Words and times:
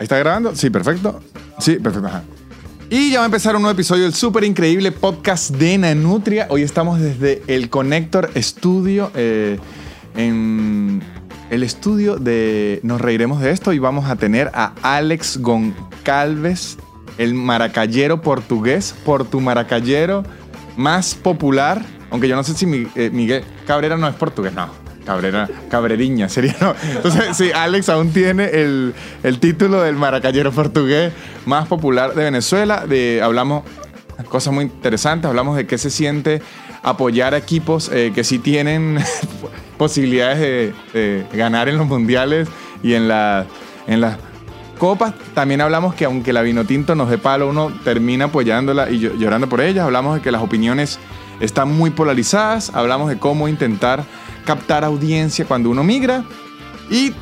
¿Ahí 0.00 0.04
está 0.04 0.18
grabando? 0.18 0.56
Sí, 0.56 0.70
perfecto. 0.70 1.20
Sí, 1.58 1.76
perfecto. 1.76 2.08
Y 2.88 3.10
ya 3.10 3.18
va 3.18 3.24
a 3.24 3.26
empezar 3.26 3.54
un 3.54 3.60
nuevo 3.60 3.74
episodio 3.74 4.04
del 4.04 4.14
súper 4.14 4.44
increíble 4.44 4.92
podcast 4.92 5.50
de 5.50 5.76
Nanutria. 5.76 6.46
Hoy 6.48 6.62
estamos 6.62 7.00
desde 7.00 7.42
el 7.48 7.68
Connector 7.68 8.30
Studio, 8.34 9.10
eh, 9.14 9.58
en 10.16 11.02
el 11.50 11.62
estudio 11.62 12.16
de 12.16 12.80
Nos 12.82 12.98
Reiremos 12.98 13.42
de 13.42 13.50
Esto 13.50 13.74
y 13.74 13.78
vamos 13.78 14.08
a 14.08 14.16
tener 14.16 14.50
a 14.54 14.72
Alex 14.80 15.36
Goncalves, 15.36 16.78
el 17.18 17.34
maracayero 17.34 18.22
portugués, 18.22 18.94
por 19.04 19.26
tu 19.26 19.42
maracayero 19.42 20.24
más 20.78 21.14
popular. 21.14 21.84
Aunque 22.10 22.26
yo 22.26 22.36
no 22.36 22.42
sé 22.42 22.54
si 22.54 22.88
eh, 22.94 23.10
Miguel 23.12 23.44
Cabrera 23.66 23.98
no 23.98 24.08
es 24.08 24.14
portugués, 24.14 24.54
no. 24.54 24.79
Cabrera, 25.04 25.48
Cabreriña 25.70 26.28
sería, 26.28 26.54
no. 26.60 26.74
Entonces, 26.94 27.36
sí, 27.36 27.50
Alex 27.52 27.88
aún 27.88 28.12
tiene 28.12 28.44
el, 28.46 28.94
el 29.22 29.38
título 29.40 29.82
del 29.82 29.96
maracayero 29.96 30.52
portugués 30.52 31.12
más 31.46 31.66
popular 31.68 32.14
de 32.14 32.24
Venezuela. 32.24 32.86
De, 32.86 33.20
hablamos 33.22 33.64
cosas 34.28 34.52
muy 34.52 34.64
interesantes, 34.64 35.28
hablamos 35.28 35.56
de 35.56 35.66
qué 35.66 35.78
se 35.78 35.90
siente 35.90 36.42
apoyar 36.82 37.34
a 37.34 37.38
equipos 37.38 37.90
eh, 37.92 38.12
que 38.14 38.22
sí 38.24 38.38
tienen 38.38 38.98
posibilidades 39.78 40.74
de, 40.92 41.24
ganar 41.32 41.68
en 41.68 41.78
los 41.78 41.86
mundiales 41.86 42.48
y 42.82 42.94
en, 42.94 43.08
la, 43.08 43.46
en 43.86 44.00
las 44.00 44.16
copas. 44.78 45.14
También 45.34 45.60
hablamos 45.60 45.94
que 45.94 46.04
aunque 46.04 46.32
la 46.32 46.42
Vinotinto 46.42 46.94
nos 46.94 47.10
dé 47.10 47.18
palo, 47.18 47.48
uno 47.48 47.72
termina 47.84 48.26
apoyándola 48.26 48.90
y 48.90 49.00
llo- 49.00 49.16
llorando 49.18 49.48
por 49.48 49.60
ellas. 49.60 49.84
Hablamos 49.84 50.16
de 50.16 50.20
que 50.22 50.30
las 50.30 50.42
opiniones 50.42 50.98
están 51.40 51.70
muy 51.70 51.90
polarizadas. 51.90 52.70
Hablamos 52.74 53.08
de 53.08 53.18
cómo 53.18 53.48
intentar 53.48 54.04
captar 54.50 54.84
audiencia 54.84 55.44
cuando 55.44 55.70
uno 55.70 55.84
migra. 55.84 56.24
Y 56.90 57.12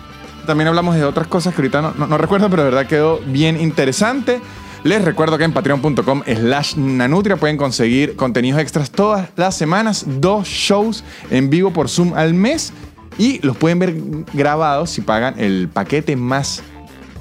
también 0.47 0.69
hablamos 0.69 0.95
de 0.95 1.05
otras 1.05 1.27
cosas 1.27 1.55
que 1.55 1.61
ahorita 1.61 1.93
no, 1.95 2.17
recuerdo, 2.17 2.49
pero 2.49 2.65
de 2.65 2.71
verdad 2.71 2.87
quedó 2.87 3.21
bien 3.27 3.61
interesante. 3.61 4.41
Les 4.83 5.05
recuerdo 5.05 5.37
que 5.37 5.45
en 5.45 5.53
patreon.com 5.53 6.23
slash 6.25 6.77
nanutria 6.77 7.37
pueden 7.37 7.59
conseguir 7.59 8.17
contenidos 8.17 8.63
extras 8.63 8.91
todas 8.91 9.29
las 9.37 9.55
semanas, 9.55 10.07
dos 10.07 10.49
shows 10.49 11.05
en 11.31 11.51
vivo 11.51 11.71
por 11.71 11.91
Zoom 11.91 12.15
al 12.15 12.33
mes 12.33 12.73
y 13.19 13.45
los 13.45 13.59
pueden 13.59 13.79
ver 13.79 13.95
grabados 14.33 14.89
si 14.89 15.03
pagan 15.03 15.35
el 15.39 15.69
paquete 15.69 16.17
más 16.17 16.63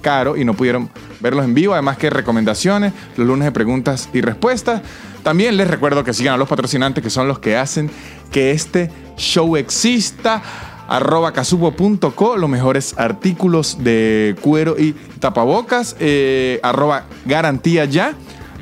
caro 0.08 0.38
y 0.38 0.46
no 0.46 0.54
pudieron 0.54 0.90
verlos 1.20 1.44
en 1.44 1.54
vivo. 1.54 1.74
Además 1.74 1.98
que 1.98 2.10
recomendaciones, 2.10 2.94
los 3.18 3.28
lunes 3.28 3.44
de 3.44 3.52
preguntas 3.52 4.08
y 4.14 4.22
respuestas. 4.22 4.82
También 5.22 5.58
les 5.58 5.68
recuerdo 5.68 6.02
que 6.06 6.14
sigan 6.14 6.36
a 6.36 6.38
los 6.38 6.48
patrocinantes 6.48 7.04
que 7.04 7.10
son 7.10 7.28
los 7.28 7.40
que 7.40 7.58
hacen 7.58 7.92
que 8.32 8.52
este 8.52 8.90
show 9.18 9.58
exista. 9.58 10.42
Arroba 10.88 11.34
casupo.co, 11.34 12.38
los 12.38 12.50
mejores 12.50 12.96
artículos 12.98 13.84
de 13.84 14.38
cuero 14.40 14.80
y 14.80 14.94
tapabocas. 15.20 15.98
Eh, 16.00 16.62
arroba 16.64 17.04
garantía 17.26 17.84
ya. 17.84 18.14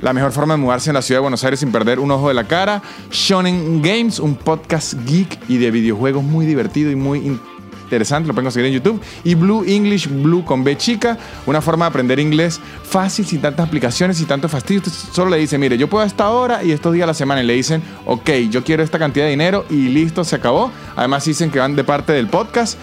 La 0.02 0.14
mejor 0.14 0.32
forma 0.32 0.56
de 0.56 0.62
mudarse 0.62 0.90
en 0.90 0.96
la 0.96 1.04
ciudad 1.04 1.20
de 1.20 1.22
Buenos 1.22 1.44
Aires 1.44 1.60
sin 1.60 1.72
perder 1.72 2.00
un 2.00 2.10
ojo 2.10 2.28
de 2.30 2.34
la 2.34 2.46
cara. 2.46 2.82
Shonen 3.12 3.84
Games, 3.84 4.20
un 4.20 4.36
podcast 4.36 4.96
geek 5.06 5.38
y 5.48 5.60
de 5.60 5.70
videojuegos 5.70 6.24
muy 6.24 6.48
divertido 6.48 6.90
y 6.90 6.96
muy 6.96 7.20
interesante, 7.20 7.55
lo 7.90 8.34
pueden 8.34 8.46
conseguir 8.46 8.68
en 8.68 8.74
YouTube. 8.74 9.02
Y 9.24 9.36
Blue 9.36 9.64
English, 9.68 10.08
Blue 10.08 10.44
con 10.44 10.64
B 10.64 10.78
chica, 10.78 11.18
una 11.46 11.62
forma 11.62 11.86
de 11.86 11.90
aprender 11.90 12.20
inglés 12.20 12.60
fácil, 12.84 13.26
sin 13.26 13.42
tantas 13.42 13.68
aplicaciones 13.68 14.20
y 14.22 14.26
tanto 14.26 14.50
fastidio. 14.50 14.82
Solo 15.12 15.32
le 15.32 15.38
dice, 15.38 15.58
mire, 15.58 15.78
yo 15.78 15.90
puedo 15.90 16.04
a 16.04 16.08
esta 16.08 16.30
hora 16.30 16.64
y 16.64 16.72
estos 16.72 16.94
días 16.94 17.04
a 17.04 17.08
la 17.08 17.14
semana. 17.14 17.44
Y 17.44 17.46
le 17.46 17.54
dicen, 17.54 17.82
ok, 18.06 18.30
yo 18.50 18.64
quiero 18.64 18.84
esta 18.84 19.00
cantidad 19.00 19.26
de 19.26 19.32
dinero 19.32 19.66
y 19.70 19.90
listo, 19.90 20.24
se 20.24 20.36
acabó. 20.36 20.72
Además 20.96 21.26
dicen 21.26 21.52
que 21.52 21.60
van 21.60 21.76
de 21.76 21.84
parte 21.84 22.14
del 22.14 22.28
podcast. 22.28 22.78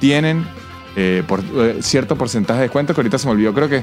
Tienen 0.00 0.44
eh, 0.96 1.22
por, 1.26 1.40
eh, 1.40 1.78
cierto 1.80 2.16
porcentaje 2.16 2.60
de 2.60 2.64
descuento 2.66 2.94
que 2.94 3.00
ahorita 3.00 3.18
se 3.18 3.26
me 3.26 3.32
olvidó, 3.32 3.52
creo 3.52 3.68
que 3.68 3.82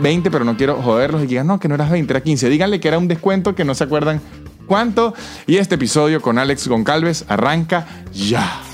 20, 0.00 0.30
pero 0.30 0.44
no 0.44 0.56
quiero 0.56 0.82
joderlos 0.82 1.22
y 1.22 1.26
digan, 1.26 1.46
no, 1.46 1.60
que 1.60 1.68
no 1.68 1.74
eras 1.74 1.90
20, 1.90 2.12
era 2.12 2.20
15. 2.22 2.48
Díganle 2.48 2.80
que 2.80 2.88
era 2.88 2.98
un 2.98 3.08
descuento 3.08 3.54
que 3.54 3.64
no 3.64 3.74
se 3.74 3.84
acuerdan 3.84 4.20
cuánto. 4.66 5.14
Y 5.46 5.56
este 5.56 5.76
episodio 5.76 6.20
con 6.20 6.38
Alex 6.38 6.68
Goncalves 6.68 7.24
arranca 7.28 7.86
ya. 8.12 8.69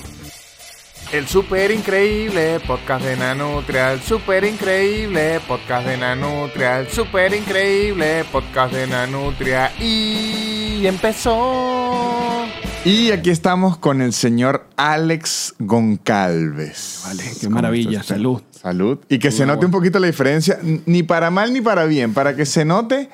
El 1.12 1.28
super 1.28 1.70
increíble 1.70 2.58
podcast 2.66 3.04
de 3.04 3.16
Nanutria, 3.16 3.92
el 3.92 4.00
super 4.00 4.42
increíble 4.42 5.40
podcast 5.46 5.86
de 5.86 5.96
Nanutria, 5.96 6.80
el 6.80 6.88
super 6.88 7.32
increíble 7.32 8.24
podcast 8.32 8.74
de 8.74 8.88
Nanutria 8.88 9.70
y 9.78 10.84
empezó. 10.84 12.44
Y 12.84 13.12
aquí 13.12 13.30
estamos 13.30 13.76
con 13.78 14.02
el 14.02 14.12
señor 14.12 14.66
Alex 14.76 15.54
Goncalves. 15.60 17.02
Vale, 17.06 17.22
qué 17.40 17.48
maravilla, 17.50 18.00
usted? 18.00 18.14
salud. 18.16 18.42
Salud. 18.50 18.98
Y 19.08 19.20
que 19.20 19.30
se 19.30 19.46
note 19.46 19.58
bueno. 19.58 19.68
un 19.68 19.72
poquito 19.72 20.00
la 20.00 20.08
diferencia, 20.08 20.58
ni 20.62 21.04
para 21.04 21.30
mal 21.30 21.52
ni 21.52 21.60
para 21.60 21.84
bien, 21.84 22.14
para 22.14 22.34
que 22.34 22.44
se 22.44 22.64
note 22.64 23.08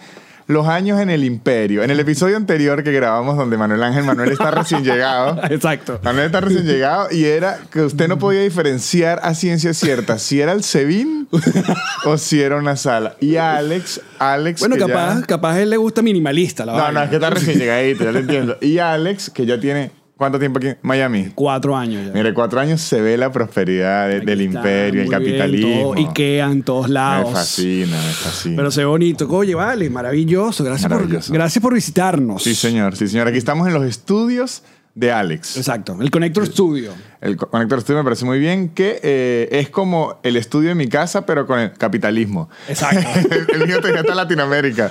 los 0.46 0.66
años 0.68 1.00
en 1.00 1.10
el 1.10 1.24
imperio. 1.24 1.82
En 1.82 1.90
el 1.90 2.00
episodio 2.00 2.36
anterior 2.36 2.82
que 2.82 2.92
grabamos 2.92 3.36
donde 3.36 3.56
Manuel 3.56 3.82
Ángel 3.82 4.04
Manuel 4.04 4.32
está 4.32 4.50
recién 4.50 4.84
llegado. 4.84 5.40
Exacto. 5.50 6.00
Manuel 6.02 6.26
está 6.26 6.40
recién 6.40 6.64
llegado 6.66 7.08
y 7.10 7.24
era 7.24 7.58
que 7.70 7.82
usted 7.82 8.08
no 8.08 8.18
podía 8.18 8.40
diferenciar 8.42 9.20
a 9.22 9.34
ciencia 9.34 9.72
cierta 9.74 10.18
si 10.18 10.40
era 10.40 10.52
el 10.52 10.62
Sebin 10.62 11.28
o 12.04 12.18
si 12.18 12.40
era 12.42 12.56
una 12.56 12.76
sala. 12.76 13.14
Y 13.20 13.36
Alex, 13.36 14.00
Alex. 14.18 14.60
Bueno, 14.60 14.74
que 14.76 14.80
ya- 14.82 14.86
capaz, 14.88 15.26
capaz 15.26 15.52
a 15.54 15.60
él 15.62 15.70
le 15.70 15.76
gusta 15.76 16.02
minimalista 16.02 16.66
la 16.66 16.72
No, 16.72 16.78
vaina. 16.78 17.00
no, 17.00 17.04
es 17.04 17.10
que 17.10 17.16
está 17.16 17.30
recién 17.30 17.58
llegadito, 17.60 18.04
ya 18.04 18.12
lo 18.12 18.18
entiendo. 18.18 18.56
Y 18.60 18.78
Alex, 18.78 19.30
que 19.30 19.46
ya 19.46 19.58
tiene. 19.60 19.90
¿Cuánto 20.22 20.38
tiempo 20.38 20.58
aquí 20.58 20.68
en 20.68 20.78
Miami? 20.82 21.32
Cuatro 21.34 21.76
años 21.76 22.06
ya. 22.06 22.12
Mire, 22.12 22.32
cuatro 22.32 22.60
años 22.60 22.80
se 22.80 23.00
ve 23.00 23.16
la 23.16 23.32
prosperidad 23.32 24.06
de- 24.08 24.20
del 24.20 24.40
está, 24.42 24.58
imperio, 24.58 25.02
el 25.02 25.10
capitalismo. 25.10 25.94
todo, 25.94 26.08
Ikea 26.08 26.46
en 26.52 26.62
todos 26.62 26.86
me 26.86 26.94
lados. 26.94 27.32
fascina, 27.32 27.96
me 27.96 28.12
fascina. 28.12 28.56
Pero 28.56 28.70
se 28.70 28.80
ve 28.82 28.86
bonito. 28.86 29.26
Oye, 29.28 29.56
vale, 29.56 29.90
maravilloso. 29.90 30.62
Gracias, 30.62 30.88
Maravilloso. 30.88 31.28
Por, 31.28 31.34
gracias 31.38 31.60
por 31.60 31.74
visitarnos. 31.74 32.40
Sí, 32.40 32.54
señor, 32.54 32.94
sí, 32.96 33.08
señor. 33.08 33.26
Aquí 33.26 33.38
estamos 33.38 33.66
en 33.66 33.74
los 33.74 33.82
estudios 33.84 34.62
de 34.94 35.10
Alex. 35.10 35.56
Exacto. 35.56 35.96
El 36.00 36.10
Connector 36.12 36.46
Studio. 36.46 36.92
El 37.20 37.36
co- 37.36 37.48
Conector 37.48 37.80
Studio 37.80 37.98
me 38.00 38.04
parece 38.04 38.24
muy 38.24 38.38
bien, 38.38 38.68
que 38.68 39.00
eh, 39.02 39.48
es 39.50 39.70
como 39.70 40.20
el 40.22 40.36
estudio 40.36 40.68
de 40.68 40.74
mi 40.76 40.86
casa, 40.86 41.26
pero 41.26 41.46
con 41.48 41.58
el 41.58 41.72
capitalismo. 41.72 42.48
Exacto. 42.68 43.00
el 43.54 43.66
mío 43.66 43.80
tenía 43.80 44.00
hasta 44.02 44.14
Latinoamérica. 44.14 44.88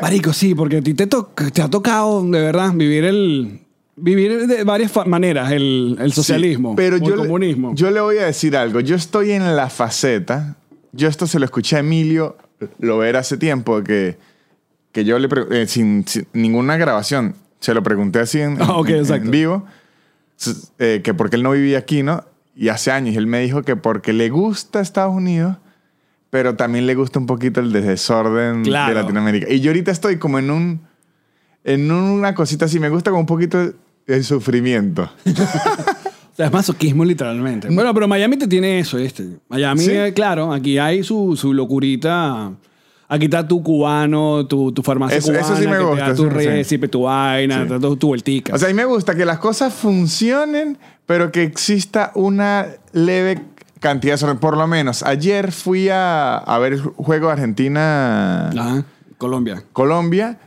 Marico, 0.00 0.32
sí, 0.32 0.54
porque 0.54 0.76
a 0.76 0.82
ti 0.82 0.94
te, 0.94 1.06
te 1.06 1.62
ha 1.62 1.68
tocado, 1.68 2.22
de 2.22 2.40
verdad, 2.42 2.72
vivir 2.74 3.04
el... 3.04 3.61
Vivir 3.94 4.46
de 4.46 4.64
varias 4.64 4.90
maneras 5.06 5.50
el, 5.52 5.96
el 6.00 6.12
socialismo 6.12 6.70
Sí, 6.70 6.76
pero 6.76 6.96
o 6.96 6.98
yo 6.98 7.06
el 7.14 7.20
le- 7.20 7.26
comunismo. 7.26 7.74
yo 7.74 7.90
le 7.90 8.00
voy 8.00 8.18
a 8.18 8.24
decir 8.26 8.56
algo. 8.56 8.80
Yo 8.80 8.96
estoy 8.96 9.32
en 9.32 9.54
la 9.54 9.68
faceta. 9.68 10.56
Yo 10.92 11.08
esto 11.08 11.26
se 11.26 11.38
lo 11.38 11.44
escuché 11.44 11.76
a 11.76 11.80
Emilio 11.80 12.36
lo 12.78 12.98
ver 12.98 13.16
hace 13.16 13.36
tiempo 13.36 13.82
que, 13.82 14.16
que 14.92 15.04
yo 15.04 15.18
le 15.18 15.28
eh, 15.50 15.66
sin, 15.66 16.06
sin 16.06 16.26
ninguna 16.32 16.76
grabación 16.76 17.34
se 17.60 17.74
lo 17.74 17.82
pregunté 17.82 18.20
así 18.20 18.40
en, 18.40 18.56
Ah, 18.62 18.76
ok, 18.78 18.88
en- 18.90 19.12
en 19.12 19.30
vivo 19.30 19.66
eh, 20.78 21.00
que 21.04 21.12
porque 21.14 21.36
él 21.36 21.42
no 21.42 21.52
vivía 21.52 21.78
aquí, 21.78 22.02
¿no? 22.02 22.24
Y 22.56 22.68
hace 22.68 22.90
años 22.90 23.16
él 23.16 23.26
me 23.26 23.40
dijo 23.40 23.62
que 23.62 23.76
porque 23.76 24.12
le 24.12 24.28
gusta 24.30 24.80
Estados 24.80 25.14
Unidos, 25.14 25.56
pero 26.30 26.56
también 26.56 26.86
le 26.86 26.94
gusta 26.94 27.18
un 27.18 27.26
poquito 27.26 27.60
el 27.60 27.72
desorden 27.72 28.62
Claro. 28.64 28.94
de 28.94 29.00
Latinoamérica. 29.02 29.50
Y 29.52 29.60
yo 29.60 29.70
ahorita 29.70 29.90
estoy 29.90 30.16
como 30.18 30.38
en 30.38 30.50
un 30.50 30.80
en 31.64 31.90
una 31.92 32.34
cosita 32.34 32.64
así, 32.64 32.80
me 32.80 32.88
gusta 32.88 33.10
como 33.10 33.20
un 33.20 33.26
poquito 33.26 33.72
el 34.06 34.24
sufrimiento. 34.24 35.10
O 36.32 36.34
sea, 36.34 36.46
es 36.46 36.52
masoquismo 36.52 37.04
literalmente. 37.04 37.68
Bueno, 37.70 37.92
pero 37.92 38.08
Miami 38.08 38.38
te 38.38 38.48
tiene 38.48 38.78
eso, 38.78 38.96
este. 38.96 39.36
Miami, 39.50 39.84
¿Sí? 39.84 39.90
eh, 39.90 40.14
claro, 40.14 40.50
aquí 40.50 40.78
hay 40.78 41.04
su, 41.04 41.36
su 41.36 41.52
locurita. 41.52 42.50
Aquí 43.06 43.26
está 43.26 43.46
tu 43.46 43.62
cubano, 43.62 44.46
tu, 44.46 44.72
tu 44.72 44.82
farmacia 44.82 45.18
Eso- 45.18 45.30
eso 45.34 45.42
cubana, 45.42 45.60
sí 45.60 45.66
me 45.68 45.76
que 45.76 45.82
gusta, 45.84 46.04
te 46.06 46.10
da 46.12 46.16
tu 46.16 46.26
eso 46.28 46.34
récipe, 46.34 46.88
tu 46.88 47.02
vaina, 47.02 47.68
Sí. 47.68 47.74
tu, 47.78 47.96
tu 47.98 48.06
vueltica. 48.06 48.54
O 48.54 48.58
sea, 48.58 48.68
a 48.68 48.70
mí 48.70 48.74
me 48.74 48.86
gusta 48.86 49.14
que 49.14 49.26
las 49.26 49.40
cosas 49.40 49.74
funcionen, 49.74 50.78
pero 51.04 51.30
que 51.30 51.42
exista 51.42 52.12
una 52.14 52.66
leve 52.94 53.42
cantidad. 53.78 54.18
Por 54.38 54.56
lo 54.56 54.66
menos, 54.66 55.02
ayer 55.02 55.52
fui 55.52 55.90
a, 55.90 56.38
a 56.38 56.58
ver 56.58 56.72
el 56.72 56.80
juego 56.80 57.28
Argentina-Colombia 57.28 59.54
Ajá, 59.56 59.64
Colombia. 59.74 60.38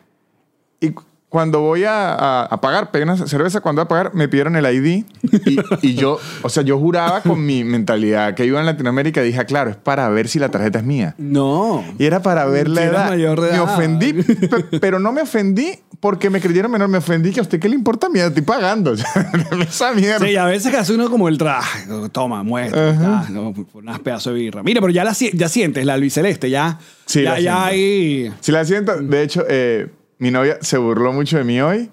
y 0.80 0.90
cu- 0.90 1.04
cuando 1.36 1.60
voy 1.60 1.84
a, 1.84 2.14
a- 2.14 2.44
a 2.46 2.62
pagar, 2.62 2.92
pedí 2.92 3.04
una 3.04 3.18
cerveza, 3.28 3.60
cuando 3.60 3.82
voy 3.82 3.86
a 3.86 3.90
pagar 3.90 4.16
me 4.16 4.30
pidieron 4.30 4.56
el 4.56 4.66
ID 4.74 5.04
y, 5.46 5.58
y 5.82 5.96
yo, 5.96 6.18
o 6.44 6.48
sea, 6.48 6.64
yo 6.64 6.80
juraba 6.80 7.20
con 7.20 7.46
mi 7.46 7.66
mentalidad 7.66 8.36
que 8.36 8.46
iba 8.46 8.58
en 8.58 8.66
Latinoamérica 8.66 9.22
y 9.22 9.26
dije, 9.28 9.40
ah, 9.42 9.46
claro, 9.46 9.70
es 9.70 9.76
para 9.76 10.08
ver 10.08 10.30
si 10.30 10.40
la 10.40 10.48
tarjeta 10.48 10.80
es 10.80 10.86
mía. 10.86 11.14
No. 11.18 11.84
Y 12.00 12.06
era 12.06 12.22
para 12.22 12.46
ver 12.46 12.70
la 12.70 12.84
edad. 12.86 13.10
mayor 13.10 13.42
de 13.42 13.50
me 13.50 13.56
edad. 13.58 13.64
ofendí, 13.66 14.14
pe- 14.14 14.80
pero 14.80 14.98
no 15.02 15.12
me 15.12 15.24
ofendí 15.24 15.74
porque 16.00 16.30
me 16.30 16.40
creyeron 16.40 16.72
menor. 16.72 16.88
Me 16.88 17.00
ofendí 17.00 17.32
que 17.32 17.42
a 17.42 17.44
usted 17.44 17.60
qué 17.60 17.68
le 17.68 17.76
importa 17.76 18.08
mierda, 18.08 18.30
estoy 18.30 18.44
pagando. 18.44 18.94
Esa 19.68 19.92
mierda. 19.92 20.26
Sí, 20.26 20.38
a 20.38 20.46
veces 20.46 20.74
hace 20.74 20.94
uno 20.94 21.10
como 21.10 21.28
el 21.28 21.38
traje. 21.38 21.86
Toma, 22.14 22.44
muestra. 22.44 23.26
No, 23.30 23.54
por 23.54 23.66
unas 23.84 24.00
pedazos 24.00 24.34
de 24.34 24.40
birra. 24.40 24.64
Mira, 24.64 24.80
pero 24.80 24.94
ya, 24.94 25.04
la, 25.04 25.12
ya 25.34 25.50
sientes 25.50 25.86
la 25.86 25.96
albiceleste, 25.96 26.50
ya. 26.50 26.80
Sí, 27.06 27.24
ya, 27.24 27.32
la 27.32 27.40
ya 27.40 27.52
siento. 27.52 27.66
hay. 27.66 28.34
Si 28.40 28.52
la 28.54 28.64
siento, 28.66 28.96
de 29.02 29.22
hecho, 29.24 29.44
eh, 29.50 29.88
mi 30.20 30.32
novia 30.32 30.58
se 30.62 30.78
burló 30.78 31.12
mucho 31.14 31.38
de 31.38 31.44
mí 31.44 31.60
hoy 31.62 31.90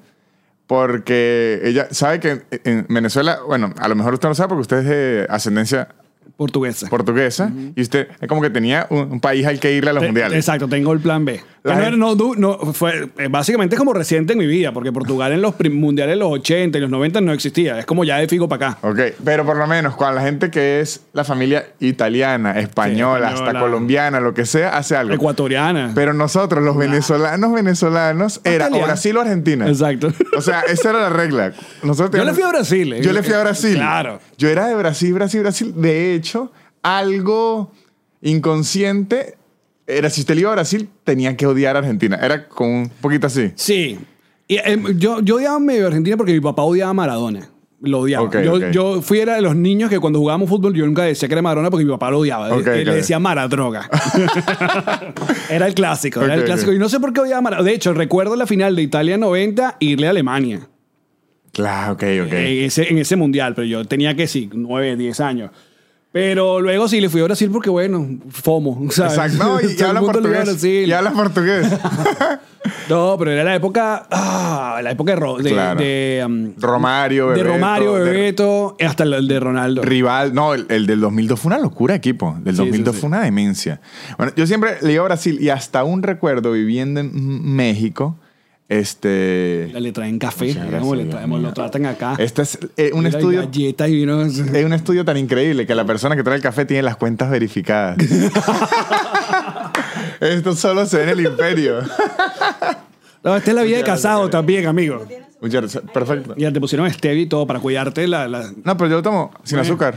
porque 0.66 1.60
ella 1.64 1.88
sabe 1.90 2.20
que 2.20 2.30
en, 2.30 2.44
en 2.64 2.86
Venezuela, 2.88 3.40
bueno, 3.46 3.74
a 3.78 3.88
lo 3.88 3.94
mejor 3.94 4.14
usted 4.14 4.28
no 4.28 4.34
sabe 4.34 4.48
porque 4.50 4.60
usted 4.62 4.78
es 4.78 4.84
de 4.86 5.26
ascendencia 5.28 5.88
Portuguesa. 6.36 6.88
portuguesa 6.88 7.52
y 7.76 7.82
usted 7.82 8.08
es 8.20 8.28
como 8.28 8.40
que 8.40 8.50
tenía 8.50 8.86
un, 8.90 9.12
un 9.12 9.20
país 9.20 9.46
al 9.46 9.60
que 9.60 9.72
irle 9.74 9.90
a 9.90 9.92
los 9.92 10.00
Te- 10.00 10.06
mundiales. 10.08 10.38
Exacto, 10.38 10.68
tengo 10.68 10.92
el 10.92 11.00
plan 11.00 11.24
B. 11.24 11.40
No, 11.64 12.16
no, 12.16 12.34
no, 12.34 12.58
fue 12.72 13.08
eh, 13.18 13.28
básicamente 13.30 13.76
es 13.76 13.78
como 13.78 13.92
reciente 13.92 14.32
en 14.32 14.38
mi 14.40 14.46
vida, 14.46 14.72
porque 14.72 14.90
Portugal 14.90 15.30
en 15.32 15.40
los 15.40 15.54
mundiales 15.70 16.14
de 16.14 16.18
los 16.18 16.32
80 16.32 16.76
y 16.76 16.80
los 16.80 16.90
90 16.90 17.20
no 17.20 17.32
existía. 17.32 17.78
Es 17.78 17.86
como 17.86 18.02
ya 18.02 18.16
de 18.16 18.26
figo 18.26 18.48
para 18.48 18.70
acá. 18.70 18.78
Ok, 18.88 18.98
pero 19.24 19.46
por 19.46 19.56
lo 19.56 19.66
menos 19.68 19.94
cuando 19.94 20.16
la 20.20 20.26
gente 20.26 20.50
que 20.50 20.80
es 20.80 21.02
la 21.12 21.22
familia 21.22 21.68
italiana, 21.78 22.58
española, 22.58 23.28
Sí, 23.36 23.42
hasta 23.44 23.60
colombiana, 23.60 24.18
lo 24.18 24.34
que 24.34 24.44
sea, 24.44 24.76
hace 24.76 24.96
algo. 24.96 25.14
Ecuatoriana. 25.14 25.92
Pero 25.94 26.12
nosotros, 26.14 26.64
los 26.64 26.76
venezolanos, 26.76 27.52
venezolanos, 27.52 28.40
era 28.42 28.68
o. 28.68 28.82
Brasil 28.82 29.16
o 29.16 29.20
Argentina. 29.20 29.68
Exacto. 29.68 30.12
O 30.36 30.40
sea, 30.40 30.62
esa 30.62 30.90
era 30.90 31.00
la 31.02 31.10
regla. 31.10 31.52
Nosotros 31.84 32.20
Yo 32.20 32.24
le 32.24 32.34
fui 32.34 32.42
a 32.42 32.48
Brasil. 32.48 32.92
eh. 32.94 33.02
Yo 33.02 33.12
le 33.12 33.22
fui 33.22 33.34
a 33.34 33.40
Brasil. 33.40 33.74
Claro. 33.76 34.18
Yo 34.36 34.48
era 34.48 34.66
de 34.66 34.74
Brasil, 34.74 35.12
Brasil, 35.14 35.40
Brasil. 35.42 35.72
De 35.76 36.14
hecho, 36.14 36.50
algo 36.82 37.70
inconsciente 38.20 39.36
era 39.96 40.10
si 40.10 40.20
usted 40.22 40.34
le 40.34 40.42
iba 40.42 40.50
a 40.50 40.54
Brasil, 40.54 40.88
tenía 41.04 41.36
que 41.36 41.46
odiar 41.46 41.76
a 41.76 41.80
Argentina. 41.80 42.18
Era 42.20 42.48
como 42.48 42.82
un 42.82 42.88
poquito 42.88 43.26
así. 43.26 43.52
Sí. 43.54 43.98
Y, 44.48 44.56
em, 44.56 44.98
yo, 44.98 45.20
yo 45.20 45.36
odiaba 45.36 45.58
medio 45.58 45.84
a 45.84 45.88
Argentina 45.88 46.16
porque 46.16 46.32
mi 46.32 46.40
papá 46.40 46.62
odiaba 46.62 46.90
a 46.90 46.94
Maradona. 46.94 47.48
Lo 47.80 48.00
odiaba. 48.00 48.24
Ok, 48.26 48.36
yo, 48.44 48.54
ok. 48.54 48.70
yo 48.70 49.02
fui 49.02 49.18
era 49.18 49.34
de 49.34 49.42
los 49.42 49.56
niños 49.56 49.90
que 49.90 49.98
cuando 49.98 50.20
jugábamos 50.20 50.48
fútbol 50.48 50.72
yo 50.72 50.86
nunca 50.86 51.02
decía 51.02 51.28
que 51.28 51.34
era 51.34 51.42
Maradona 51.42 51.68
porque 51.68 51.84
mi 51.84 51.90
papá 51.90 52.10
lo 52.10 52.20
odiaba. 52.20 52.54
Ok, 52.54 52.66
Eh. 52.68 52.84
Le 52.84 52.94
decía 52.94 53.18
Maradroga. 53.18 53.90
era 55.50 55.66
el 55.66 55.74
clásico, 55.74 56.22
era 56.22 56.34
el 56.34 56.44
clásico. 56.44 56.72
Y 56.72 56.78
no 56.78 56.88
sé 56.88 57.00
por 57.00 57.12
qué 57.12 57.20
odiaba 57.20 57.38
a 57.38 57.42
Maradona. 57.42 57.68
De 57.68 57.74
hecho, 57.74 57.92
recuerdo 57.92 58.36
la 58.36 58.46
final 58.46 58.76
de 58.76 58.82
Italia 58.82 59.18
90 59.18 59.78
irle 59.80 60.06
a 60.06 60.10
Alemania. 60.10 60.68
Claro, 61.52 61.94
ok, 61.94 62.02
ok. 62.24 62.32
En, 62.32 62.64
ese, 62.64 62.88
en 62.88 62.98
ese 62.98 63.16
mundial, 63.16 63.54
pero 63.54 63.66
yo 63.66 63.84
tenía 63.84 64.14
que 64.14 64.26
sí, 64.26 64.48
9, 64.52 64.96
10 64.96 65.20
años. 65.20 65.50
Pero 66.12 66.60
luego 66.60 66.88
sí 66.88 67.00
le 67.00 67.08
fui 67.08 67.22
a 67.22 67.24
Brasil 67.24 67.48
porque, 67.50 67.70
bueno, 67.70 68.06
FOMO. 68.28 68.86
¿sabes? 68.90 69.12
Exacto. 69.14 69.38
No, 69.42 69.60
y, 69.60 69.64
y 69.72 69.76
el 69.76 69.84
habla 69.84 70.00
portugués. 70.00 70.64
Y 70.64 70.92
habla 70.92 71.10
portugués. 71.12 71.66
No, 72.88 73.16
pero 73.18 73.32
era 73.32 73.42
la 73.42 73.54
época. 73.56 74.06
Ah, 74.10 74.80
la 74.82 74.92
época 74.92 75.12
de. 75.12 75.16
Ro- 75.16 75.38
de, 75.38 75.50
Claro. 75.50 75.80
de, 75.80 76.22
um, 76.24 76.52
Romario, 76.58 77.28
de 77.30 77.34
Bebeto, 77.42 77.52
Romario, 77.54 77.94
de- 77.94 78.10
Bebeto, 78.10 78.76
hasta 78.80 79.02
el 79.02 79.26
de 79.26 79.40
Ronaldo. 79.40 79.82
Rival, 79.82 80.32
no, 80.32 80.54
el, 80.54 80.66
el 80.68 80.86
del 80.86 81.00
2002 81.00 81.40
fue 81.40 81.48
una 81.52 81.58
locura, 81.58 81.94
equipo. 81.96 82.36
Del 82.40 82.54
Sí, 82.54 82.58
2002 82.58 82.94
sí, 82.94 82.96
sí. 82.96 83.00
fue 83.00 83.08
una 83.08 83.20
demencia. 83.24 83.80
Bueno, 84.16 84.32
yo 84.36 84.46
siempre 84.46 84.76
le 84.82 84.92
iba 84.92 85.02
a 85.02 85.06
Brasil 85.06 85.38
y 85.40 85.48
hasta 85.48 85.80
aún 85.80 86.02
recuerdo 86.04 86.52
viviendo 86.52 87.00
en 87.00 87.54
México, 87.56 88.16
este... 88.68 89.70
Le 89.74 89.92
traen 89.92 90.18
café, 90.18 90.46
digamos, 90.46 90.96
le 90.96 91.04
traemos, 91.04 91.40
lo 91.40 91.52
tratan 91.52 91.86
acá. 91.86 92.14
Este 92.18 92.42
es 92.42 92.58
eh, 92.76 92.90
un 92.92 93.04
Mira, 93.04 93.18
estudio... 93.18 93.40
Galletas 93.40 93.88
y 93.88 93.94
vino. 93.96 94.22
Es 94.22 94.38
un 94.38 94.72
estudio 94.72 95.04
tan 95.04 95.16
increíble 95.16 95.66
que 95.66 95.74
la 95.74 95.84
persona 95.84 96.16
que 96.16 96.22
trae 96.22 96.36
el 96.36 96.42
café 96.42 96.64
tiene 96.64 96.82
las 96.82 96.96
cuentas 96.96 97.30
verificadas. 97.30 97.98
Esto 100.20 100.54
solo 100.54 100.86
se 100.86 100.98
ve 100.98 101.02
en 101.04 101.08
el 101.10 101.20
imperio. 101.26 101.80
No, 103.24 103.36
esta 103.36 103.50
es 103.50 103.56
la 103.56 103.62
vida 103.62 103.78
de 103.78 103.84
casado 103.84 104.30
también, 104.30 104.66
amigo. 104.66 105.06
Muchas. 105.40 105.80
Perfecto. 105.92 106.34
Ya 106.36 106.52
te 106.52 106.60
pusieron 106.60 106.88
stevia 106.90 107.22
y 107.22 107.26
todo 107.26 107.46
para 107.46 107.60
cuidarte 107.60 108.06
la. 108.06 108.28
la... 108.28 108.52
No, 108.64 108.76
pero 108.76 108.90
yo 108.90 108.96
lo 108.96 109.02
tomo 109.02 109.32
sin 109.42 109.58
azúcar. 109.58 109.96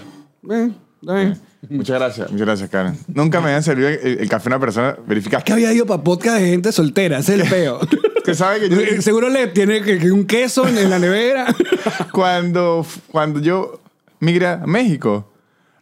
Eh, 0.49 0.71
eh. 1.09 1.35
Muchas 1.69 1.99
gracias, 1.99 2.31
muchas 2.31 2.47
gracias, 2.47 2.69
Karen. 2.69 2.97
Nunca 3.07 3.39
me 3.39 3.47
habían 3.47 3.63
servido 3.63 3.89
el, 3.89 4.19
el 4.19 4.29
café 4.29 4.49
a 4.49 4.51
una 4.51 4.59
persona 4.59 4.97
verificada. 5.07 5.39
Es 5.39 5.43
que 5.45 5.53
había 5.53 5.71
ido 5.73 5.85
para 5.85 6.03
podcast 6.03 6.39
de 6.39 6.49
gente 6.49 6.71
soltera, 6.71 7.19
ese 7.19 7.35
es 7.35 7.41
el 7.41 7.47
feo. 7.47 7.79
Que 8.25 8.33
sabe 8.33 8.59
que 8.59 8.69
yo, 8.69 9.01
Seguro 9.03 9.29
le 9.29 9.45
tiene 9.45 9.83
que, 9.83 9.99
que 9.99 10.11
un 10.11 10.25
queso 10.25 10.67
en, 10.67 10.79
en 10.79 10.89
la 10.89 10.97
nevera. 10.97 11.45
cuando, 12.11 12.83
cuando 13.11 13.39
yo 13.39 13.81
migré 14.19 14.47
a 14.47 14.57
México, 14.65 15.31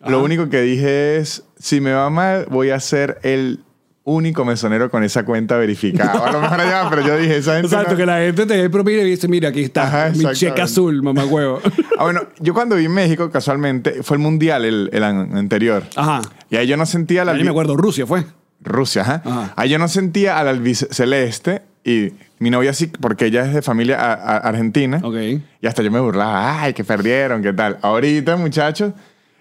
lo 0.06 0.22
único 0.22 0.50
que 0.50 0.60
dije 0.62 1.18
es, 1.20 1.44
si 1.58 1.80
me 1.80 1.94
va 1.94 2.10
mal, 2.10 2.46
voy 2.50 2.72
a 2.72 2.80
ser 2.82 3.20
el 3.24 3.62
único 4.06 4.44
mesonero 4.44 4.90
con 4.90 5.04
esa 5.04 5.24
cuenta 5.24 5.56
verificada. 5.58 6.12
A 6.28 6.32
lo 6.32 6.42
mejor 6.42 6.60
allá, 6.62 6.88
pero 6.90 7.08
yo 7.08 7.18
dije, 7.18 7.38
esa 7.38 7.54
gente 7.54 7.68
Exacto, 7.68 7.92
no- 7.92 7.98
que 7.98 8.06
la 8.06 8.18
gente 8.20 8.46
te 8.46 8.54
dé 8.58 8.70
propina 8.70 9.02
y 9.02 9.06
dice, 9.12 9.28
mira, 9.28 9.50
aquí 9.50 9.62
está, 9.64 9.84
Ajá, 9.88 10.12
mi 10.16 10.26
cheque 10.34 10.62
azul, 10.62 11.02
mamá 11.02 11.26
huevo. 11.26 11.60
Ah, 11.98 12.06
bueno, 12.06 12.22
yo 12.40 12.56
cuando 12.56 12.76
vi 12.76 12.88
México, 12.90 13.30
casualmente, 13.30 14.02
fue 14.02 14.18
el 14.18 14.24
mundial 14.24 14.66
el, 14.66 14.90
el 14.92 15.04
an- 15.04 15.38
anterior. 15.38 15.84
Ajá. 15.96 16.22
Y 16.50 16.56
ahí 16.56 16.66
yo 16.68 16.76
no 16.76 16.88
sentía 16.88 17.24
la... 17.24 17.34
Ni 17.36 17.44
me 17.44 17.52
acuerdo, 17.52 17.78
Rusia 17.78 18.08
fue. 18.08 18.26
Rusia, 18.62 19.04
ajá. 19.04 19.22
Ajá. 19.24 19.54
Ahí 19.56 19.70
yo 19.70 19.78
no 19.78 19.88
sentía 19.88 20.40
al 20.40 20.48
albiceleste 20.48 21.62
y 21.84 22.14
mi 22.40 22.50
novia 22.50 22.74
sí, 22.74 22.88
porque 22.88 23.28
ella 23.28 23.46
es 23.46 23.54
de 23.54 23.62
familia 23.62 24.00
a- 24.02 24.14
a- 24.14 24.38
argentina. 24.38 25.00
Ok. 25.04 25.16
Y 25.62 25.68
hasta 25.68 25.84
yo 25.84 25.92
me 25.92 26.00
burlaba, 26.00 26.62
ay, 26.64 26.74
que 26.74 26.84
perdieron, 26.84 27.44
qué 27.44 27.54
tal. 27.54 27.78
Ahorita, 27.84 28.38
muchachos, 28.38 28.94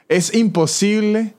es 0.09 0.35
imposible 0.35 1.35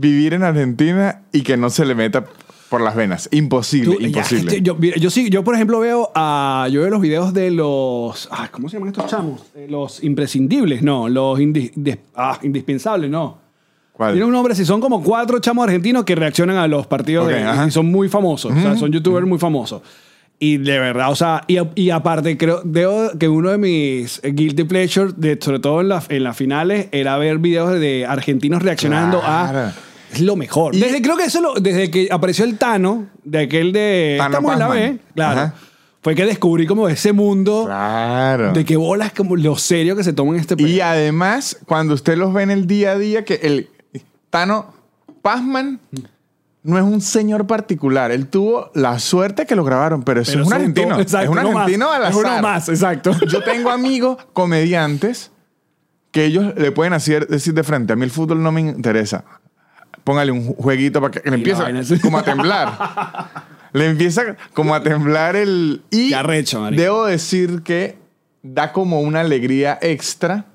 vivir 0.00 0.34
en 0.34 0.42
Argentina 0.42 1.22
y 1.32 1.42
que 1.42 1.56
no 1.56 1.70
se 1.70 1.84
le 1.84 1.94
meta 1.94 2.24
por 2.68 2.80
las 2.80 2.94
venas. 2.94 3.28
Imposible, 3.32 3.94
Tú- 3.96 4.00
ya, 4.00 4.06
imposible. 4.08 4.56
este, 4.56 4.62
yo, 4.62 4.78
yo 4.78 5.10
sí, 5.10 5.28
yo 5.28 5.42
por 5.44 5.54
ejemplo 5.56 5.80
veo 5.80 6.10
a, 6.14 6.68
yo 6.70 6.80
veo 6.82 6.90
los 6.90 7.00
videos 7.00 7.34
de 7.34 7.50
los, 7.50 8.28
ay, 8.30 8.48
¿cómo 8.52 8.68
se 8.68 8.76
llaman 8.76 8.90
estos 8.90 9.06
chamos? 9.06 9.42
Eh, 9.56 9.66
Los 9.68 10.02
imprescindibles, 10.04 10.82
no, 10.82 11.08
los 11.08 11.38
indi- 11.40 11.72
des- 11.74 11.98
ah, 12.14 12.38
indispensables, 12.42 13.10
no. 13.10 13.38
¿Cuál? 13.92 14.12
Tiene 14.12 14.24
un 14.24 14.32
nombre, 14.32 14.54
si 14.54 14.64
son 14.64 14.80
como 14.80 15.02
cuatro 15.02 15.40
chamos 15.40 15.64
argentinos 15.64 16.04
que 16.04 16.14
reaccionan 16.14 16.56
a 16.56 16.66
los 16.68 16.86
partidos 16.86 17.26
Ok, 17.26 17.32
de- 17.32 17.66
y 17.66 17.70
son 17.70 17.86
muy 17.86 18.08
famosos, 18.08 18.52
o 18.52 18.60
sea, 18.60 18.76
son 18.76 18.90
youtubers 18.92 19.26
muy 19.26 19.38
famosos. 19.38 19.82
Y 20.42 20.56
de 20.56 20.78
verdad, 20.78 21.10
o 21.10 21.14
sea, 21.16 21.42
y, 21.48 21.58
y 21.74 21.90
aparte 21.90 22.38
creo 22.38 22.62
veo 22.64 23.10
que 23.18 23.28
uno 23.28 23.50
de 23.50 23.58
mis 23.58 24.22
guilty 24.22 24.64
pleasures, 24.64 25.20
de, 25.20 25.36
sobre 25.38 25.58
todo 25.58 25.82
en, 25.82 25.88
la- 25.90 26.02
en 26.08 26.22
las 26.24 26.34
finales, 26.36 26.86
era 26.92 27.18
ver 27.18 27.36
videos 27.38 27.78
de 27.78 28.06
argentinos 28.06 28.62
reaccionando 28.62 29.20
Claro. 29.20 29.58
a... 29.58 29.74
Es 30.12 30.20
lo 30.20 30.36
mejor. 30.36 30.74
Y- 30.74 30.80
Desde, 30.80 31.00
creo 31.02 31.16
que 31.16 31.24
eso 31.24 31.40
lo- 31.40 31.54
desde 31.54 31.90
que 31.90 32.08
apareció 32.10 32.44
el 32.44 32.58
Tano, 32.58 33.06
de 33.24 33.40
aquel 33.40 33.72
de 33.72 34.16
Tano 34.18 34.30
Estamos 34.38 34.52
en 34.54 34.58
la. 34.58 34.68
B, 34.68 34.98
claro. 35.14 35.40
Ajá. 35.40 35.54
Fue 36.02 36.14
que 36.14 36.24
descubrí 36.24 36.66
como 36.66 36.88
ese 36.88 37.12
mundo 37.12 37.64
Claro. 37.66 38.52
de 38.52 38.64
que 38.64 38.76
bolas 38.78 39.12
como 39.12 39.36
lo 39.36 39.56
serio 39.56 39.94
que 39.96 40.02
se 40.02 40.14
toma 40.14 40.32
en 40.34 40.40
este 40.40 40.54
Y 40.54 40.76
pedo. 40.76 40.84
además, 40.84 41.58
cuando 41.66 41.92
usted 41.92 42.16
los 42.16 42.32
ve 42.32 42.42
en 42.42 42.50
el 42.50 42.66
día 42.66 42.92
a 42.92 42.98
día, 42.98 43.24
que 43.24 43.34
el 43.42 43.68
Tano 44.30 44.72
Pazman 45.20 45.78
no 46.62 46.78
es 46.78 46.84
un 46.84 47.02
señor 47.02 47.46
particular. 47.46 48.10
Él 48.12 48.28
tuvo 48.28 48.70
la 48.74 48.98
suerte 48.98 49.44
que 49.44 49.54
lo 49.54 49.62
grabaron, 49.64 50.02
pero 50.02 50.22
eso 50.22 50.32
Pero 50.32 50.42
es 50.42 50.46
un 50.48 50.52
argentino. 50.54 50.98
exacto, 51.00 51.24
es 51.24 51.28
un 51.30 51.38
uno 51.38 51.52
más. 51.52 51.56
argentino 51.64 51.90
al 51.90 52.04
Es 52.04 52.14
uno 52.16 52.28
azar. 52.28 52.42
más, 52.42 52.68
exacto. 52.70 53.12
Yo 53.28 53.42
tengo 53.42 53.70
amigos 53.70 54.16
comediantes 54.32 55.30
que 56.12 56.24
ellos 56.24 56.54
le 56.56 56.72
pueden 56.72 56.92
hacer, 56.94 57.28
decir 57.28 57.52
de 57.54 57.62
frente, 57.62 57.92
a 57.92 57.96
mí 57.96 58.04
el 58.04 58.10
fútbol 58.10 58.42
no 58.42 58.52
me 58.52 58.62
interesa. 58.62 59.24
Póngale 60.10 60.32
un 60.32 60.54
jueguito 60.54 61.00
para 61.00 61.12
que, 61.12 61.30
le 61.30 61.36
empiece 61.36 62.00
como 62.00 62.18
a 62.18 62.24
temblar. 62.24 63.28
le 63.72 63.86
empieza 63.86 64.34
como 64.54 64.74
a 64.74 64.82
temblar 64.82 65.36
el... 65.36 65.82
Y 65.88 66.12
arrecho, 66.14 66.68
debo 66.72 67.06
decir 67.06 67.62
que 67.62 67.96
da 68.42 68.72
como 68.72 69.02
una 69.02 69.20
alegría 69.20 69.78
extra. 69.80 70.46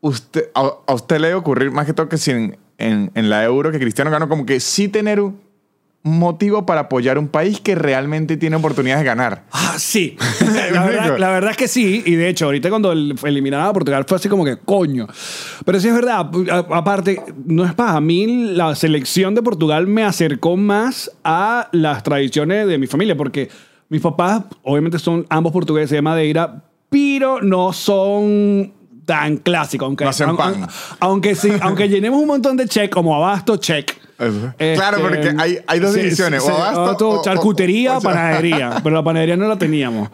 Usted, 0.00 0.48
a, 0.54 0.70
a 0.86 0.94
usted 0.94 1.18
le 1.18 1.26
debe 1.26 1.40
ocurrir 1.40 1.72
más 1.72 1.86
que 1.86 1.92
todo 1.92 2.08
que 2.08 2.18
si 2.18 2.30
en, 2.30 2.56
en- 2.78 3.10
en 3.16 3.30
la 3.30 3.42
euro 3.42 3.72
que 3.72 3.80
Cristiano 3.80 4.12
ganó, 4.12 4.28
como 4.28 4.46
que 4.46 4.60
sí 4.60 4.86
tener 4.86 5.20
un 5.20 5.40
motivo 6.06 6.64
para 6.64 6.82
apoyar 6.82 7.18
un 7.18 7.26
país 7.28 7.60
que 7.60 7.74
realmente 7.74 8.36
tiene 8.36 8.54
oportunidades 8.56 9.02
de 9.02 9.06
ganar. 9.06 9.44
Ah, 9.50 9.74
sí. 9.76 10.16
la, 10.72 10.84
verdad, 10.86 11.18
la 11.18 11.28
verdad 11.30 11.50
es 11.50 11.56
que 11.56 11.66
sí. 11.68 12.02
Y 12.06 12.14
de 12.14 12.28
hecho, 12.28 12.44
ahorita 12.46 12.70
cuando 12.70 12.92
el- 12.92 13.16
eliminaron 13.24 13.66
a 13.66 13.72
Portugal 13.72 14.04
fue 14.06 14.16
así 14.16 14.28
como 14.28 14.44
que 14.44 14.56
coño. 14.56 15.08
Pero 15.64 15.80
sí 15.80 15.88
es 15.88 15.94
verdad. 15.94 16.30
a- 16.50 16.76
aparte, 16.78 17.20
no 17.44 17.64
es 17.64 17.74
para 17.74 18.00
mí, 18.00 18.26
la 18.54 18.74
selección 18.76 19.34
de 19.34 19.42
Portugal 19.42 19.86
me 19.88 20.04
acercó 20.04 20.56
más 20.56 21.10
a 21.24 21.68
las 21.72 22.02
tradiciones 22.04 22.68
de 22.68 22.78
mi 22.78 22.86
familia. 22.86 23.16
Porque 23.16 23.48
mis 23.88 24.00
papás, 24.00 24.42
obviamente, 24.62 24.98
son 25.00 25.26
ambos 25.28 25.52
portugueses 25.52 25.90
de 25.90 26.02
Madeira, 26.02 26.62
pero 26.88 27.42
no 27.42 27.72
son 27.72 28.72
tan 29.04 29.38
clásicos. 29.38 29.86
Aunque, 29.86 30.04
No 30.04 30.10
hacen 30.10 30.28
aun- 30.28 30.36
pan. 30.36 30.66
aunque, 31.00 31.34
sí, 31.34 31.50
aunque 31.60 31.88
llenemos 31.88 32.20
un 32.20 32.28
montón 32.28 32.56
de 32.56 32.66
check, 32.68 32.90
como 32.92 33.14
abasto, 33.16 33.56
check. 33.56 33.90
Claro, 34.16 34.52
Este, 34.58 35.00
porque 35.00 35.34
hay- 35.38 35.58
hay 35.66 35.78
dos 35.80 35.94
divisiones, 35.94 36.42
o 36.42 36.48
abasto 36.56 37.08
o- 37.20 37.22
charcutería, 37.22 37.98
o- 37.98 38.00
panadería. 38.00 38.70
pero 38.82 38.94
la 38.96 39.02
panadería 39.04 39.36
no 39.36 39.46
la 39.48 39.56
teníamos. 39.58 40.08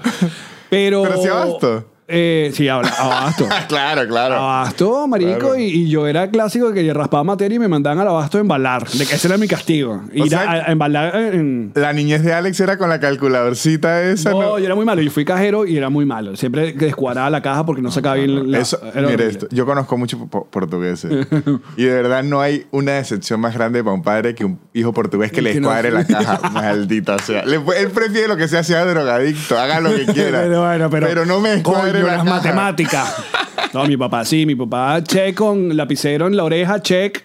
Pero. 0.68 1.02
Pero 1.02 1.22
sí 1.22 1.28
abasto. 1.28 1.91
Eh, 2.08 2.50
sí, 2.54 2.68
habla, 2.68 2.88
abasto. 2.98 3.48
claro, 3.68 4.06
claro. 4.06 4.34
Abasto, 4.34 5.06
marico, 5.06 5.38
Claro. 5.38 5.56
y, 5.58 5.62
y 5.64 5.88
yo 5.88 6.06
era 6.06 6.28
clásico 6.30 6.68
de 6.68 6.74
que 6.74 6.84
yo 6.84 6.92
raspaba 6.92 7.24
materia 7.24 7.56
y 7.56 7.58
me 7.58 7.68
mandaban 7.68 8.00
al 8.00 8.08
abasto 8.08 8.38
a 8.38 8.40
embalar. 8.40 8.86
De 8.88 9.06
que 9.06 9.14
ese 9.14 9.28
era 9.28 9.38
mi 9.38 9.48
castigo. 9.48 10.02
Ir 10.12 10.28
sea, 10.28 10.40
a, 10.42 10.52
a 10.68 10.72
embalar 10.72 11.14
en. 11.16 11.72
La 11.74 11.92
niñez 11.92 12.22
de 12.24 12.32
Alex 12.34 12.58
era 12.60 12.76
con 12.76 12.88
la 12.88 13.00
calculadorcita 13.00 14.02
esa, 14.02 14.30
No, 14.30 14.58
yo 14.58 14.64
era 14.66 14.74
muy 14.74 14.84
malo. 14.84 15.00
Yo 15.00 15.10
fui 15.10 15.24
cajero 15.24 15.64
y 15.66 15.76
era 15.76 15.88
muy 15.88 16.04
malo. 16.04 16.36
Siempre 16.36 16.72
descuadraba 16.72 17.30
la 17.30 17.40
caja 17.40 17.64
porque 17.64 17.82
no 17.82 17.90
sacaba 17.90 18.16
bien 18.16 18.50
la. 18.50 18.58
Eso, 18.58 18.78
era 18.94 19.06
horrible. 19.06 19.26
esto, 19.28 19.46
yo 19.50 19.64
conozco 19.64 19.96
muchos 19.96 20.20
po- 20.30 20.46
portugueses 20.50 21.26
y 21.76 21.84
de 21.84 21.94
verdad 21.94 22.22
no 22.24 22.40
hay 22.40 22.66
una 22.72 22.92
decepción 22.92 23.40
más 23.40 23.54
grande 23.54 23.82
para 23.82 23.94
un 23.94 24.02
padre 24.02 24.34
que 24.34 24.44
un 24.44 24.58
hijo 24.74 24.92
portugués 24.92 25.32
que 25.32 25.40
le 25.40 25.52
Que 25.52 25.60
no- 25.60 25.72
la 25.72 26.04
caja, 26.06 26.50
maldita 26.50 27.18
sea. 27.20 27.44
Le 27.44 27.56
él 27.56 27.90
prefiere 27.94 28.28
lo 28.28 28.36
que 28.36 28.48
sea, 28.48 28.62
sea 28.62 28.84
drogadicto, 28.84 29.58
haga 29.58 29.80
lo 29.80 29.94
que 29.94 30.04
quiera. 30.06 30.42
Pero 30.42 30.62
bueno, 30.66 30.90
pero. 30.90 31.24
no 31.24 31.40
me 31.40 31.62
la 32.00 32.06
las 32.16 32.24
caja. 32.24 32.30
matemáticas. 32.36 33.16
No, 33.72 33.84
mi 33.86 33.96
papá 33.96 34.22
sí, 34.26 34.44
mi 34.44 34.54
papá 34.54 35.02
check 35.02 35.34
con 35.34 35.74
lapicero 35.74 36.26
en 36.26 36.36
la 36.36 36.44
oreja, 36.44 36.82
check. 36.82 37.24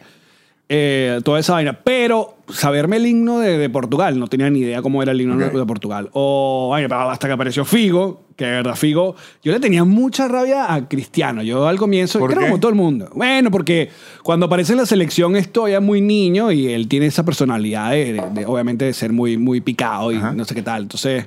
eh, 0.70 1.20
toda 1.26 1.40
esa 1.42 1.54
vaina. 1.54 1.74
Pero 1.74 2.37
saberme 2.52 2.98
el 2.98 3.06
himno 3.08 3.40
de, 3.40 3.58
de 3.58 3.70
Portugal, 3.70 4.20
no 4.20 4.28
tenía 4.28 4.50
ni 4.50 4.60
idea 4.60 4.82
cómo 4.82 5.02
era 5.04 5.12
el 5.12 5.22
himno 5.22 5.50
de 5.50 5.66
Portugal. 5.66 6.10
O 6.14 6.72
ay, 6.74 6.86
hasta 6.90 7.28
que 7.28 7.34
apareció 7.34 7.66
Figo, 7.66 8.22
que 8.36 8.46
de 8.46 8.52
verdad 8.52 8.76
Figo, 8.76 9.16
yo 9.44 9.52
le 9.52 9.60
tenía 9.60 9.84
mucha 9.84 10.28
rabia 10.28 10.74
a 10.74 10.88
Cristiano. 10.88 11.42
Yo 11.44 11.68
al 11.68 11.78
comienzo, 11.78 12.20
¿Por 12.20 12.32
creo 12.34 12.44
como 12.48 12.60
todo 12.60 12.70
el 12.70 12.76
mundo. 12.78 13.10
Bueno, 13.16 13.52
porque 13.52 13.90
cuando 14.24 14.46
aparece 14.46 14.74
en 14.74 14.78
la 14.80 14.86
selección 14.86 15.36
estoy 15.36 15.72
ya 15.72 15.80
muy 15.82 16.02
niño 16.02 16.52
y 16.52 16.68
él 16.68 16.88
tiene 16.88 17.08
esa 17.08 17.26
personalidad 17.26 17.92
de, 17.92 18.14
de- 18.14 18.24
de, 18.34 18.46
obviamente 18.46 18.86
de 18.86 18.94
ser 18.94 19.12
muy, 19.12 19.38
muy 19.38 19.62
picado 19.62 20.12
y 20.12 20.18
Ajá. 20.18 20.34
no 20.34 20.46
sé 20.46 20.54
qué 20.56 20.62
tal. 20.62 20.84
Entonces, 20.84 21.26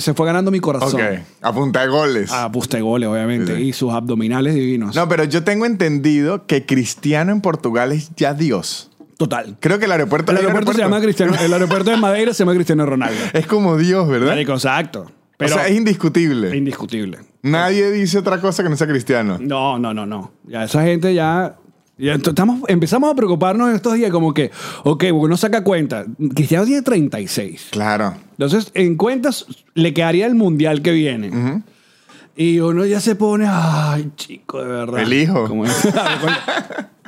se 0.00 0.14
fue 0.14 0.24
ganando 0.26 0.50
mi 0.50 0.60
corazón. 0.60 1.00
Ok, 1.00 1.18
a 1.42 1.52
punta 1.52 1.80
de 1.82 1.88
goles. 1.88 2.32
A 2.32 2.50
pusta 2.50 2.76
de 2.78 2.82
goles, 2.82 3.08
obviamente. 3.08 3.56
Sí. 3.56 3.62
Y 3.64 3.72
sus 3.72 3.92
abdominales 3.92 4.54
divinos. 4.54 4.94
No, 4.96 5.08
pero 5.08 5.24
yo 5.24 5.44
tengo 5.44 5.66
entendido 5.66 6.46
que 6.46 6.64
Cristiano 6.64 7.32
en 7.32 7.40
Portugal 7.40 7.92
es 7.92 8.10
ya 8.16 8.32
Dios. 8.34 8.90
Total. 9.22 9.56
Creo 9.60 9.78
que 9.78 9.84
el 9.84 9.92
aeropuerto... 9.92 10.32
El 10.32 10.38
aeropuerto, 10.38 10.72
se 10.72 10.80
llama 10.80 11.00
Cristiano. 11.00 11.32
El 11.40 11.52
aeropuerto 11.52 11.92
de 11.92 11.96
Madeira 11.96 12.34
se 12.34 12.40
llama 12.40 12.54
Cristiano 12.54 12.84
Ronaldo. 12.84 13.20
Es 13.32 13.46
como 13.46 13.76
Dios, 13.76 14.08
¿verdad? 14.08 14.26
Marico, 14.30 14.52
exacto. 14.54 15.12
Pero 15.36 15.54
o 15.54 15.58
sea, 15.58 15.68
es 15.68 15.76
indiscutible. 15.76 16.56
indiscutible. 16.56 17.18
Nadie 17.42 17.92
dice 17.92 18.18
otra 18.18 18.40
cosa 18.40 18.64
que 18.64 18.68
no 18.68 18.76
sea 18.76 18.88
cristiano. 18.88 19.38
No, 19.40 19.78
no, 19.78 19.94
no, 19.94 20.06
no. 20.06 20.32
Ya 20.48 20.64
esa 20.64 20.82
gente 20.82 21.14
ya. 21.14 21.54
ya 21.98 22.16
ent- 22.16 22.28
estamos, 22.30 22.62
empezamos 22.66 23.12
a 23.12 23.14
preocuparnos 23.14 23.68
en 23.70 23.76
estos 23.76 23.94
días 23.94 24.10
como 24.10 24.34
que, 24.34 24.50
ok, 24.82 25.04
uno 25.12 25.36
saca 25.36 25.62
cuenta. 25.62 26.04
Cristiano 26.34 26.64
tiene 26.64 26.82
36. 26.82 27.68
Claro. 27.70 28.16
Entonces, 28.32 28.72
en 28.74 28.96
cuentas 28.96 29.46
le 29.74 29.94
quedaría 29.94 30.26
el 30.26 30.34
mundial 30.34 30.82
que 30.82 30.90
viene. 30.90 31.62
Y 32.34 32.58
uno 32.58 32.84
ya 32.86 32.98
se 32.98 33.14
pone, 33.14 33.46
ay, 33.48 34.10
chico, 34.16 34.58
de 34.60 34.66
verdad. 34.68 35.00
El 35.00 35.12
hijo. 35.12 35.46
Como. 35.46 35.64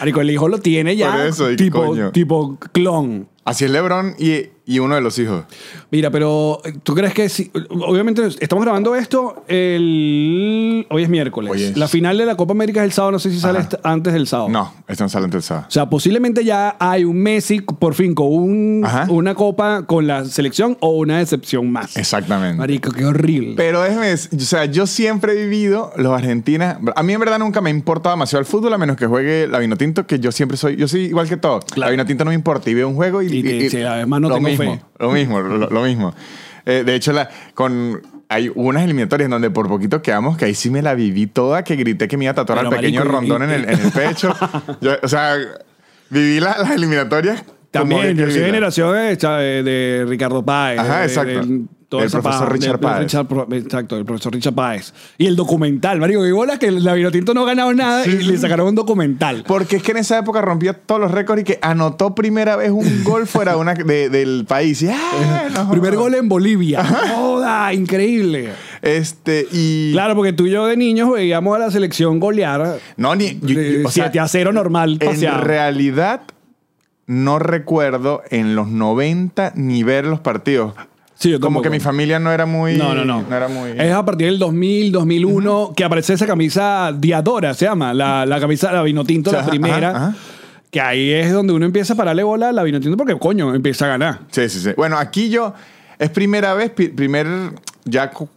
Marico, 0.00 0.20
el 0.20 0.30
hijo 0.30 0.48
lo 0.48 0.58
tiene 0.58 0.96
ya. 0.96 1.12
Por 1.12 1.20
eso, 1.26 1.50
¿y 1.50 1.56
qué 1.56 1.64
tipo, 1.64 1.84
coño? 1.84 2.12
tipo 2.12 2.58
clon. 2.72 3.28
Así 3.44 3.64
es 3.66 3.70
LeBron 3.70 4.14
y, 4.18 4.46
y 4.64 4.78
uno 4.78 4.94
de 4.94 5.00
los 5.02 5.18
hijos. 5.18 5.44
Mira, 5.90 6.10
pero 6.10 6.60
¿tú 6.82 6.94
crees 6.94 7.12
que 7.12 7.28
si, 7.28 7.50
obviamente 7.68 8.22
estamos 8.40 8.64
grabando 8.64 8.94
esto 8.96 9.44
el 9.48 10.86
hoy 10.90 11.02
es 11.02 11.08
miércoles. 11.08 11.50
Hoy 11.52 11.62
es. 11.62 11.76
La 11.76 11.88
final 11.88 12.16
de 12.18 12.26
la 12.26 12.36
Copa 12.36 12.52
América 12.52 12.80
es 12.80 12.86
el 12.86 12.92
sábado, 12.92 13.12
no 13.12 13.18
sé 13.18 13.30
si 13.30 13.38
sale 13.40 13.58
Ajá. 13.60 13.68
antes 13.82 14.12
del 14.12 14.26
sábado. 14.26 14.48
No, 14.48 14.72
esto 14.88 15.04
no 15.04 15.08
sale 15.08 15.24
antes 15.26 15.34
del 15.36 15.42
sábado. 15.42 15.66
O 15.68 15.70
sea, 15.70 15.88
posiblemente 15.90 16.44
ya 16.44 16.76
hay 16.78 17.04
un 17.04 17.18
Messi 17.18 17.60
por 17.60 17.94
fin 17.94 18.14
con 18.14 18.26
un- 18.28 18.86
una 19.08 19.34
copa 19.34 19.84
con 19.86 20.06
la 20.06 20.24
selección 20.24 20.76
o 20.80 20.90
una 20.96 21.18
decepción 21.18 21.70
más. 21.70 21.96
Exactamente. 21.96 22.56
Marico, 22.58 22.90
qué 22.92 23.04
horrible. 23.04 23.54
Pero 23.56 23.82
déjeme, 23.82 24.08
decir, 24.08 24.38
o 24.38 24.42
sea, 24.42 24.64
yo 24.66 24.86
siempre 24.86 25.32
he 25.32 25.36
vivido 25.46 25.92
los 25.96 26.12
Argentinas. 26.12 26.78
A 26.96 27.02
mí 27.02 27.12
en 27.12 27.20
verdad 27.20 27.38
nunca 27.38 27.60
me 27.60 27.70
ha 27.70 27.72
importado 27.74 28.14
demasiado 28.14 28.40
el 28.40 28.46
fútbol, 28.46 28.72
a 28.72 28.78
menos 28.78 28.96
que 28.96 29.06
juegue 29.06 29.46
la 29.48 29.58
Vinotinto, 29.58 30.06
que 30.06 30.18
yo 30.18 30.32
siempre 30.32 30.56
soy, 30.56 30.76
yo 30.76 30.88
soy 30.88 31.02
igual 31.02 31.28
que 31.28 31.36
todo. 31.36 31.60
La 31.76 31.90
Vinotinto 31.90 32.24
no 32.24 32.30
me 32.30 32.34
importa 32.34 32.70
y 32.70 32.74
veo 32.74 32.88
un 32.88 32.94
juego 32.94 33.22
y, 33.22 33.33
Y 33.38 33.42
te- 33.42 33.70
sí, 33.70 33.82
además 33.82 34.20
no 34.20 34.28
lo 34.28 34.34
tengo 34.36 34.48
mismo, 34.48 34.74
fe. 34.76 34.82
Lo 34.98 35.10
mismo, 35.12 35.40
lo, 35.40 35.70
lo 35.70 35.82
mismo. 35.82 36.14
Eh, 36.66 36.82
de 36.84 36.94
hecho, 36.94 37.12
la, 37.12 37.28
con, 37.54 38.00
hay 38.28 38.50
unas 38.54 38.82
eliminatorias 38.84 39.26
en 39.26 39.30
donde 39.32 39.50
por 39.50 39.68
poquito 39.68 40.00
quedamos, 40.02 40.36
que 40.36 40.46
ahí 40.46 40.54
sí 40.54 40.70
me 40.70 40.80
la 40.82 40.94
viví 40.94 41.26
toda, 41.26 41.62
que 41.64 41.76
grité 41.76 42.08
que 42.08 42.16
me 42.16 42.24
iba 42.24 42.32
a 42.32 42.34
tatuar 42.34 42.58
Pero, 42.60 42.70
al 42.70 42.76
pequeño 42.76 43.00
marico, 43.04 43.16
y- 43.16 43.20
rondón 43.28 43.42
en, 43.42 43.50
el, 43.50 43.64
en 43.70 43.80
el 43.80 43.92
pecho. 43.92 44.34
Yo, 44.80 44.92
o 45.02 45.08
sea, 45.08 45.36
viví 46.10 46.40
la- 46.40 46.56
las 46.58 46.70
eliminatorias. 46.70 47.44
También, 47.70 48.16
yo 48.16 48.30
soy 48.30 48.40
generación 48.40 48.92
de, 48.94 49.16
de- 49.16 49.62
de 49.64 50.04
Ricardo 50.08 50.44
Páez. 50.44 50.78
Ajá, 50.78 51.00
de- 51.00 51.04
exacto. 51.06 51.40
de 51.44 51.62
toda 51.88 52.04
esa 52.04 52.20
profesor 52.20 52.52
Richard 52.52 52.80
Páez. 52.80 52.98
Richard 53.00 53.26
exacto, 53.52 53.96
el 53.96 54.04
profesor 54.04 54.32
Richard 54.32 54.54
Páez. 54.54 54.92
Y 55.18 55.26
el 55.26 55.36
documental, 55.36 56.00
marico, 56.00 56.22
que 56.22 56.32
bolas 56.32 56.58
que 56.58 56.70
la 56.70 56.94
Vinotinto 56.94 57.34
no 57.34 57.42
ha 57.42 57.46
ganado 57.46 57.72
nada 57.74 58.06
y 58.06 58.10
le 58.22 58.36
sacaron 58.38 58.68
un 58.68 58.74
documental. 58.74 59.44
Porque 59.46 59.76
es 59.76 59.82
que 59.82 59.92
en 59.92 59.98
esa 59.98 60.18
época 60.18 60.40
rompía 60.40 60.72
todos 60.74 61.00
los 61.00 61.10
récords 61.10 61.42
y 61.42 61.44
que 61.44 61.58
anotó 61.62 62.14
primera 62.14 62.56
vez 62.56 62.70
un 62.70 63.04
gol 63.04 63.26
fuera 63.26 63.52
de 63.52 63.58
una, 63.58 63.74
de- 63.74 64.08
del 64.08 64.44
país. 64.46 64.82
Y, 64.82 64.88
¡ah! 64.88 65.48
no 65.54 65.70
Primer 65.70 65.96
gol 65.96 66.14
en 66.14 66.28
Bolivia. 66.28 66.84
¡Joda! 66.84 67.72
Increíble. 67.72 68.50
Este, 68.82 69.46
y. 69.52 69.92
Claro, 69.92 70.14
porque 70.14 70.32
tú 70.32 70.46
y 70.46 70.50
yo 70.50 70.66
de 70.66 70.76
niños 70.76 71.10
veíamos 71.12 71.54
a 71.56 71.58
la 71.58 71.70
selección 71.70 72.20
golear 72.20 72.78
No, 72.96 73.14
ni. 73.14 73.38
yo- 73.40 73.60
yo- 73.60 73.86
o 73.88 73.90
sea, 73.90 74.04
7 74.04 74.20
a 74.20 74.28
0 74.28 74.52
normal 74.52 74.98
en 75.00 75.08
paseado. 75.10 75.42
realidad, 75.42 76.22
no 77.06 77.38
recuerdo 77.38 78.22
en 78.30 78.54
los 78.56 78.68
90 78.68 79.52
ni 79.56 79.82
ver 79.82 80.06
los 80.06 80.20
partidos. 80.20 80.74
Sí, 81.24 81.30
yo 81.30 81.40
Como 81.40 81.60
tampoco. 81.60 81.62
que 81.62 81.70
mi 81.70 81.80
familia 81.80 82.18
no 82.18 82.30
era 82.30 82.44
muy. 82.44 82.76
No, 82.76 82.94
no, 82.94 83.02
no. 83.06 83.22
No 83.22 83.34
era 83.34 83.48
muy. 83.48 83.70
Es 83.78 83.92
a 83.94 84.04
partir 84.04 84.26
del 84.26 84.38
2000, 84.38 84.92
2001 84.92 85.72
que 85.74 85.82
aparece 85.82 86.12
esa 86.12 86.26
camisa 86.26 86.92
Diadora, 86.94 87.54
se 87.54 87.64
llama. 87.64 87.94
La, 87.94 88.26
la 88.26 88.38
camisa, 88.38 88.70
la 88.70 88.82
Vinotinto, 88.82 89.32
la 89.32 89.40
Ajá, 89.40 89.48
primera. 89.48 89.88
ajá, 89.90 90.06
ajá. 90.08 90.16
Que 90.70 90.82
ahí 90.82 91.12
es 91.12 91.32
donde 91.32 91.54
uno 91.54 91.64
empieza 91.64 91.94
a 91.94 91.96
pararle 91.96 92.24
bola 92.24 92.50
a 92.50 92.52
la 92.52 92.62
Vinotinto 92.62 92.96
porque, 92.98 93.18
coño, 93.18 93.54
empieza 93.54 93.86
a 93.86 93.88
ganar. 93.88 94.18
Sí, 94.32 94.48
sí, 94.50 94.60
sí. 94.60 94.70
Bueno, 94.76 94.98
aquí 94.98 95.30
yo. 95.30 95.54
Es 95.98 96.10
primera 96.10 96.52
vez, 96.52 96.70
pi- 96.70 96.88
primer. 96.88 97.26
Ya 97.86 98.10
cu- 98.10 98.28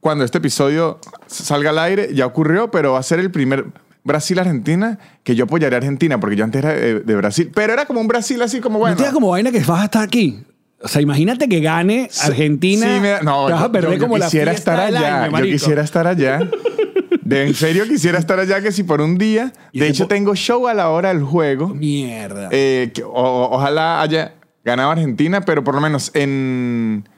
cuando 0.00 0.24
este 0.24 0.38
episodio 0.38 0.98
salga 1.28 1.70
al 1.70 1.78
aire, 1.78 2.08
ya 2.12 2.26
ocurrió, 2.26 2.72
pero 2.72 2.94
va 2.94 2.98
a 2.98 3.02
ser 3.04 3.20
el 3.20 3.30
primer 3.30 3.66
Brasil-Argentina 4.02 4.98
que 5.22 5.34
yo 5.34 5.44
apoyaré 5.44 5.76
a 5.76 5.78
Argentina, 5.78 6.18
porque 6.18 6.34
yo 6.36 6.44
antes 6.44 6.60
era 6.64 6.72
de, 6.72 7.00
de 7.00 7.14
Brasil. 7.16 7.50
Pero 7.54 7.72
era 7.72 7.86
como 7.86 8.00
un 8.00 8.08
Brasil 8.08 8.40
así 8.42 8.60
como 8.60 8.78
bueno. 8.80 8.94
¿No 8.96 8.98
te 9.00 9.04
da 9.06 9.12
como 9.12 9.28
vaina 9.30 9.52
que 9.52 9.60
vas 9.60 9.82
a 9.82 9.84
estar 9.84 10.02
aquí? 10.02 10.42
O 10.84 10.88
sea, 10.88 11.00
imagínate 11.02 11.48
que 11.48 11.60
gane 11.60 12.08
Argentina. 12.22 12.86
Sí, 12.94 13.00
me 13.00 13.12
no, 13.22 13.46
te 13.46 13.52
vas 13.52 13.60
yo- 13.60 13.66
a 13.66 13.72
perder 13.72 13.90
yo- 13.92 13.96
yo 13.96 14.02
como 14.02 14.18
la 14.18 14.24
quisiera 14.26 14.52
fiesta 14.52 14.72
estar 14.72 14.86
allá. 14.86 15.24
año, 15.24 15.38
yo 15.38 15.44
quisiera 15.44 15.82
estar 15.82 16.06
allá. 16.06 16.40
De 17.22 17.46
en 17.46 17.54
serio 17.54 17.86
quisiera 17.88 18.18
estar 18.18 18.38
allá 18.40 18.60
que 18.60 18.72
si 18.72 18.82
por 18.82 19.00
un 19.00 19.16
día. 19.16 19.52
De 19.72 19.88
hecho, 19.88 20.06
tengo 20.08 20.34
show 20.34 20.66
a 20.68 20.74
la 20.74 20.90
hora 20.90 21.08
del 21.10 21.22
juego. 21.22 21.68
Mierda. 21.68 22.48
Eh, 22.50 22.90
que- 22.92 23.04
o- 23.04 23.10
o- 23.12 23.56
ojalá 23.56 24.02
haya 24.02 24.34
ganado 24.64 24.90
Argentina, 24.90 25.40
pero 25.42 25.62
por 25.64 25.74
lo 25.74 25.80
menos 25.80 26.10
en 26.14 27.08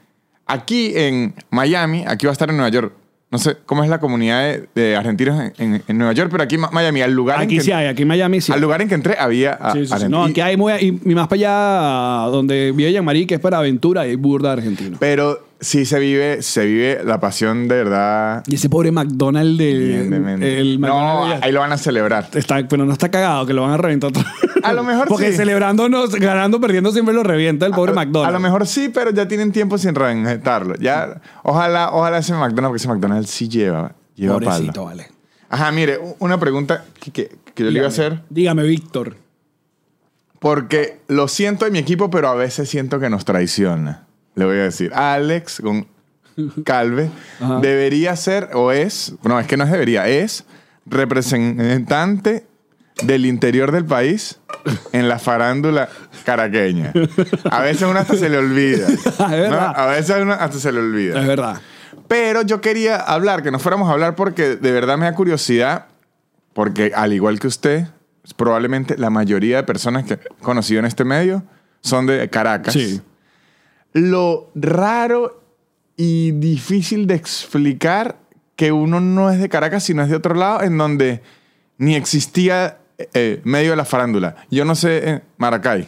aquí 0.45 0.93
en 0.95 1.33
Miami, 1.49 2.05
aquí 2.07 2.25
va 2.27 2.31
a 2.31 2.33
estar 2.33 2.49
en 2.49 2.57
Nueva 2.57 2.69
York. 2.69 2.93
No 3.35 3.39
sé 3.39 3.57
cómo 3.65 3.83
es 3.83 3.89
la 3.89 3.99
comunidad 3.99 4.43
de, 4.43 4.69
de 4.75 4.95
argentinos 4.95 5.37
en, 5.57 5.73
en- 5.75 5.83
en 5.85 5.97
Nueva 5.97 6.13
York, 6.13 6.29
pero 6.31 6.41
aquí 6.43 6.55
en 6.55 6.61
Miami, 6.71 7.01
al 7.01 7.11
lugar 7.11 7.41
aquí 7.41 7.55
en 7.55 7.59
que 7.59 7.65
sí 7.65 7.71
hay, 7.73 7.87
aquí 7.87 8.03
en 8.03 8.07
Miami 8.07 8.39
sí. 8.39 8.53
al 8.53 8.61
lugar 8.61 8.81
en 8.81 8.87
que 8.87 8.95
entré 8.95 9.17
había 9.19 9.51
a- 9.55 9.73
Sí, 9.73 9.85
sí, 9.85 9.91
argentinos. 9.93 10.09
No, 10.09 10.23
aquí 10.31 10.39
hay 10.39 10.55
muy, 10.55 10.71
y, 10.79 10.91
más 11.13 11.27
para 11.27 11.35
allá 11.39 12.31
donde 12.31 12.71
vive 12.71 12.93
Jean-Marie, 12.93 13.27
que 13.27 13.35
es 13.35 13.39
para 13.41 13.57
aventura 13.57 14.07
y 14.07 14.15
burda 14.15 14.53
argentino. 14.53 14.95
Pero 15.01 15.44
sí 15.59 15.85
se 15.85 15.99
vive, 15.99 16.41
se 16.41 16.65
vive 16.65 17.01
la 17.03 17.19
pasión 17.19 17.67
de 17.67 17.75
verdad. 17.75 18.43
Y 18.47 18.55
ese 18.55 18.69
pobre 18.69 18.91
McDonald's 18.91 19.57
de, 19.57 19.71
evidentemente. 19.71 20.59
el 20.59 20.79
no, 20.79 20.87
McDonald's 20.87 21.43
ahí 21.45 21.51
lo 21.51 21.59
van 21.61 21.71
a 21.71 21.77
celebrar. 21.77 22.29
está, 22.33 22.67
pero 22.67 22.85
no 22.85 22.93
está 22.93 23.09
cagado, 23.09 23.45
que 23.45 23.53
lo 23.53 23.61
van 23.63 23.71
a 23.71 23.77
reventar 23.77 24.11
todo. 24.11 24.23
A 24.63 24.73
lo 24.73 24.83
mejor 24.83 25.07
Porque 25.07 25.31
sí. 25.31 25.37
celebrando, 25.37 25.87
no, 25.89 26.07
ganando, 26.07 26.59
perdiendo, 26.59 26.91
siempre 26.91 27.13
lo 27.13 27.23
revienta 27.23 27.65
el 27.65 27.71
pobre 27.73 27.91
A- 27.91 27.95
McDonald's. 27.95 28.29
A 28.29 28.31
lo 28.31 28.39
mejor 28.39 28.65
sí, 28.67 28.89
pero 28.93 29.11
ya 29.11 29.27
tienen 29.27 29.51
tiempo 29.51 29.77
sin 29.77 29.93
reventarlo. 29.95 30.75
Ya, 30.75 31.21
ojalá, 31.43 31.91
ojalá 31.91 32.17
ese 32.19 32.33
McDonald's, 32.33 32.67
porque 32.69 32.77
ese 32.77 32.87
McDonald's 32.87 33.29
sí 33.29 33.47
lleva, 33.47 33.93
lleva 34.15 34.33
Pobrecito, 34.39 34.71
palo. 34.73 34.85
vale. 34.85 35.07
Ajá, 35.49 35.71
mire, 35.71 35.99
una 36.19 36.39
pregunta 36.39 36.83
que, 36.99 37.11
que- 37.11 37.35
que 37.53 37.63
yo 37.63 37.69
le 37.71 37.77
iba 37.77 37.85
a 37.85 37.89
hacer, 37.89 38.21
Dígame, 38.29 38.63
Víctor. 38.63 39.15
porque 40.39 40.99
lo 41.07 41.27
siento 41.27 41.65
de 41.65 41.71
mi 41.71 41.79
equipo, 41.79 42.09
pero 42.09 42.27
a 42.29 42.35
veces 42.35 42.69
siento 42.69 42.99
que 42.99 43.09
nos 43.09 43.25
traiciona. 43.25 44.04
Le 44.35 44.45
voy 44.45 44.57
a 44.57 44.63
decir, 44.63 44.93
Alex 44.93 45.61
con 45.61 45.87
Calve 46.63 47.09
Ajá. 47.39 47.59
debería 47.61 48.15
ser, 48.15 48.49
o 48.53 48.71
es, 48.71 49.13
no, 49.23 49.39
es 49.39 49.47
que 49.47 49.57
no 49.57 49.63
es 49.63 49.71
debería, 49.71 50.07
es 50.07 50.43
representante 50.85 52.45
del 53.03 53.25
interior 53.25 53.71
del 53.71 53.85
país 53.85 54.39
en 54.91 55.09
la 55.09 55.19
farándula 55.19 55.89
caraqueña. 56.23 56.93
A 57.49 57.61
veces 57.61 57.83
uno 57.83 57.99
hasta 57.99 58.15
se 58.15 58.29
le 58.29 58.37
olvida. 58.37 58.87
A 59.19 59.87
veces 59.87 60.15
uno 60.21 60.33
hasta 60.33 60.59
se 60.59 60.71
le 60.71 60.79
olvida. 60.79 61.19
Es 61.19 61.27
verdad. 61.27 61.61
Pero 62.07 62.43
yo 62.43 62.61
quería 62.61 62.97
hablar, 62.97 63.41
que 63.43 63.51
nos 63.51 63.61
fuéramos 63.61 63.89
a 63.89 63.93
hablar 63.93 64.15
porque 64.15 64.55
de 64.55 64.71
verdad 64.71 64.97
me 64.97 65.05
da 65.05 65.15
curiosidad, 65.15 65.87
porque 66.53 66.91
al 66.95 67.13
igual 67.13 67.39
que 67.39 67.47
usted, 67.47 67.87
probablemente 68.37 68.97
la 68.97 69.09
mayoría 69.09 69.57
de 69.57 69.63
personas 69.63 70.03
que 70.05 70.13
he 70.13 70.19
conocido 70.41 70.79
en 70.79 70.85
este 70.85 71.03
medio 71.03 71.43
son 71.81 72.05
de 72.05 72.29
Caracas. 72.29 72.73
Sí. 72.73 73.01
Lo 73.95 74.51
raro 74.55 75.41
y 75.95 76.31
difícil 76.31 77.07
de 77.07 77.15
explicar 77.15 78.17
que 78.57 78.71
uno 78.73 78.99
no 78.99 79.31
es 79.31 79.39
de 79.39 79.47
Caracas, 79.47 79.83
sino 79.83 80.03
es 80.03 80.09
de 80.09 80.17
otro 80.17 80.35
lado, 80.35 80.61
en 80.63 80.77
donde 80.77 81.21
ni 81.77 81.95
existía 81.95 82.77
eh, 83.13 83.39
medio 83.45 83.71
de 83.71 83.77
la 83.77 83.85
farándula. 83.85 84.35
Yo 84.51 84.65
no 84.65 84.75
sé, 84.75 85.09
en 85.09 85.23
Maracay. 85.37 85.87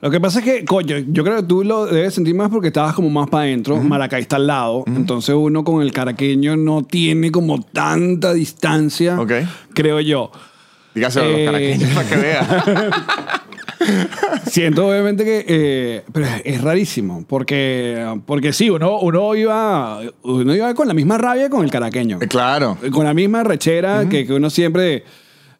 Lo 0.00 0.10
que 0.10 0.20
pasa 0.20 0.38
es 0.38 0.44
que, 0.44 0.64
coño, 0.64 0.98
yo 0.98 1.24
creo 1.24 1.36
que 1.38 1.42
tú 1.42 1.64
lo 1.64 1.86
debes 1.86 2.14
sentir 2.14 2.34
más 2.36 2.48
porque 2.48 2.68
estabas 2.68 2.94
como 2.94 3.10
más 3.10 3.28
para 3.28 3.44
adentro. 3.44 3.76
Maracay 3.80 4.22
está 4.22 4.36
al 4.36 4.46
lado. 4.46 4.84
Entonces 4.86 5.34
uno 5.36 5.64
con 5.64 5.82
el 5.82 5.92
caraqueño 5.92 6.56
no 6.56 6.84
tiene 6.84 7.32
como 7.32 7.60
tanta 7.60 8.32
distancia. 8.34 9.20
Ok. 9.20 9.32
Creo 9.74 9.98
yo. 10.00 10.30
Dígaselo 10.94 11.26
a 11.26 11.28
los 11.30 11.38
Eh. 11.40 11.44
caraqueños 11.46 11.90
para 11.90 12.08
que 12.08 12.16
vean. 12.16 12.46
Siento 14.46 14.88
obviamente 14.88 15.24
que... 15.24 15.44
eh, 15.46 16.02
pero 16.12 16.26
es- 16.44 16.60
rarísimo, 16.62 17.24
porque, 17.28 18.06
porque 18.26 18.52
sí, 18.52 18.70
uno, 18.70 18.98
uno, 19.00 19.34
iba, 19.34 20.00
uno 20.22 20.54
iba 20.54 20.74
con 20.74 20.88
la 20.88 20.94
misma 20.94 21.18
rabia 21.18 21.48
con 21.50 21.64
el 21.64 21.70
caraqueño. 21.70 22.18
Eh, 22.20 22.28
Claro. 22.28 22.76
Con 22.92 23.04
la 23.04 23.14
misma 23.14 23.42
rechera 23.44 24.08
que, 24.08 24.26
que 24.26 24.32
uno 24.32 24.50
siempre 24.50 25.04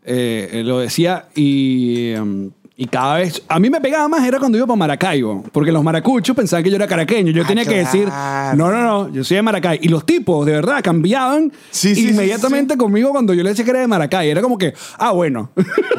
eh, 0.04 0.62
lo 0.64 0.78
decía 0.78 1.26
y... 1.34 2.12
um, 2.14 2.50
y 2.74 2.86
cada 2.86 3.16
vez, 3.18 3.42
a 3.48 3.60
mí 3.60 3.68
me 3.70 3.80
pegaba 3.82 4.08
más 4.08 4.26
era 4.26 4.38
cuando 4.40 4.56
iba 4.58 4.66
para 4.66 4.76
Maracaibo, 4.78 5.44
porque 5.52 5.70
los 5.70 5.84
maracuchos 5.84 6.34
pensaban 6.34 6.64
que 6.64 6.70
yo 6.70 6.76
era 6.76 6.86
caraqueño. 6.88 7.30
Yo 7.30 7.44
Ah, 7.44 7.46
tenía 7.46 7.64
que 7.66 7.76
decir, 7.76 8.06
claro. 8.06 8.56
no, 8.56 8.72
no, 8.72 8.82
no, 8.82 9.12
yo 9.12 9.22
soy 9.22 9.36
de 9.36 9.42
Maracay. 9.42 9.78
Y 9.82 9.88
los 9.88 10.04
tipos, 10.06 10.44
de 10.46 10.52
verdad, 10.52 10.82
cambiaban 10.82 11.52
Sí, 11.70 11.94
sí, 11.94 12.02
sí, 12.02 12.08
inmediatamente 12.08 12.76
conmigo 12.78 13.10
cuando 13.10 13.34
yo 13.34 13.42
le 13.44 13.50
decía 13.50 13.64
que 13.66 13.70
era 13.72 13.80
de 13.80 13.86
Maracay. 13.86 14.30
Era 14.30 14.40
como 14.40 14.56
que, 14.58 14.72
ah, 14.98 15.12
bueno. 15.12 15.50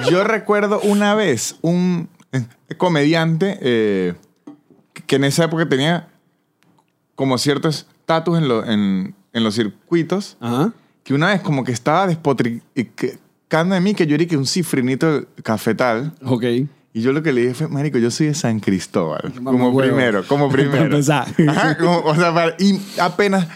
Yo 0.09 0.23
recuerdo 0.25 0.81
una 0.81 1.13
vez 1.15 1.55
un 1.61 2.09
comediante 2.77 3.57
eh, 3.61 4.13
que 5.07 5.15
en 5.17 5.23
esa 5.25 5.45
época 5.45 5.67
tenía 5.67 6.07
como 7.15 7.37
cierto 7.37 7.69
estatus 7.69 8.37
en, 8.37 8.47
lo- 8.47 8.65
en- 8.65 9.15
en 9.33 9.43
los 9.43 9.55
circuitos, 9.55 10.37
Ajá. 10.39 10.71
que 11.03 11.13
una 11.13 11.27
vez 11.27 11.41
como 11.41 11.63
que 11.63 11.71
estaba 11.71 12.07
despotricando 12.07 13.75
de 13.75 13.81
mí 13.81 13.93
que 13.93 14.05
yo 14.07 14.15
era 14.15 14.25
que 14.25 14.37
un 14.37 14.45
cifrinito 14.47 15.25
cafetal. 15.43 16.13
Ok. 16.23 16.43
Y 16.95 17.01
yo 17.01 17.11
lo 17.11 17.23
que 17.23 17.33
le 17.33 17.41
dije 17.41 17.53
fue, 17.55 17.67
marico, 17.67 17.97
yo 17.97 18.11
soy 18.11 18.27
de 18.27 18.33
San 18.35 18.59
Cristóbal. 18.59 19.33
Mamá 19.35 19.51
Como 19.51 19.69
huevo. 19.69 19.79
primero, 19.95 20.27
como 20.27 20.49
primero. 20.51 20.97
Ajá, 20.97 21.77
como- 21.77 21.99
o 22.01 22.15
sea, 22.15 22.33
para- 22.33 22.55
y 22.59 22.79
apenas 22.99 23.47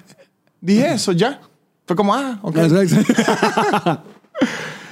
dije 0.62 0.94
eso, 0.94 1.12
ya. 1.12 1.40
Fue 1.86 1.96
como, 1.96 2.14
ah, 2.16 2.40
ok. 2.42 2.58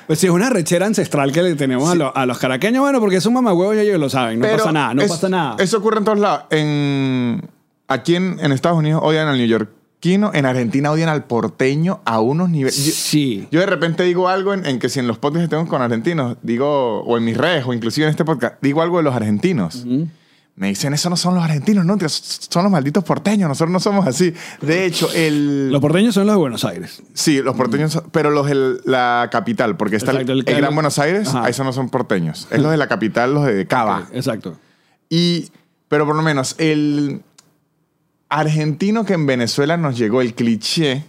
Pues 0.07 0.19
sí, 0.19 0.27
es 0.27 0.31
una 0.33 0.49
rechera 0.49 0.85
ancestral 0.85 1.31
que 1.31 1.41
le 1.41 1.55
tenemos 1.55 1.89
a, 1.89 1.95
lo- 1.95 2.15
a 2.15 2.25
los 2.25 2.37
caraqueños, 2.37 2.81
bueno, 2.81 2.99
porque 2.99 3.17
es 3.17 3.25
un 3.25 3.33
mamahuevos, 3.33 3.75
ya 3.75 3.81
ellos 3.81 3.99
lo 3.99 4.09
saben, 4.09 4.39
no 4.39 4.45
Pero 4.45 4.57
pasa 4.57 4.71
nada, 4.71 4.93
no 4.93 5.01
es- 5.01 5.09
pasa 5.09 5.29
nada. 5.29 5.55
Eso 5.59 5.77
ocurre 5.77 5.97
en 5.99 6.03
todos 6.05 6.19
lados. 6.19 6.43
En, 6.51 7.41
aquí 7.87 8.15
en, 8.15 8.37
en 8.39 8.51
Estados 8.51 8.77
Unidos 8.77 9.01
odian 9.03 9.27
al 9.27 9.37
neoyorquino, 9.37 10.31
en 10.33 10.45
Argentina 10.45 10.91
odian 10.91 11.09
al 11.09 11.23
porteño 11.23 12.01
a 12.05 12.19
unos 12.19 12.49
niveles. 12.49 12.85
Yo, 12.85 12.91
sí. 12.91 13.47
yo 13.51 13.59
de 13.59 13.65
repente 13.65 14.03
digo 14.03 14.27
algo 14.29 14.53
en, 14.53 14.65
en 14.65 14.77
que 14.79 14.89
si 14.89 14.99
en 14.99 15.07
los 15.07 15.17
podcasts 15.17 15.49
que 15.49 15.55
tengo 15.55 15.67
con 15.67 15.81
argentinos, 15.81 16.37
digo, 16.43 17.01
o 17.01 17.17
en 17.17 17.25
mis 17.25 17.35
redes, 17.37 17.65
o 17.65 17.73
inclusive 17.73 18.05
en 18.05 18.11
este 18.11 18.23
podcast, 18.25 18.55
digo 18.61 18.81
algo 18.83 18.97
de 18.97 19.03
los 19.03 19.15
argentinos. 19.15 19.85
Me 20.57 20.67
dicen, 20.67 20.93
eso 20.93 21.09
no 21.09 21.17
son 21.17 21.35
los 21.35 21.43
argentinos, 21.43 21.83
no, 21.85 21.97
son 22.07 22.63
los 22.63 22.71
malditos 22.71 23.03
porteños, 23.03 23.49
nosotros 23.49 23.73
no 23.73 23.79
somos 23.81 24.07
así. 24.07 24.33
De 24.61 24.85
hecho, 24.85 25.09
el... 25.13 25.69
Los 25.69 25.81
porteños 25.81 26.13
son 26.15 26.25
los 26.27 26.35
de 26.35 26.39
Buenos 26.39 26.63
Aires. 26.63 27.03
Sí, 27.13 27.41
los 27.41 27.57
porteños, 27.57 27.91
son- 27.91 28.05
pero 28.11 28.29
los 28.29 28.47
de 28.47 28.77
la 28.85 29.27
capital, 29.33 29.75
porque 29.75 29.97
está 29.97 30.11
el- 30.11 30.17
Exacto, 30.21 30.31
el- 30.31 30.43
el, 30.47 30.55
Gran 30.61 30.73
Buenos 30.73 30.97
Aires, 30.97 31.27
Ajá. 31.27 31.43
ahí 31.43 31.51
esos 31.51 31.65
no 31.65 31.73
son 31.73 31.89
porteños. 31.89 32.47
Es 32.51 32.61
los 32.61 32.71
de 32.71 32.77
la 32.77 32.87
capital, 32.87 33.33
los 33.33 33.45
de 33.45 33.67
Cava. 33.67 34.07
Exacto. 34.13 34.57
Y, 35.09 35.49
pero 35.89 36.05
por 36.05 36.15
lo 36.15 36.21
menos, 36.21 36.55
el 36.57 37.21
argentino 38.29 39.05
que 39.05 39.13
en 39.13 39.25
Venezuela 39.25 39.75
nos 39.75 39.97
llegó, 39.97 40.21
el 40.21 40.35
cliché, 40.35 41.03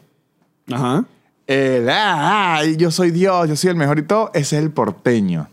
Ajá. 0.72 1.04
el, 1.46 1.88
ah, 1.88 2.62
yo 2.76 2.90
soy 2.90 3.12
Dios, 3.12 3.48
yo 3.48 3.54
soy 3.54 3.70
el 3.70 3.76
mejor 3.76 4.00
y 4.00 4.02
todo, 4.02 4.32
ese 4.34 4.56
es 4.58 4.62
el 4.64 4.70
porteño. 4.72 5.48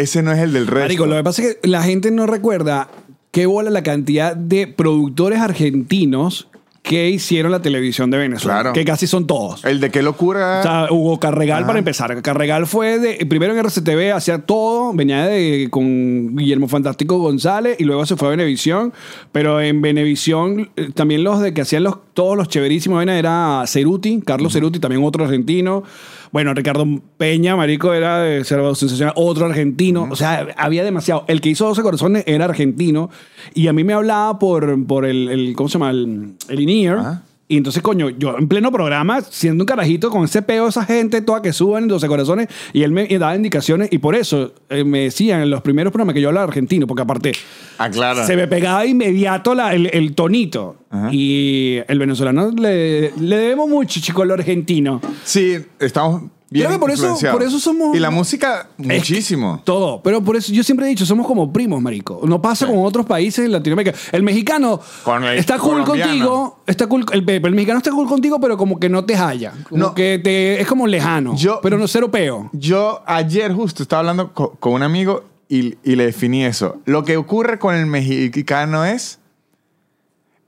Ese 0.00 0.22
no 0.22 0.32
es 0.32 0.38
el 0.38 0.52
del 0.52 0.66
resto. 0.66 0.80
Marico, 0.80 1.06
lo 1.06 1.16
que 1.16 1.24
pasa 1.24 1.42
es 1.42 1.56
que 1.60 1.68
la 1.68 1.82
gente 1.82 2.10
no 2.10 2.26
recuerda 2.26 2.88
qué 3.30 3.46
bola 3.46 3.70
la 3.70 3.82
cantidad 3.82 4.34
de 4.34 4.66
productores 4.66 5.40
argentinos 5.40 6.48
que 6.82 7.10
hicieron 7.10 7.52
la 7.52 7.60
televisión 7.60 8.10
de 8.10 8.18
Venezuela. 8.18 8.60
Claro. 8.60 8.72
Que 8.72 8.84
casi 8.84 9.06
son 9.06 9.26
todos. 9.26 9.64
El 9.64 9.80
de 9.80 9.90
qué 9.90 10.02
locura. 10.02 10.60
O 10.60 10.62
sea, 10.62 10.86
Hugo 10.90 11.20
Carregal, 11.20 11.58
Ajá. 11.58 11.66
para 11.66 11.78
empezar. 11.78 12.22
Carregal 12.22 12.66
fue 12.66 12.98
de. 12.98 13.26
Primero 13.26 13.52
en 13.52 13.58
RCTV, 13.58 14.12
hacía 14.14 14.38
todo. 14.38 14.92
Venía 14.94 15.26
de, 15.26 15.68
con 15.70 16.34
Guillermo 16.34 16.68
Fantástico 16.68 17.18
González 17.18 17.76
y 17.78 17.84
luego 17.84 18.06
se 18.06 18.16
fue 18.16 18.28
a 18.28 18.30
Venevisión. 18.30 18.92
Pero 19.30 19.60
en 19.60 19.82
Venevisión, 19.82 20.70
eh, 20.76 20.90
también 20.94 21.22
los 21.22 21.40
de 21.40 21.52
que 21.52 21.60
hacían 21.60 21.84
los, 21.84 21.98
todos 22.14 22.36
los 22.36 22.48
chéverísimos 22.48 23.04
era 23.06 23.62
Ceruti, 23.66 24.22
Carlos 24.24 24.54
Ceruti, 24.54 24.80
también 24.80 25.04
otro 25.04 25.24
argentino. 25.24 25.84
Bueno, 26.32 26.54
Ricardo 26.54 26.86
Peña, 27.16 27.56
marico, 27.56 27.92
era 27.92 28.20
de 28.20 28.44
Cervado 28.44 28.74
Sensacional, 28.76 29.14
otro 29.16 29.46
argentino. 29.46 30.06
O 30.10 30.14
sea, 30.16 30.46
había 30.56 30.84
demasiado. 30.84 31.24
El 31.26 31.40
que 31.40 31.48
hizo 31.48 31.66
12 31.66 31.82
corazones 31.82 32.24
era 32.26 32.44
argentino. 32.44 33.10
Y 33.52 33.66
a 33.66 33.72
mí 33.72 33.82
me 33.82 33.94
hablaba 33.94 34.38
por, 34.38 34.86
por 34.86 35.06
el, 35.06 35.28
el- 35.28 35.54
¿Cómo 35.56 35.68
se 35.68 35.74
llama? 35.74 35.90
El, 35.90 36.34
el 36.48 36.60
INEAR. 36.60 36.98
Ajá. 36.98 37.22
Y 37.50 37.56
entonces, 37.56 37.82
coño, 37.82 38.10
yo 38.10 38.38
en 38.38 38.46
pleno 38.46 38.70
programa, 38.70 39.20
siendo 39.22 39.64
un 39.64 39.66
carajito 39.66 40.08
con 40.08 40.22
ese 40.24 40.40
peo, 40.40 40.68
esa 40.68 40.84
gente 40.84 41.20
toda 41.20 41.42
que 41.42 41.52
suban 41.52 41.82
en 41.82 41.88
12 41.88 42.06
corazones, 42.06 42.46
y 42.72 42.84
él 42.84 42.92
me 42.92 43.08
daba 43.18 43.34
indicaciones, 43.34 43.88
y 43.90 43.98
por 43.98 44.14
eso 44.14 44.52
eh, 44.68 44.84
me 44.84 45.00
decían 45.00 45.42
en 45.42 45.50
los 45.50 45.60
primeros 45.60 45.92
programas 45.92 46.14
que 46.14 46.20
yo 46.20 46.28
hablaba 46.28 46.46
argentino, 46.46 46.86
porque 46.86 47.02
aparte 47.02 47.32
Ah, 47.78 47.90
se 48.24 48.36
me 48.36 48.46
pegaba 48.46 48.86
inmediato 48.86 49.54
la- 49.56 49.74
el, 49.74 49.90
el 49.92 50.14
tonito. 50.14 50.76
Ajá. 50.90 51.08
Y 51.12 51.78
el 51.88 51.98
venezolano 51.98 52.52
le, 52.52 53.10
le 53.18 53.36
debemos 53.36 53.68
mucho, 53.68 54.00
chico, 54.00 54.24
lo 54.24 54.34
argentino. 54.34 55.00
Sí, 55.24 55.56
estamos 55.80 56.22
bien 56.50 56.66
Creo 56.66 56.76
que 56.78 56.80
por 56.80 56.90
eso- 56.90 57.16
por 57.32 57.42
eso 57.42 57.58
somos- 57.60 57.96
Y 57.96 58.00
la 58.00 58.10
música, 58.10 58.68
Es 58.78 58.86
muchísimo. 58.86 59.60
Todo. 59.64 60.02
Pero 60.02 60.20
por 60.22 60.36
eso 60.36 60.52
yo 60.52 60.62
siempre 60.64 60.86
he 60.86 60.88
dicho, 60.90 61.06
somos 61.06 61.26
como 61.26 61.52
primos, 61.52 61.80
marico. 61.80 62.20
No 62.24 62.42
pasa 62.42 62.66
Sí. 62.66 62.72
con 62.72 62.84
otros 62.84 63.06
países 63.06 63.44
en 63.44 63.52
Latinoamérica. 63.52 63.96
El 64.12 64.22
mexicano 64.24 64.80
Con 65.04 65.24
el 65.24 65.38
está 65.38 65.58
cool 65.58 65.84
colombiano. 65.84 66.10
contigo, 66.10 66.58
está 66.66 66.86
cool, 66.88 67.06
el, 67.12 67.24
el 67.28 67.52
mexicano 67.54 67.78
está 67.78 67.90
cool 67.92 68.08
contigo, 68.08 68.40
pero 68.40 68.56
como 68.56 68.78
que 68.80 68.88
no 68.88 69.04
te 69.04 69.16
halla. 69.16 69.52
Como 69.68 69.80
No. 69.84 69.94
que 69.94 70.20
te, 70.22 70.60
es 70.60 70.66
como 70.66 70.86
lejano. 70.86 71.36
Yo- 71.36 71.60
pero 71.62 71.78
no 71.78 71.84
es 71.84 71.94
europeo. 71.94 72.50
Yo 72.52 73.02
ayer 73.06 73.52
justo 73.54 73.82
estaba 73.84 74.00
hablando 74.00 74.32
co- 74.32 74.56
con 74.58 74.72
un 74.72 74.82
amigo 74.82 75.24
y, 75.48 75.76
y 75.84 75.94
le 75.94 76.06
definí 76.06 76.44
eso. 76.44 76.78
Lo 76.84 77.04
que 77.04 77.16
ocurre 77.16 77.58
con 77.60 77.74
el 77.76 77.86
mexicano 77.86 78.84
es... 78.84 79.19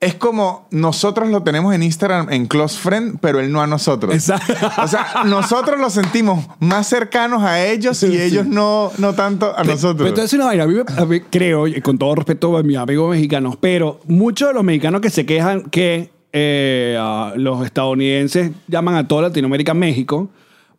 Es 0.03 0.15
como 0.17 0.67
nosotros 0.73 1.29
lo 1.31 1.43
tenemos 1.45 1.73
en 1.75 1.83
Instagram 1.85 2.31
en 2.33 2.47
Close 2.47 2.77
Friend, 2.79 3.19
pero 3.21 3.38
él 3.38 3.53
no 3.53 3.62
a 3.62 3.67
nosotros. 3.69 4.12
Exacto. 4.12 4.53
O 4.83 4.88
sea, 4.88 5.23
nosotros 5.27 5.79
los 5.79 5.93
sentimos 5.93 6.45
más 6.59 6.88
cercanos 6.88 7.43
a 7.45 7.65
ellos 7.65 8.03
y 8.03 8.09
Sí. 8.09 8.21
ellos 8.21 8.45
no, 8.47 8.91
no 8.99 9.12
tanto 9.15 9.57
a 9.57 9.62
nosotros. 9.62 9.99
Pero 9.99 10.09
entonces 10.09 10.33
una 10.35 10.47
vaina, 10.47 10.65
a 10.65 10.67
mí, 10.67 10.75
me- 10.75 11.03
a 11.03 11.05
mí 11.07 11.21
creo, 11.31 11.69
y 11.69 11.81
con 11.81 11.97
todo 11.99 12.17
respeto 12.17 12.57
a 12.59 12.62
mis 12.65 12.77
amigos 12.77 13.11
mexicanos, 13.12 13.57
pero 13.61 14.01
muchos 14.09 14.49
de 14.49 14.55
los 14.55 14.65
mexicanos 14.65 15.01
que 15.01 15.09
se 15.11 15.25
quejan 15.25 15.62
que 15.71 16.11
eh, 16.33 16.99
los 17.37 17.65
estadounidenses 17.65 18.51
llaman 18.67 18.97
a 18.97 19.07
toda 19.07 19.23
Latinoamérica 19.23 19.73
México, 19.73 20.31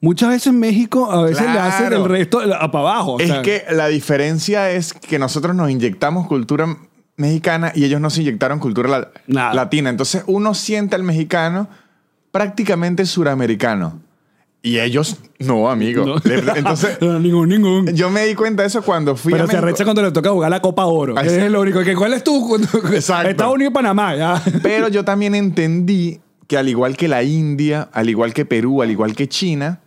muchas 0.01 0.29
veces 0.31 0.51
México 0.51 1.09
a 1.11 1.21
veces 1.21 1.43
le 1.49 1.59
hacen 1.59 1.93
el 1.93 2.03
resto 2.05 2.39
para 2.39 2.65
abajo. 2.79 3.13
o 3.13 3.19
es 3.21 3.31
que 3.35 3.63
la 3.71 3.87
diferencia 3.87 4.69
es 4.71 4.91
que 4.93 5.17
nosotros 5.17 5.55
nos 5.55 5.69
inyectamos 5.71 6.27
cultura 6.27 6.75
mexicana 7.17 7.71
y 7.75 7.85
ellos 7.85 8.01
nos 8.01 8.17
inyectaron 8.17 8.59
cultura 8.59 8.89
la- 8.89 9.11
Nada. 9.27 9.53
latina. 9.53 9.89
Entonces 9.89 10.23
uno 10.27 10.53
siente 10.53 10.95
al 10.95 11.03
mexicano 11.03 11.67
prácticamente 12.31 13.05
suramericano. 13.05 13.99
Y 14.65 14.79
ellos, 14.79 15.17
no, 15.39 15.69
amigo. 15.69 16.05
No. 16.05 16.15
Entonces, 16.55 16.97
No, 17.01 17.19
ningún, 17.19 17.49
ningún. 17.49 17.87
yo 17.93 18.09
me 18.09 18.25
di 18.25 18.33
cuenta 18.33 18.61
de 18.63 18.67
eso 18.69 18.81
cuando 18.81 19.15
fui 19.17 19.33
Pero 19.33 19.43
a 19.43 19.47
se 19.47 19.53
México. 19.53 19.65
arrecha 19.67 19.83
cuando 19.83 20.01
le 20.01 20.11
toca 20.11 20.29
jugar 20.29 20.49
la 20.49 20.61
Copa 20.61 20.85
Oro. 20.85 21.17
Ahí 21.17 21.25
que 21.25 21.29
sí. 21.31 21.35
es 21.41 21.51
lo 21.51 21.59
único. 21.61 21.83
Que, 21.83 21.93
¿Cuál 21.95 22.13
es 22.13 22.23
tu? 22.23 22.55
Exacto. 22.93 23.27
Estados 23.29 23.55
Unidos 23.55 23.71
y 23.71 23.73
Panamá. 23.73 24.15
Ya. 24.15 24.41
Pero 24.63 24.87
yo 24.87 25.03
también 25.03 25.35
entendí 25.35 26.21
que 26.47 26.57
al 26.57 26.69
igual 26.69 26.95
que 26.95 27.09
la 27.09 27.23
India, 27.23 27.89
al 27.91 28.09
igual 28.09 28.33
que 28.33 28.45
Perú, 28.45 28.81
al 28.81 28.89
igual 28.89 29.15
que 29.15 29.27
China, 29.27 29.81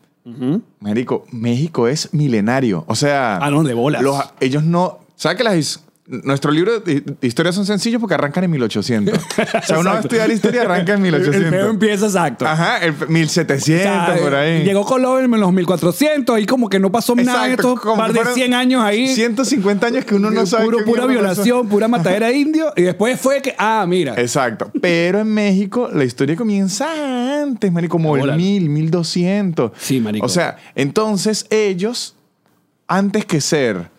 Marico, 0.81 1.25
México 1.33 1.89
es 1.89 2.13
milenario. 2.13 2.85
O 2.87 2.95
sea. 2.97 3.39
Ah, 3.39 3.51
no, 3.51 3.63
de 3.63 3.73
bolas. 3.75 4.03
los- 4.03 4.23
ellos 4.41 4.63
no. 4.63 4.99
¿Sabes 5.15 5.39
que 5.39 5.45
las, 5.45 5.85
nuestro 6.09 6.51
libro 6.51 6.81
de, 6.81 7.03
historias 7.23 7.55
son 7.55 7.67
sencillos 7.67 8.01
porque 8.01 8.15
arrancan 8.15 8.45
en 8.45 8.51
1800? 8.53 9.19
o 9.19 9.63
sea, 9.63 9.79
uno 9.79 9.91
va 9.91 9.99
a 9.99 10.01
estudiar 10.01 10.31
historia 10.31 10.63
arranca 10.63 10.95
en 10.95 11.05
El 11.07 11.13
peo 11.13 11.21
1800. 11.33 11.71
empieza 11.71 12.07
exacto. 12.07 12.47
Ajá, 12.47 12.79
el 12.79 12.95
1700 13.09 14.09
O 14.09 14.13
sea, 14.13 14.23
por 14.23 14.35
ahí. 14.35 14.65
Llegó 14.65 14.85
Colón 14.85 15.35
en 15.35 15.41
los 15.41 15.53
1400 15.53 16.41
y 16.41 16.47
como 16.47 16.69
que 16.69 16.79
no 16.79 16.93
pasó 16.93 17.15
nada 17.15 17.47
en 17.47 17.53
estos 17.53 17.81
como 17.81 17.97
par 17.97 18.13
de 18.13 18.17
fueron 18.19 18.35
100 18.35 18.55
años 18.55 18.83
ahí. 18.83 19.09
150 19.09 19.87
años 19.87 20.05
que 20.05 20.15
uno 20.15 20.31
no 20.31 20.47
sabe. 20.47 20.65
Puro- 20.65 20.85
pura 20.85 21.03
pasó. 21.03 21.09
violación, 21.09 21.69
pura 21.69 21.89
matadera 21.89 22.29
de 22.29 22.37
indio. 22.37 22.73
Y 22.77 22.83
después 22.83 23.21
fue 23.21 23.43
que, 23.43 23.55
ah, 23.59 23.85
mira. 23.89 24.15
Exacto. 24.21 24.71
Pero 24.81 25.21
en 25.21 25.29
México 25.29 25.91
la 25.93 26.05
historia 26.05 26.37
comienza 26.37 27.43
antes, 27.43 27.73
marico, 27.73 27.93
como 27.93 28.17
el 28.17 28.23
Hola. 28.23 28.37
1000, 28.37 28.69
1200. 28.69 29.73
Sí, 29.77 30.01
marico. 30.01 30.27
O 30.27 30.29
sea, 30.29 30.57
entonces 30.75 31.47
ellos, 31.51 32.17
antes 32.87 33.25
que 33.25 33.41
ser 33.41 33.96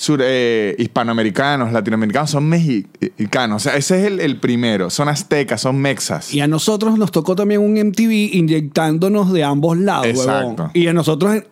sur- 0.00 0.20
eh, 0.22 0.74
hispanoamericanos, 0.78 1.72
latinoamericanos, 1.72 2.30
son 2.30 2.48
mexicanos. 2.48 3.56
O 3.56 3.68
sea, 3.68 3.76
ese 3.76 4.00
es 4.00 4.06
el, 4.06 4.20
el 4.20 4.40
primero. 4.40 4.88
Son 4.88 5.08
aztecas, 5.08 5.60
son 5.60 5.76
mexas. 5.78 6.32
Y 6.32 6.40
a 6.40 6.46
nosotros 6.48 6.96
nos 6.98 7.12
tocó 7.12 7.36
también 7.36 7.60
un 7.60 7.74
MTV 7.74 8.34
inyectándonos 8.34 9.30
de 9.32 9.44
ambos 9.44 9.76
lados, 9.76 10.06
Exacto. 10.06 10.48
huevón. 10.64 10.70
Y 10.72 10.86
a 10.86 10.94
nosotros 10.94 11.42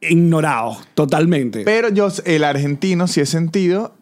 ignorados 0.00 0.78
totalmente. 0.94 1.64
Pero 1.64 1.88
yo, 1.90 2.08
el 2.24 2.44
argentino, 2.44 3.06
si 3.08 3.20
es 3.20 3.28
sentido, 3.28 3.94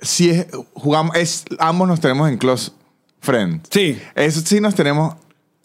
si 0.00 0.30
es, 0.30 0.46
jugamos, 0.74 1.14
es, 1.16 1.44
ambos 1.60 1.86
nos 1.88 2.00
tenemos 2.00 2.28
en 2.28 2.38
close 2.38 2.72
friends. 3.20 3.68
sí. 3.70 3.96
Eso 4.14 4.40
sí 4.44 4.60
nos 4.60 4.74
tenemos 4.74 5.14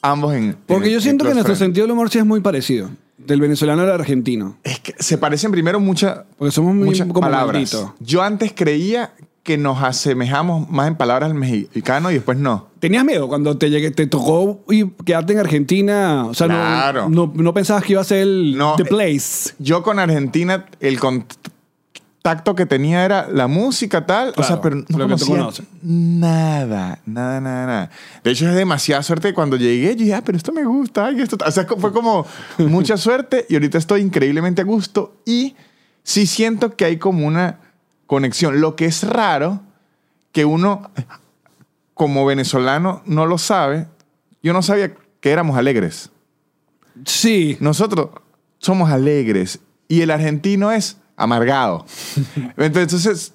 ambos 0.02 0.34
en. 0.36 0.56
Porque 0.67 0.86
en- 0.88 0.91
yo 0.91 0.98
en 0.98 1.04
siento 1.04 1.26
que 1.26 1.34
nuestro 1.34 1.56
sentido 1.56 1.86
del 1.86 1.91
humor 1.93 2.10
sí 2.10 2.19
es 2.19 2.26
muy 2.26 2.41
parecido. 2.41 2.89
Del 3.26 3.42
venezolano 3.42 3.82
al 3.84 3.92
argentino? 3.92 4.58
Es 4.64 4.80
que 4.80 4.94
se 5.00 5.18
parecen 5.18 5.52
primero 5.52 5.80
muchas 5.80 6.22
Porque 6.38 6.52
somos 6.52 6.74
muy 6.76 6.86
muchas 6.88 7.08
como 7.08 7.22
palabras. 7.22 7.76
Yo 8.00 8.22
antes 8.22 8.54
creía 8.56 9.14
que 9.44 9.58
nos 9.58 9.84
asemejamos 9.84 10.70
más 10.70 10.88
en 10.88 10.96
palabras 10.96 11.30
al 11.30 11.36
mexicano 11.36 12.10
y 12.12 12.14
después 12.14 12.38
no. 12.38 12.68
¿Tenías 12.80 13.04
miedo 13.04 13.28
cuando 13.28 13.58
te 13.58 13.70
llegué, 13.70 13.92
te 13.92 14.08
tocó 14.08 14.64
y 14.70 14.90
quedarte 15.06 15.34
en 15.34 15.40
Argentina? 15.40 16.26
O 16.26 16.34
sea, 16.34 16.48
no- 16.48 16.54
Claro. 16.56 17.10
no, 17.10 17.32
no, 17.36 17.54
pensabas 17.54 17.84
que 17.84 17.92
iba 17.94 18.02
a 18.02 18.06
ser 18.06 18.20
el 18.20 18.58
No, 18.58 18.76
the 18.78 18.84
eh, 18.84 18.86
place. 18.86 19.54
Yo 19.60 19.84
con 19.84 20.00
Argentina, 20.00 20.66
el 20.80 20.98
contacto 22.24 22.56
que 22.56 22.66
tenía 22.66 23.04
era 23.04 23.28
la 23.30 23.48
música, 23.48 24.06
tal. 24.06 24.34
o 24.38 24.44
sea, 24.44 24.62
pero 24.62 24.78
no 24.78 24.98
conocía 24.98 25.46
nada, 25.82 26.98
nada, 27.06 27.42
nada, 27.42 27.66
nada. 27.66 27.90
De 28.24 28.32
hecho, 28.32 28.48
es 28.48 28.56
demasiada 28.56 29.04
suerte 29.04 29.34
cuando 29.34 29.58
llegué, 29.58 29.90
yo 29.90 30.04
dije, 30.04 30.14
ah, 30.14 30.22
pero 30.24 30.38
esto 30.38 30.54
me 30.54 30.64
gusta. 30.64 31.08
ay, 31.08 31.20
esto, 31.20 31.36
o 31.46 31.52
sea, 31.52 31.66
fue 31.66 31.92
como 31.92 32.26
mucha 32.60 32.96
suerte 32.98 33.46
y 33.50 33.56
ahorita 33.56 33.78
estoy 33.78 34.00
increíblemente 34.00 34.62
a 34.62 34.64
gusto 34.64 35.18
y 35.26 35.58
sí 36.04 36.26
siento 36.26 36.78
que 36.78 36.86
hay 36.86 36.98
como 36.98 37.28
una 37.28 37.60
conexión. 38.08 38.62
Lo 38.62 38.78
que 38.78 38.86
es 38.86 39.04
raro, 39.04 39.60
que 40.32 40.46
uno 40.46 40.92
como 41.94 42.26
venezolano 42.26 43.02
no 43.06 43.26
lo 43.26 43.38
sabe, 43.38 43.88
yo 44.42 44.54
no 44.54 44.62
sabía 44.62 44.94
que 45.20 45.30
éramos 45.30 45.58
alegres. 45.58 46.10
Sí. 47.04 47.58
Nosotros 47.60 48.12
somos 48.60 48.92
alegres 48.92 49.60
y 49.90 50.02
el 50.02 50.10
argentino 50.10 50.72
es 50.72 51.03
amargado. 51.17 51.86
Entonces, 52.58 53.34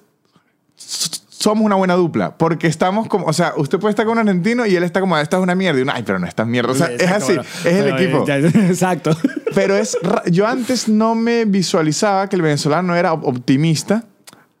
somos 0.75 1.63
una 1.63 1.75
buena 1.75 1.95
dupla 1.95 2.37
porque 2.37 2.67
estamos 2.67 3.07
como, 3.07 3.25
o 3.25 3.33
sea, 3.33 3.53
usted 3.57 3.79
puede 3.79 3.91
estar 3.91 4.05
con 4.05 4.13
un 4.13 4.19
argentino 4.27 4.65
y 4.65 4.75
él 4.75 4.83
está 4.83 4.99
como, 4.99 5.17
esta 5.17 5.37
es 5.37 5.43
una 5.43 5.55
mierda 5.55 5.79
y 5.79 5.83
uno, 5.83 5.93
ay, 5.95 6.03
pero 6.05 6.19
no, 6.19 6.27
esta 6.27 6.43
es 6.43 6.49
mierda. 6.49 6.71
O 6.71 6.75
sea, 6.75 6.87
es 6.87 7.09
así, 7.09 7.33
es 7.33 7.65
el 7.65 7.89
equipo. 7.93 8.25
ya- 8.25 8.37
Exacto. 8.37 9.15
Pero 9.55 9.75
es, 9.77 9.97
yo 10.31 10.47
antes 10.47 10.87
no 10.89 11.15
me 11.15 11.45
visualizaba 11.45 12.27
que 12.27 12.35
el 12.35 12.41
venezolano 12.41 12.95
era 12.95 13.13
op- 13.13 13.25
optimista 13.25 14.03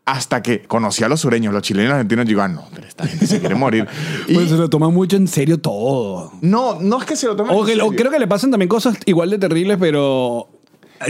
hasta 0.05 0.41
que 0.41 0.63
conocí 0.63 1.03
a 1.03 1.09
los 1.09 1.19
sureños, 1.19 1.53
los 1.53 1.61
chilenos 1.61 1.85
y 1.85 1.89
los 1.89 1.95
argentinos, 1.97 2.25
digo, 2.25 2.41
ah, 2.41 2.47
no, 2.47 2.65
pero 2.73 2.87
esta 2.87 3.05
gente 3.05 3.27
se 3.27 3.39
quiere 3.39 3.53
morir. 3.55 3.85
Y 4.27 4.33
Pues 4.33 4.49
se 4.49 4.55
lo 4.55 4.67
toman 4.69 4.91
mucho 4.93 5.17
en 5.17 5.27
serio 5.27 5.59
todo. 5.59 6.31
no, 6.41 6.79
no 6.81 6.99
es 6.99 7.05
que 7.05 7.15
se 7.15 7.27
lo 7.27 7.35
tomen 7.35 7.53
O, 7.53 7.59
en 7.59 7.65
que, 7.67 7.73
o 7.73 7.85
serio. 7.89 7.97
creo 7.97 8.11
que 8.11 8.19
le 8.19 8.27
pasan 8.27 8.49
también 8.49 8.69
cosas 8.69 8.97
igual 9.05 9.29
de 9.29 9.37
terribles, 9.37 9.77
pero 9.79 10.49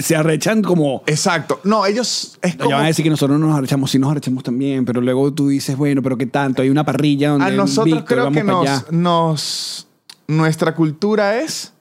se 0.02 0.16
arrechan 0.16 0.62
como... 0.62 1.04
Exacto. 1.06 1.60
No, 1.64 1.86
ellos 1.86 2.38
es 2.42 2.52
Ya 2.54 2.58
como... 2.58 2.76
van 2.76 2.86
a 2.86 2.88
decir 2.88 3.04
que 3.04 3.10
nosotros 3.10 3.40
no 3.40 3.48
nos 3.48 3.58
arrechamos, 3.58 3.92
sí 3.92 4.00
nos 4.00 4.12
arrechamos 4.12 4.44
también, 4.44 4.86
pero 4.86 5.02
luego 5.02 5.34
tú 5.34 5.50
dices, 5.50 5.76
bueno, 5.78 6.02
pero 6.02 6.18
¿qué 6.18 6.26
tanto? 6.26 6.62
Hay 6.62 6.70
una 6.70 6.84
parrilla 6.84 7.30
donde 7.30 7.46
A 7.46 7.52
nosotros 7.52 7.98
Víctor, 7.98 8.32
creo 8.32 8.32
que 8.32 8.44
nos. 8.92 9.88
Nuestra 10.28 10.76
cultura 10.76 11.40
es... 11.40 11.74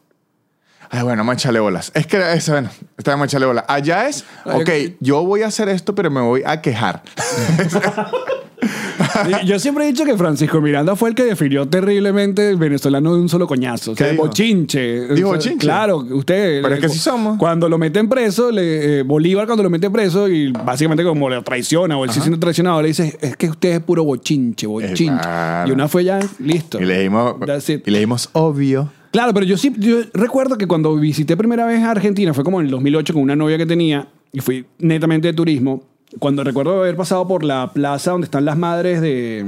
Ay, 0.90 1.02
bueno, 1.02 1.20
vamos 1.20 1.32
a 1.32 1.34
echarle 1.34 1.60
bolas. 1.60 1.90
Es 1.94 2.06
que, 2.06 2.32
es, 2.32 2.48
bueno, 2.48 2.70
está 2.96 3.10
vamos 3.10 3.24
a 3.24 3.26
echarle 3.26 3.46
bolas. 3.46 3.64
Allá 3.68 4.08
es, 4.08 4.24
ok, 4.46 4.70
yo 5.00 5.22
voy 5.22 5.42
a 5.42 5.48
hacer 5.48 5.68
esto, 5.68 5.94
pero 5.94 6.10
me 6.10 6.22
voy 6.22 6.42
a 6.46 6.62
quejar. 6.62 7.02
Yo 9.46 9.58
siempre 9.58 9.84
he 9.84 9.88
dicho 9.88 10.04
que 10.04 10.16
Francisco 10.16 10.60
Miranda 10.60 10.96
fue 10.96 11.08
el 11.10 11.14
que 11.14 11.24
definió 11.24 11.66
terriblemente 11.68 12.48
el 12.50 12.56
venezolano 12.56 13.14
de 13.14 13.20
un 13.20 13.28
solo 13.28 13.46
coñazo. 13.46 13.92
O 13.92 13.96
sea, 13.96 14.06
¿Qué 14.06 14.12
dijo? 14.12 14.24
bochinche. 14.24 15.00
¿Dijo 15.00 15.12
O 15.12 15.16
sea, 15.16 15.26
bochinche? 15.38 15.58
Claro, 15.58 15.98
usted. 15.98 16.62
Pero 16.62 16.74
es 16.74 16.80
que 16.80 16.86
así 16.86 16.98
somos. 16.98 17.38
Cuando 17.38 17.68
lo 17.68 17.78
meten 17.78 18.08
preso, 18.08 18.50
le- 18.50 19.00
eh, 19.00 19.02
Bolívar 19.02 19.46
cuando 19.46 19.62
lo 19.62 19.70
mete 19.70 19.90
preso 19.90 20.28
y 20.28 20.50
básicamente 20.52 21.04
como 21.04 21.28
lo 21.28 21.42
traiciona 21.42 21.96
o 21.96 22.04
él 22.04 22.10
se 22.10 22.20
siente 22.20 22.38
traicionado, 22.40 22.82
le 22.82 22.88
dice, 22.88 23.16
es 23.20 23.36
que 23.36 23.48
usted 23.50 23.70
es 23.74 23.80
puro 23.80 24.04
bochinche, 24.04 24.66
bochinche. 24.66 25.06
claro. 25.06 25.68
Y 25.68 25.72
una 25.72 25.88
fue 25.88 26.04
ya, 26.04 26.20
listo. 26.38 26.80
Y 26.80 26.84
le 26.84 26.94
y 27.04 27.90
dijimos 27.90 28.30
obvio. 28.32 28.90
Claro, 29.10 29.32
pero 29.32 29.46
yo 29.46 29.56
sí, 29.56 29.72
yo 29.78 29.98
recuerdo 30.12 30.58
que 30.58 30.66
cuando 30.66 30.94
visité 30.96 31.36
primera 31.36 31.64
vez 31.64 31.82
a 31.82 31.90
Argentina, 31.92 32.34
fue 32.34 32.44
como 32.44 32.60
en 32.60 32.66
el 32.66 32.70
2008 32.72 33.14
con 33.14 33.22
una 33.22 33.34
novia 33.36 33.56
que 33.56 33.64
tenía, 33.66 34.08
y 34.32 34.40
fui 34.40 34.66
netamente 34.78 35.28
de 35.28 35.34
turismo, 35.34 35.82
cuando 36.18 36.42
recuerdo 36.44 36.78
haber 36.80 36.96
pasado 36.96 37.26
por 37.28 37.44
la 37.44 37.72
plaza 37.72 38.12
donde 38.12 38.24
están 38.26 38.44
las 38.44 38.56
madres 38.56 39.00
de, 39.00 39.44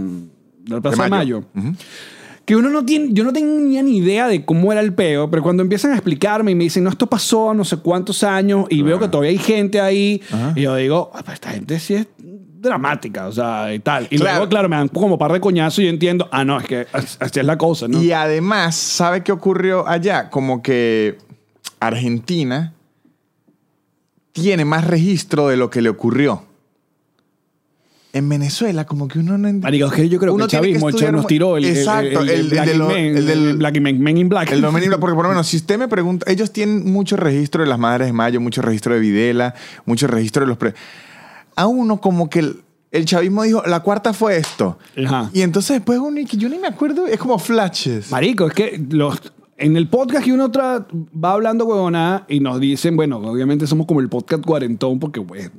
de 0.65 0.75
la 0.75 0.81
Plaza 0.81 1.05
de 1.05 1.11
Mayo. 1.11 1.45
Que 2.45 2.57
uno 2.57 2.69
no 2.69 2.85
tiene, 2.85 3.09
yo 3.13 3.23
no 3.23 3.33
tenía 3.33 3.83
ni 3.83 3.99
idea 3.99 4.27
de 4.27 4.45
cómo 4.45 4.73
era 4.73 4.81
el 4.81 4.93
peo, 4.93 5.31
pero 5.31 5.43
cuando 5.43 5.63
empiezan 5.63 5.93
a 5.93 5.95
explicarme 5.95 6.51
y 6.51 6.55
me 6.57 6.65
dicen, 6.65 6.83
no, 6.83 6.91
esto 6.91 7.07
pasó 7.07 7.55
no 7.55 7.65
sé 7.65 7.77
cuántos 7.77 8.25
años, 8.25 8.67
y 8.71 8.83
veo 8.83 8.99
que 8.99 9.07
todavía 9.09 9.31
hay 9.31 9.39
gente 9.39 9.81
ahí, 9.81 10.21
y 10.57 10.63
yo 10.63 10.75
digo, 10.75 11.11
"Ah, 11.15 11.23
pues 11.25 11.35
esta 11.35 11.51
gente 11.51 11.79
sí 11.79 11.95
es 11.95 12.09
dramática, 12.19 13.29
o 13.29 13.33
sea, 13.33 13.73
y 13.73 13.79
tal. 13.79 14.09
Y 14.11 14.17
Claro. 14.19 14.39
luego, 14.39 14.49
claro, 14.51 14.69
me 14.69 14.77
dan 14.77 14.89
como 14.89 15.17
par 15.17 15.33
de 15.33 15.41
coñazos 15.41 15.79
y 15.79 15.85
yo 15.85 15.91
entiendo, 15.91 16.29
ah, 16.33 16.45
no, 16.45 16.59
es 16.59 16.67
que 16.67 16.87
as- 16.93 17.17
así 17.21 17.39
es 17.41 17.47
la 17.47 17.57
cosa, 17.57 17.87
¿no? 17.89 18.03
Y 18.03 18.11
además, 18.13 18.75
¿sabe 18.75 19.23
qué 19.23 19.31
ocurrió 19.33 19.87
allá? 19.87 20.29
Como 20.29 20.61
que 20.63 21.17
Argentina 21.79 22.75
tiene 24.33 24.65
más 24.65 24.87
registro 24.87 25.49
de 25.49 25.57
lo 25.57 25.71
que 25.71 25.83
le 25.83 25.89
ocurrió. 25.89 26.43
En 28.13 28.29
Venezuela, 28.29 28.87
como 28.87 29.07
que 29.07 29.21
uno 29.21 29.39
no 29.39 29.47
entiende. 29.49 29.71
Que 29.95 30.09
yo 30.09 30.19
creo 30.19 30.37
que 30.37 30.43
el 30.43 30.49
que 30.49 30.57
chavismo 30.57 30.89
el 30.89 31.13
nos 31.13 31.27
tiró 31.29 31.57
el, 31.57 31.65
el- 31.65 31.77
Exacto, 31.77 32.23
el, 32.23 32.29
el- 32.29 32.41
el 32.41 32.49
Black 32.51 32.75
in 32.75 32.87
Men, 32.87 33.17
el 33.17 33.27
del- 33.27 33.49
el 33.51 33.57
Black 33.57 33.77
in 33.77 33.83
Men, 33.83 34.01
Men 34.01 34.17
in 34.17 34.29
Black. 34.29 34.51
El 34.51 34.63
porque 34.63 35.15
por 35.15 35.23
lo 35.23 35.29
menos 35.29 35.47
si 35.47 35.57
usted 35.59 35.79
me 35.79 35.87
pregunta, 35.87 36.29
ellos 36.31 36.53
tienen 36.53 36.91
mucho 36.91 37.17
registro 37.17 37.63
de 37.63 37.69
las 37.69 37.79
madres 37.79 38.09
de 38.09 38.13
mayo, 38.13 38.41
mucho 38.41 38.63
registro 38.63 38.95
de 38.95 39.01
Videla, 39.01 39.55
mucho 39.87 40.07
registro 40.09 40.43
de 40.43 40.49
los... 40.49 40.59
Pre 40.59 40.75
a 41.57 41.67
uno 41.67 42.01
como 42.01 42.31
que 42.31 42.39
el, 42.41 42.57
el 42.91 43.05
chavismo 43.05 43.43
dijo, 43.43 43.63
la 43.67 43.81
cuarta 43.81 44.13
fue 44.13 44.37
esto. 44.39 44.79
Ajá. 45.05 45.31
Y 45.33 45.43
entonces 45.43 45.77
después 45.77 45.99
uno, 45.99 46.21
que 46.29 46.37
yo 46.37 46.49
ni 46.49 46.59
me 46.59 46.69
acuerdo, 46.69 47.07
es 47.07 47.19
como 47.19 47.39
flashes. 47.39 48.11
Marico, 48.11 48.47
es 48.47 48.55
que 48.55 48.83
los, 48.91 49.21
en 49.61 49.77
el 49.77 49.89
podcast 49.89 50.25
que 50.25 50.33
uno 50.33 50.51
tra- 50.51 50.85
va 51.23 51.33
hablando 51.33 51.65
huevonada 51.67 52.25
y 52.29 52.41
nos 52.41 52.59
dicen, 52.59 52.97
bueno, 52.97 53.19
obviamente 53.19 53.67
somos 53.67 53.87
como 53.87 54.01
el 54.01 54.09
podcast 54.09 54.45
cuarentón 54.45 54.99
porque 54.99 55.21
pues, 55.21 55.51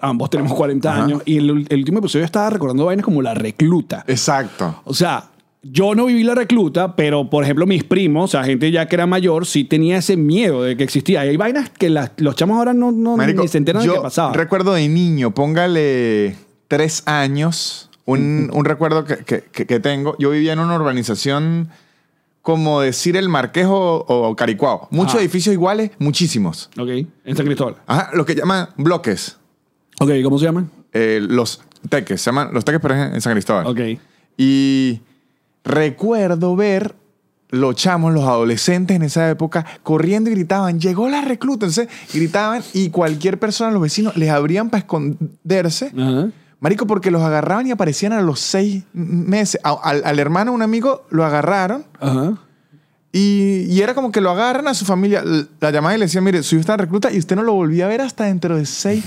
ambos 0.00 0.30
tenemos 0.30 0.52
40 0.54 0.92
Ajá. 0.92 1.04
años 1.04 1.22
y 1.24 1.38
el, 1.38 1.66
el 1.68 1.78
último 1.80 1.98
episodio 1.98 2.24
estaba 2.24 2.50
recordando 2.50 2.84
vainas 2.86 3.04
como 3.04 3.22
la 3.22 3.34
recluta. 3.34 4.04
Exacto. 4.06 4.80
O 4.84 4.94
sea, 4.94 5.24
yo 5.62 5.94
no 5.94 6.06
viví 6.06 6.24
la 6.24 6.34
recluta, 6.34 6.96
pero 6.96 7.30
por 7.30 7.44
ejemplo 7.44 7.66
mis 7.66 7.84
primos, 7.84 8.24
o 8.24 8.28
sea, 8.32 8.44
gente 8.44 8.70
ya 8.70 8.86
que 8.86 8.96
era 8.96 9.06
mayor, 9.06 9.46
sí 9.46 9.64
tenía 9.64 9.98
ese 9.98 10.16
miedo 10.16 10.62
de 10.64 10.76
que 10.76 10.84
existía. 10.84 11.24
Y 11.24 11.28
hay 11.30 11.36
vainas 11.36 11.70
que 11.70 11.88
las- 11.88 12.12
los 12.18 12.36
chamos 12.36 12.56
ahora 12.58 12.74
no, 12.74 12.92
no 12.92 13.16
Marico, 13.16 13.42
ni 13.42 13.48
se 13.48 13.58
enteran 13.58 13.82
de 13.86 13.92
qué 13.92 14.00
pasaba. 14.00 14.32
recuerdo 14.32 14.74
de 14.74 14.88
niño, 14.88 15.32
póngale 15.32 16.36
tres 16.68 17.02
años, 17.06 17.88
un, 18.04 18.50
un 18.52 18.64
recuerdo 18.64 19.04
que- 19.04 19.22
que 19.24 19.80
tengo. 19.80 20.16
Yo 20.18 20.30
vivía 20.30 20.52
en 20.54 20.58
una 20.58 20.74
urbanización 20.74 21.68
como 22.42 22.80
decir 22.80 23.16
el 23.16 23.28
Marqués 23.28 23.66
o, 23.68 24.34
Caricuao. 24.36 24.88
Muchos 24.90 25.14
Ah. 25.16 25.20
edificios 25.20 25.52
iguales, 25.52 25.92
muchísimos. 25.98 26.68
Ok, 26.78 26.88
en 27.24 27.36
San 27.36 27.46
Cristóbal. 27.46 27.76
Ajá, 27.86 28.10
lo 28.14 28.26
que 28.26 28.34
llaman 28.34 28.68
bloques. 28.76 29.38
Ok, 30.00 30.10
¿cómo 30.24 30.38
se 30.38 30.44
llaman? 30.46 30.70
Eh, 30.92 31.20
los 31.22 31.62
teques, 31.88 32.20
se 32.20 32.30
llaman 32.30 32.52
los 32.52 32.64
teques, 32.64 32.80
pero 32.82 32.94
en 32.94 33.20
San 33.20 33.32
Cristóbal. 33.32 33.66
Ok. 33.66 33.80
Y 34.36 35.00
recuerdo 35.64 36.56
ver 36.56 36.94
los 37.50 37.76
chamos, 37.76 38.14
los 38.14 38.24
adolescentes 38.24 38.96
en 38.96 39.02
esa 39.02 39.28
época, 39.28 39.64
corriendo 39.82 40.30
y 40.30 40.34
gritaban, 40.34 40.80
llegó 40.80 41.08
la 41.08 41.20
recluta. 41.20 41.66
Entonces 41.66 41.88
gritaban 42.12 42.62
y 42.72 42.88
cualquier 42.90 43.38
persona, 43.38 43.70
los 43.70 43.82
vecinos, 43.82 44.16
les 44.16 44.30
abrían 44.30 44.70
para 44.70 44.80
esconderse. 44.80 45.92
Ajá. 45.96 46.28
Marico, 46.62 46.86
porque 46.86 47.10
los 47.10 47.20
agarraban 47.22 47.66
y 47.66 47.72
aparecían 47.72 48.12
a 48.14 48.22
los 48.22 48.40
seis 48.40 48.84
meses. 48.94 49.60
A- 49.64 49.78
al, 49.82 50.00
al 50.04 50.18
hermano, 50.18 50.52
un 50.52 50.62
amigo, 50.62 51.04
lo 51.10 51.24
agarraron 51.26 51.84
Ajá. 52.00 52.34
y, 53.12 53.66
y 53.68 53.82
era 53.82 53.94
como 53.94 54.12
que 54.12 54.20
lo 54.20 54.30
agarran 54.30 54.68
a 54.68 54.74
su 54.74 54.84
familia, 54.84 55.22
la 55.60 55.70
llamaban 55.70 55.96
y 55.96 55.98
le 55.98 56.06
decían, 56.06 56.24
mire, 56.24 56.42
su 56.42 56.54
hijo 56.54 56.60
está 56.60 56.74
en 56.74 56.78
recluta 56.78 57.12
y 57.12 57.18
usted 57.18 57.36
no 57.36 57.42
lo 57.42 57.52
volvía 57.52 57.86
a 57.86 57.88
ver 57.88 58.00
hasta 58.00 58.24
dentro 58.24 58.56
de 58.56 58.64
seis 58.64 59.04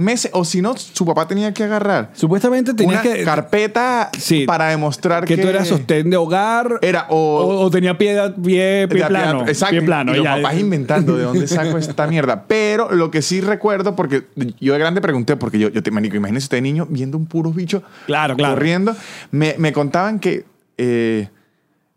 meses. 0.00 0.30
O 0.34 0.44
si 0.44 0.60
no, 0.62 0.76
su 0.76 1.04
papá 1.04 1.28
tenía 1.28 1.52
que 1.54 1.64
agarrar 1.64 2.10
Supuestamente 2.14 2.74
tenías 2.74 3.04
una 3.04 3.14
que... 3.14 3.24
carpeta 3.24 4.10
Sí. 4.18 4.44
para 4.46 4.68
demostrar 4.68 5.24
que, 5.24 5.36
que 5.36 5.42
tú 5.42 5.48
eras 5.48 5.68
sostén 5.68 6.10
de 6.10 6.16
hogar 6.16 6.78
Era 6.82 7.06
o, 7.10 7.16
o... 7.16 7.60
o 7.60 7.70
tenía 7.70 7.96
pie, 7.96 8.16
pie, 8.42 8.88
plano. 8.88 9.46
Exacto. 9.46 9.76
Pie 9.76 9.82
plano. 9.82 10.12
y 10.12 10.16
los 10.16 10.26
papás 10.26 10.58
inventando 10.58 11.16
de 11.16 11.24
dónde 11.24 11.46
saco 11.46 11.78
esta 11.78 12.06
mierda. 12.06 12.44
Pero 12.48 12.92
lo 12.94 13.10
que 13.10 13.22
sí 13.22 13.40
recuerdo, 13.40 13.94
porque 13.94 14.24
yo 14.60 14.72
de 14.72 14.78
grande 14.78 15.00
pregunté, 15.00 15.36
porque 15.36 15.58
yo, 15.58 15.68
yo 15.68 15.82
te 15.82 15.90
manico, 15.90 16.16
imagínese 16.16 16.44
usted 16.46 16.56
de 16.58 16.62
niño 16.62 16.86
viendo 16.90 17.16
un 17.16 17.26
puro 17.26 17.50
bicho 17.52 17.82
Claro, 18.06 18.36
claro. 18.36 18.54
corriendo. 18.54 18.96
Me, 19.30 19.54
me 19.58 19.72
contaban 19.72 20.18
que 20.18 20.44
eh, 20.78 21.28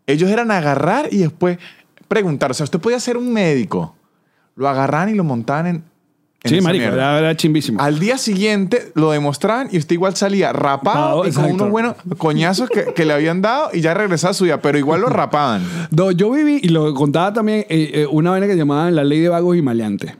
ellos 0.06 0.30
eran 0.30 0.50
agarrar 0.50 1.08
y 1.10 1.18
después 1.18 1.58
preguntar. 2.08 2.50
O 2.50 2.54
sea, 2.54 2.64
usted 2.64 2.78
podía 2.80 3.00
ser 3.00 3.16
un 3.16 3.32
médico. 3.32 3.96
Lo 4.56 4.68
agarraban 4.68 5.08
y 5.08 5.14
lo 5.14 5.24
montaban 5.24 5.66
en. 5.66 5.84
Sí, 6.44 6.60
marico, 6.60 6.84
era, 6.84 7.18
era 7.18 7.34
chimbísimo. 7.36 7.80
Al 7.80 7.98
día 7.98 8.18
siguiente 8.18 8.92
lo 8.94 9.10
demostraban 9.12 9.68
y 9.72 9.78
usted 9.78 9.94
igual 9.94 10.14
salía 10.14 10.52
rapado 10.52 11.24
No, 11.24 11.28
y 11.28 11.32
con 11.32 11.44
unos 11.46 11.70
buenos 11.70 11.94
coñazos 12.18 12.68
que, 12.68 12.92
que 12.94 13.06
le 13.06 13.14
habían 13.14 13.40
dado 13.40 13.70
y 13.72 13.80
ya 13.80 13.94
regresaba 13.94 14.32
a 14.32 14.34
su 14.34 14.44
vida, 14.44 14.60
pero 14.60 14.76
igual 14.76 15.00
lo 15.00 15.08
rapaban. 15.08 15.62
No, 15.90 16.10
yo 16.10 16.30
viví, 16.30 16.60
y 16.62 16.68
lo 16.68 16.92
contaba 16.92 17.32
también, 17.32 17.60
eh, 17.68 17.90
eh, 17.94 18.06
una 18.10 18.30
vaina 18.30 18.46
que 18.46 18.56
llamaban 18.56 18.94
la 18.94 19.04
ley 19.04 19.20
de 19.20 19.28
vagos 19.28 19.56
y 19.56 19.62
maleantes. 19.62 20.12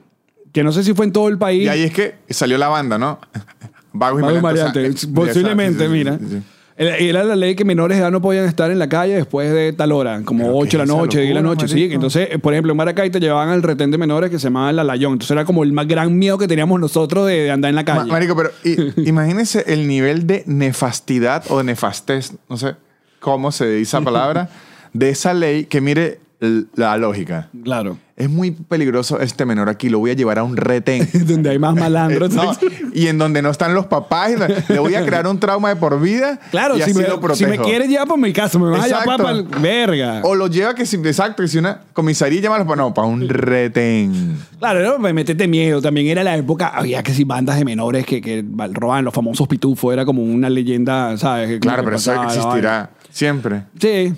Que 0.52 0.62
no 0.62 0.72
sé 0.72 0.84
si 0.84 0.94
fue 0.94 1.04
en 1.04 1.12
todo 1.12 1.28
el 1.28 1.36
país. 1.36 1.64
Y 1.64 1.68
ahí 1.68 1.82
es 1.82 1.92
que 1.92 2.14
salió 2.30 2.56
la 2.58 2.68
banda, 2.68 2.96
¿no? 2.96 3.18
Vagos 3.92 4.20
y 4.20 4.22
Vagos 4.22 4.38
y 4.38 4.42
maleantes, 4.42 4.94
o 4.94 4.98
sea, 4.98 5.14
Posiblemente, 5.14 5.86
sí, 5.86 5.90
sí, 5.90 5.92
sí, 5.92 5.98
mira. 5.98 6.18
sí. 6.18 6.42
Era 6.76 7.22
la 7.22 7.36
ley 7.36 7.54
que 7.54 7.64
menores 7.64 7.96
de 7.96 8.02
edad 8.02 8.10
no 8.10 8.20
podían 8.20 8.46
estar 8.46 8.68
en 8.70 8.80
la 8.80 8.88
calle 8.88 9.14
después 9.14 9.52
de 9.52 9.72
tal 9.72 9.92
hora, 9.92 10.22
como 10.24 10.42
¿Pero 10.44 10.56
8 10.56 10.78
de 10.78 10.86
la 10.86 10.92
noche, 10.92 11.18
10 11.18 11.28
de 11.30 11.34
la 11.34 11.40
noche. 11.42 11.68
Sí, 11.68 11.88
entonces, 11.92 12.28
eh, 12.32 12.38
por 12.40 12.52
ejemplo, 12.52 12.72
en 12.72 12.76
Maracay 12.76 13.10
te 13.10 13.20
llevaban 13.20 13.50
al 13.50 13.62
retén 13.62 13.92
de 13.92 13.98
menores 13.98 14.28
que 14.28 14.40
se 14.40 14.44
llamaba 14.48 14.70
el 14.70 14.78
Alayón. 14.80 15.12
Entonces 15.12 15.30
era 15.30 15.44
como 15.44 15.62
el 15.62 15.72
más 15.72 15.86
gran 15.86 16.18
miedo 16.18 16.36
que 16.36 16.48
teníamos 16.48 16.80
nosotros 16.80 17.28
de, 17.28 17.42
de 17.44 17.50
andar 17.52 17.68
en 17.68 17.76
la 17.76 17.82
Ma- 17.82 17.94
calle. 17.98 18.10
Marico, 18.10 18.34
pero 18.34 18.50
i- 18.64 18.92
imagínense 19.08 19.62
el 19.68 19.86
nivel 19.86 20.26
de 20.26 20.42
nefastidad 20.46 21.44
o 21.48 21.58
de 21.58 21.64
nefastez, 21.64 22.32
no 22.48 22.56
sé 22.56 22.74
cómo 23.20 23.52
se 23.52 23.66
dice 23.68 23.82
esa 23.96 24.00
palabra, 24.00 24.50
de 24.92 25.10
esa 25.10 25.32
ley 25.32 25.66
que 25.66 25.80
mire 25.80 26.18
la 26.40 26.96
lógica. 26.96 27.48
Claro. 27.62 27.98
Es 28.16 28.30
muy 28.30 28.52
peligroso 28.52 29.18
este 29.18 29.44
menor 29.44 29.68
aquí, 29.68 29.88
lo 29.88 29.98
voy 29.98 30.12
a 30.12 30.14
llevar 30.14 30.38
a 30.38 30.44
un 30.44 30.56
retén. 30.56 31.08
Donde 31.26 31.50
hay 31.50 31.58
más 31.58 31.74
malandros. 31.74 32.32
No, 32.34 32.52
y 32.92 33.06
en 33.06 33.18
donde 33.18 33.42
no 33.42 33.50
están 33.50 33.74
los 33.74 33.86
papás, 33.86 34.32
le 34.68 34.78
voy 34.78 34.94
a 34.94 35.04
crear 35.04 35.26
un 35.26 35.38
trauma 35.38 35.68
de 35.68 35.76
por 35.76 36.00
vida 36.00 36.40
Claro, 36.50 36.74
y 36.74 36.78
si 36.78 36.90
así 36.90 36.94
me, 36.94 37.06
lo 37.06 37.14
si 37.14 37.20
protejo. 37.20 37.50
me 37.50 37.58
quieres 37.58 37.88
llevar 37.88 38.08
por 38.08 38.18
mi 38.18 38.32
casa, 38.32 38.58
me 38.58 38.70
vas 38.70 38.84
a 38.84 38.86
llevar 38.86 39.02
Exacto. 39.02 39.22
para 39.22 39.36
el 39.36 39.44
verga. 39.44 40.20
O 40.24 40.34
lo 40.34 40.48
lleva 40.48 40.74
que 40.74 40.84
si, 40.84 40.96
exacto, 40.96 41.42
que 41.42 41.48
si 41.48 41.58
una 41.58 41.82
comisaría 41.92 42.40
llama 42.40 42.56
a 42.56 42.64
los 42.64 42.76
no, 42.76 42.92
para 42.92 43.06
un 43.06 43.28
retén. 43.28 44.36
Claro, 44.58 44.82
¿no? 44.82 44.98
me 44.98 45.12
metete 45.12 45.46
miedo. 45.46 45.80
También 45.80 46.08
era 46.08 46.24
la 46.24 46.36
época, 46.36 46.68
había 46.68 47.02
que 47.02 47.14
si 47.14 47.24
bandas 47.24 47.56
de 47.56 47.64
menores 47.64 48.04
que, 48.04 48.20
que 48.20 48.44
robaban 48.72 49.04
los 49.04 49.14
famosos 49.14 49.46
pitufos, 49.46 49.92
era 49.92 50.04
como 50.04 50.22
una 50.22 50.50
leyenda, 50.50 51.16
¿sabes? 51.16 51.60
Claro, 51.60 51.84
pero 51.84 51.96
eso 51.96 52.12
pasaba 52.12 52.32
existirá 52.32 52.90
siempre. 53.10 53.62
Sí. 53.78 54.12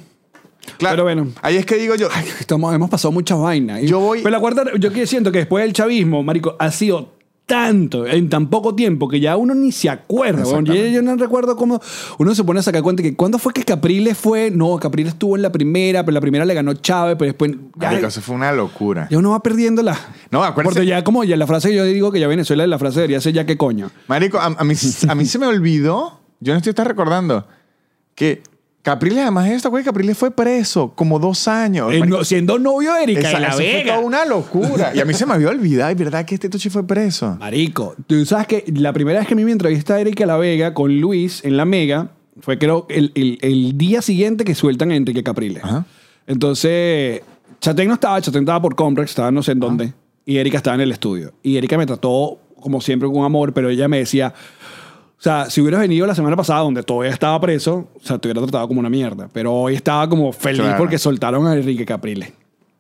Claro. 0.79 0.95
Pero 0.97 1.05
bueno. 1.05 1.29
Ahí 1.43 1.57
es 1.57 1.67
que 1.67 1.77
digo 1.77 1.95
yo, 1.95 2.09
Estamos, 2.41 2.75
hemos 2.75 2.91
pasado 2.91 3.13
muchas 3.13 3.39
vainas. 3.39 3.83
Yo 3.83 4.01
voy- 4.01 4.19
Pero 4.19 4.31
la 4.31 4.41
cuarta, 4.41 4.65
yo 4.79 4.93
que 4.93 5.07
siento 5.07 5.33
que 5.33 5.39
después 5.39 5.65
del 5.65 5.73
chavismo, 5.73 6.23
marico, 6.23 6.57
ha 6.59 6.71
sido 6.71 7.15
tanto, 7.47 8.05
en 8.09 8.29
tan 8.29 8.49
poco 8.51 8.75
tiempo, 8.75 9.07
que 9.09 9.21
ya 9.21 9.37
uno 9.37 9.55
ni 9.55 9.71
se 9.71 9.89
acuerda. 9.89 10.43
Yo, 10.65 11.01
no 11.03 11.15
recuerdo 11.15 11.55
cómo 11.57 11.81
uno 12.19 12.35
se 12.35 12.43
pone 12.43 12.59
a 12.59 12.63
sacar 12.65 12.83
cuenta 12.83 13.05
que 13.05 13.15
cuándo 13.15 13.39
fue 13.39 13.53
que 13.53 13.63
Capriles 13.63 14.19
fue. 14.19 14.51
No, 14.51 14.77
Capriles 14.79 15.13
estuvo 15.13 15.37
en 15.37 15.43
la 15.43 15.53
primera, 15.53 16.05
pero 16.05 16.13
la 16.15 16.21
primera 16.21 16.45
le 16.45 16.55
ganó 16.55 16.75
Chávez, 16.75 17.15
pero 17.17 17.27
después. 17.29 17.53
Ya, 17.77 17.91
marico, 17.91 18.09
eso 18.09 18.21
fue 18.21 18.35
una 18.35 18.51
locura. 18.51 19.07
ya 19.09 19.19
uno 19.19 19.31
va 19.31 19.41
perdiendo 19.45 19.81
la. 19.83 19.97
No, 20.33 20.43
acuérdese- 20.43 20.75
Porque 20.75 20.87
ya, 20.87 21.05
como 21.05 21.23
ya 21.23 21.37
la 21.37 21.47
frase 21.47 21.69
que 21.69 21.77
yo 21.77 21.85
digo 21.85 22.11
que 22.11 22.19
ya 22.19 22.27
Venezuela, 22.27 22.67
la 22.67 22.81
frase 22.81 22.97
debería 22.97 23.21
ser 23.21 23.33
ya 23.33 23.47
que 23.47 23.57
coño. 23.57 23.93
Marico, 24.09 24.39
a, 24.39 24.47
a 24.47 24.65
mí, 24.65 24.75
a 25.09 25.15
mí 25.15 25.25
se 25.25 25.39
me 25.39 25.47
olvidó, 25.47 26.19
yo 26.41 26.53
no 26.53 26.57
estoy 26.57 26.71
está 26.71 26.83
recordando, 26.83 27.47
que 28.17 28.43
Capriles, 28.87 29.19
además 29.23 29.49
de 29.49 29.55
esto, 29.57 29.69
güey, 29.69 29.83
Capriles 29.83 30.17
fue 30.17 30.31
preso 30.31 30.93
como 30.95 31.19
dos 31.19 31.49
años. 31.49 31.93
Eh, 31.93 32.01
no- 32.07 32.23
siendo 32.25 32.57
novio 32.59 32.95
de 32.95 33.03
Erika 33.03 33.21
Esa- 33.29 33.33
de 33.35 33.41
la 33.41 33.53
fue 33.53 33.65
Vega. 33.65 33.95
toda 33.97 34.07
una 34.07 34.25
locura. 34.25 34.93
Y 34.95 35.01
a 35.01 35.05
mí 35.05 35.13
se 35.13 35.27
me 35.27 35.35
había 35.35 35.49
olvidado, 35.49 35.91
y 35.91 35.95
verdad 35.97 36.25
que 36.25 36.37
este 36.37 36.49
tuchi 36.49 36.71
fue 36.71 36.87
preso. 36.87 37.37
Marico, 37.41 37.97
tú 38.07 38.25
sabes 38.25 38.47
que 38.47 38.65
la 38.75 38.93
primera 38.93 39.19
vez 39.19 39.27
que 39.27 39.35
a 39.35 39.37
mí 39.37 39.45
me 39.45 39.51
entrevista 39.51 39.97
a 39.97 40.01
Erika 40.01 40.25
La 40.25 40.37
Vega 40.37 40.73
con 40.73 41.01
Luis 41.01 41.45
en 41.45 41.57
La 41.57 41.65
Mega 41.65 42.11
fue 42.41 42.59
creo 42.59 42.87
el, 42.89 43.11
el- 43.17 43.39
el 43.43 43.77
día 43.77 44.01
siguiente 44.03 44.45
que 44.45 44.55
sueltan 44.55 44.93
a 44.93 44.95
Enrique 44.97 45.23
Capriles. 45.25 45.65
Ajá. 45.65 45.85
Entonces, 46.29 47.23
Chatén 47.61 47.89
no 47.89 47.95
estaba, 47.95 48.21
Chatén 48.21 48.43
estaba 48.43 48.61
por 48.63 48.77
Comprex, 48.77 49.11
estaba 49.11 49.31
no 49.33 49.43
sé 49.43 49.53
en 49.53 49.61
dónde, 49.61 49.93
y 50.25 50.37
Erika 50.37 50.59
estaba 50.59 50.75
en 50.77 50.83
el 50.83 50.93
estudio. 50.93 51.33
Y 51.43 51.57
Erika 51.57 51.77
me 51.79 51.87
trató 51.87 52.39
como 52.61 52.81
siempre 52.81 53.09
con 53.09 53.25
amor, 53.25 53.53
pero 53.53 53.69
ella 53.71 53.89
me 53.89 53.99
decía, 53.99 54.35
o 55.19 55.23
sea, 55.23 55.49
si 55.51 55.61
hubieras 55.61 55.81
venido 55.81 56.07
la 56.07 56.15
semana 56.15 56.37
pasada 56.37 56.61
donde 56.61 56.83
todavía 56.83 57.11
estaba 57.13 57.41
preso, 57.41 57.89
o 57.95 58.01
sea, 58.07 58.19
te 58.19 58.29
hubiera 58.29 58.41
tratado 58.43 58.69
como 58.69 58.81
una 58.81 58.91
mierda. 58.91 59.29
Pero 59.33 59.53
hoy 59.53 59.75
estaba 59.75 60.09
como 60.09 60.33
feliz 60.33 60.61
Claro. 60.61 60.79
porque 60.79 60.99
soltaron 60.99 61.47
a 61.47 61.55
Enrique 61.55 61.85
Capriles. 61.87 62.33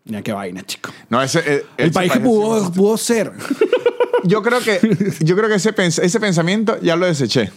Ya 0.04 0.22
qué 0.22 0.32
vaina, 0.32 0.62
chico. 0.62 0.90
No, 1.08 1.20
ese, 1.22 1.40
eh, 1.40 1.64
El 1.76 1.86
ese 1.86 1.94
país 1.94 2.12
que 2.12 2.20
pudo, 2.20 2.70
pudo 2.72 2.96
ser. 2.96 3.32
Yo 4.24 4.42
creo 4.42 4.58
que, 4.60 4.80
yo 5.20 5.36
creo 5.36 5.48
que 5.48 5.54
ese, 5.54 5.72
pens- 5.74 6.02
ese 6.02 6.18
pensamiento 6.18 6.80
ya 6.80 6.96
lo 6.96 7.06
deseché. 7.06 7.50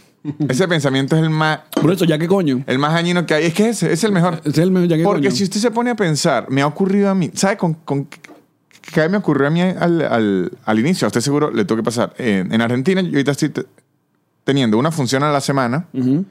Ese 0.47 0.67
pensamiento 0.67 1.15
es 1.15 1.23
el 1.23 1.29
más, 1.31 1.61
Por 1.81 1.91
eso, 1.91 2.05
ya 2.05 2.19
qué 2.19 2.27
coño. 2.27 2.63
el 2.67 2.77
más 2.77 2.93
dañino 2.93 3.25
que 3.25 3.33
hay. 3.33 3.45
Es 3.45 3.53
que 3.55 3.69
ese 3.69 3.91
es 3.91 4.03
el 4.03 4.11
mejor. 4.11 4.39
Es 4.43 4.57
el 4.59 4.69
mejor, 4.69 4.87
ya 4.87 4.97
que 4.97 5.03
Porque 5.03 5.27
coño. 5.29 5.35
si 5.35 5.43
usted 5.45 5.59
se 5.59 5.71
pone 5.71 5.89
a 5.91 5.95
pensar, 5.95 6.45
me 6.49 6.61
ha 6.61 6.67
ocurrido 6.67 7.09
a 7.09 7.15
mí, 7.15 7.31
¿sabe 7.33 7.57
con, 7.57 7.73
con 7.73 8.07
qué 8.93 9.09
me 9.09 9.17
ocurrió 9.17 9.47
a 9.47 9.49
mí 9.49 9.61
al, 9.61 10.01
al- 10.01 10.51
al 10.63 10.79
inicio? 10.79 11.05
A 11.05 11.09
usted 11.09 11.21
seguro 11.21 11.49
le 11.49 11.65
tuvo 11.65 11.77
que 11.77 11.83
pasar. 11.83 12.13
En, 12.19 12.53
en 12.53 12.61
Argentina, 12.61 13.01
yo 13.01 13.07
ahorita 13.09 13.31
estoy 13.31 13.51
teniendo 14.49 14.79
una 14.79 14.89
función 14.91 15.21
a 15.21 15.31
la 15.31 15.41
semana 15.41 15.85
Ujú. 15.93 16.25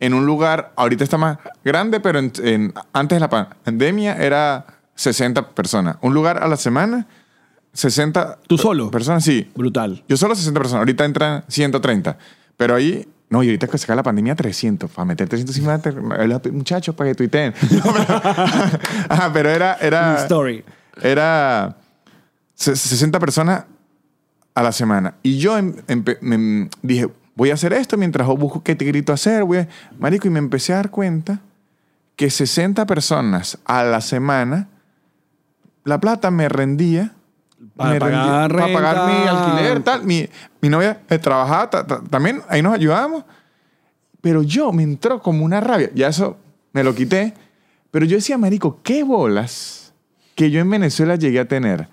en 0.00 0.14
un 0.14 0.24
lugar, 0.24 0.72
ahorita 0.76 1.04
está 1.04 1.18
más 1.18 1.36
grande, 1.62 2.00
pero 2.00 2.18
en- 2.18 2.32
en- 2.42 2.72
antes 2.94 3.16
de 3.16 3.20
la 3.20 3.28
pandemia 3.28 4.16
era 4.16 4.64
60 4.94 5.50
personas. 5.50 5.96
Un 6.00 6.14
lugar 6.14 6.42
a 6.42 6.48
la 6.48 6.56
semana, 6.56 7.06
60 7.74 8.38
¿Tú 8.46 8.56
solo? 8.56 8.90
personas, 8.90 9.24
sí. 9.24 9.50
Brutal. 9.54 10.02
Yo 10.08 10.16
solo 10.16 10.34
60 10.34 10.58
personas, 10.58 10.78
ahorita 10.80 11.04
entran 11.04 11.44
130. 11.48 12.16
Pero 12.56 12.76
ahí, 12.76 13.06
no, 13.28 13.42
y 13.42 13.48
ahorita 13.48 13.66
que 13.66 13.76
se 13.76 13.86
cae 13.86 13.96
la 13.96 14.02
pandemia, 14.02 14.34
300. 14.34 14.90
Para 14.90 15.04
meter 15.04 15.28
350 15.28 15.90
los 16.26 16.52
muchachos 16.52 16.94
para 16.94 17.10
que 17.10 17.14
tuiteen. 17.16 17.52
No, 17.70 17.92
pero, 17.92 18.22
Ajá, 19.10 19.30
pero 19.34 19.50
era, 19.50 19.74
era, 19.82 20.16
Story. 20.22 20.64
era 21.02 21.76
se- 22.54 22.74
60 22.74 23.18
personas 23.20 23.64
a 24.54 24.62
la 24.62 24.72
semana. 24.72 25.14
Y 25.22 25.36
yo 25.36 25.58
em- 25.58 25.74
dije, 26.80 27.08
voy 27.36 27.50
a 27.50 27.54
hacer 27.54 27.72
esto 27.72 27.96
mientras 27.96 28.26
busco 28.28 28.62
qué 28.62 28.74
te 28.74 28.84
grito 28.84 29.12
hacer. 29.12 29.44
Voy 29.44 29.58
a- 29.58 29.68
Marico, 29.98 30.26
y 30.26 30.30
me 30.30 30.38
empecé 30.38 30.72
a 30.72 30.76
dar 30.76 30.90
cuenta 30.90 31.40
que 32.16 32.30
60 32.30 32.86
personas 32.86 33.58
a 33.64 33.82
la 33.82 34.00
semana, 34.00 34.68
la 35.84 35.98
plata 36.00 36.30
me 36.30 36.48
rendía. 36.48 37.12
Para 37.76 37.90
me 37.90 37.98
pagar 38.00 38.52
para 38.52 38.72
pagar 38.72 39.06
mi 39.08 39.26
alquiler, 39.26 39.82
tal. 39.82 40.04
Mi, 40.04 40.28
mi 40.60 40.68
novia 40.68 41.00
eh, 41.08 41.18
trabajaba 41.18 41.70
ta- 41.70 41.86
ta- 41.86 42.02
también, 42.10 42.42
ahí 42.48 42.62
nos 42.62 42.74
ayudábamos. 42.74 43.24
Pero 44.20 44.42
yo 44.42 44.72
me 44.72 44.82
entró 44.82 45.20
como 45.20 45.44
una 45.44 45.60
rabia. 45.60 45.90
Ya 45.94 46.08
eso 46.08 46.36
me 46.72 46.84
lo 46.84 46.94
quité. 46.94 47.34
Pero 47.90 48.04
yo 48.06 48.16
decía, 48.16 48.38
marico, 48.38 48.80
qué 48.82 49.02
bolas 49.02 49.92
que 50.34 50.50
yo 50.50 50.60
en 50.60 50.68
Venezuela 50.70 51.16
llegué 51.16 51.40
a 51.40 51.48
tener. 51.48 51.88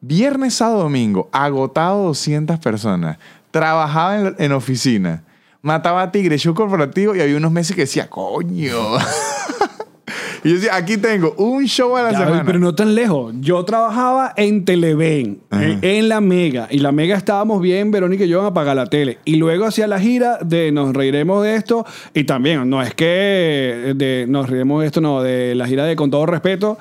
Viernes, 0.00 0.54
sábado, 0.54 0.82
domingo, 0.84 1.28
agotado 1.32 2.04
200 2.04 2.58
personas. 2.58 3.18
Trabajaba 3.58 4.16
en, 4.18 4.34
en 4.38 4.52
oficina. 4.52 5.22
Mataba 5.62 6.12
tigre, 6.12 6.38
show 6.38 6.54
corporativo 6.54 7.14
y 7.16 7.20
había 7.20 7.36
unos 7.36 7.50
meses 7.52 7.74
que 7.74 7.82
decía, 7.82 8.08
coño. 8.08 8.98
y 10.44 10.48
yo 10.50 10.54
decía, 10.54 10.76
aquí 10.76 10.96
tengo 10.96 11.34
un 11.38 11.64
show 11.66 11.96
a 11.96 12.02
la 12.02 12.12
Ya, 12.12 12.18
semana. 12.18 12.42
pero 12.46 12.58
no 12.60 12.74
tan 12.74 12.94
lejos. 12.94 13.34
Yo 13.40 13.64
trabajaba 13.64 14.32
en 14.36 14.64
Televen, 14.64 15.40
en, 15.50 15.78
en 15.82 16.08
la 16.08 16.20
Mega. 16.20 16.68
Y 16.70 16.78
la 16.78 16.92
Mega 16.92 17.16
estábamos 17.16 17.60
bien, 17.60 17.90
Verónica 17.90 18.24
y 18.24 18.28
yo, 18.28 18.42
a 18.42 18.48
apagar 18.48 18.76
la 18.76 18.86
tele. 18.86 19.18
Y 19.24 19.36
luego 19.36 19.64
hacía 19.64 19.86
la 19.88 19.98
gira 19.98 20.38
de 20.40 20.70
Nos 20.70 20.94
reiremos 20.94 21.42
de 21.42 21.56
esto. 21.56 21.84
Y 22.14 22.24
también, 22.24 22.68
no 22.70 22.80
es 22.82 22.94
que 22.94 23.92
de 23.96 24.26
Nos 24.28 24.48
reiremos 24.48 24.82
de 24.82 24.86
esto, 24.86 25.00
no, 25.00 25.22
de 25.22 25.54
la 25.56 25.66
gira 25.66 25.84
de 25.84 25.96
Con 25.96 26.10
todo 26.10 26.26
respeto. 26.26 26.78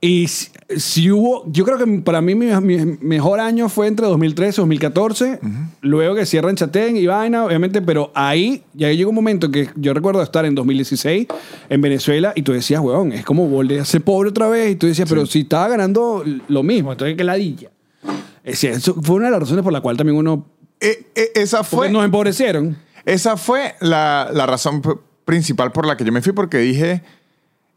Y 0.00 0.28
si, 0.28 0.50
si 0.76 1.10
hubo, 1.10 1.44
yo 1.50 1.64
creo 1.64 1.78
que 1.78 1.86
para 2.02 2.20
mí 2.20 2.34
mi, 2.34 2.46
mi 2.60 2.98
mejor 3.00 3.40
año 3.40 3.68
fue 3.68 3.86
entre 3.86 4.06
2013 4.06 4.60
y 4.60 4.62
2014, 4.62 5.40
luego 5.80 6.14
que 6.14 6.26
cierran 6.26 6.54
Chatén 6.54 6.96
y 6.98 7.06
vaina, 7.06 7.44
obviamente, 7.44 7.80
pero 7.80 8.12
ahí 8.14 8.62
ya 8.74 8.92
llegó 8.92 9.08
un 9.10 9.16
momento 9.16 9.50
que 9.50 9.70
yo 9.74 9.94
recuerdo 9.94 10.22
estar 10.22 10.44
en 10.44 10.54
2016 10.54 11.26
en 11.70 11.80
Venezuela 11.80 12.32
y 12.36 12.42
tú 12.42 12.52
decías, 12.52 12.80
weón, 12.82 13.12
es 13.12 13.24
como 13.24 13.48
volver 13.48 13.80
a 13.80 13.84
ser 13.86 14.02
pobre 14.02 14.28
otra 14.28 14.48
vez 14.48 14.72
y 14.72 14.76
tú 14.76 14.86
decías, 14.86 15.08
pero 15.08 15.24
si 15.24 15.40
estaba 15.40 15.68
ganando 15.68 16.22
lo 16.48 16.62
mismo, 16.62 16.92
entonces 16.92 17.16
qué 17.16 17.24
ladilla. 17.24 17.70
Es 18.44 18.60
decir, 18.60 18.70
eso 18.70 18.94
fue 19.02 19.16
una 19.16 19.26
de 19.26 19.32
las 19.32 19.40
razones 19.40 19.64
por 19.64 19.72
la 19.72 19.80
cual 19.80 19.96
también 19.96 20.18
uno, 20.18 20.46
Eh, 20.78 21.06
eh, 21.14 21.30
esa 21.36 21.64
fue, 21.64 21.88
nos 21.90 22.04
empobrecieron. 22.04 22.76
esa 23.06 23.36
fue 23.38 23.74
la, 23.80 24.28
la 24.32 24.44
razón 24.46 24.82
principal 25.24 25.72
por 25.72 25.86
la 25.86 25.96
que 25.96 26.04
yo 26.04 26.12
me 26.12 26.20
fui, 26.22 26.32
porque 26.32 26.58
dije, 26.58 27.02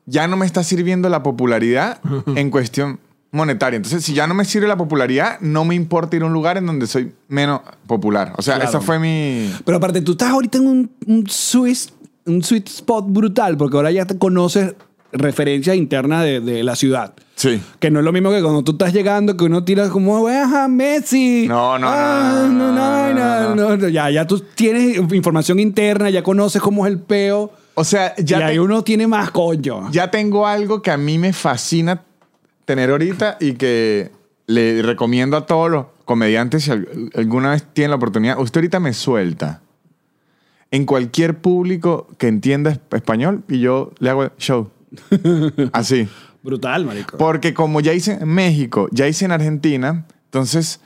ya 0.09 0.27
no 0.27 0.37
me 0.37 0.45
está 0.45 0.63
sirviendo 0.63 1.07
la 1.09 1.23
popularidad 1.23 1.99
en 2.35 2.49
cuestión 2.51 2.99
monetaria. 3.31 3.77
Entonces, 3.77 4.03
si 4.03 4.13
ya 4.13 4.25
no 4.27 4.33
me 4.33 4.43
sirve 4.45 4.67
la 4.67 4.77
popularidad, 4.77 5.39
no 5.39 5.63
me 5.65 5.75
importa 5.75 6.15
ir 6.15 6.23
a 6.23 6.25
un 6.25 6.33
lugar 6.33 6.57
en 6.57 6.65
donde 6.65 6.87
soy 6.87 7.11
menos 7.27 7.61
popular. 7.85 8.33
O 8.37 8.41
sea, 8.41 8.55
Claro. 8.55 8.69
esa 8.69 8.81
fue 8.81 8.97
mi... 8.99 9.53
Pero 9.65 9.77
aparte, 9.77 10.01
tú 10.01 10.13
estás 10.13 10.29
ahorita 10.29 10.57
en 10.57 10.67
un, 10.67 10.91
un, 11.05 11.27
sweet, 11.29 11.77
un 12.25 12.41
sweet 12.43 12.67
spot 12.67 13.05
brutal, 13.07 13.55
porque 13.55 13.77
ahora 13.77 13.91
ya 13.91 14.05
te 14.05 14.17
conoces 14.17 14.73
referencias 15.11 15.75
internas 15.75 16.23
de, 16.23 16.39
de 16.39 16.63
la 16.63 16.75
ciudad. 16.75 17.13
Sí. 17.35 17.61
Que 17.79 17.89
no 17.89 17.99
es 17.99 18.05
lo 18.05 18.11
mismo 18.11 18.31
que 18.31 18.41
cuando 18.41 18.63
tú 18.63 18.73
estás 18.73 18.93
llegando, 18.93 19.37
que 19.37 19.43
uno 19.45 19.63
tira 19.63 19.89
como, 19.89 20.27
ajá, 20.27 20.67
Messi. 20.67 21.45
No, 21.47 21.77
no, 21.79 21.87
no, 21.87 21.91
Ah, 21.95 22.47
no, 22.51 22.71
no, 22.73 22.73
no, 22.73 23.13
no, 23.13 23.55
no, 23.55 23.77
no. 23.77 23.87
Ya, 23.89 24.09
ya 24.09 24.27
tú 24.27 24.39
tienes 24.55 24.97
información 25.13 25.59
interna, 25.59 26.09
ya 26.09 26.21
conoces 26.23 26.61
cómo 26.61 26.85
es 26.85 26.91
el 26.93 26.99
peo. 26.99 27.51
O 27.79 27.83
sea, 27.83 28.13
ya, 28.17 28.39
y 28.39 28.43
ahí 28.43 28.53
te- 28.55 28.59
uno 28.59 28.83
tiene 28.83 29.07
más 29.07 29.31
coño. 29.31 29.89
ya 29.91 30.11
tengo 30.11 30.45
algo 30.47 30.81
que 30.81 30.91
a 30.91 30.97
mí 30.97 31.17
me 31.17 31.33
fascina 31.33 32.03
tener 32.65 32.89
ahorita 32.89 33.37
y 33.39 33.53
que 33.53 34.11
le 34.47 34.81
recomiendo 34.81 35.37
a 35.37 35.45
todos 35.45 35.69
los 35.71 35.85
comediantes 36.05 36.63
si 36.65 36.71
al- 36.71 36.87
alguna 37.15 37.51
vez 37.51 37.63
tienen 37.73 37.91
la 37.91 37.95
oportunidad. 37.97 38.39
Usted 38.39 38.59
ahorita 38.59 38.79
me 38.79 38.93
suelta 38.93 39.61
en 40.71 40.85
cualquier 40.85 41.37
público 41.39 42.07
que 42.17 42.27
entienda 42.27 42.71
esp- 42.73 42.95
español 42.97 43.43
y 43.47 43.59
yo 43.59 43.91
le 43.99 44.09
hago 44.09 44.29
show. 44.37 44.69
Así. 45.73 46.07
Brutal, 46.43 46.85
marico. 46.85 47.17
Porque 47.17 47.53
como 47.53 47.79
ya 47.81 47.93
hice 47.93 48.13
en 48.13 48.27
México, 48.29 48.87
ya 48.91 49.07
hice 49.07 49.25
en 49.25 49.31
Argentina, 49.31 50.05
entonces 50.25 50.79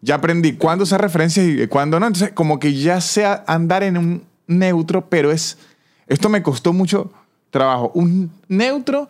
ya 0.00 0.16
aprendí 0.16 0.54
cuándo 0.54 0.84
usar 0.84 1.00
referencias 1.00 1.46
y 1.46 1.66
cuándo 1.68 1.98
no. 2.00 2.06
Entonces, 2.06 2.32
como 2.32 2.58
que 2.58 2.74
ya 2.74 3.00
sé 3.00 3.24
andar 3.46 3.82
en 3.82 3.96
un 3.98 4.22
neutro, 4.46 5.08
pero 5.08 5.30
es 5.32 5.58
Esto 6.06 6.28
me 6.28 6.42
costó 6.42 6.72
mucho 6.72 7.12
trabajo. 7.50 7.90
Un 7.94 8.30
neutro 8.48 9.08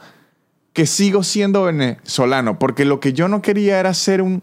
que 0.73 0.87
sigo 0.87 1.23
siendo 1.23 1.65
venezolano, 1.65 2.59
porque 2.59 2.85
lo 2.85 3.01
que 3.01 3.13
yo 3.13 3.29
no 3.29 3.41
quería 3.43 3.79
era 3.81 3.95
ser 3.95 4.23
un 4.23 4.43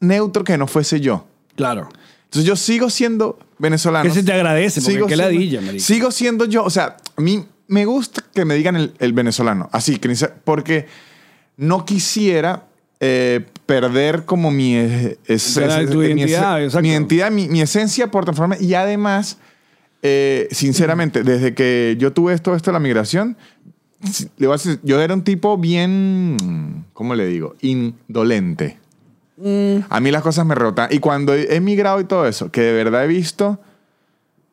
neutro 0.00 0.44
que 0.44 0.56
no 0.58 0.66
fuese 0.66 1.00
yo. 1.00 1.26
Claro. 1.56 1.88
Entonces 2.24 2.44
yo 2.46 2.56
sigo 2.56 2.90
siendo 2.90 3.38
venezolano. 3.58 4.04
Que 4.08 4.14
se 4.14 4.22
te 4.22 4.32
agradece, 4.32 4.80
porque 4.80 4.94
Sigo 4.94 5.06
qué 5.06 5.14
siendo- 5.16 5.32
ladilla, 5.32 5.60
marico. 5.60 5.84
Sigo 5.84 6.10
siendo 6.10 6.44
yo. 6.46 6.64
O 6.64 6.70
sea, 6.70 6.96
a 7.16 7.20
mí 7.20 7.44
me 7.68 7.84
gusta 7.84 8.24
que 8.34 8.44
me 8.44 8.54
digan 8.54 8.76
el, 8.76 8.94
el 8.98 9.12
venezolano. 9.12 9.68
Así, 9.72 10.00
porque 10.44 10.86
no 11.56 11.84
quisiera 11.84 12.64
eh, 13.00 13.44
perder 13.66 14.24
como 14.24 14.50
mi... 14.50 14.74
es- 14.76 15.18
mi 15.56 16.06
identidad. 16.06 16.80
Mi 16.80 16.88
identidad, 16.90 17.30
mi, 17.30 17.48
mi 17.48 17.60
esencia 17.60 18.10
por 18.10 18.24
transformarme. 18.24 18.64
Y 18.64 18.74
además, 18.74 19.38
eh, 20.06 20.48
sinceramente, 20.50 21.24
desde 21.24 21.54
que 21.54 21.96
yo 21.98 22.12
tuve 22.12 22.34
esto, 22.34 22.54
esto 22.54 22.70
de 22.70 22.74
la 22.74 22.78
migración, 22.78 23.38
yo 24.82 25.00
era 25.00 25.14
un 25.14 25.24
tipo 25.24 25.56
bien, 25.56 26.84
¿cómo 26.92 27.14
le 27.14 27.26
digo? 27.26 27.54
Indolente. 27.62 28.76
A 29.88 30.00
mí 30.00 30.10
las 30.10 30.22
cosas 30.22 30.44
me 30.44 30.54
rebotan. 30.54 30.88
Y 30.92 30.98
cuando 30.98 31.32
he 31.32 31.56
emigrado 31.56 32.00
y 32.00 32.04
todo 32.04 32.28
eso, 32.28 32.52
que 32.52 32.60
de 32.60 32.72
verdad 32.74 33.04
he 33.04 33.08
visto 33.08 33.58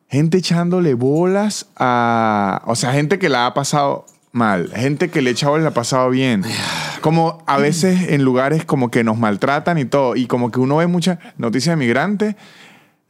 gente 0.08 0.38
echándole 0.38 0.94
bolas 0.94 1.66
a... 1.76 2.62
O 2.64 2.74
sea, 2.74 2.92
gente 2.92 3.18
que 3.18 3.28
la 3.28 3.44
ha 3.44 3.52
pasado 3.52 4.06
mal, 4.32 4.72
gente 4.74 5.10
que 5.10 5.20
le 5.20 5.32
echa 5.32 5.50
bolas 5.50 5.64
la 5.64 5.70
ha 5.70 5.74
pasado 5.74 6.08
bien. 6.08 6.44
Como 7.02 7.42
a 7.46 7.58
veces 7.58 8.08
en 8.08 8.24
lugares 8.24 8.64
como 8.64 8.90
que 8.90 9.04
nos 9.04 9.18
maltratan 9.18 9.76
y 9.76 9.84
todo, 9.84 10.16
y 10.16 10.26
como 10.26 10.50
que 10.50 10.60
uno 10.60 10.78
ve 10.78 10.86
muchas 10.86 11.18
noticias 11.36 11.74
de 11.74 11.84
migrantes, 11.84 12.36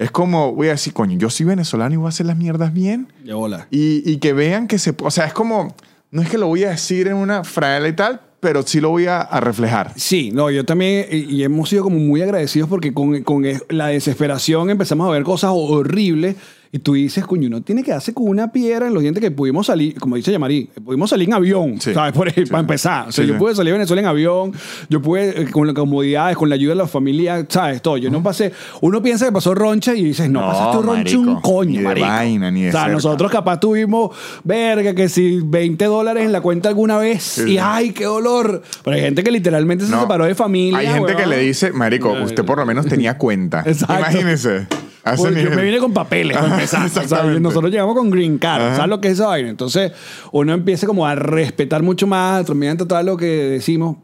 es 0.03 0.11
como, 0.11 0.53
voy 0.53 0.69
a 0.69 0.73
decir, 0.73 0.93
coño, 0.93 1.19
yo 1.19 1.31
soy 1.31 1.47
venezolano 1.47 1.95
y 1.95 1.97
voy 1.97 2.07
a 2.07 2.09
hacer 2.11 2.27
las 2.27 2.37
mierdas 2.37 2.73
bien. 2.73 3.09
Y, 3.71 4.03
y 4.11 4.19
que 4.19 4.33
vean 4.33 4.67
que 4.67 4.79
se... 4.79 4.95
O 5.03 5.11
sea, 5.11 5.27
es 5.27 5.33
como... 5.33 5.75
No 6.11 6.21
es 6.21 6.29
que 6.29 6.37
lo 6.37 6.47
voy 6.47 6.65
a 6.65 6.71
decir 6.71 7.09
en 7.09 7.15
una 7.15 7.43
fraela 7.43 7.89
y 7.89 7.95
tal, 7.95 8.21
pero 8.39 8.63
sí 8.63 8.81
lo 8.81 8.91
voy 8.91 9.07
a, 9.07 9.21
a 9.21 9.41
reflejar. 9.41 9.93
Sí, 9.97 10.31
no, 10.31 10.51
yo 10.51 10.65
también, 10.65 11.07
y, 11.11 11.43
hemos 11.43 11.71
sido 11.71 11.85
como 11.85 11.97
muy 11.97 12.21
agradecidos 12.21 12.69
porque 12.69 12.93
con, 12.93 13.23
con 13.23 13.45
la 13.71 13.87
desesperación 13.87 14.69
empezamos 14.69 15.09
a 15.09 15.13
ver 15.13 15.23
cosas 15.23 15.53
horribles 15.55 16.37
y 16.75 16.79
tú 16.79 16.95
dices, 16.95 17.27
coño, 17.27 17.49
uno 17.49 17.61
tiene 17.61 17.83
que 17.83 17.91
darse 17.91 18.15
con 18.15 18.27
una 18.29 18.51
piedra 18.51 18.87
en 18.87 18.95
los 18.95 19.03
dientes 19.03 19.21
que 19.21 19.31
pudimos 19.31 19.67
salir, 19.67 19.95
como 20.01 20.17
dice 20.17 20.33
Yamari, 20.33 20.71
pudimos 20.83 21.11
salir 21.11 21.29
en 21.29 21.35
avión, 21.35 21.79
Sí. 21.79 21.93
¿sabes? 21.93 22.13
Por, 22.15 22.33
Sí. 22.33 22.45
Para 22.47 22.61
empezar. 22.61 23.09
O 23.09 23.13
sea, 23.13 23.25
Sí, 23.25 23.31
yo 23.31 23.37
pude 23.37 23.55
salir 23.55 23.73
a 23.73 23.77
Venezuela 23.77 24.01
en 24.01 24.09
avión, 24.09 24.53
yo 24.89 25.03
pude, 25.03 25.43
eh, 25.43 25.51
con 25.51 25.67
las 25.67 25.77
comodidades, 25.77 26.35
con 26.37 26.49
la 26.49 26.55
ayuda 26.55 26.71
de 26.73 26.77
la 26.79 26.87
familia, 26.87 27.45
¿sabes? 27.49 27.83
Todo. 27.83 27.99
Yo 27.99 28.09
no 28.11 28.23
pasé, 28.23 28.53
uno 28.81 29.03
piensa 29.03 29.27
que 29.27 29.33
pasó 29.33 29.55
roncha 29.55 29.95
y 29.95 30.03
dices, 30.03 30.31
no, 30.31 30.41
No, 30.41 30.47
pasaste 30.47 30.83
roncha 30.87 31.19
un 31.19 31.41
coño, 31.43 31.71
Ni 31.73 31.77
de 31.79 31.85
marico. 31.85 32.07
vaina, 32.07 32.51
ni 32.51 32.63
de 32.63 32.69
O 32.71 32.73
sea, 32.73 32.81
cerca. 32.83 32.95
nosotros 32.95 33.31
capaz 33.31 33.61
tuvimos, 33.61 34.17
verga, 34.43 34.95
que 34.95 35.11
si 35.11 35.41
20 35.45 35.85
dólares 35.85 36.25
en 36.25 36.33
la 36.33 36.41
cuenta 36.41 36.71
alguna 36.71 36.97
vez 36.97 37.23
Sí, 37.23 37.53
y 37.53 37.59
ay, 37.59 37.93
qué 37.93 38.05
dolor. 38.05 38.63
Pero 38.83 38.97
hay 38.97 39.03
gente 39.03 39.23
que 39.23 39.31
literalmente 39.31 39.85
se 39.85 39.93
separó 39.95 40.25
de 40.25 40.35
familia. 40.35 40.79
Hay 40.79 40.87
gente 40.87 41.17
que 41.17 41.27
le 41.27 41.37
dice, 41.39 41.71
marico, 41.73 42.13
usted 42.13 42.45
por 42.47 42.57
lo 42.59 42.65
menos 42.65 42.87
tenía 42.87 43.19
cuenta. 43.19 43.63
Exacto. 43.67 43.95
Imagínese. 43.95 44.67
Yo 45.05 45.51
me 45.51 45.63
vine 45.65 45.79
con 45.79 45.93
papeles 45.93 46.37
para 46.37 46.55
empezar. 46.55 46.87
O 46.87 46.89
sea, 46.89 47.03
Exactamente. 47.03 47.41
nosotros 47.41 47.71
llegamos 47.73 47.95
con 47.97 48.11
green 48.11 48.39
card. 48.39 48.63
Ajá. 48.63 48.77
¿Sabes 48.77 48.91
lo 48.91 49.01
que 49.01 49.09
es 49.09 49.15
esa 49.15 49.27
vaina? 49.27 49.49
Entonces, 49.51 49.93
uno 50.31 50.53
empieza 50.53 50.87
como 50.87 51.07
a 51.07 51.15
respetar 51.15 51.83
mucho 51.83 52.07
más, 52.07 52.47
también 52.47 52.77
todo 52.77 53.03
lo 53.03 53.17
que 53.17 53.27
decimos. 53.27 53.97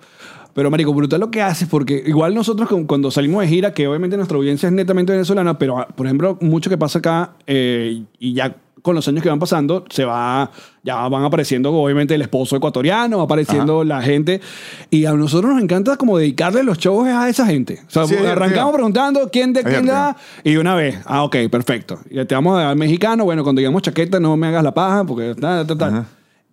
Pero, 0.55 0.73
marico, 0.73 0.93
brutal 0.93 1.21
lo 1.21 1.31
que 1.31 1.41
haces, 1.41 1.69
porque 1.69 2.03
igual 2.05 2.35
nosotros 2.35 2.69
cu- 2.69 2.85
cuando 2.89 3.13
salimos 3.13 3.43
de 3.43 3.49
gira, 3.49 3.73
que 3.73 3.87
obviamente 3.87 4.17
nuestra 4.17 4.37
audiencia 4.37 4.67
es 4.67 4.73
netamente 4.73 5.13
venezolana, 5.13 5.57
pero, 5.57 5.87
por 5.95 6.07
ejemplo, 6.07 6.37
mucho 6.41 6.69
que 6.69 6.77
pasa 6.77 6.99
acá, 6.99 7.35
eh, 7.47 8.03
y 8.19 8.33
ya 8.35 8.57
con 8.89 8.95
los 8.95 9.07
años 9.07 9.23
que 9.23 9.29
van 9.29 9.39
pasando, 9.39 9.85
se 9.91 10.07
va, 10.07 10.51
ya 10.83 11.07
van 11.09 11.23
apareciendo 11.23 11.71
obviamente 11.75 12.15
el 12.15 12.23
esposo 12.23 12.57
ecuatoriano, 12.57 13.19
va 13.19 13.25
apareciendo 13.25 13.85
la 13.85 14.01
gente, 14.01 14.41
y 14.89 15.05
a 15.05 15.13
nosotros 15.13 15.53
nos 15.53 15.63
encanta 15.63 15.99
como 15.99 16.17
dedicarle 16.17 16.63
los 16.63 16.79
shows 16.79 17.07
a 17.07 17.29
esa 17.29 17.45
gente. 17.45 17.81
O 17.87 17.91
sea, 17.91 18.07
Sí, 18.07 18.17
arrancamos 18.17 18.73
preguntando 18.73 19.29
quién 19.31 19.53
de 19.53 19.63
quién 19.63 19.85
da, 19.85 20.17
y 20.43 20.57
una 20.57 20.75
vez, 20.75 21.01
ah, 21.05 21.23
ok, 21.23 21.37
perfecto. 21.51 21.99
Y 22.09 22.25
te 22.25 22.35
vamos 22.35 22.59
a 22.59 22.63
dar 22.63 22.77
mexicano, 22.77 23.25
bueno, 23.25 23.43
cuando 23.43 23.61
digamos 23.61 23.83
chaqueta, 23.83 24.19
no 24.19 24.39
me 24.39 24.47
hagas 24.47 24.65
la 24.65 24.73
paja, 24.73 25.05
porque 25.05 25.35
tal, 25.39 25.67
tal, 25.67 25.77
tal. 25.77 26.07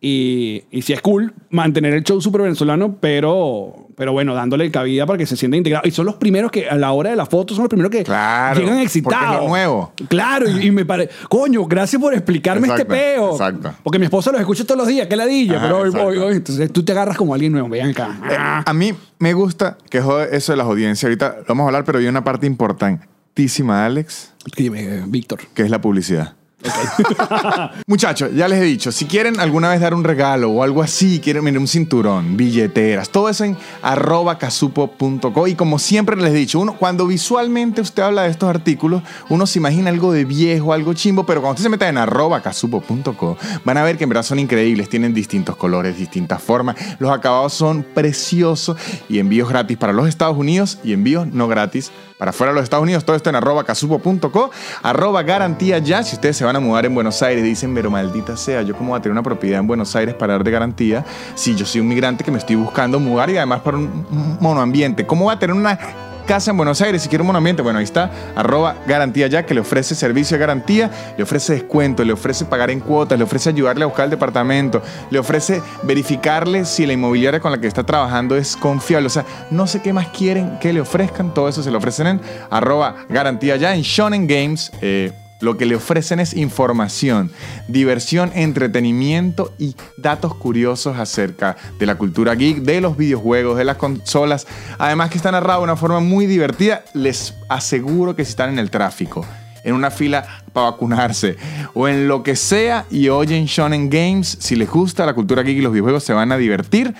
Y, 0.07 0.65
y 0.69 0.83
sí 0.83 0.93
es 0.93 1.01
cool 1.01 1.33
mantener 1.49 1.95
el 1.95 2.03
show 2.03 2.21
súper 2.21 2.41
venezolano, 2.43 2.97
pero, 2.99 3.87
pero 3.95 4.11
bueno, 4.11 4.35
dándole 4.35 4.69
cabida 4.69 5.07
para 5.07 5.17
que 5.17 5.25
se 5.25 5.35
sienta 5.35 5.57
integrado. 5.57 5.87
Y 5.87 5.89
son 5.89 6.05
los 6.05 6.13
primeros 6.15 6.51
que, 6.51 6.69
a 6.69 6.75
la 6.75 6.91
hora 6.91 7.09
de 7.09 7.15
la 7.15 7.25
foto, 7.25 7.55
son 7.55 7.63
los 7.63 7.69
primeros 7.69 7.89
que 7.91 8.03
Claro, 8.03 8.53
llegan 8.59 8.73
porque 8.75 8.83
excitados. 8.85 9.35
es 9.37 9.41
lo 9.41 9.47
nuevo. 9.47 9.93
Claro, 10.07 10.47
y, 10.47 10.67
y 10.67 10.69
me 10.69 10.85
parece, 10.85 11.09
coño, 11.27 11.65
gracias 11.65 11.99
por 11.99 12.13
explicarme 12.13 12.67
Exacto, 12.67 12.93
este 12.93 12.93
peo. 13.15 13.31
exacto. 13.31 13.73
Porque 13.81 13.97
mi 13.97 14.05
esposa 14.05 14.31
los 14.31 14.41
escucha 14.41 14.63
todos 14.63 14.77
los 14.77 14.87
días, 14.87 15.07
qué 15.07 15.15
ladilla, 15.15 15.57
Ajá, 15.57 15.65
pero 15.65 15.79
hoy, 15.79 15.89
hoy, 15.89 16.17
hoy, 16.19 16.35
entonces 16.35 16.71
tú 16.71 16.85
te 16.85 16.91
agarras 16.91 17.17
como 17.17 17.33
alguien 17.33 17.51
nuevo, 17.51 17.67
vean 17.67 17.89
acá. 17.89 18.15
Ah. 18.37 18.63
A 18.63 18.73
mí 18.73 18.93
me 19.17 19.33
gusta 19.33 19.75
que 19.89 20.01
jode 20.01 20.37
eso 20.37 20.51
de 20.53 20.57
las 20.57 20.67
audiencias. 20.67 21.03
Ahorita 21.05 21.37
lo 21.39 21.45
vamos 21.47 21.63
a 21.63 21.67
hablar, 21.69 21.83
pero 21.83 21.97
hay 21.97 22.05
una 22.05 22.23
parte 22.23 22.45
importantísima, 22.45 23.83
Alex, 23.87 24.33
Dime, 24.55 24.81
eh, 24.83 25.03
Víctor. 25.07 25.39
que 25.55 25.63
es 25.63 25.71
la 25.71 25.81
publicidad. 25.81 26.35
Muchachos, 27.87 28.29
ya 28.33 28.47
les 28.47 28.59
he 28.59 28.63
dicho, 28.63 28.91
si 28.91 29.05
quieren 29.05 29.39
alguna 29.39 29.69
vez 29.69 29.81
dar 29.81 29.93
un 29.93 30.03
regalo 30.03 30.49
o 30.49 30.63
algo 30.63 30.81
así, 30.81 31.19
quieren 31.19 31.43
miren, 31.43 31.61
un 31.61 31.67
cinturón, 31.67 32.37
billeteras, 32.37 33.09
todo 33.09 33.29
eso 33.29 33.43
en 33.43 33.57
arroba 33.81 34.37
casupo.co. 34.37 35.47
Y 35.47 35.55
como 35.55 35.79
siempre 35.79 36.15
les 36.15 36.31
he 36.31 36.35
dicho, 36.35 36.59
uno, 36.59 36.75
cuando 36.77 37.07
visualmente 37.07 37.81
usted 37.81 38.03
habla 38.03 38.23
de 38.23 38.29
estos 38.29 38.49
artículos, 38.49 39.03
uno 39.29 39.45
se 39.45 39.59
imagina 39.59 39.89
algo 39.89 40.11
de 40.11 40.25
viejo, 40.25 40.73
algo 40.73 40.93
chimbo, 40.93 41.25
pero 41.25 41.41
cuando 41.41 41.53
usted 41.53 41.63
se 41.63 41.69
meta 41.69 41.87
en 41.87 41.97
arroba 41.97 42.41
casupo.co, 42.41 43.37
van 43.63 43.77
a 43.77 43.83
ver 43.83 43.97
que 43.97 44.03
en 44.03 44.09
verdad 44.09 44.23
son 44.23 44.39
increíbles, 44.39 44.89
tienen 44.89 45.13
distintos 45.13 45.55
colores, 45.55 45.97
distintas 45.97 46.41
formas, 46.41 46.75
los 46.99 47.11
acabados 47.11 47.53
son 47.53 47.83
preciosos 47.83 48.77
y 49.09 49.19
envíos 49.19 49.49
gratis 49.49 49.77
para 49.77 49.93
los 49.93 50.07
Estados 50.07 50.37
Unidos 50.37 50.79
y 50.83 50.93
envíos 50.93 51.27
no 51.27 51.47
gratis 51.47 51.91
para 52.17 52.31
fuera 52.31 52.51
de 52.51 52.55
los 52.55 52.63
Estados 52.63 52.83
Unidos. 52.83 53.03
Todo 53.05 53.15
esto 53.15 53.29
en 53.29 53.35
arroba 53.35 53.63
casupo.co, 53.63 54.51
arroba 54.81 55.23
garantía 55.23 55.79
ya. 55.79 56.03
Si 56.03 56.15
ustedes 56.15 56.37
se 56.37 56.45
van 56.45 56.54
a 56.55 56.59
mudar 56.59 56.85
en 56.85 56.95
Buenos 56.95 57.21
Aires, 57.21 57.43
dicen, 57.43 57.73
pero 57.73 57.91
maldita 57.91 58.35
sea, 58.37 58.61
yo 58.61 58.75
cómo 58.75 58.91
voy 58.91 58.99
a 58.99 59.01
tener 59.01 59.11
una 59.11 59.23
propiedad 59.23 59.59
en 59.59 59.67
Buenos 59.67 59.95
Aires 59.95 60.15
para 60.15 60.33
dar 60.33 60.43
de 60.43 60.51
garantía 60.51 61.05
si 61.35 61.55
yo 61.55 61.65
soy 61.65 61.81
un 61.81 61.87
migrante 61.87 62.23
que 62.23 62.31
me 62.31 62.37
estoy 62.37 62.55
buscando 62.55 62.99
mudar 62.99 63.29
y 63.29 63.37
además 63.37 63.61
para 63.61 63.77
un 63.77 64.37
monoambiente. 64.39 65.05
¿Cómo 65.05 65.25
voy 65.25 65.35
a 65.35 65.39
tener 65.39 65.55
una 65.55 65.77
casa 66.25 66.51
en 66.51 66.57
Buenos 66.57 66.81
Aires 66.81 67.03
si 67.03 67.09
quiero 67.09 67.23
un 67.23 67.27
monoambiente? 67.27 67.61
Bueno, 67.61 67.79
ahí 67.79 67.83
está, 67.83 68.11
arroba 68.35 68.75
garantía 68.87 69.27
ya, 69.27 69.45
que 69.45 69.53
le 69.53 69.61
ofrece 69.61 69.95
servicio 69.95 70.35
de 70.35 70.39
garantía, 70.39 70.91
le 71.17 71.23
ofrece 71.23 71.53
descuento, 71.53 72.03
le 72.03 72.13
ofrece 72.13 72.45
pagar 72.45 72.71
en 72.71 72.79
cuotas, 72.79 73.17
le 73.17 73.23
ofrece 73.23 73.49
ayudarle 73.49 73.83
a 73.83 73.87
buscar 73.87 74.05
el 74.05 74.11
departamento, 74.11 74.81
le 75.09 75.19
ofrece 75.19 75.61
verificarle 75.83 76.65
si 76.65 76.85
la 76.85 76.93
inmobiliaria 76.93 77.39
con 77.39 77.51
la 77.51 77.59
que 77.59 77.67
está 77.67 77.83
trabajando 77.83 78.35
es 78.35 78.55
confiable. 78.55 79.07
O 79.07 79.11
sea, 79.11 79.25
no 79.51 79.67
sé 79.67 79.81
qué 79.81 79.93
más 79.93 80.07
quieren 80.07 80.57
que 80.59 80.73
le 80.73 80.81
ofrezcan, 80.81 81.33
todo 81.33 81.47
eso 81.47 81.61
se 81.63 81.71
lo 81.71 81.77
ofrecen 81.77 82.07
en 82.07 82.21
arroba 82.49 82.95
garantía 83.09 83.55
ya. 83.55 83.75
En 83.75 83.81
Shonen 83.81 84.27
Games, 84.27 84.71
eh, 84.81 85.11
lo 85.41 85.57
que 85.57 85.65
le 85.65 85.75
ofrecen 85.75 86.19
es 86.19 86.33
información, 86.33 87.31
diversión, 87.67 88.31
entretenimiento 88.35 89.53
y 89.57 89.75
datos 89.97 90.33
curiosos 90.35 90.97
acerca 90.97 91.57
de 91.77 91.85
la 91.85 91.95
cultura 91.95 92.35
geek, 92.35 92.59
de 92.59 92.81
los 92.81 92.97
videojuegos, 92.97 93.57
de 93.57 93.65
las 93.65 93.77
consolas. 93.77 94.47
Además 94.77 95.09
que 95.09 95.17
está 95.17 95.31
narrado 95.31 95.59
de 95.59 95.65
una 95.65 95.75
forma 95.75 95.99
muy 95.99 96.25
divertida. 96.25 96.83
Les 96.93 97.33
aseguro 97.49 98.15
que 98.15 98.23
si 98.23 98.29
están 98.29 98.49
en 98.49 98.59
el 98.59 98.71
tráfico, 98.71 99.25
en 99.63 99.73
una 99.73 99.91
fila 99.91 100.25
para 100.53 100.71
vacunarse 100.71 101.37
o 101.73 101.87
en 101.87 102.07
lo 102.07 102.23
que 102.23 102.35
sea 102.35 102.85
y 102.89 103.09
oyen 103.09 103.45
Shonen 103.45 103.89
Games, 103.89 104.37
si 104.39 104.55
les 104.55 104.69
gusta 104.69 105.05
la 105.05 105.13
cultura 105.13 105.41
geek 105.41 105.57
y 105.57 105.61
los 105.61 105.73
videojuegos, 105.73 106.03
se 106.03 106.13
van 106.13 106.31
a 106.31 106.37
divertir. 106.37 106.93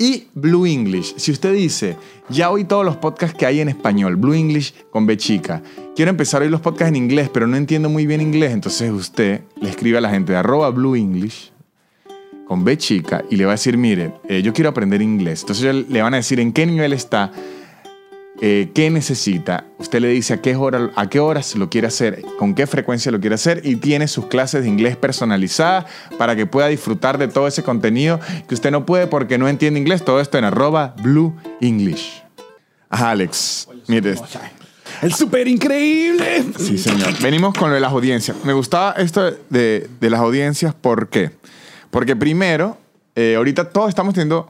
Y 0.00 0.28
Blue 0.32 0.64
English. 0.64 1.12
Si 1.18 1.30
usted 1.30 1.52
dice, 1.52 1.94
ya 2.30 2.50
oí 2.50 2.64
todos 2.64 2.86
los 2.86 2.96
podcasts 2.96 3.36
que 3.36 3.44
hay 3.44 3.60
en 3.60 3.68
español, 3.68 4.16
Blue 4.16 4.32
English 4.32 4.72
con 4.90 5.04
B 5.04 5.18
chica. 5.18 5.62
Quiero 5.94 6.10
empezar 6.10 6.40
a 6.40 6.44
oír 6.44 6.50
los 6.50 6.62
podcasts 6.62 6.88
en 6.88 6.96
inglés, 6.96 7.28
pero 7.30 7.46
no 7.46 7.54
entiendo 7.58 7.90
muy 7.90 8.06
bien 8.06 8.22
inglés. 8.22 8.52
Entonces 8.52 8.90
usted 8.90 9.42
le 9.60 9.68
escribe 9.68 9.98
a 9.98 10.00
la 10.00 10.08
gente 10.08 10.32
de 10.32 10.42
Blue 10.42 10.96
English 10.96 11.52
con 12.46 12.64
B 12.64 12.78
chica 12.78 13.22
y 13.28 13.36
le 13.36 13.44
va 13.44 13.50
a 13.52 13.56
decir, 13.56 13.76
mire, 13.76 14.14
eh, 14.26 14.40
yo 14.40 14.54
quiero 14.54 14.70
aprender 14.70 15.02
inglés. 15.02 15.42
Entonces 15.42 15.86
le 15.86 16.00
van 16.00 16.14
a 16.14 16.16
decir 16.16 16.40
en 16.40 16.54
qué 16.54 16.64
nivel 16.64 16.94
está, 16.94 17.30
eh, 18.40 18.70
qué 18.74 18.90
necesita. 18.90 19.64
Usted 19.78 20.00
le 20.00 20.08
dice 20.08 20.34
a 20.34 20.40
qué, 20.40 20.56
hora, 20.56 20.90
a 20.96 21.08
qué 21.08 21.20
horas 21.20 21.54
lo 21.56 21.68
quiere 21.68 21.86
hacer, 21.86 22.22
con 22.38 22.54
qué 22.54 22.66
frecuencia 22.66 23.12
lo 23.12 23.20
quiere 23.20 23.34
hacer 23.34 23.60
y 23.64 23.76
tiene 23.76 24.08
sus 24.08 24.26
clases 24.26 24.62
de 24.62 24.68
inglés 24.68 24.96
personalizadas 24.96 25.84
para 26.16 26.34
que 26.36 26.46
pueda 26.46 26.68
disfrutar 26.68 27.18
de 27.18 27.28
todo 27.28 27.46
ese 27.46 27.62
contenido 27.62 28.18
que 28.48 28.54
usted 28.54 28.70
no 28.70 28.86
puede 28.86 29.06
porque 29.06 29.36
no 29.36 29.48
entiende 29.48 29.78
inglés. 29.78 30.04
Todo 30.04 30.20
esto 30.20 30.38
en 30.38 30.44
arroba 30.44 30.94
Blue 31.02 31.34
English. 31.60 32.22
Ajá, 32.88 33.10
Alex. 33.10 33.68
Mire, 33.88 34.14
El 35.02 35.12
súper 35.12 35.46
increíble. 35.46 36.44
Sí, 36.58 36.78
señor. 36.78 37.18
Venimos 37.20 37.54
con 37.54 37.68
lo 37.68 37.74
de 37.74 37.80
las 37.80 37.92
audiencias. 37.92 38.36
Me 38.44 38.52
gustaba 38.52 38.92
esto 38.92 39.30
de, 39.50 39.88
de 40.00 40.10
las 40.10 40.20
audiencias, 40.20 40.74
¿por 40.74 41.08
qué? 41.08 41.30
Porque 41.90 42.16
primero, 42.16 42.78
eh, 43.16 43.34
ahorita 43.36 43.70
todos 43.70 43.88
estamos 43.88 44.14
teniendo 44.14 44.48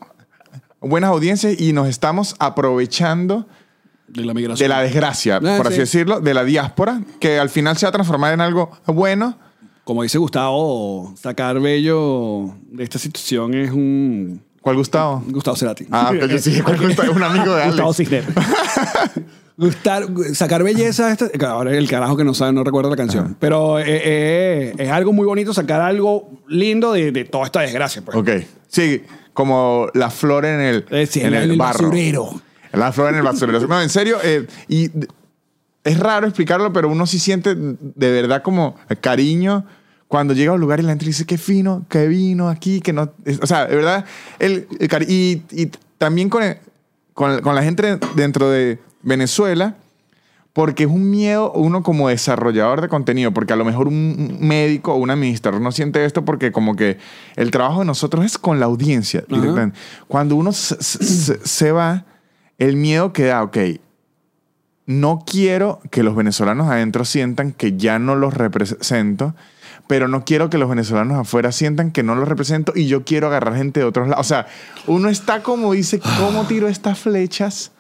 buenas 0.81 1.11
audiencias 1.11 1.61
y 1.61 1.73
nos 1.73 1.89
estamos 1.89 2.37
aprovechando 2.39 3.47
De 4.11 4.25
la 4.25 4.35
migración. 4.35 4.65
de 4.65 4.69
la 4.69 4.83
desgracia, 4.83 5.37
Ah, 5.37 5.55
por 5.57 5.67
así 5.69 5.75
sí. 5.77 5.81
decirlo, 5.81 6.21
de 6.21 6.35
la 6.35 6.45
diáspora, 6.45 7.01
que 7.21 7.39
al 7.39 7.49
final 7.49 7.77
se 7.77 7.87
va 7.87 7.91
a 7.91 7.93
transformar 7.93 8.35
en 8.35 8.41
algo 8.41 8.71
bueno. 8.87 9.39
como 9.85 10.03
dice 10.03 10.19
Gustavo, 10.19 11.15
sacar 11.17 11.59
bello 11.61 12.55
de 12.71 12.85
esta 12.85 12.99
situación 12.99 13.55
es 13.55 13.71
un 13.71 14.43
¿Cuál 14.61 14.77
Gustavo? 14.77 15.23
Gustavo 15.29 15.57
Cerati. 15.57 15.87
Ah, 15.91 16.09
pero 16.13 16.27
yo 16.27 16.39
sí, 16.39 16.61
¿cuál 16.61 16.79
Gustavo? 16.79 17.13
un 17.13 17.23
amigo 17.23 17.55
de 17.55 17.65
Gustavo 17.67 17.89
Alex. 17.89 17.97
Cisner. 17.97 18.25
Gustar, 19.57 20.05
sacar 20.33 20.63
belleza, 20.63 21.07
de 21.09 21.13
esta- 21.13 21.51
ahora 21.51 21.77
el 21.77 21.87
carajo 21.89 22.17
que 22.17 22.25
no 22.25 22.33
sabe, 22.33 22.53
no 22.53 22.65
recuerda 22.65 22.89
la 22.89 22.97
canción. 22.97 23.37
Pero 23.39 23.79
eh, 23.79 23.85
eh, 23.87 24.75
es 24.79 24.91
algo 24.91 25.13
muy 25.13 25.27
bonito 25.27 25.53
sacar 25.53 25.83
algo 25.83 26.31
lindo 26.49 26.93
de, 26.95 27.13
de 27.13 27.25
toda 27.25 27.45
esta 27.45 27.61
desgracia. 27.61 28.03
Pues. 28.03 28.17
Ok. 28.17 28.31
Sí, 28.69 29.03
como 29.35 29.89
la 29.93 30.09
flor 30.11 30.47
en 30.47 30.61
el, 30.61 31.07
sí, 31.09 31.21
en 31.21 31.35
el, 31.35 31.57
barro. 31.59 31.85
basurero. 31.85 32.41
La 32.73 32.93
flor 32.93 33.11
en 33.11 33.17
el 33.17 33.23
basurero. 33.23 33.67
No, 33.67 33.81
en 33.81 33.89
serio. 33.91 34.19
eh, 34.23 34.47
y 34.69 34.91
es 35.85 35.99
raro 35.99 36.27
explicarlo, 36.27 36.73
pero 36.73 36.89
uno 36.89 37.07
sí 37.07 37.19
siente 37.19 37.55
de 37.57 38.11
verdad 38.13 38.43
como 38.43 38.77
cariño 39.01 39.65
cuando 40.09 40.35
llega 40.35 40.51
a 40.51 40.55
un 40.55 40.61
lugar 40.61 40.81
y 40.81 40.83
la 40.83 40.91
gente 40.91 41.07
dice 41.07 41.25
qué 41.25 41.39
fino, 41.39 41.87
qué 41.89 42.07
vino 42.09 42.49
aquí, 42.49 42.81
que 42.81 42.93
no. 42.93 43.13
es- 43.25 43.41
o 43.43 43.47
sea, 43.47 43.67
de 43.67 43.77
verdad. 43.77 44.05
El, 44.39 44.67
el 44.79 45.11
y, 45.11 45.43
y 45.53 45.71
también 45.99 46.29
con, 46.29 46.43
el- 46.43 46.59
con, 47.15 47.41
con 47.41 47.55
la 47.55 47.63
gente 47.63 47.99
dentro 48.17 48.51
de 48.51 48.79
Venezuela. 49.03 49.77
Porque 50.53 50.83
es 50.83 50.91
un 50.91 51.09
miedo 51.11 51.53
uno 51.53 51.85
como 51.85 52.09
desarrollador 52.09 52.81
de 52.81 52.89
contenido, 52.89 53.31
porque 53.33 53.53
a 53.53 53.57
lo 53.57 53.65
mejor 53.65 53.87
un 53.87 54.39
médico 54.41 54.93
o 54.93 54.97
un 54.97 55.09
administrador 55.11 55.61
no 55.61 55.71
siente 55.71 56.05
esto 56.05 56.25
porque 56.25 56.51
como 56.51 56.75
que 56.75 56.99
el 57.37 57.53
trabajo 57.53 57.79
de 57.79 57.85
nosotros 57.87 58.25
es 58.25 58.37
con 58.37 58.59
la 58.59 58.67
audiencia. 58.67 59.23
Directamente. 59.29 59.79
Cuando 60.09 60.35
uno 60.35 60.51
se, 60.53 60.75
se- 60.83 61.39
se 61.47 61.71
va, 61.71 62.05
el 62.61 62.77
miedo 62.77 63.13
que 63.13 63.25
da, 63.25 63.43
ok, 63.43 63.59
no 64.87 65.25
quiero 65.27 65.81
que 65.91 66.03
los 66.03 66.15
venezolanos 66.15 66.69
adentro 66.69 67.05
sientan 67.05 67.53
que 67.53 67.77
ya 67.77 67.99
no 67.99 68.15
los 68.15 68.35
represento, 68.35 69.35
pero 69.87 70.09
no 70.09 70.25
quiero 70.25 70.51
que 70.51 70.59
los 70.59 70.69
venezolanos 70.69 71.19
afuera 71.19 71.53
sientan 71.53 71.91
que 71.91 72.03
no 72.03 72.15
los 72.15 72.29
represento 72.29 72.73
y 72.77 72.87
yo 72.87 73.05
quiero 73.05 73.27
agarrar 73.27 73.57
gente 73.57 73.81
de 73.81 73.87
otros 73.87 74.09
lados. 74.09 74.27
O 74.27 74.29
sea, 74.29 74.47
uno 74.87 75.09
está 75.09 75.43
como 75.43 75.73
dice, 75.73 76.01
¿cómo 76.19 76.45
tiro 76.45 76.69
estas 76.69 76.99
flechas 76.99 77.73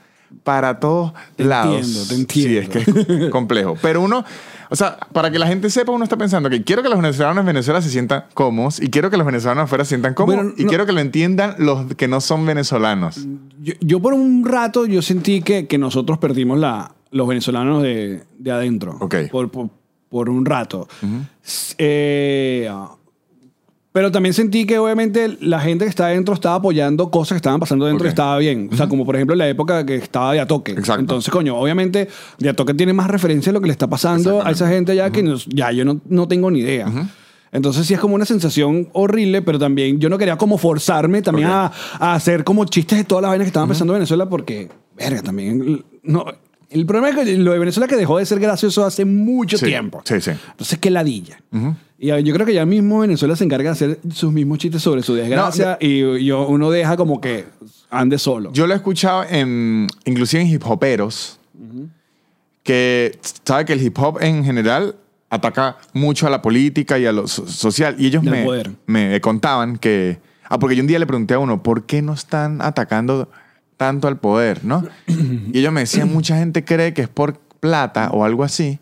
para 0.44 0.80
todos 0.80 1.12
Te 1.36 1.44
lados? 1.44 1.76
entiendo, 1.76 2.06
te 2.08 2.14
entiendo. 2.14 2.72
Sí, 2.72 2.78
es 2.78 3.06
que 3.06 3.24
es 3.24 3.30
complejo. 3.30 3.76
Pero 3.82 4.00
uno, 4.00 4.24
o 4.70 4.76
sea, 4.76 4.96
para 5.12 5.30
que 5.30 5.38
la 5.38 5.46
gente 5.46 5.68
sepa, 5.68 5.92
uno 5.92 6.04
está 6.04 6.16
pensando 6.16 6.48
que 6.48 6.62
quiero 6.64 6.82
que 6.82 6.88
los 6.88 6.96
venezolanos 7.00 7.40
en 7.42 7.46
Venezuela 7.46 7.82
se 7.82 7.90
sientan 7.90 8.24
cómodos 8.32 8.80
y 8.80 8.88
quiero 8.88 9.10
que 9.10 9.16
los 9.18 9.26
venezolanos 9.26 9.64
afuera 9.64 9.84
se 9.84 9.90
sientan 9.90 10.14
cómodos 10.14 10.54
y 10.56 10.62
no- 10.64 10.68
quiero 10.68 10.86
que 10.86 10.92
lo 10.92 11.00
entiendan 11.00 11.54
los 11.58 11.94
que 11.96 12.08
no 12.08 12.20
son 12.22 12.46
venezolanos. 12.46 13.26
Yo, 13.62 13.74
yo 13.80 14.00
por 14.00 14.14
un 14.14 14.44
rato 14.46 14.86
yo 14.86 15.02
sentí 15.02 15.42
que, 15.42 15.66
que 15.66 15.76
nosotros 15.76 16.16
perdimos 16.18 16.58
la, 16.58 16.94
los 17.10 17.28
venezolanos 17.28 17.82
de, 17.82 18.22
de 18.38 18.50
adentro. 18.50 18.96
Ok. 19.00 19.16
Por, 19.30 19.50
por, 19.50 19.68
por 20.08 20.28
un 20.30 20.44
rato. 20.46 20.88
Eh, 21.78 22.70
pero 23.92 24.12
también 24.12 24.32
sentí 24.34 24.66
que 24.66 24.78
obviamente 24.78 25.36
la 25.40 25.58
gente 25.60 25.84
que 25.84 25.88
está 25.88 26.06
adentro 26.06 26.32
estaba 26.34 26.54
apoyando 26.56 27.10
cosas 27.10 27.30
que 27.34 27.36
estaban 27.36 27.58
pasando 27.60 27.86
dentro 27.86 28.04
Ok. 28.04 28.08
y 28.08 28.10
estaba 28.10 28.38
bien. 28.38 28.68
O 28.72 28.76
sea, 28.76 28.88
como 28.88 29.04
por 29.04 29.16
ejemplo 29.16 29.34
la 29.36 29.48
época 29.48 29.84
que 29.84 29.96
estaba 29.96 30.32
de 30.32 30.40
Atoque. 30.40 30.72
Exacto. 30.72 31.00
Entonces, 31.00 31.30
coño, 31.32 31.56
obviamente 31.56 32.08
de 32.38 32.48
Atoque 32.48 32.74
tiene 32.74 32.92
más 32.92 33.08
referencia 33.08 33.50
a 33.50 33.52
lo 33.52 33.60
que 33.60 33.66
le 33.66 33.72
está 33.72 33.88
pasando 33.88 34.44
a 34.46 34.50
esa 34.52 34.68
gente 34.68 34.92
allá 34.92 35.10
que 35.10 35.22
nos- 35.22 35.46
ya 35.46 35.72
yo 35.72 35.84
no, 35.84 36.00
no 36.08 36.28
tengo 36.28 36.50
ni 36.50 36.60
idea. 36.60 36.86
Entonces 37.52 37.84
sí 37.84 37.94
es 37.94 38.00
como 38.00 38.14
una 38.14 38.24
sensación 38.26 38.88
horrible, 38.92 39.42
pero 39.42 39.58
también 39.58 39.98
yo 39.98 40.08
no 40.08 40.18
quería 40.18 40.36
como 40.38 40.56
forzarme 40.56 41.20
también 41.20 41.48
a, 41.48 41.72
a 41.98 42.14
hacer 42.14 42.44
como 42.44 42.64
chistes 42.66 42.96
de 42.98 43.04
todas 43.04 43.22
las 43.22 43.30
vainas 43.30 43.46
que 43.46 43.48
estaban 43.48 43.68
pasando 43.68 43.92
en 43.92 43.98
Venezuela 43.98 44.28
porque, 44.28 44.68
verga, 44.96 45.20
también... 45.20 45.84
No, 46.04 46.24
el 46.70 46.86
problema 46.86 47.08
es 47.10 47.16
que 47.26 47.36
lo 47.38 47.50
de 47.50 47.58
Venezuela 47.58 47.88
que 47.88 47.96
dejó 47.96 48.18
de 48.18 48.26
ser 48.26 48.38
gracioso 48.38 48.84
hace 48.86 49.04
mucho 49.04 49.58
Sí, 49.58 49.66
tiempo. 49.66 50.00
sí, 50.04 50.20
sí. 50.20 50.30
Entonces, 50.52 50.78
qué 50.78 50.90
ladilla. 50.90 51.40
Y 52.02 52.10
ah, 52.10 52.18
yo 52.18 52.32
creo 52.32 52.46
que 52.46 52.54
ya 52.54 52.64
mismo 52.64 53.00
Venezuela 53.00 53.36
se 53.36 53.44
encarga 53.44 53.68
de 53.68 53.72
hacer 53.72 54.00
sus 54.10 54.32
mismos 54.32 54.56
chistes 54.56 54.80
sobre 54.80 55.02
su 55.02 55.14
desgracia 55.14 55.76
y 55.78 56.24
yo, 56.24 56.46
uno 56.48 56.70
deja 56.70 56.96
como 56.96 57.20
que 57.20 57.44
ande 57.90 58.16
solo. 58.16 58.50
Yo 58.54 58.66
lo 58.66 58.72
he 58.72 58.76
escuchado 58.76 59.22
en, 59.28 59.86
inclusive 60.06 60.42
en 60.42 60.48
hip 60.48 60.62
hoperos, 60.66 61.38
que 62.62 63.18
sabe 63.44 63.66
que 63.66 63.74
el 63.74 63.82
hip 63.82 63.98
hop 63.98 64.18
en 64.22 64.44
general 64.44 64.96
ataca 65.28 65.76
mucho 65.92 66.26
a 66.26 66.30
la 66.30 66.40
política 66.40 66.98
y 66.98 67.04
a 67.04 67.12
lo 67.12 67.28
so- 67.28 67.46
social. 67.46 67.96
Y 67.98 68.06
ellos 68.06 68.22
me, 68.22 68.46
me 68.86 69.20
contaban 69.20 69.76
que... 69.76 70.18
Ah, 70.48 70.58
porque 70.58 70.76
yo 70.76 70.82
un 70.82 70.86
día 70.88 70.98
le 70.98 71.06
pregunté 71.06 71.34
a 71.34 71.38
uno, 71.38 71.62
¿por 71.62 71.84
qué 71.84 72.00
no 72.00 72.14
están 72.14 72.62
atacando 72.62 73.28
tanto 73.76 74.08
al 74.08 74.18
poder? 74.18 74.64
¿no? 74.64 74.84
y 75.06 75.58
ellos 75.58 75.70
me 75.70 75.80
decían, 75.80 76.10
mucha 76.10 76.38
gente 76.38 76.64
cree 76.64 76.94
que 76.94 77.02
es 77.02 77.08
por 77.08 77.38
plata 77.60 78.10
o 78.10 78.24
algo 78.24 78.42
así. 78.42 78.78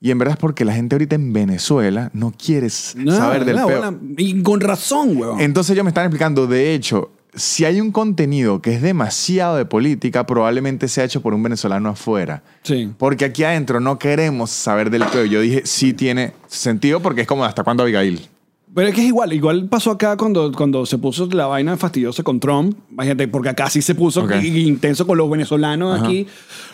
Y 0.00 0.10
en 0.10 0.18
verdad 0.18 0.34
es 0.36 0.40
porque 0.40 0.64
la 0.64 0.72
gente 0.72 0.94
ahorita 0.94 1.14
en 1.14 1.32
Venezuela 1.34 2.10
no 2.14 2.32
quiere 2.32 2.68
No, 2.96 3.12
saber 3.16 3.44
del 3.44 3.56
no, 3.56 3.66
peo. 3.66 3.78
bueno, 3.80 3.98
y 4.16 4.42
con 4.42 4.60
razón, 4.60 5.16
weón. 5.16 5.40
Entonces 5.40 5.72
ellos 5.72 5.84
me 5.84 5.90
están 5.90 6.04
explicando, 6.06 6.46
de 6.46 6.72
hecho, 6.74 7.10
si 7.34 7.66
hay 7.66 7.82
un 7.82 7.92
contenido 7.92 8.62
que 8.62 8.72
es 8.74 8.80
demasiado 8.80 9.56
de 9.56 9.66
política, 9.66 10.24
probablemente 10.24 10.88
sea 10.88 11.04
hecho 11.04 11.20
por 11.20 11.34
un 11.34 11.42
venezolano 11.42 11.90
afuera. 11.90 12.42
Sí. 12.62 12.90
Porque 12.96 13.26
aquí 13.26 13.44
adentro 13.44 13.78
no 13.78 13.98
queremos 13.98 14.48
saber 14.50 14.88
del 14.90 15.04
peo. 15.04 15.26
Yo 15.26 15.42
dije, 15.42 15.62
sí 15.66 15.92
tiene 15.92 16.32
sentido 16.48 17.00
porque 17.00 17.20
es 17.20 17.26
como 17.26 17.44
hasta 17.44 17.62
cuándo 17.62 17.82
Abigail. 17.82 18.26
Pero 18.74 18.88
es 18.88 18.94
que 18.94 19.02
es 19.02 19.06
igual, 19.08 19.32
igual 19.34 19.68
pasó 19.68 19.90
acá 19.90 20.16
cuando, 20.16 20.50
cuando 20.52 20.86
se 20.86 20.96
puso 20.96 21.26
la 21.26 21.46
vaina 21.46 21.76
fastidiosa 21.76 22.22
con 22.22 22.40
Trump, 22.40 22.74
imagínate, 22.90 23.28
porque 23.28 23.48
acá 23.50 23.68
sí 23.68 23.82
se 23.82 23.94
puso 23.94 24.22
Ok. 24.24 24.32
i- 24.42 24.66
intenso 24.66 25.06
con 25.06 25.18
los 25.18 25.28
venezolanos 25.28 25.96
Ajá. 25.98 26.06
aquí. 26.06 26.26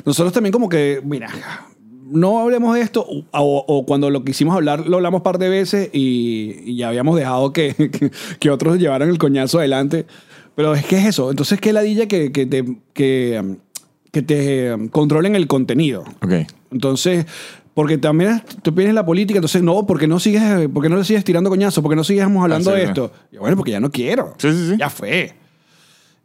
Nosotros 0.05 0.33
también 0.33 0.53
como 0.53 0.69
que, 0.69 1.01
mira, 1.05 1.29
no 2.09 2.41
hablemos 2.41 2.75
de 2.75 2.81
esto, 2.83 3.07
o, 3.07 3.65
o 3.67 3.87
cuando 3.87 4.11
lo 4.11 4.25
quisimos 4.25 4.55
hablar, 4.55 4.87
lo 4.87 4.97
hablamos 4.97 5.21
un 5.21 5.25
par 5.25 5.39
de 5.39 5.49
veces 5.49 5.91
y, 5.93 6.57
y 6.65 6.77
ya 6.77 6.89
habíamos 6.89 7.17
dejado 7.17 7.53
que, 7.53 7.75
que, 7.91 8.11
que 8.39 8.51
otros 8.51 8.79
llevaran 8.79 9.09
el 9.09 9.19
coñazo 9.19 9.59
adelante. 9.59 10.07
Pero 10.55 10.75
es 10.75 10.87
que 10.87 10.97
es 10.97 11.07
eso, 11.07 11.31
entonces 11.31 11.61
qué 11.61 11.73
ladilla 11.73 12.07
que, 12.07 12.33
que 12.33 12.47
te, 12.47 12.65
que, 12.95 13.39
um, 13.43 13.57
que 14.11 14.23
te 14.23 14.73
um, 14.73 14.89
controlen 14.89 15.37
el 15.37 15.47
contenido. 15.47 16.05
Ok. 16.23 16.33
Entonces, 16.73 17.27
porque 17.75 17.99
también 17.99 18.43
tú 18.63 18.75
piensas 18.75 18.95
la 18.95 19.05
política, 19.05 19.37
entonces 19.37 19.63
no, 19.63 19.87
porque 19.87 20.07
no 20.07 20.19
sigues, 20.19 20.43
porque 20.73 20.89
no 20.89 20.97
le 20.97 21.05
sigues 21.05 21.25
tirando 21.25 21.51
coñazo, 21.51 21.83
porque 21.83 21.97
no 21.97 22.05
sigamos 22.05 22.43
hablando 22.43 22.71
Ah, 22.71 22.75
sí, 22.75 22.81
de 22.81 22.87
esto. 22.87 23.13
Y 23.31 23.37
bueno, 23.37 23.55
porque 23.57 23.73
ya 23.73 23.81
no 23.81 23.91
quiero. 23.91 24.33
Sí, 24.39 24.51
sí, 24.51 24.71
sí. 24.71 24.77
Ya 24.79 24.89
fue. 24.89 25.35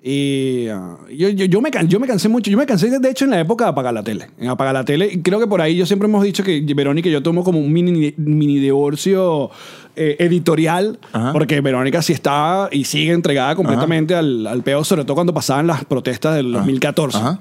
Y 0.03 0.67
ah, 0.69 0.97
yo, 1.15 1.29
yo, 1.29 1.45
yo, 1.45 1.61
me, 1.61 1.69
can- 1.69 1.87
yo 1.87 1.99
me 1.99 2.07
cansé 2.07 2.27
mucho. 2.27 2.49
Yo 2.49 2.57
me 2.57 2.65
cansé, 2.65 2.89
de 2.99 3.09
hecho, 3.09 3.25
en 3.25 3.31
la 3.31 3.39
época 3.39 3.65
de 3.65 3.69
apagar 3.71 3.93
la 3.93 4.03
tele. 4.03 4.27
En 4.39 4.49
apagar 4.49 4.73
la 4.73 4.83
tele. 4.83 5.07
Y 5.11 5.21
creo 5.21 5.39
que 5.39 5.45
por 5.47 5.61
ahí 5.61 5.75
yo 5.75 5.85
siempre 5.85 6.07
hemos 6.07 6.23
dicho 6.23 6.43
que 6.43 6.61
Verónica 6.75 7.07
y 7.07 7.11
yo 7.11 7.21
tomo 7.21 7.43
como 7.43 7.59
un 7.59 7.71
mini, 7.71 8.13
mini 8.17 8.57
divorcio 8.59 9.51
eh, 9.95 10.15
editorial. 10.19 10.97
Ajá. 11.13 11.31
Porque 11.33 11.61
Verónica 11.61 12.01
sí 12.01 12.13
está 12.13 12.67
y 12.71 12.85
sigue 12.85 13.11
entregada 13.11 13.55
completamente 13.55 14.15
al, 14.15 14.47
al 14.47 14.63
peo, 14.63 14.83
sobre 14.83 15.03
todo 15.03 15.13
cuando 15.15 15.33
pasaban 15.33 15.67
las 15.67 15.85
protestas 15.85 16.35
del 16.35 16.51
2014. 16.51 17.17
Ajá. 17.19 17.39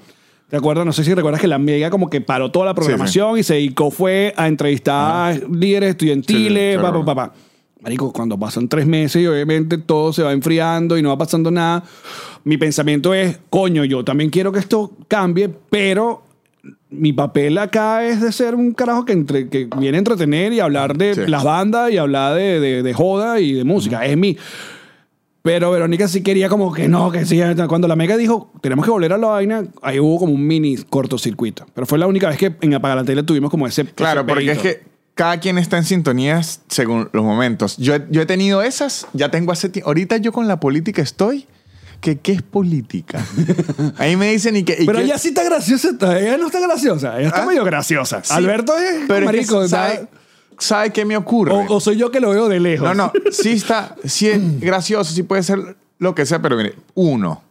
¿Te 0.50 0.56
acuerdas? 0.56 0.84
No 0.84 0.92
sé 0.92 1.04
si 1.04 1.14
recuerdas 1.14 1.40
que 1.40 1.46
la 1.46 1.58
Mega 1.58 1.90
como 1.90 2.10
que 2.10 2.20
paró 2.20 2.50
toda 2.50 2.66
la 2.66 2.74
programación 2.74 3.38
y 3.38 3.42
se 3.44 3.54
dedicó 3.54 3.90
fue 3.92 4.34
a 4.36 4.48
entrevistar 4.48 5.40
líderes 5.48 5.90
estudiantiles, 5.90 6.74
Sí, 6.74 6.78
sí, 6.78 6.82
pa, 6.82 6.92
pa, 6.92 7.04
pa, 7.04 7.14
pa. 7.14 7.32
Marico, 7.82 8.12
cuando 8.12 8.38
pasan 8.38 8.68
tres 8.68 8.86
meses 8.86 9.22
y 9.22 9.26
obviamente 9.26 9.78
todo 9.78 10.12
se 10.12 10.22
va 10.22 10.32
enfriando 10.32 10.98
y 10.98 11.02
no 11.02 11.08
va 11.08 11.18
pasando 11.18 11.50
nada, 11.50 11.82
mi 12.44 12.56
pensamiento 12.58 13.14
es, 13.14 13.38
coño, 13.48 13.84
yo 13.84 14.04
también 14.04 14.28
quiero 14.30 14.52
que 14.52 14.58
esto 14.58 14.92
cambie, 15.08 15.48
pero 15.70 16.22
mi 16.90 17.12
papel 17.14 17.56
acá 17.56 18.04
es 18.04 18.20
de 18.20 18.32
ser 18.32 18.54
un 18.54 18.72
carajo 18.74 19.04
que, 19.06 19.12
entre, 19.12 19.48
que 19.48 19.66
viene 19.78 19.96
a 19.96 20.00
entretener 20.00 20.52
y 20.52 20.60
hablar 20.60 20.96
de 20.98 21.14
Sí. 21.14 21.20
las 21.26 21.42
bandas 21.42 21.90
y 21.90 21.96
hablar 21.96 22.34
de, 22.34 22.60
de- 22.60 22.82
de 22.82 22.92
joda 22.94 23.40
y 23.40 23.52
de 23.54 23.64
música. 23.64 24.04
Es 24.04 24.16
mi... 24.16 24.36
Pero 25.42 25.70
Verónica 25.70 26.06
sí 26.06 26.22
quería 26.22 26.50
como 26.50 26.70
que 26.70 26.86
no, 26.86 27.10
que 27.10 27.24
sí. 27.24 27.40
Cuando 27.66 27.88
la 27.88 27.96
Mega 27.96 28.18
dijo, 28.18 28.52
tenemos 28.60 28.84
que 28.84 28.90
volver 28.90 29.14
a 29.14 29.16
la 29.18 29.28
vaina, 29.28 29.64
ahí 29.80 29.98
hubo 29.98 30.18
como 30.18 30.34
un 30.34 30.46
mini 30.46 30.76
cortocircuito. 30.76 31.64
Pero 31.72 31.86
fue 31.86 31.96
la 31.98 32.06
única 32.06 32.28
vez 32.28 32.36
que 32.36 32.54
en 32.60 32.74
Apagar 32.74 32.98
la 32.98 33.04
Tele 33.04 33.22
tuvimos 33.22 33.50
como 33.50 33.66
ese... 33.66 33.86
Claro, 33.86 34.20
ese 34.20 34.28
porque 34.28 34.50
es 34.50 34.58
que 34.58 34.82
cada 35.20 35.38
quien 35.38 35.58
está 35.58 35.76
en 35.76 35.84
sintonías 35.84 36.62
según 36.68 37.10
los 37.12 37.22
momentos. 37.22 37.76
Yo 37.76 37.94
yo 38.08 38.22
he 38.22 38.26
tenido 38.26 38.62
esas, 38.62 39.06
ya 39.12 39.30
tengo 39.30 39.52
hace 39.52 39.68
tiempo. 39.68 39.90
Ahorita 39.90 40.16
yo 40.16 40.32
con 40.32 40.48
la 40.48 40.58
política 40.58 41.02
estoy. 41.02 41.46
que 42.00 42.18
¿Qué 42.18 42.32
es 42.32 42.40
política? 42.40 43.22
Ahí 43.98 44.16
me 44.16 44.30
dicen 44.32 44.56
y 44.56 44.62
que... 44.62 44.78
y 44.82 44.86
Pero 44.86 44.96
que- 45.00 45.04
ella 45.04 45.18
sí 45.18 45.28
está 45.28 45.44
graciosa. 45.44 45.90
Ella 46.18 46.38
no 46.38 46.46
está 46.46 46.58
graciosa. 46.60 47.18
Ella 47.18 47.28
está 47.28 47.42
¿Ah? 47.42 47.46
medio 47.46 47.62
graciosa. 47.64 48.22
Sí, 48.24 48.32
Alberto 48.32 48.74
es 48.78 49.00
pero 49.06 49.16
es 49.16 49.20
que 49.20 49.52
marico. 49.52 49.68
¿sabe, 49.68 50.08
¿Sabe 50.58 50.90
qué 50.90 51.04
me 51.04 51.18
ocurre? 51.18 51.52
o, 51.52 51.66
o 51.74 51.80
soy 51.80 51.98
yo 51.98 52.10
que 52.10 52.20
lo 52.20 52.30
veo 52.30 52.48
de 52.48 52.58
lejos. 52.58 52.88
No, 52.88 52.94
no, 52.94 53.12
sí 53.30 53.50
está, 53.50 53.96
sí 54.06 54.26
es 54.26 54.40
gracioso, 54.60 55.12
sí 55.12 55.22
puede 55.22 55.42
ser 55.42 55.76
lo 55.98 56.14
que 56.14 56.24
sea, 56.24 56.40
pero 56.40 56.56
mire, 56.56 56.76
uno, 56.94 57.42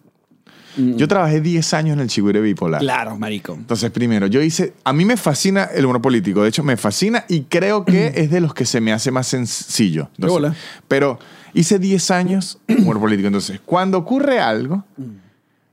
yo 0.78 1.08
trabajé 1.08 1.42
10 1.42 1.74
años 1.74 1.94
en 1.94 2.00
el 2.02 2.08
Chigüire 2.08 2.42
Bipolar. 2.42 2.82
Claro, 2.82 3.18
marico. 3.18 3.54
Entonces, 3.54 3.92
primero, 3.92 4.28
yo 4.28 4.42
hice, 4.42 4.74
a 4.84 4.94
mí 4.94 5.04
me 5.06 5.18
fascina 5.18 5.66
el 5.66 5.86
humor 5.86 6.02
político, 6.02 6.44
de 6.44 6.50
hecho 6.50 6.64
me 6.64 6.78
fascina 6.78 7.26
y 7.28 7.42
creo 7.42 7.86
que 7.86 8.14
es 8.16 8.30
de 8.32 8.40
los 8.40 8.54
que 8.54 8.66
se 8.66 8.80
me 8.80 8.94
hace 8.94 9.12
más 9.12 9.28
sencillo. 9.28 10.10
Entonces, 10.18 10.54
pero 10.88 11.20
hice 11.54 11.80
10 11.80 12.12
años 12.12 12.60
humor 12.68 13.00
político, 13.02 13.28
entonces, 13.28 13.60
cuando 13.66 13.98
ocurre 13.98 14.40
algo, 14.40 14.84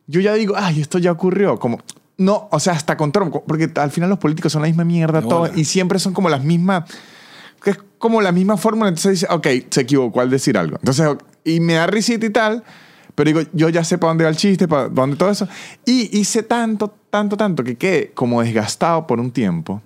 yo 0.06 0.20
ya 0.20 0.34
digo, 0.34 0.54
ay, 0.56 0.80
esto 0.80 0.98
ya 0.98 1.12
ocurrió, 1.12 1.58
como... 1.58 1.80
No, 2.18 2.48
o 2.50 2.58
sea, 2.58 2.72
hasta 2.72 2.96
con 2.96 3.12
Trump, 3.12 3.34
porque 3.46 3.70
al 3.74 3.90
final 3.90 4.08
los 4.08 4.18
políticos 4.18 4.50
son 4.50 4.62
la 4.62 4.68
misma 4.68 4.84
mierda, 4.84 5.20
De 5.20 5.28
todo, 5.28 5.40
bola. 5.40 5.52
y 5.54 5.66
siempre 5.66 5.98
son 5.98 6.14
como 6.14 6.30
las 6.30 6.42
mismas... 6.42 6.84
que 7.62 7.70
es 7.70 7.78
como 7.98 8.22
la 8.22 8.32
misma 8.32 8.56
fórmula, 8.56 8.88
entonces 8.88 9.20
dice, 9.20 9.26
ok, 9.28 9.46
se 9.68 9.82
equivocó 9.82 10.22
al 10.22 10.30
decir 10.30 10.56
algo. 10.56 10.76
Entonces, 10.76 11.06
y 11.44 11.60
me 11.60 11.74
da 11.74 11.86
risita 11.86 12.24
y 12.24 12.30
tal, 12.30 12.64
pero 13.16 13.28
digo, 13.28 13.50
yo 13.52 13.68
ya 13.68 13.82
sé 13.82 13.98
para 13.98 14.10
dónde 14.10 14.24
va 14.24 14.30
el 14.30 14.36
chiste, 14.36 14.68
para 14.68 14.88
dónde 14.88 15.16
todo 15.16 15.30
eso. 15.30 15.48
Y 15.84 16.16
hice 16.16 16.44
tanto, 16.44 16.94
tanto, 17.10 17.36
tanto 17.36 17.64
que 17.64 17.76
quedé 17.76 18.12
como 18.12 18.42
desgastado 18.42 19.08
por 19.08 19.18
un 19.18 19.32
tiempo. 19.32 19.82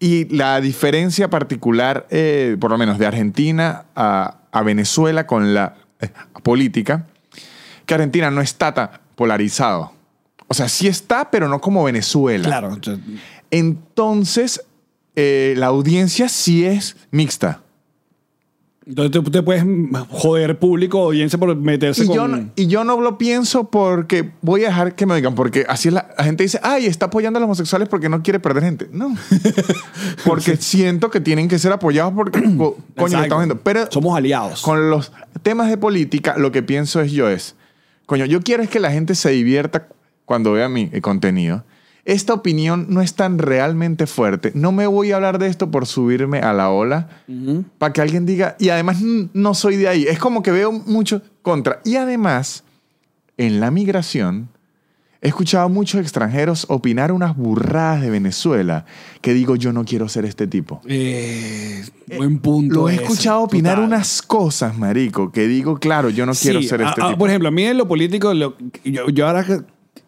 Y 0.00 0.24
la 0.34 0.60
diferencia 0.60 1.30
particular, 1.30 2.08
eh, 2.10 2.56
por 2.58 2.72
lo 2.72 2.78
menos 2.78 2.98
de 2.98 3.06
Argentina 3.06 3.84
a, 3.94 4.38
a 4.50 4.62
Venezuela 4.62 5.26
con 5.26 5.54
la 5.54 5.76
eh, 6.00 6.10
política, 6.42 7.06
que 7.86 7.94
Argentina 7.94 8.30
no 8.30 8.40
está 8.40 8.74
tan 8.74 8.90
polarizado. 9.14 9.92
O 10.48 10.54
sea, 10.54 10.68
sí 10.68 10.88
está, 10.88 11.30
pero 11.30 11.48
no 11.48 11.60
como 11.60 11.84
Venezuela. 11.84 12.44
Claro. 12.44 12.78
Entonces, 13.50 14.64
eh, 15.16 15.54
la 15.56 15.66
audiencia 15.66 16.28
sí 16.28 16.64
es 16.64 16.96
mixta. 17.10 17.61
Entonces 18.84 19.12
tú 19.12 19.22
te 19.30 19.42
puedes 19.42 19.64
joder 20.10 20.58
público, 20.58 20.98
audiencia 21.04 21.38
por 21.38 21.54
meterse 21.54 22.02
Y 22.02 22.06
con... 22.08 22.16
yo, 22.16 22.26
no, 22.28 22.50
y 22.56 22.66
yo 22.66 22.82
no 22.82 23.00
lo 23.00 23.16
pienso 23.16 23.70
porque 23.70 24.30
voy 24.40 24.64
a 24.64 24.68
dejar 24.68 24.96
que 24.96 25.06
me 25.06 25.14
digan, 25.14 25.36
porque 25.36 25.64
así 25.68 25.86
es 25.88 25.94
la, 25.94 26.08
la 26.18 26.24
gente 26.24 26.42
dice, 26.42 26.58
ay, 26.64 26.86
está 26.86 27.06
apoyando 27.06 27.36
a 27.36 27.40
los 27.40 27.46
homosexuales 27.46 27.88
porque 27.88 28.08
no 28.08 28.22
quiere 28.24 28.40
perder 28.40 28.64
gente. 28.64 28.88
No. 28.92 29.14
porque 30.24 30.56
siento 30.56 31.10
que 31.10 31.20
tienen 31.20 31.48
que 31.48 31.58
ser 31.58 31.72
apoyados 31.72 32.12
porque, 32.14 32.42
co- 32.56 32.76
coño, 32.96 33.18
lo 33.18 33.22
estamos 33.22 33.44
viendo. 33.44 33.60
Pero 33.62 33.86
Somos 33.90 34.16
aliados. 34.16 34.62
con 34.62 34.90
los 34.90 35.12
temas 35.42 35.68
de 35.68 35.76
política, 35.76 36.34
lo 36.36 36.50
que 36.52 36.62
pienso 36.62 37.00
es 37.00 37.12
yo 37.12 37.28
es, 37.28 37.54
coño, 38.06 38.24
yo 38.26 38.40
quiero 38.42 38.62
es 38.62 38.68
que 38.68 38.80
la 38.80 38.90
gente 38.90 39.14
se 39.14 39.30
divierta 39.30 39.86
cuando 40.24 40.52
vea 40.52 40.68
mi 40.68 40.88
contenido. 41.00 41.64
Esta 42.04 42.34
opinión 42.34 42.86
no 42.88 43.00
es 43.00 43.14
tan 43.14 43.38
realmente 43.38 44.08
fuerte. 44.08 44.50
No 44.56 44.72
me 44.72 44.86
voy 44.88 45.12
a 45.12 45.16
hablar 45.16 45.38
de 45.38 45.46
esto 45.46 45.70
por 45.70 45.86
subirme 45.86 46.40
a 46.40 46.52
la 46.52 46.68
ola 46.70 47.08
para 47.78 47.92
que 47.92 48.00
alguien 48.00 48.26
diga, 48.26 48.56
y 48.58 48.70
además 48.70 48.98
no 49.00 49.54
soy 49.54 49.76
de 49.76 49.86
ahí. 49.88 50.04
Es 50.08 50.18
como 50.18 50.42
que 50.42 50.50
veo 50.50 50.72
mucho 50.72 51.22
contra. 51.42 51.80
Y 51.84 51.94
además, 51.96 52.64
en 53.36 53.60
la 53.60 53.70
migración, 53.70 54.48
he 55.20 55.28
escuchado 55.28 55.66
a 55.66 55.68
muchos 55.68 56.00
extranjeros 56.00 56.66
opinar 56.68 57.12
unas 57.12 57.36
burradas 57.36 58.02
de 58.02 58.10
Venezuela 58.10 58.84
que 59.20 59.32
digo, 59.32 59.54
yo 59.54 59.72
no 59.72 59.84
quiero 59.84 60.08
ser 60.08 60.24
este 60.24 60.48
tipo. 60.48 60.80
Eh, 60.88 61.84
buen 62.16 62.40
punto. 62.40 62.74
Lo 62.74 62.88
he 62.88 62.94
ese, 62.94 63.04
escuchado 63.04 63.42
opinar 63.42 63.76
total. 63.76 63.86
unas 63.86 64.22
cosas, 64.22 64.76
marico, 64.76 65.30
que 65.30 65.46
digo, 65.46 65.78
claro, 65.78 66.10
yo 66.10 66.26
no 66.26 66.32
quiero 66.32 66.60
ser 66.62 66.80
este 66.82 67.00
tipo. 67.00 67.16
Por 67.18 67.28
ejemplo, 67.28 67.46
a 67.48 67.52
mí 67.52 67.62
en 67.62 67.78
lo 67.78 67.86
político, 67.86 68.34
lo- 68.34 68.56
yo, 68.84 69.08
yo 69.10 69.26
ahora 69.28 69.46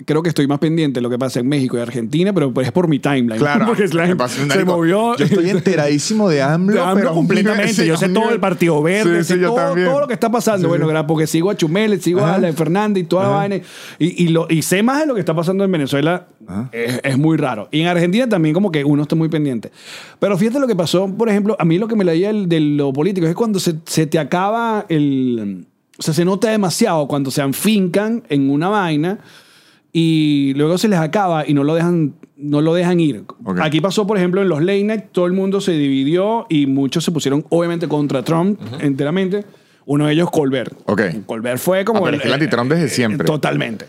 creo 0.05 0.23
que 0.23 0.29
estoy 0.29 0.47
más 0.47 0.59
pendiente 0.59 0.99
de 0.99 1.03
lo 1.03 1.11
que 1.11 1.19
pasa 1.19 1.41
en 1.41 1.49
México 1.49 1.77
y 1.77 1.81
Argentina, 1.81 2.33
pero 2.33 2.53
pues 2.53 2.67
es 2.67 2.73
por 2.73 2.89
mi 2.89 2.99
timeline. 2.99 3.39
Claro, 3.39 3.67
Porque 3.69 3.85
es 3.85 3.95
la 3.95 4.07
se 4.29 4.65
movió. 4.65 5.17
Yo 5.17 5.25
estoy 5.25 5.51
enteradísimo 5.51 6.29
de 6.29 6.43
AMLO, 6.43 6.75
De 6.75 6.81
AMLO 6.81 6.95
pero 6.95 7.15
completamente. 7.15 7.75
Sí, 7.75 7.87
yo 7.87 7.97
sé 7.97 8.07
a 8.07 8.13
todo 8.13 8.31
el 8.31 8.41
Partido 8.41 8.83
Verde, 8.83 9.23
Sí, 9.25 9.35
sí, 9.35 9.41
sé 9.41 9.47
todo, 9.47 9.75
todo 9.75 10.01
lo 10.01 10.07
que 10.07 10.15
está 10.15 10.31
pasando. 10.31 10.69
Bueno, 10.69 11.07
porque 11.07 11.27
sigo 11.27 11.51
a 11.51 11.57
Chumel, 11.57 12.01
sigo 12.01 12.21
a 12.21 12.31
Ajá. 12.31 12.39
la 12.39 12.47
de 12.49 12.53
Fernández 12.53 13.05
y 13.05 13.07
toda 13.07 13.25
la 13.25 13.31
vaina. 13.31 13.57
Y, 13.99 14.25
y, 14.25 14.29
lo, 14.29 14.47
y 14.49 14.63
sé 14.63 14.83
más 14.83 15.01
de 15.01 15.07
lo 15.07 15.15
que 15.15 15.21
está 15.21 15.35
pasando 15.35 15.65
en 15.65 15.73
Venezuela. 15.73 16.27
Es, 16.73 17.01
es 17.03 17.19
muy 17.19 17.37
raro. 17.37 17.69
Y 17.71 17.81
en 17.81 17.87
Argentina 17.87 18.29
también 18.29 18.55
como 18.55 18.71
que 18.71 18.85
uno 18.85 19.03
está 19.03 19.17
muy 19.17 19.29
pendiente. 19.29 19.71
Pero 20.19 20.37
fíjate 20.37 20.59
lo 20.59 20.67
que 20.67 20.77
pasó, 20.77 21.09
por 21.09 21.29
ejemplo, 21.29 21.57
a 21.59 21.65
mí 21.65 21.79
lo 21.79 21.89
que 21.89 21.97
me 21.97 22.05
leía 22.05 22.33
de 22.33 22.61
lo 22.61 22.93
político 22.93 23.27
es 23.27 23.35
cuando 23.35 23.59
se, 23.59 23.77
se 23.87 24.07
te 24.07 24.19
acaba 24.19 24.87
el... 24.89 25.67
O 25.97 26.03
sea, 26.03 26.13
se 26.13 26.25
nota 26.25 26.51
demasiado 26.51 27.07
cuando 27.07 27.31
se 27.31 27.41
afincan 27.41 28.25
en 28.29 28.51
una 28.51 28.69
vaina 28.69 29.21
y 29.97 30.53
luego 30.57 30.77
se 30.77 30.89
les 30.89 30.99
acaba 30.99 31.47
y 31.49 31.55
no 31.55 31.63
lo 31.63 31.73
dejan, 31.77 32.17
no 32.37 32.61
lo 32.61 32.75
dejan 32.75 32.99
ir. 32.99 33.25
Aquí 33.63 33.81
pasó, 33.81 34.07
por 34.09 34.19
ejemplo, 34.19 34.43
en 34.43 34.49
los 34.49 34.61
late 34.61 34.83
night, 34.83 35.05
todo 35.13 35.27
el 35.27 35.33
mundo 35.33 35.61
se 35.61 35.71
dividió 35.73 36.47
y 36.51 36.67
muchos 36.67 37.05
se 37.05 37.13
pusieron, 37.13 37.47
obviamente, 37.49 37.87
contra 37.87 38.23
Trump 38.25 38.61
enteramente. 38.81 39.45
Uno 39.87 40.07
de 40.07 40.15
ellos, 40.15 40.31
Colbert. 40.33 40.73
Ok. 40.87 41.01
Colbert 41.27 41.59
fue 41.59 41.85
como... 41.85 42.01
Ah, 42.01 42.03
pero 42.07 42.17
es 42.17 42.23
que 42.23 42.29
el 42.29 42.35
anti-Trump 42.35 42.73
desde 42.73 42.89
siempre. 42.89 43.25
Totalmente. 43.25 43.87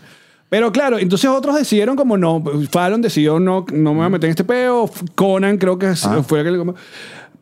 Pero 0.48 0.70
claro, 0.70 0.96
entonces 0.98 1.28
otros 1.28 1.56
decidieron 1.56 1.96
como 1.96 2.16
no. 2.16 2.40
Fallon 2.70 3.02
decidió 3.02 3.40
no, 3.40 3.66
no 3.72 3.90
me 3.92 3.96
voy 3.98 4.06
a 4.06 4.08
meter 4.10 4.28
en 4.28 4.30
este 4.30 4.44
peo. 4.44 4.88
Conan 5.16 5.58
creo 5.58 5.76
que 5.76 5.86
Ah. 6.04 6.22
fue 6.24 6.40
el 6.40 6.46
que... 6.46 6.64
Pero 6.64 6.74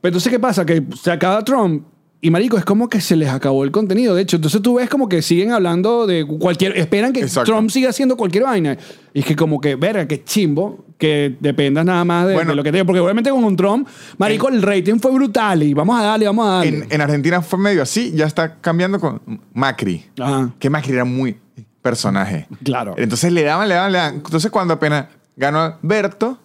entonces, 0.03 0.33
¿qué 0.33 0.39
pasa? 0.39 0.65
Que 0.65 0.83
se 1.01 1.11
acaba 1.11 1.45
Trump 1.45 1.85
y 2.25 2.31
marico, 2.31 2.57
es 2.57 2.65
como 2.65 2.89
que 2.89 3.03
se 3.03 3.17
les 3.17 3.29
acabó 3.29 3.65
el 3.65 3.71
contenido. 3.71 4.15
De 4.15 4.23
hecho, 4.23 4.37
entonces 4.37 4.63
tú 4.63 4.77
ves 4.77 4.89
como 4.89 5.11
que 5.11 5.21
siguen 5.21 5.53
hablando 5.53 6.07
de 6.07 6.25
cualquier... 6.25 6.75
Esperan 6.79 7.13
que 7.13 7.21
Exacto. 7.21 7.53
Trump 7.53 7.69
siga 7.69 7.91
haciendo 7.91 8.17
cualquier 8.17 8.45
vaina. 8.45 8.79
Y 9.13 9.19
es 9.19 9.27
que 9.27 9.37
como 9.37 9.61
que, 9.61 9.77
verga, 9.77 10.09
qué 10.09 10.25
chimbo 10.25 10.87
que 10.97 11.37
dependas 11.39 11.85
nada 11.85 12.03
más 12.07 12.27
de, 12.27 12.33
Bueno. 12.33 12.53
de 12.53 12.57
lo 12.57 12.63
que 12.63 12.73
te 12.73 12.83
Porque 12.83 13.01
obviamente 13.01 13.29
con 13.29 13.45
un 13.45 13.55
Trump, 13.57 13.87
marico, 14.17 14.49
el 14.49 14.63
rating 14.63 15.01
fue 15.01 15.13
brutal 15.13 15.65
y 15.65 15.75
vamos 15.75 16.01
a 16.01 16.03
darle, 16.03 16.25
vamos 16.25 16.47
a 16.47 16.51
darle. 16.53 16.79
En, 16.79 16.87
en 16.89 17.01
Argentina 17.03 17.43
fue 17.43 17.59
medio 17.59 17.83
así, 17.83 18.11
ya 18.15 18.25
está 18.25 18.55
cambiando 18.55 18.99
con 18.99 19.21
Macri. 19.53 20.07
Ajá. 20.19 20.51
Que 20.59 20.71
Macri 20.71 20.95
era 20.95 21.05
muy 21.05 21.37
personaje. 21.83 22.49
Claro. 22.63 22.95
Entonces 22.97 23.31
le 23.35 23.43
daban, 23.43 23.69
le 23.69 23.75
daban, 23.75 23.93
le 23.93 23.99
daban. 23.99 24.15
Entonces 24.15 24.51
cuando 24.51 24.73
apenas 24.73 25.09
ganó 25.37 25.61
Alberto, 25.61 26.39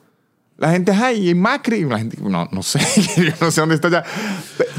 la 0.59 0.71
gente, 0.71 0.91
ay, 0.91 1.29
y 1.29 1.35
Macri, 1.35 1.85
la 1.85 1.97
gente, 1.97 2.17
no, 2.21 2.47
no 2.51 2.63
sé, 2.63 2.79
yo 3.17 3.31
no 3.39 3.51
sé 3.51 3.61
dónde 3.61 3.75
está 3.75 3.89
ya. 3.89 4.03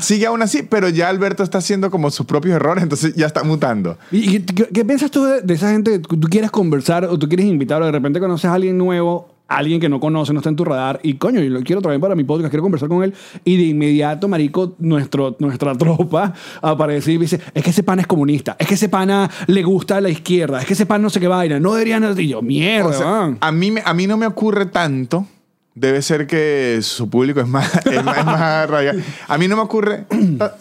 Sigue 0.00 0.26
aún 0.26 0.42
así, 0.42 0.62
pero 0.62 0.88
ya 0.88 1.08
Alberto 1.08 1.42
está 1.42 1.58
haciendo 1.58 1.90
como 1.90 2.10
sus 2.10 2.26
propios 2.26 2.56
errores, 2.56 2.82
entonces 2.82 3.14
ya 3.14 3.26
está 3.26 3.42
mutando. 3.42 3.98
¿Y 4.10 4.40
qué, 4.40 4.66
qué 4.66 4.84
piensas 4.84 5.10
tú 5.10 5.24
de, 5.24 5.40
de 5.42 5.54
esa 5.54 5.70
gente? 5.70 5.98
¿Tú 5.98 6.20
quieres 6.28 6.50
conversar 6.50 7.04
o 7.04 7.18
tú 7.18 7.28
quieres 7.28 7.46
invitar 7.46 7.80
o 7.82 7.86
de 7.86 7.92
repente 7.92 8.20
conoces 8.20 8.46
a 8.46 8.54
alguien 8.54 8.76
nuevo, 8.76 9.34
alguien 9.50 9.80
que 9.80 9.88
no 9.88 9.98
conoce, 10.00 10.32
no 10.32 10.38
está 10.38 10.48
en 10.48 10.56
tu 10.56 10.64
radar 10.64 11.00
y 11.02 11.14
coño, 11.14 11.40
yo 11.40 11.50
lo 11.50 11.60
quiero 11.62 11.82
traer 11.82 12.00
para 12.00 12.14
mi 12.14 12.24
podcast, 12.24 12.50
quiero 12.50 12.62
conversar 12.62 12.88
con 12.88 13.02
él 13.02 13.12
y 13.44 13.56
de 13.56 13.64
inmediato, 13.64 14.28
marico, 14.28 14.74
nuestro, 14.78 15.36
nuestra 15.40 15.74
tropa 15.78 16.32
aparece 16.62 17.12
y 17.12 17.18
dice, 17.18 17.40
es 17.52 17.62
que 17.62 17.70
ese 17.70 17.82
pana 17.82 18.02
es 18.02 18.06
comunista, 18.06 18.56
es 18.58 18.66
que 18.66 18.74
ese 18.74 18.88
pana 18.88 19.28
le 19.48 19.62
gusta 19.62 19.96
a 19.96 20.00
la 20.00 20.08
izquierda, 20.08 20.60
es 20.60 20.66
que 20.66 20.74
ese 20.74 20.86
pana 20.86 21.02
no 21.02 21.10
sé 21.10 21.20
qué 21.20 21.28
vaina, 21.28 21.58
no 21.58 21.74
deberían... 21.74 22.00
Y 22.18 22.28
yo, 22.28 22.42
mierda, 22.42 22.88
O 22.88 22.92
sea, 22.92 23.06
man". 23.06 23.38
a, 23.40 23.52
mí, 23.52 23.74
a 23.84 23.92
mí 23.92 24.06
no 24.06 24.16
me 24.16 24.26
ocurre 24.26 24.66
tanto. 24.66 25.26
Debe 25.74 26.02
ser 26.02 26.26
que 26.26 26.78
su 26.82 27.08
público 27.08 27.40
es 27.40 27.48
más, 27.48 27.74
es 27.86 28.04
más, 28.04 28.18
es 28.18 28.24
más 28.24 28.68
radical. 28.70 29.04
A 29.28 29.38
mí 29.38 29.48
no 29.48 29.56
me 29.56 29.62
ocurre 29.62 30.04
ta- 30.38 30.56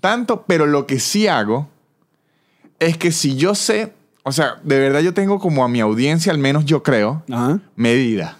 tanto, 0.00 0.44
pero 0.46 0.66
lo 0.66 0.86
que 0.86 1.00
sí 1.00 1.26
hago 1.26 1.68
es 2.78 2.96
que 2.96 3.12
si 3.12 3.36
yo 3.36 3.54
sé, 3.54 3.92
o 4.22 4.32
sea, 4.32 4.56
de 4.62 4.78
verdad 4.78 5.00
yo 5.00 5.14
tengo 5.14 5.38
como 5.38 5.64
a 5.64 5.68
mi 5.68 5.80
audiencia, 5.80 6.32
al 6.32 6.38
menos 6.38 6.64
yo 6.64 6.82
creo, 6.82 7.22
Ajá. 7.30 7.58
medida. 7.76 8.38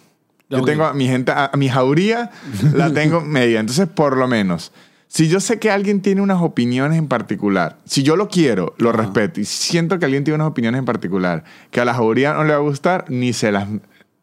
Yo 0.50 0.58
Ok. 0.60 0.66
tengo 0.66 0.84
a 0.84 0.92
mi 0.94 1.06
gente, 1.06 1.32
a, 1.32 1.50
a 1.52 1.56
mi 1.56 1.68
jauría 1.68 2.30
la 2.74 2.92
tengo 2.92 3.20
medida. 3.22 3.60
Entonces, 3.60 3.88
por 3.88 4.16
lo 4.16 4.28
menos, 4.28 4.72
si 5.08 5.28
yo 5.28 5.40
sé 5.40 5.58
que 5.58 5.70
alguien 5.70 6.00
tiene 6.00 6.20
unas 6.20 6.40
opiniones 6.42 6.98
en 6.98 7.08
particular, 7.08 7.78
si 7.86 8.02
yo 8.02 8.14
lo 8.16 8.28
quiero, 8.28 8.74
lo 8.78 8.92
respeto, 8.92 9.40
y 9.40 9.44
siento 9.46 9.98
que 9.98 10.04
alguien 10.04 10.22
tiene 10.22 10.36
unas 10.36 10.48
opiniones 10.48 10.78
en 10.78 10.84
particular 10.84 11.44
que 11.70 11.80
a 11.80 11.84
la 11.84 11.94
jauría 11.94 12.34
no 12.34 12.44
le 12.44 12.50
va 12.50 12.56
a 12.56 12.62
gustar, 12.62 13.04
ni 13.08 13.32
se 13.32 13.50
las... 13.52 13.66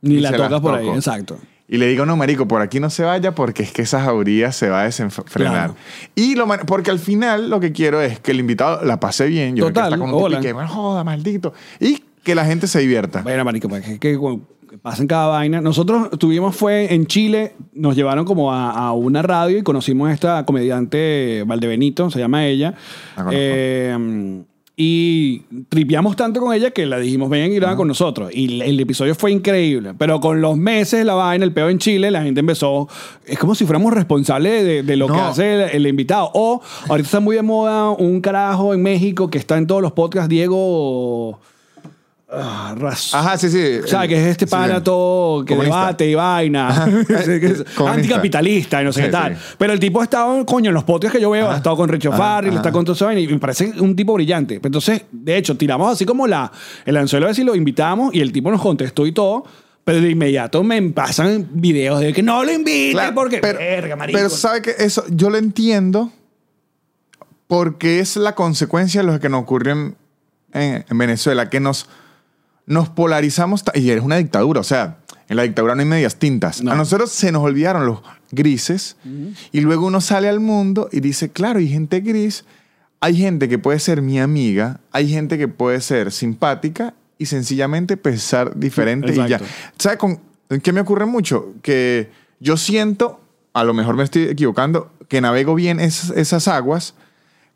Ni 0.03 0.19
la 0.19 0.29
se 0.31 0.37
las 0.37 0.47
tocas 0.49 0.61
por 0.61 0.75
ahí, 0.75 0.89
exacto. 0.89 1.37
Y 1.71 1.77
le 1.77 1.87
digo, 1.87 2.05
no, 2.05 2.17
marico, 2.17 2.47
por 2.49 2.61
aquí 2.61 2.81
no 2.81 2.89
se 2.89 3.03
vaya 3.03 3.33
porque 3.33 3.63
es 3.63 3.71
que 3.71 3.81
esa 3.83 4.03
jauría 4.03 4.51
se 4.51 4.69
va 4.69 4.81
a 4.81 4.83
desenfrenar. 4.83 5.51
Claro. 5.53 5.75
Y 6.15 6.35
lo, 6.35 6.45
porque 6.67 6.91
al 6.91 6.99
final 6.99 7.49
lo 7.49 7.61
que 7.61 7.71
quiero 7.71 8.01
es 8.01 8.19
que 8.19 8.31
el 8.31 8.41
invitado 8.41 8.83
la 8.83 8.99
pase 8.99 9.25
bien. 9.27 9.55
Yo 9.55 9.67
sé 9.67 9.69
que 9.71 9.73
Total, 9.79 9.93
está 9.93 10.05
con 10.05 10.13
hola. 10.13 10.37
un 10.37 10.41
pique, 10.43 10.53
"Man, 10.53 10.67
joda, 10.67 11.05
maldito. 11.05 11.53
Y 11.79 12.03
que 12.23 12.35
la 12.35 12.43
gente 12.45 12.67
se 12.67 12.79
divierta. 12.79 13.21
Bueno, 13.21 13.45
marico, 13.45 13.69
pues 13.69 13.87
es 13.87 13.99
que, 13.99 14.17
bueno, 14.17 14.41
que 14.69 14.77
pasen 14.77 15.07
cada 15.07 15.27
vaina. 15.27 15.61
Nosotros 15.61 16.09
tuvimos, 16.19 16.55
fue 16.57 16.93
en 16.93 17.05
Chile, 17.07 17.53
nos 17.73 17.95
llevaron 17.95 18.25
como 18.25 18.51
a, 18.51 18.71
a 18.71 18.91
una 18.91 19.21
radio 19.21 19.57
y 19.57 19.63
conocimos 19.63 20.09
a 20.09 20.13
esta 20.13 20.45
comediante 20.45 21.43
Valdebenito, 21.47 22.11
se 22.11 22.19
llama 22.19 22.45
ella. 22.47 22.73
Eh, 23.31 24.43
y 24.83 25.43
tripeamos 25.69 26.15
tanto 26.15 26.39
con 26.39 26.55
ella 26.55 26.71
que 26.71 26.87
la 26.87 26.97
dijimos, 26.97 27.29
ven 27.29 27.51
y 27.51 27.55
graban 27.57 27.77
con 27.77 27.87
nosotros. 27.87 28.31
Y 28.33 28.45
el, 28.55 28.61
el 28.63 28.79
episodio 28.79 29.13
fue 29.13 29.31
increíble. 29.31 29.93
Pero 29.95 30.19
con 30.19 30.41
los 30.41 30.57
meses, 30.57 31.05
la 31.05 31.13
vaina, 31.13 31.45
el 31.45 31.53
peo 31.53 31.69
en 31.69 31.77
Chile, 31.77 32.09
la 32.09 32.23
gente 32.23 32.39
empezó. 32.39 32.89
Es 33.25 33.37
como 33.37 33.53
si 33.53 33.65
fuéramos 33.65 33.93
responsables 33.93 34.63
de, 34.65 34.81
de 34.81 34.95
lo 34.97 35.07
No. 35.07 35.13
que 35.13 35.19
hace 35.19 35.53
el, 35.53 35.61
el 35.69 35.87
invitado. 35.87 36.31
O 36.33 36.61
ahorita 36.89 37.05
está 37.05 37.19
muy 37.19 37.35
de 37.35 37.43
moda 37.43 37.91
un 37.91 38.21
carajo 38.21 38.73
en 38.73 38.81
México 38.81 39.29
que 39.29 39.37
está 39.37 39.57
en 39.59 39.67
todos 39.67 39.83
los 39.83 39.91
podcasts, 39.91 40.29
Diego. 40.29 41.39
Ah, 42.31 42.73
Ras- 42.77 43.13
Ajá, 43.13 43.37
sí, 43.37 43.49
sí. 43.49 43.79
o 43.83 43.87
sea, 43.87 44.07
que 44.07 44.15
es 44.15 44.27
este 44.27 44.47
pana 44.47 44.77
sí. 44.77 44.83
todo 44.83 45.43
que 45.45 45.53
Comunista. 45.53 45.77
debate 45.79 46.09
y 46.09 46.15
vaina. 46.15 46.85
Anticapitalista 47.87 48.81
y 48.81 48.85
no 48.85 48.93
sé 48.93 49.01
Sí, 49.01 49.05
qué 49.07 49.11
tal. 49.11 49.35
sí. 49.35 49.41
Pero 49.57 49.73
el 49.73 49.79
tipo 49.79 50.01
ha 50.01 50.03
estado, 50.03 50.45
coño, 50.45 50.69
en 50.69 50.73
los 50.73 50.83
podcasts 50.83 51.15
que 51.15 51.21
yo 51.21 51.29
veo, 51.31 51.45
Ajá. 51.45 51.53
ha 51.55 51.57
estado 51.57 51.75
con 51.75 51.89
Richo 51.89 52.11
Farrell, 52.11 52.55
está 52.55 52.71
con 52.71 52.85
todo 52.85 52.93
eso 52.93 53.11
y 53.11 53.27
me 53.27 53.39
parece 53.39 53.73
un 53.79 53.95
tipo 53.95 54.13
brillante. 54.13 54.59
Entonces, 54.63 55.03
de 55.11 55.37
hecho, 55.37 55.55
tiramos 55.57 55.91
así 55.91 56.05
como 56.05 56.27
la, 56.27 56.51
el 56.85 56.97
anzuelo 56.97 57.27
de 57.27 57.33
si 57.33 57.43
lo 57.43 57.55
invitamos 57.55 58.13
y 58.13 58.21
el 58.21 58.31
tipo 58.31 58.51
nos 58.51 58.61
contestó 58.61 59.05
y 59.05 59.11
todo. 59.11 59.43
Pero 59.83 59.99
de 59.99 60.11
inmediato 60.11 60.63
me 60.63 60.79
pasan 60.91 61.47
videos 61.53 61.99
de 62.01 62.13
que 62.13 62.21
no 62.21 62.43
lo 62.43 62.51
invite 62.51 62.91
Claro, 62.91 63.15
porque, 63.15 63.39
pero, 63.39 63.57
verga, 63.57 63.95
marico. 63.95 64.15
pero 64.15 64.29
sabe 64.29 64.61
que 64.61 64.75
eso 64.77 65.03
yo 65.09 65.31
lo 65.31 65.37
entiendo 65.39 66.11
porque 67.47 67.99
es 67.99 68.15
la 68.15 68.35
consecuencia 68.35 69.01
de 69.01 69.07
lo 69.11 69.19
que 69.19 69.27
nos 69.27 69.41
ocurrió 69.41 69.73
en, 69.73 69.95
en- 70.53 70.85
en 70.87 70.97
Venezuela, 70.99 71.49
que 71.49 71.59
nos, 71.59 71.87
nos 72.71 72.87
polarizamos 72.87 73.63
y 73.75 73.89
es 73.91 74.01
una 74.01 74.15
dictadura. 74.17 74.61
O 74.61 74.63
sea, 74.63 74.97
En 75.27 75.37
la 75.37 75.43
dictadura 75.43 75.75
no 75.75 75.81
hay 75.81 75.87
medias 75.87 76.17
tintas. 76.17 76.61
No. 76.61 76.71
A 76.71 76.75
nosotros 76.75 77.11
se 77.11 77.31
nos 77.31 77.43
olvidaron 77.43 77.85
los 77.85 78.01
grises 78.31 78.97
y 79.51 79.61
luego 79.61 79.85
uno 79.85 80.01
sale 80.01 80.27
al 80.27 80.39
mundo 80.39 80.89
y 80.91 80.99
dice, 80.99 81.29
claro, 81.29 81.59
hay 81.59 81.67
gente 81.69 82.01
gris, 82.01 82.43
hay 82.99 83.15
gente 83.15 83.47
que 83.47 83.57
puede 83.57 83.79
ser 83.79 84.01
mi 84.01 84.19
amiga, 84.19 84.79
hay 84.91 85.09
gente 85.09 85.37
que 85.37 85.47
puede 85.47 85.79
ser 85.81 86.11
simpática 86.11 86.93
y 87.17 87.27
sencillamente 87.27 87.97
pensar 87.97 88.57
diferente 88.57 89.13
y 89.13 89.15
ya. 89.15 89.37
Exacto. 89.37 89.45
¿Sabes 89.77 89.97
con 89.99 90.19
qué 90.61 90.73
me 90.73 90.81
ocurre 90.81 91.05
mucho? 91.05 91.53
Que 91.61 92.09
yo 92.39 92.57
siento, 92.57 93.21
a 93.53 93.63
lo 93.63 93.73
mejor 93.73 93.95
me 93.95 94.03
estoy 94.03 94.23
equivocando, 94.23 94.91
que 95.07 95.21
navego 95.21 95.55
bien 95.55 95.79
esas, 95.79 96.09
esas 96.11 96.47
aguas 96.47 96.93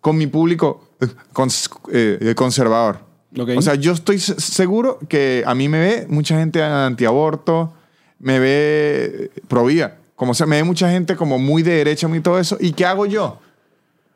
con 0.01 0.17
mi 0.17 0.27
público 0.27 0.87
eh, 1.01 1.07
eh, 2.21 2.35
conservador. 2.35 3.04
Ok. 3.39 3.49
O 3.57 3.61
sea, 3.61 3.75
yo 3.75 3.91
estoy 3.93 4.19
se- 4.19 4.39
seguro 4.39 4.99
que 5.09 5.43
a 5.45 5.53
mí 5.55 5.67
me 5.69 5.79
ve 5.79 6.05
mucha 6.09 6.37
gente 6.39 6.61
antiaborto, 6.63 7.73
me 8.19 8.39
ve 8.39 9.31
pro 9.47 9.65
vida, 9.65 9.97
como 10.15 10.33
sea, 10.33 10.45
me 10.47 10.55
ve 10.57 10.63
mucha 10.63 10.89
gente 10.89 11.15
como 11.15 11.37
muy 11.39 11.61
de 11.63 11.73
derecha, 11.73 12.07
muy 12.07 12.21
todo 12.21 12.39
eso. 12.39 12.57
¿Y 12.59 12.71
qué 12.71 12.85
hago 12.85 13.05
yo? 13.05 13.39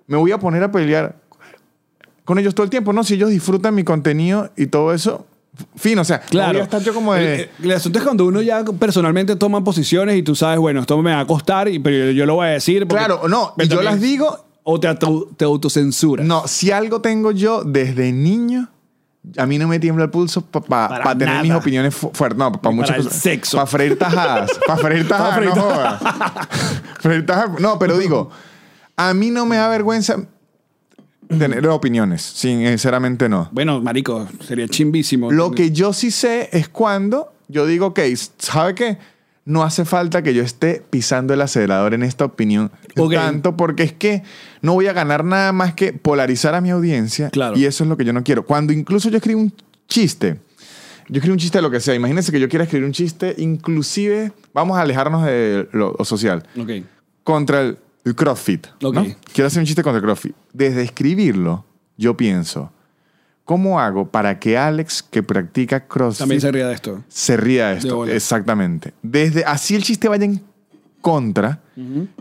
Me 0.07 0.17
voy 0.17 0.31
a 0.31 0.39
poner 0.39 0.63
a 0.63 0.71
pelear 0.71 1.15
con 2.25 2.39
ellos 2.39 2.53
todo 2.55 2.63
el 2.63 2.69
tiempo, 2.69 2.93
¿no? 2.93 3.03
Si 3.03 3.15
ellos 3.15 3.29
disfrutan 3.29 3.75
mi 3.75 3.83
contenido 3.83 4.49
y 4.55 4.67
todo 4.67 4.93
eso, 4.93 5.25
fino, 5.75 6.01
o 6.01 6.05
sea, 6.05 6.17
no 6.19 6.29
Claro. 6.29 6.59
estar 6.61 6.81
yo 6.81 6.93
como 6.93 7.13
de... 7.15 7.49
El, 7.59 7.65
el 7.65 7.71
asunto 7.73 7.99
es 7.99 8.05
cuando 8.05 8.25
uno 8.25 8.41
ya 8.41 8.63
personalmente 8.63 9.35
toma 9.35 9.63
posiciones 9.63 10.15
y 10.15 10.23
tú 10.23 10.35
sabes, 10.35 10.59
bueno, 10.59 10.79
esto 10.81 10.99
me 11.01 11.11
va 11.11 11.19
a 11.21 11.27
costar, 11.27 11.67
y- 11.67 11.79
pero 11.79 12.11
yo 12.11 12.25
lo 12.25 12.35
voy 12.35 12.47
a 12.47 12.51
decir. 12.51 12.87
Claro, 12.87 13.27
no, 13.27 13.53
y 13.57 13.67
yo 13.67 13.81
las 13.81 13.99
digo, 13.99 14.45
O 14.63 14.79
te, 14.79 14.87
te 15.35 15.43
autocensuras. 15.45 16.25
no, 16.25 16.47
si 16.47 16.71
algo 16.71 17.01
tengo 17.01 17.31
yo 17.31 17.63
desde 17.63 18.11
niño, 18.11 18.69
a 19.37 19.45
mí 19.45 19.57
no 19.57 19.67
me 19.67 19.79
tiembla 19.79 20.05
el 20.05 20.09
pulso 20.11 20.41
para 20.45 21.15
tener 21.17 21.41
mis 21.41 21.51
opiniones 21.51 21.93
fu- 21.95 22.11
fuertes. 22.13 22.37
No, 22.37 22.51
para 22.51 22.73
muchas 22.75 22.89
para 22.91 22.99
el 23.01 23.05
cosas. 23.05 23.21
sexo. 23.21 23.57
Para 23.57 23.67
freír 23.67 23.97
tajadas. 23.99 24.51
Para 24.65 24.79
freír 24.81 25.07
tajadas, 25.07 25.35
freír 25.35 25.55
no 25.55 25.61
jodas. 25.61 26.01
freír 26.99 27.25
tajadas. 27.25 27.59
No, 27.59 27.77
pero 27.79 27.97
digo, 27.97 28.29
a 28.95 29.13
mí 29.13 29.29
no 29.29 29.45
me 29.45 29.57
da 29.57 29.67
vergüenza 29.67 30.17
tener 31.27 31.67
opiniones. 31.67 32.21
Sinceramente 32.21 33.29
no. 33.29 33.49
Bueno, 33.51 33.81
marico, 33.81 34.27
sería 34.47 34.67
chimbísimo. 34.67 35.31
Lo 35.31 35.51
que 35.51 35.71
yo 35.71 35.93
sí 35.93 36.11
sé 36.11 36.49
es 36.51 36.69
cuando 36.69 37.33
yo 37.47 37.65
digo, 37.65 37.87
ok, 37.87 37.99
¿sabe 38.37 38.75
qué? 38.75 38.97
No 39.45 39.63
hace 39.63 39.83
falta 39.85 40.21
que 40.21 40.33
yo 40.33 40.43
esté 40.43 40.83
pisando 40.89 41.33
el 41.33 41.41
acelerador 41.41 41.93
en 41.93 42.03
esta 42.03 42.25
opinión 42.25 42.71
tanto, 42.93 43.57
porque 43.57 43.83
es 43.83 43.93
que 43.93 44.23
no 44.61 44.73
voy 44.73 44.87
a 44.87 44.93
ganar 44.93 45.23
nada 45.23 45.51
más 45.53 45.73
que 45.73 45.93
polarizar 45.93 46.53
a 46.53 46.61
mi 46.61 46.69
audiencia. 46.69 47.29
Claro. 47.29 47.57
Y 47.57 47.65
eso 47.65 47.83
es 47.83 47.89
lo 47.89 47.97
que 47.97 48.05
yo 48.05 48.13
no 48.13 48.23
quiero. 48.23 48.45
Cuando 48.45 48.73
incluso 48.73 49.09
yo 49.09 49.17
escribo 49.17 49.39
un 49.41 49.53
chiste, 49.87 50.39
yo 51.07 51.15
escribo 51.15 51.33
un 51.33 51.39
chiste 51.39 51.57
de 51.57 51.61
lo 51.63 51.71
que 51.71 51.79
sea. 51.79 51.95
Imagínense 51.95 52.31
que 52.31 52.39
yo 52.39 52.47
quiera 52.47 52.65
escribir 52.65 52.85
un 52.85 52.91
chiste, 52.91 53.33
inclusive, 53.39 54.31
vamos 54.53 54.77
a 54.77 54.81
alejarnos 54.81 55.25
de 55.25 55.67
lo, 55.71 55.95
social, 56.03 56.43
Ok. 56.59 56.83
contra 57.23 57.61
el, 57.61 57.77
el 58.05 58.15
CrossFit. 58.15 58.67
Quiero 59.33 59.47
hacer 59.47 59.59
un 59.59 59.65
chiste 59.65 59.81
contra 59.81 59.97
el 59.97 60.03
CrossFit. 60.03 60.35
Desde 60.53 60.83
escribirlo, 60.83 61.65
yo 61.97 62.15
pienso, 62.15 62.71
¿cómo 63.49 63.79
hago 63.79 64.05
para 64.07 64.37
que 64.37 64.59
Alex, 64.59 65.01
que 65.01 65.23
practica 65.23 65.87
CrossFit, 65.87 66.19
También 66.19 66.39
se 66.41 66.51
ría 66.51 66.67
de 66.67 66.73
esto. 66.75 67.03
se 67.07 67.35
ría 67.35 67.67
de 67.69 67.73
De 67.73 67.79
esto. 67.79 67.95
bola. 67.95 68.13
Exactamente. 68.13 68.93
Desde 69.01 69.43
así 69.43 69.73
el 69.73 69.81
chiste 69.83 70.07
vaya 70.07 70.25
en 70.25 70.39
contra, 71.01 71.59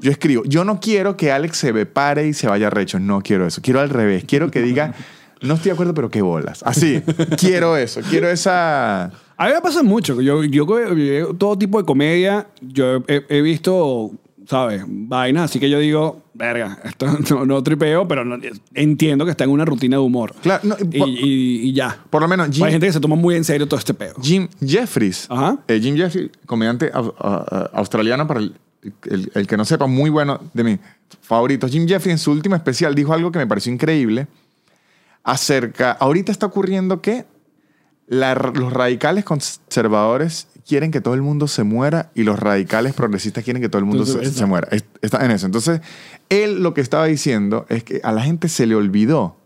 yo 0.00 0.10
escribo, 0.10 0.42
yo 0.46 0.64
no 0.64 0.80
quiero 0.80 1.18
que 1.18 1.30
Alex 1.30 1.58
se 1.58 1.72
me 1.74 1.84
pare 1.84 2.26
y 2.26 2.32
se 2.32 2.46
vaya 2.48 2.70
recho. 2.70 2.98
No 2.98 3.20
quiero 3.20 3.46
eso. 3.46 3.60
Quiero 3.60 3.80
al 3.80 3.90
revés. 3.90 4.24
Quiero 4.26 4.50
que 4.50 4.62
diga, 4.62 4.94
no 5.42 5.54
estoy 5.54 5.68
de 5.70 5.72
acuerdo, 5.74 5.92
pero 5.92 6.08
qué 6.10 6.22
bolas. 6.22 6.62
Así. 6.64 7.02
quiero 7.36 7.76
eso. 7.76 8.00
Quiero 8.08 8.30
esa. 8.30 9.04
A 9.36 9.46
mí 9.46 9.52
me 9.52 9.60
pasa 9.60 9.82
mucho. 9.82 10.22
Yo, 10.22 10.42
yo, 10.44 10.64
yo- 10.94 11.34
todo 11.34 11.58
tipo 11.58 11.78
de 11.78 11.84
comedia, 11.84 12.46
yo 12.62 13.04
he, 13.06 13.22
he 13.28 13.42
visto, 13.42 14.12
¿sabes? 14.48 14.82
Vainas, 14.86 15.44
así 15.50 15.60
que 15.60 15.68
yo 15.68 15.78
digo, 15.78 16.22
verga, 16.34 16.78
esto 16.84 17.06
no, 17.30 17.44
no 17.44 17.62
tripeo, 17.62 18.08
pero 18.08 18.24
no- 18.24 18.38
entiendo 18.74 19.24
que 19.24 19.30
está 19.32 19.44
en 19.44 19.50
una 19.50 19.64
rutina 19.64 19.96
de 19.96 20.02
humor. 20.02 20.34
Claro, 20.42 20.62
no, 20.64 20.76
Y, 20.90 20.98
por, 20.98 21.08
y- 21.08 21.68
y 21.68 21.72
ya. 21.74 21.98
por 22.08 22.22
lo 22.22 22.28
menos 22.28 22.48
Jim, 22.50 22.64
Hay 22.64 22.72
gente 22.72 22.86
que 22.86 22.92
se 22.94 23.00
toma 23.00 23.16
muy 23.16 23.34
en 23.34 23.44
serio 23.44 23.66
todo 23.68 23.78
este 23.78 23.92
peo. 23.94 24.14
Jim 24.22 24.48
Jeffries. 24.64 25.26
Ajá. 25.30 25.58
eh, 25.68 25.78
Jim 25.80 25.96
Jeffries, 25.96 26.30
comediante 26.46 26.90
au- 26.92 27.14
a- 27.18 27.44
a- 27.74 27.78
australiano, 27.78 28.26
para 28.26 28.40
el, 28.40 28.54
el- 29.10 29.30
el 29.34 29.46
que 29.46 29.56
no 29.56 29.64
sepa, 29.66 29.86
muy 29.86 30.08
bueno 30.10 30.40
de 30.54 30.64
mis 30.64 30.78
favoritos. 31.20 31.70
Jim 31.70 31.86
Jeffries 31.86 32.12
en 32.12 32.18
su 32.18 32.30
último 32.32 32.54
especial 32.56 32.94
dijo 32.94 33.12
algo 33.12 33.30
que 33.30 33.38
me 33.38 33.46
pareció 33.46 33.70
increíble 33.72 34.26
acerca. 35.24 35.92
Ahorita 35.92 36.32
está 36.32 36.46
ocurriendo 36.46 37.00
que 37.02 37.24
la- 38.08 38.34
los 38.34 38.72
radicales 38.72 39.24
conservadores 39.24 40.48
quieren 40.66 40.90
que 40.90 41.00
todo 41.00 41.14
el 41.14 41.22
mundo 41.22 41.46
se 41.48 41.62
muera 41.64 42.10
y 42.14 42.22
los 42.24 42.38
radicales 42.38 42.92
progresistas 42.94 43.44
quieren 43.44 43.62
que 43.62 43.68
todo 43.68 43.78
el 43.80 43.84
mundo 43.86 44.04
Entonces, 44.04 44.34
se, 44.34 44.46
muera. 44.46 44.68
Es- 44.70 44.84
Está 45.02 45.24
en 45.24 45.30
eso. 45.30 45.46
Entonces, 45.46 45.80
él 46.28 46.62
lo 46.62 46.74
que 46.74 46.80
estaba 46.80 47.06
diciendo 47.06 47.64
es 47.68 47.84
que 47.84 48.00
a 48.02 48.12
la 48.12 48.22
gente 48.22 48.48
se 48.48 48.66
le 48.66 48.74
olvidó 48.74 49.36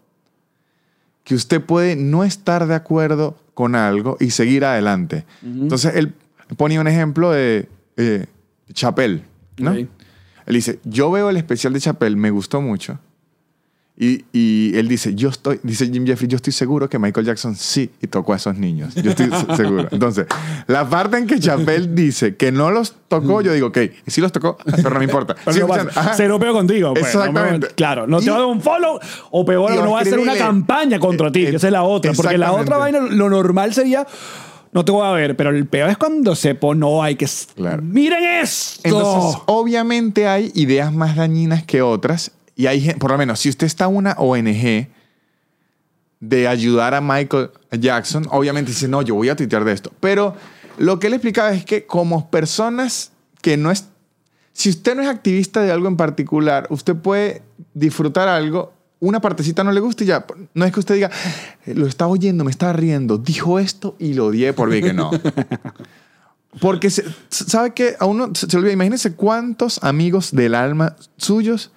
que 1.24 1.34
usted 1.36 1.60
puede 1.60 1.94
no 1.96 2.24
estar 2.24 2.66
de 2.66 2.74
acuerdo 2.74 3.36
con 3.54 3.74
algo 3.76 4.16
y 4.18 4.30
seguir 4.30 4.64
adelante. 4.64 5.24
Entonces, 5.44 5.94
él 5.94 6.14
ponía 6.56 6.80
un 6.80 6.88
ejemplo 6.88 7.30
de 7.30 7.68
eh, 7.96 8.26
Chappelle, 8.72 9.22
¿no? 9.58 9.72
Él 10.46 10.54
dice, 10.54 10.80
yo 10.84 11.10
veo 11.12 11.30
el 11.30 11.36
especial 11.36 11.72
de 11.72 11.78
Chappelle, 11.80 12.16
me 12.16 12.30
gustó 12.30 12.60
mucho. 12.60 12.98
Y, 13.94 14.24
y 14.32 14.72
él 14.76 14.88
dice, 14.88 15.14
yo 15.14 15.28
estoy, 15.28 15.60
dice 15.62 15.86
Jim 15.86 16.06
Jeffrey, 16.06 16.26
yo 16.26 16.36
estoy 16.36 16.52
seguro 16.54 16.88
que 16.88 16.98
Michael 16.98 17.26
Jackson 17.26 17.54
sí 17.54 17.90
y 18.00 18.06
tocó 18.06 18.32
a 18.32 18.36
esos 18.36 18.56
niños. 18.56 18.94
Yo 18.94 19.10
estoy 19.10 19.26
se- 19.30 19.56
seguro. 19.56 19.86
Entonces, 19.92 20.26
la 20.66 20.88
parte 20.88 21.18
en 21.18 21.26
que 21.26 21.38
Chappelle 21.38 21.88
dice 21.94 22.34
que 22.34 22.50
no 22.50 22.70
los 22.70 22.94
tocó, 23.08 23.42
yo 23.42 23.52
digo, 23.52 23.66
ok, 23.68 23.78
y 24.06 24.10
sí 24.10 24.22
los 24.22 24.32
tocó, 24.32 24.56
pero 24.64 24.90
no 24.90 24.98
me 24.98 25.04
importa. 25.04 25.36
Sí, 25.50 25.60
no 25.60 25.66
pasa. 25.68 25.82
escuchando, 25.82 26.00
ajá. 26.00 26.14
Cero 26.16 26.38
peo 26.40 26.52
contigo. 26.54 26.94
pues, 26.94 27.04
Exactamente. 27.06 27.58
no 27.66 27.68
me- 27.68 27.74
claro, 27.74 28.06
no 28.06 28.20
Y- 28.20 28.24
te 28.24 28.30
va 28.30 28.36
a 28.36 28.40
dar 28.40 28.48
un 28.48 28.62
follow 28.62 28.98
o 29.30 29.44
peor, 29.44 29.72
y 29.74 29.76
no 29.76 29.92
va 29.92 29.98
a 29.98 30.02
hacer 30.02 30.18
una 30.18 30.36
campaña 30.36 30.98
contra 30.98 31.30
ti, 31.30 31.44
Eh, 31.46 31.50
que 31.50 31.56
esa 31.56 31.66
es 31.68 31.72
la 31.72 31.82
otra. 31.82 32.12
Porque 32.14 32.38
la 32.38 32.52
otra 32.52 32.78
vaina, 32.78 32.98
lo 33.00 33.28
normal 33.28 33.74
sería, 33.74 34.06
no 34.72 34.84
te 34.86 34.90
voy 34.90 35.06
a 35.06 35.10
ver, 35.10 35.36
pero 35.36 35.50
el 35.50 35.66
peor 35.66 35.90
es 35.90 35.98
cuando 35.98 36.34
se 36.34 36.54
pone, 36.54 36.80
no 36.80 37.02
hay 37.02 37.16
que... 37.16 37.28
Claro. 37.54 37.82
Miren 37.82 38.24
esto. 38.42 38.80
Entonces, 38.88 39.38
obviamente 39.46 40.26
hay 40.26 40.50
ideas 40.54 40.90
más 40.94 41.14
dañinas 41.14 41.62
que 41.64 41.82
otras. 41.82 42.32
Y 42.56 42.66
hay, 42.66 42.94
por 42.94 43.10
lo 43.10 43.18
menos, 43.18 43.40
si 43.40 43.48
usted 43.48 43.66
está 43.66 43.88
una 43.88 44.12
ONG 44.18 44.88
de 46.20 46.46
ayudar 46.48 46.94
a 46.94 47.00
Michael 47.00 47.50
Jackson, 47.72 48.26
obviamente 48.30 48.70
dice, 48.70 48.88
no, 48.88 49.02
yo 49.02 49.14
voy 49.14 49.28
a 49.28 49.36
tuitear 49.36 49.64
de 49.64 49.72
esto. 49.72 49.90
Pero 50.00 50.36
lo 50.78 50.98
que 50.98 51.08
él 51.08 51.14
explicaba 51.14 51.52
es 51.52 51.64
que 51.64 51.84
como 51.86 52.30
personas 52.30 53.12
que 53.40 53.56
no 53.56 53.70
es... 53.70 53.86
Si 54.52 54.68
usted 54.68 54.94
no 54.94 55.02
es 55.02 55.08
activista 55.08 55.62
de 55.62 55.72
algo 55.72 55.88
en 55.88 55.96
particular, 55.96 56.66
usted 56.70 56.94
puede 56.94 57.42
disfrutar 57.74 58.28
algo, 58.28 58.72
una 59.00 59.18
partecita 59.20 59.64
no 59.64 59.72
le 59.72 59.80
gusta 59.80 60.04
y 60.04 60.08
ya. 60.08 60.26
No 60.54 60.64
es 60.66 60.72
que 60.72 60.80
usted 60.80 60.94
diga, 60.96 61.10
lo 61.66 61.86
estaba 61.86 62.10
oyendo, 62.10 62.44
me 62.44 62.50
estaba 62.50 62.74
riendo, 62.74 63.16
dijo 63.18 63.58
esto 63.58 63.96
y 63.98 64.12
lo 64.14 64.26
odié 64.26 64.52
por 64.52 64.68
mí 64.68 64.82
que 64.82 64.92
no. 64.92 65.10
Porque, 66.60 66.90
se- 66.90 67.04
¿sabe 67.30 67.72
qué? 67.72 67.96
A 67.98 68.04
uno 68.04 68.30
se, 68.34 68.48
se 68.48 68.56
olvida. 68.58 68.72
Imagínese 68.72 69.14
cuántos 69.14 69.82
amigos 69.82 70.32
del 70.32 70.54
alma 70.54 70.96
suyos 71.16 71.72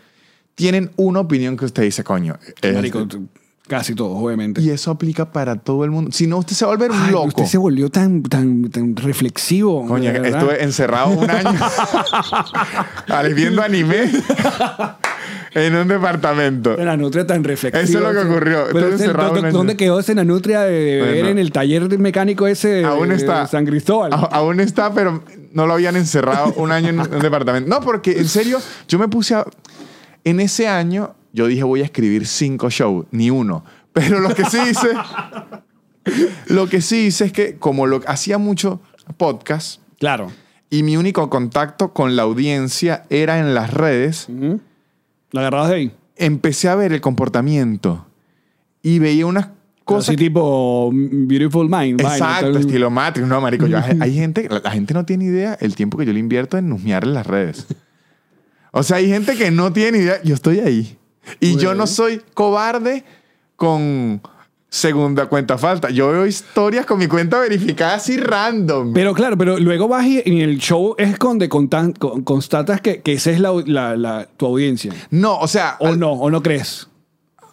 tienen 0.56 0.92
una 0.96 1.20
opinión 1.20 1.56
que 1.58 1.66
usted 1.66 1.84
dice, 1.84 2.04
coño. 2.04 2.38
es- 2.62 2.74
Marico, 2.74 3.06
tú- 3.08 3.28
casi 3.68 3.94
todos, 3.96 4.16
obviamente. 4.16 4.62
y 4.62 4.70
eso 4.70 4.92
aplica 4.92 5.32
para 5.32 5.56
todo 5.56 5.84
el 5.86 5.92
mundo. 5.92 6.12
Si 6.14 6.28
no, 6.28 6.38
usted 6.38 6.56
se 6.56 6.66
va 6.66 6.72
a 6.72 6.76
volver 6.76 6.92
un 6.92 7.02
Ay, 7.02 7.12
loco. 7.12 7.28
Usted 7.28 7.46
se 7.46 7.58
volvió 7.58 7.90
tan, 7.90 8.22
tan, 8.24 8.70
tan 8.70 8.96
reflexivo. 8.96 9.86
Coño, 9.88 10.12
de 10.14 10.30
estuve 10.30 10.64
encerrado 10.64 11.10
un 11.10 11.30
año 11.30 11.52
viendo 13.36 13.62
anime 13.62 14.12
en 15.56 15.76
un 15.76 15.88
departamento. 15.88 16.76
La 16.78 16.96
nutria 16.98 17.26
tan 17.26 17.44
reflexiva. 17.44 17.82
Eso 17.84 17.98
es 17.98 18.04
lo 18.04 18.12
que 18.22 18.28
ocurrió. 18.30 18.66
Pero 18.68 18.80
Estuve 18.80 18.96
ese- 18.96 19.04
encerrado 19.06 19.28
¿dónde, 19.30 19.40
un 19.42 19.46
año. 19.48 19.58
dónde 19.58 19.78
quedó 19.78 20.00
esa 20.00 20.24
nutria 20.24 20.62
de, 20.62 20.72
de 20.74 21.02
ver 21.02 21.14
Bueno. 21.14 21.30
en 21.30 21.40
el 21.40 21.52
taller 21.52 22.00
mecánico 22.00 22.48
ese 22.48 22.68
de, 22.70 22.86
Aún 22.86 23.12
está. 23.12 23.42
de 23.42 23.48
San 23.48 23.66
Cristóbal? 23.66 24.14
A- 24.14 24.18
aún 24.32 24.60
está, 24.60 24.94
pero 24.94 25.24
no 25.54 25.66
lo 25.66 25.74
habían 25.74 25.96
encerrado 25.96 26.54
un 26.58 26.72
año 26.72 26.90
en 26.90 27.00
un 27.00 27.20
departamento. 27.20 27.70
No, 27.70 27.82
porque 27.82 28.12
en 28.20 28.28
serio, 28.28 28.60
yo 28.88 29.00
me 29.00 29.08
puse 29.08 29.36
a... 29.36 29.46
En 30.26 30.40
ese 30.42 30.68
año, 30.68 31.16
yo 31.32 31.48
dije, 31.48 31.64
voy 31.64 31.82
a 31.82 31.86
escribir 31.86 32.28
cinco 32.28 32.70
shows, 32.70 33.06
ni 33.12 33.30
uno. 33.30 33.64
Pero 33.94 34.20
lo 34.20 34.36
que 34.36 34.44
sí 34.46 34.58
hice... 34.70 34.90
lo 36.48 36.68
que 36.68 36.82
sí 36.82 37.08
hice 37.08 37.26
es 37.26 37.32
que, 37.32 37.56
como 37.58 37.88
lo, 37.88 38.02
hacía 38.08 38.38
mucho 38.38 38.82
podcast 39.18 39.82
Claro. 40.00 40.32
y 40.70 40.84
mi 40.84 40.98
único 40.98 41.30
contacto 41.30 41.94
con 41.94 42.16
la 42.16 42.24
audiencia 42.24 43.06
era 43.10 43.40
en 43.40 43.54
las 43.56 43.74
redes, 43.74 44.28
Ujú. 44.30 44.60
¿La 45.32 45.42
agarrabas 45.42 45.70
de 45.70 45.76
ahí? 45.76 45.92
empecé 46.18 46.70
a 46.70 46.76
ver 46.76 46.94
el 46.94 47.02
comportamiento 47.02 48.06
y 48.82 49.00
veía 49.00 49.26
unas 49.26 49.50
cosas 49.84 50.10
Así 50.10 50.18
tipo 50.18 50.90
mm, 50.94 51.28
Beautiful 51.28 51.66
Mind. 51.70 52.02
vaina, 52.02 52.14
Exacto, 52.16 52.52
tal. 52.54 52.62
estilo 52.62 52.90
Matrix. 52.90 53.28
No, 53.28 53.42
marico, 53.42 53.66
yo- 53.68 53.78
hay 54.00 54.14
gente, 54.14 54.48
la, 54.50 54.60
la 54.60 54.72
gente 54.72 54.94
no 54.94 55.06
tiene 55.06 55.26
idea 55.26 55.58
el 55.60 55.76
tiempo 55.76 55.98
que 55.98 56.06
yo 56.06 56.14
le 56.14 56.20
invierto 56.20 56.58
en 56.58 56.72
husmear 56.72 57.04
en 57.04 57.14
las 57.14 57.26
redes. 57.28 57.68
O 58.78 58.84
sea, 58.84 58.98
hay 58.98 59.08
gente 59.08 59.36
que 59.38 59.52
no 59.52 59.72
tiene 59.72 60.00
idea. 60.00 60.22
Yo 60.24 60.36
estoy 60.36 60.60
ahí. 60.60 60.98
Y 61.40 61.56
yo 61.56 61.74
no 61.74 61.88
soy 61.88 62.22
cobarde 62.34 63.06
con 63.56 64.22
segunda 64.70 65.28
cuenta 65.28 65.58
falta. 65.58 65.90
Yo 65.90 66.12
veo 66.12 66.26
historias 66.28 66.86
con 66.86 67.00
mi 67.00 67.08
cuenta 67.08 67.40
verificada 67.40 67.96
así 67.96 68.18
random. 68.18 68.94
Pero 68.94 69.14
claro, 69.14 69.38
pero 69.38 69.58
luego 69.58 69.88
vas 69.88 70.06
y 70.06 70.22
en 70.26 70.40
el 70.40 70.58
show 70.58 70.94
es 70.98 71.18
donde 71.18 71.48
constatas 71.48 72.82
que, 72.82 73.02
que 73.02 73.14
esa 73.14 73.32
es 73.32 73.40
la, 73.40 73.54
la- 73.66 73.96
la- 73.96 74.28
tu 74.36 74.46
audiencia. 74.46 74.92
no, 75.10 75.40
o 75.40 75.48
sea, 75.48 75.78
¿O 75.80 75.88
al- 75.88 76.00
no? 76.00 76.12
¿O 76.12 76.30
no 76.30 76.44
crees? 76.44 76.88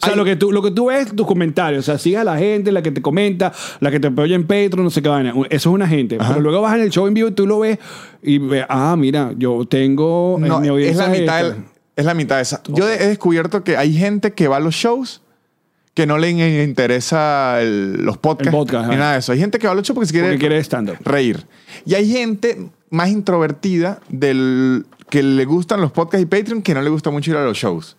O 0.03 0.05
sea, 0.05 0.13
Hay- 0.15 0.19
lo 0.19 0.25
que, 0.25 0.35
tú, 0.37 0.51
lo 0.51 0.63
que 0.63 0.73
tú 0.73 0.87
ves, 0.87 1.15
tus 1.15 1.27
comentarios. 1.27 1.81
O 1.81 1.87
sea, 1.87 1.97
sigue 1.99 2.17
a 2.19 2.25
la 2.25 2.37
gente, 2.37 2.73
la 2.73 2.83
que 2.83 2.91
te 2.91 3.01
comenta, 3.01 3.53
la 3.81 3.91
que 3.91 4.01
te 4.01 4.09
apoya 4.09 4.35
en 4.35 4.43
Patreon, 4.43 4.83
no 4.83 4.91
sé 4.91 5.01
qué 5.01 5.09
vaina. 5.09 5.31
Eso 5.49 5.71
es 5.71 5.75
una 5.75 5.87
gente. 5.87 6.19
Pero 6.19 6.41
luego 6.41 6.61
vas 6.61 6.75
en 6.75 6.81
el 6.83 6.91
show 6.91 7.07
en 7.07 7.15
vivo 7.15 7.29
y 7.29 7.33
tú 7.33 7.47
lo 7.47 7.61
ves 7.61 7.79
y 8.23 8.39
ves, 8.39 8.65
ah, 8.69 8.97
mira, 8.99 9.33
yo 9.39 9.65
tengo. 9.67 10.39
no, 10.41 10.59
mi 10.61 10.67
es 10.67 10.71
audiencia 10.71 11.07
la 11.07 11.13
mitad 11.13 11.41
esta. 11.41 11.55
del- 11.55 11.65
es 11.95 12.05
la 12.05 12.15
mitad 12.15 12.37
de 12.37 12.43
esa. 12.43 12.63
Yo 12.69 12.89
he 12.89 13.07
descubierto 13.07 13.63
que 13.63 13.77
hay 13.77 13.95
gente 13.97 14.33
que 14.33 14.49
va 14.49 14.57
a 14.57 14.61
los 14.61 14.75
shows 14.75 15.23
que 15.95 16.07
no 16.07 16.17
le 16.19 16.31
interesa 16.65 17.61
el- 17.61 18.03
los 18.03 18.17
podcasts 18.19 18.49
El 18.49 18.59
podcast, 18.59 18.87
ni 18.89 18.95
ajá. 18.95 18.99
nada 19.01 19.13
de 19.13 19.19
eso. 19.21 19.31
Hay 19.33 19.39
gente 19.39 19.59
que 19.59 19.67
va 19.67 19.73
a 19.75 19.77
los 19.77 19.85
shows 19.87 19.95
porque 19.95 20.07
se 20.07 20.13
quiere, 20.15 20.29
Porque 20.29 20.39
quiere 20.41 20.59
stand-up. 20.61 20.97
reír. 21.05 21.47
Y 21.85 21.95
hay 21.95 22.11
gente 22.11 22.71
más 22.91 23.09
introvertida 23.11 24.01
del 24.09 24.85
que 25.11 25.23
le 25.23 25.45
gustan 25.45 25.81
los 25.83 25.93
podcasts 25.93 26.23
y 26.23 26.27
Patreon 26.27 26.63
que 26.63 26.73
no 26.75 26.81
le 26.83 26.89
gusta 26.91 27.11
mucho 27.11 27.31
ir 27.31 27.37
a 27.37 27.45
los 27.45 27.57
shows. 27.59 27.97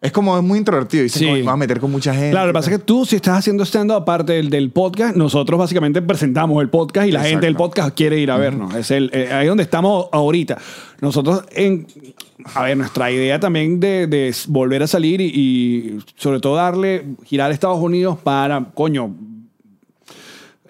Es 0.00 0.12
como 0.12 0.36
es 0.38 0.44
muy 0.44 0.58
introvertido. 0.60 1.02
Dice, 1.02 1.18
Sí. 1.18 1.24
"Coño, 1.24 1.36
me 1.38 1.42
voy 1.42 1.52
a 1.52 1.56
meter 1.56 1.80
con 1.80 1.90
mucha 1.90 2.12
gente. 2.14 2.30
Claro, 2.30 2.46
lo 2.46 2.52
que 2.52 2.58
pasa 2.58 2.70
es 2.70 2.78
que 2.78 2.84
tú, 2.84 3.04
si 3.04 3.16
estás 3.16 3.38
haciendo 3.38 3.64
stand-up 3.64 3.96
aparte 3.96 4.34
del, 4.34 4.48
del 4.48 4.70
podcast, 4.70 5.16
nosotros 5.16 5.58
básicamente 5.58 6.00
presentamos 6.02 6.62
el 6.62 6.68
podcast 6.70 7.08
y 7.08 7.10
la 7.10 7.18
Exacto. 7.18 7.30
gente 7.30 7.46
del 7.46 7.56
podcast 7.56 7.96
quiere 7.96 8.18
ir 8.20 8.30
a 8.30 8.36
vernos. 8.36 8.72
Es 8.76 8.92
el, 8.92 9.10
eh, 9.12 9.32
ahí 9.32 9.48
donde 9.48 9.64
estamos 9.64 10.06
ahorita. 10.12 10.56
Nosotros, 11.00 11.42
en, 11.50 11.88
a 12.54 12.62
ver, 12.62 12.76
nuestra 12.76 13.10
idea 13.10 13.40
también 13.40 13.80
de, 13.80 14.06
de 14.06 14.32
volver 14.46 14.84
a 14.84 14.86
salir 14.86 15.20
y, 15.20 15.24
y 15.34 15.98
sobre 16.14 16.38
todo 16.38 16.54
darle, 16.54 17.04
girar 17.24 17.50
a 17.50 17.54
Estados 17.54 17.80
Unidos 17.80 18.18
para, 18.22 18.70
coño, 18.74 19.16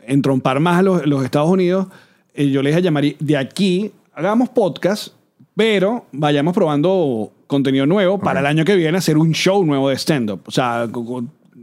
entrompar 0.07 0.59
más 0.61 0.79
a 0.79 0.83
los, 0.83 1.07
los 1.07 1.23
Estados 1.23 1.51
Unidos, 1.51 1.87
eh, 2.35 2.49
yo 2.51 2.63
les 2.63 2.75
dije 2.75 2.89
a 2.89 2.93
de 3.19 3.37
aquí 3.37 3.93
hagamos 4.15 4.49
podcast, 4.49 5.09
pero 5.55 6.07
vayamos 6.13 6.55
probando 6.55 7.31
contenido 7.49 7.85
nuevo 7.87 8.21
para 8.21 8.39
el 8.39 8.47
año 8.47 8.65
que 8.65 8.77
viene 8.77 8.99
hacer 8.99 9.19
un 9.19 9.33
show 9.33 9.65
nuevo 9.65 9.89
de 9.89 9.97
stand-up. 9.97 10.43
O 10.47 10.53
sea, 10.53 10.89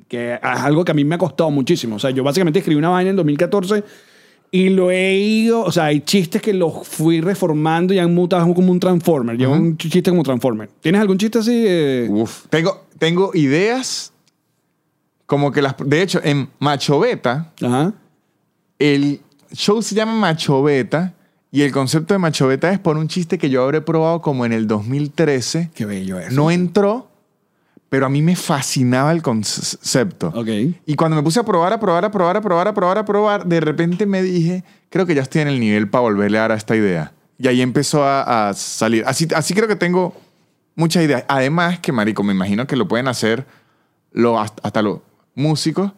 que 0.09 0.33
es 0.33 0.39
algo 0.41 0.83
que 0.83 0.91
a 0.91 0.95
mí 0.95 1.05
me 1.05 1.15
ha 1.15 1.17
costado 1.17 1.49
muchísimo. 1.51 1.95
O 1.95 1.99
sea, 1.99 2.09
yo 2.09 2.23
básicamente 2.23 2.59
escribí 2.59 2.77
una 2.77 2.89
vaina 2.89 3.11
en 3.11 3.15
2014 3.15 3.83
y 4.51 4.69
lo 4.69 4.91
he 4.91 5.15
ido, 5.15 5.61
o 5.63 5.71
sea, 5.71 5.85
hay 5.85 6.01
chistes 6.01 6.41
que 6.41 6.53
los 6.53 6.87
fui 6.87 7.21
reformando 7.21 7.93
y 7.93 7.99
han 7.99 8.13
mutado 8.13 8.53
como 8.53 8.71
un 8.71 8.79
Transformer. 8.79 9.37
Llevo 9.37 9.53
un 9.53 9.77
chiste 9.77 10.09
como 10.09 10.23
Transformer. 10.23 10.69
¿Tienes 10.81 11.01
algún 11.01 11.17
chiste 11.17 11.39
así? 11.39 11.63
eh? 11.67 12.07
Uf. 12.09 12.45
Tengo, 12.49 12.85
tengo 12.97 13.31
ideas 13.33 14.11
como 15.25 15.51
que 15.51 15.61
las... 15.61 15.75
De 15.85 16.01
hecho, 16.01 16.19
en 16.23 16.49
Macho 16.59 16.99
Beta, 16.99 17.51
Ajá. 17.61 17.93
el 18.79 19.19
show 19.51 19.81
se 19.81 19.95
llama 19.95 20.13
Macho 20.13 20.61
Beta 20.63 21.13
y 21.51 21.61
el 21.61 21.71
concepto 21.71 22.13
de 22.13 22.17
Macho 22.17 22.47
Beta 22.47 22.71
es 22.71 22.79
por 22.79 22.97
un 22.97 23.07
chiste 23.07 23.37
que 23.37 23.49
yo 23.49 23.63
habré 23.63 23.81
probado 23.81 24.21
como 24.21 24.45
en 24.45 24.53
el 24.53 24.67
2013. 24.67 25.71
Qué 25.73 25.85
bello 25.85 26.19
es. 26.19 26.33
No 26.33 26.51
entró, 26.51 27.09
pero 27.89 28.05
a 28.05 28.09
mí 28.09 28.21
me 28.21 28.35
fascinaba 28.35 29.11
el 29.11 29.21
concepto. 29.21 30.33
Ok. 30.35 30.49
Y 30.85 30.95
cuando 30.95 31.15
me 31.15 31.23
puse 31.23 31.39
a 31.39 31.43
probar, 31.43 31.71
a 31.71 31.79
probar, 31.79 32.05
a 32.05 32.11
probar, 32.11 32.37
a 32.37 32.41
probar, 32.41 32.67
a 32.67 32.73
probar, 32.73 32.97
a 32.97 33.05
probar, 33.05 33.45
de 33.45 33.59
repente 33.59 34.05
me 34.05 34.21
dije, 34.21 34.63
creo 34.89 35.05
que 35.05 35.15
ya 35.15 35.21
estoy 35.21 35.41
en 35.41 35.47
el 35.47 35.59
nivel 35.59 35.89
para 35.89 36.01
volverle 36.01 36.37
a 36.37 36.41
dar 36.41 36.51
a 36.51 36.55
esta 36.55 36.75
idea. 36.75 37.13
Y 37.37 37.47
ahí 37.47 37.61
empezó 37.61 38.03
a, 38.03 38.49
a 38.49 38.53
salir. 38.53 39.03
Así, 39.07 39.27
así 39.35 39.53
creo 39.53 39.67
que 39.67 39.75
tengo 39.75 40.13
muchas 40.75 41.03
ideas. 41.03 41.23
Además 41.27 41.79
que, 41.79 41.91
marico, 41.91 42.23
me 42.23 42.33
imagino 42.33 42.67
que 42.67 42.75
lo 42.75 42.87
pueden 42.87 43.07
hacer 43.07 43.45
lo, 44.11 44.39
hasta, 44.39 44.61
hasta 44.67 44.81
los 44.81 44.99
músicos. 45.35 45.91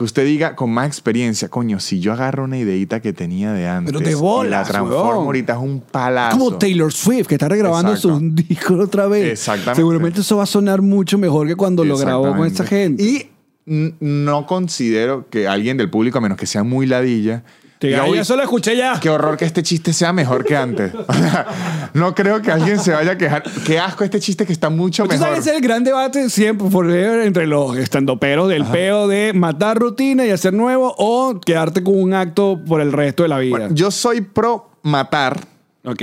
Que 0.00 0.04
usted 0.04 0.24
diga 0.24 0.56
con 0.56 0.70
más 0.70 0.86
experiencia, 0.86 1.50
coño, 1.50 1.78
si 1.78 2.00
yo 2.00 2.14
agarro 2.14 2.44
una 2.44 2.56
ideita 2.56 3.00
que 3.02 3.12
tenía 3.12 3.52
de 3.52 3.68
antes 3.68 3.92
Pero 3.92 4.02
de 4.02 4.12
y 4.12 4.14
bolas, 4.14 4.66
la 4.66 4.72
transformo 4.72 5.10
weón. 5.10 5.26
ahorita 5.26 5.52
es 5.52 5.58
un 5.58 5.82
palazo. 5.82 6.38
Como 6.38 6.56
Taylor 6.56 6.90
Swift, 6.90 7.26
que 7.26 7.34
está 7.34 7.50
regrabando 7.50 7.92
Exacto. 7.92 8.18
su 8.18 8.30
disco 8.34 8.78
otra 8.78 9.08
vez. 9.08 9.32
Exactamente. 9.32 9.76
Seguramente 9.76 10.20
eso 10.22 10.38
va 10.38 10.44
a 10.44 10.46
sonar 10.46 10.80
mucho 10.80 11.18
mejor 11.18 11.46
que 11.48 11.54
cuando 11.54 11.84
lo 11.84 11.98
grabó 11.98 12.34
con 12.34 12.46
esa 12.46 12.64
gente. 12.64 13.02
Y 13.02 13.28
no 13.66 14.46
considero 14.46 15.28
que 15.28 15.46
alguien 15.46 15.76
del 15.76 15.90
público, 15.90 16.16
a 16.16 16.22
menos 16.22 16.38
que 16.38 16.46
sea 16.46 16.64
muy 16.64 16.86
ladilla, 16.86 17.44
eso 17.88 18.36
lo 18.36 18.42
escuché 18.42 18.76
ya. 18.76 18.98
qué 19.00 19.08
horror 19.08 19.36
que 19.36 19.44
este 19.46 19.62
chiste 19.62 19.92
sea 19.92 20.12
mejor 20.12 20.44
que 20.44 20.56
antes. 20.56 20.92
O 20.94 21.12
sea, 21.12 21.46
no 21.94 22.14
creo 22.14 22.42
que 22.42 22.50
alguien 22.50 22.78
se 22.78 22.92
vaya 22.92 23.12
a 23.12 23.18
quejar. 23.18 23.42
Qué 23.64 23.78
asco 23.78 24.04
este 24.04 24.20
chiste 24.20 24.44
que 24.46 24.52
está 24.52 24.68
mucho 24.70 25.06
mejor. 25.06 25.18
sabes, 25.26 25.46
el 25.46 25.60
gran 25.62 25.82
debate 25.84 26.28
siempre 26.30 27.24
entre 27.24 27.46
los 27.46 27.76
estandoperos 27.78 28.48
del 28.48 28.64
peo 28.66 29.08
de 29.08 29.32
matar 29.32 29.78
rutina 29.78 30.26
y 30.26 30.30
hacer 30.30 30.52
nuevo 30.52 30.94
o 30.98 31.40
quedarte 31.40 31.82
con 31.82 32.00
un 32.00 32.12
acto 32.14 32.60
por 32.66 32.80
el 32.80 32.92
resto 32.92 33.22
de 33.22 33.28
la 33.30 33.38
vida. 33.38 33.58
Bueno, 33.58 33.74
yo 33.74 33.90
soy 33.90 34.20
pro 34.20 34.70
matar, 34.82 35.38
ok. 35.84 36.02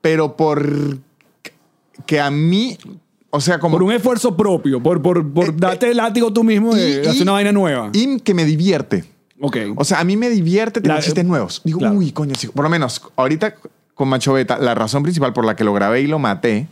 pero 0.00 0.36
por 0.36 0.98
que 2.06 2.18
a 2.20 2.30
mí, 2.30 2.76
o 3.30 3.40
sea, 3.40 3.58
como 3.58 3.76
Por 3.76 3.82
un 3.84 3.92
esfuerzo 3.92 4.36
propio, 4.36 4.82
por, 4.82 5.00
por, 5.02 5.30
por 5.32 5.48
Eh, 5.50 5.52
darte 5.56 5.90
el 5.90 5.98
látigo 5.98 6.32
tú 6.32 6.42
mismo 6.42 6.74
de 6.74 7.02
y- 7.04 7.06
hacer 7.06 7.22
una 7.22 7.32
vaina 7.32 7.52
nueva. 7.52 7.90
y 7.92 8.18
que 8.20 8.32
me 8.34 8.44
divierte. 8.44 9.04
Ok. 9.40 9.56
O 9.76 9.84
sea, 9.84 10.00
a 10.00 10.04
mí 10.04 10.16
me 10.16 10.28
divierte 10.30 10.80
tener 10.80 10.96
La- 10.98 11.02
chistes 11.02 11.24
nuevos. 11.24 11.60
Digo, 11.64 11.78
claro. 11.80 11.96
uy, 11.96 12.12
coño, 12.12 12.34
sí. 12.36 12.48
por 12.48 12.62
lo 12.64 12.70
menos 12.70 13.02
ahorita 13.16 13.54
con 13.94 14.08
Macho 14.08 14.32
Beta, 14.32 14.58
la 14.58 14.74
razón 14.74 15.02
principal 15.02 15.32
por 15.32 15.44
la 15.44 15.54
que 15.56 15.64
lo 15.64 15.72
grabé 15.74 16.00
y 16.00 16.06
lo 16.06 16.18
maté, 16.18 16.68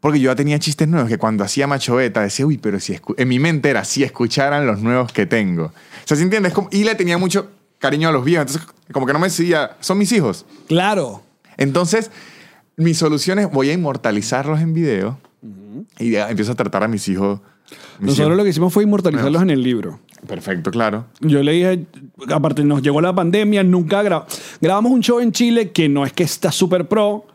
porque 0.00 0.20
yo 0.20 0.30
ya 0.30 0.36
tenía 0.36 0.58
chistes 0.58 0.86
nuevos 0.88 1.08
que 1.08 1.16
cuando 1.18 1.44
hacía 1.44 1.66
Macho 1.66 1.94
Beta 1.96 2.20
decía, 2.22 2.44
uy, 2.46 2.58
pero 2.58 2.78
si 2.80 2.92
escu-" 2.94 3.14
en 3.16 3.28
mi 3.28 3.38
mente 3.38 3.70
era, 3.70 3.84
si 3.84 4.02
escucharan 4.02 4.66
los 4.66 4.80
nuevos 4.80 5.12
que 5.12 5.24
tengo. 5.26 5.66
O 5.66 5.72
sea, 6.04 6.16
¿sí 6.16 6.22
entiendes? 6.24 6.52
Como- 6.52 6.68
y 6.72 6.84
le 6.84 6.94
tenía 6.94 7.16
mucho 7.18 7.48
cariño 7.78 8.08
a 8.08 8.12
los 8.12 8.24
viejos. 8.24 8.48
Entonces, 8.48 8.74
como 8.92 9.06
que 9.06 9.12
no 9.12 9.18
me 9.18 9.28
decía, 9.28 9.76
son 9.80 9.98
mis 9.98 10.12
hijos. 10.12 10.44
claro. 10.68 11.22
Entonces, 11.58 12.10
mi 12.76 12.94
solución 12.94 13.38
es, 13.38 13.50
voy 13.50 13.70
a 13.70 13.72
inmortalizarlos 13.74 14.60
en 14.60 14.72
video 14.74 15.18
y 15.98 16.14
empiezo 16.16 16.52
a 16.52 16.54
tratar 16.54 16.82
a 16.84 16.88
mis 16.88 17.08
hijos. 17.08 17.40
mis 17.98 18.08
Nosotros 18.08 18.26
hijos. 18.28 18.36
lo 18.36 18.44
que 18.44 18.50
hicimos 18.50 18.72
fue 18.72 18.84
inmortalizarlos 18.84 19.42
en 19.42 19.50
el 19.50 19.62
libro. 19.62 20.00
Perfecto, 20.26 20.70
claro. 20.70 21.06
Yo 21.20 21.42
le 21.42 21.52
dije, 21.52 21.86
aparte 22.32 22.62
nos 22.64 22.82
llegó 22.82 23.00
la 23.00 23.14
pandemia, 23.14 23.62
nunca 23.64 24.02
gra- 24.04 24.24
grabamos 24.60 24.92
un 24.92 25.00
show 25.02 25.18
en 25.20 25.32
Chile 25.32 25.70
que 25.72 25.88
no 25.88 26.04
es 26.06 26.12
que 26.12 26.22
está 26.22 26.52
súper 26.52 26.86
pro, 26.86 27.26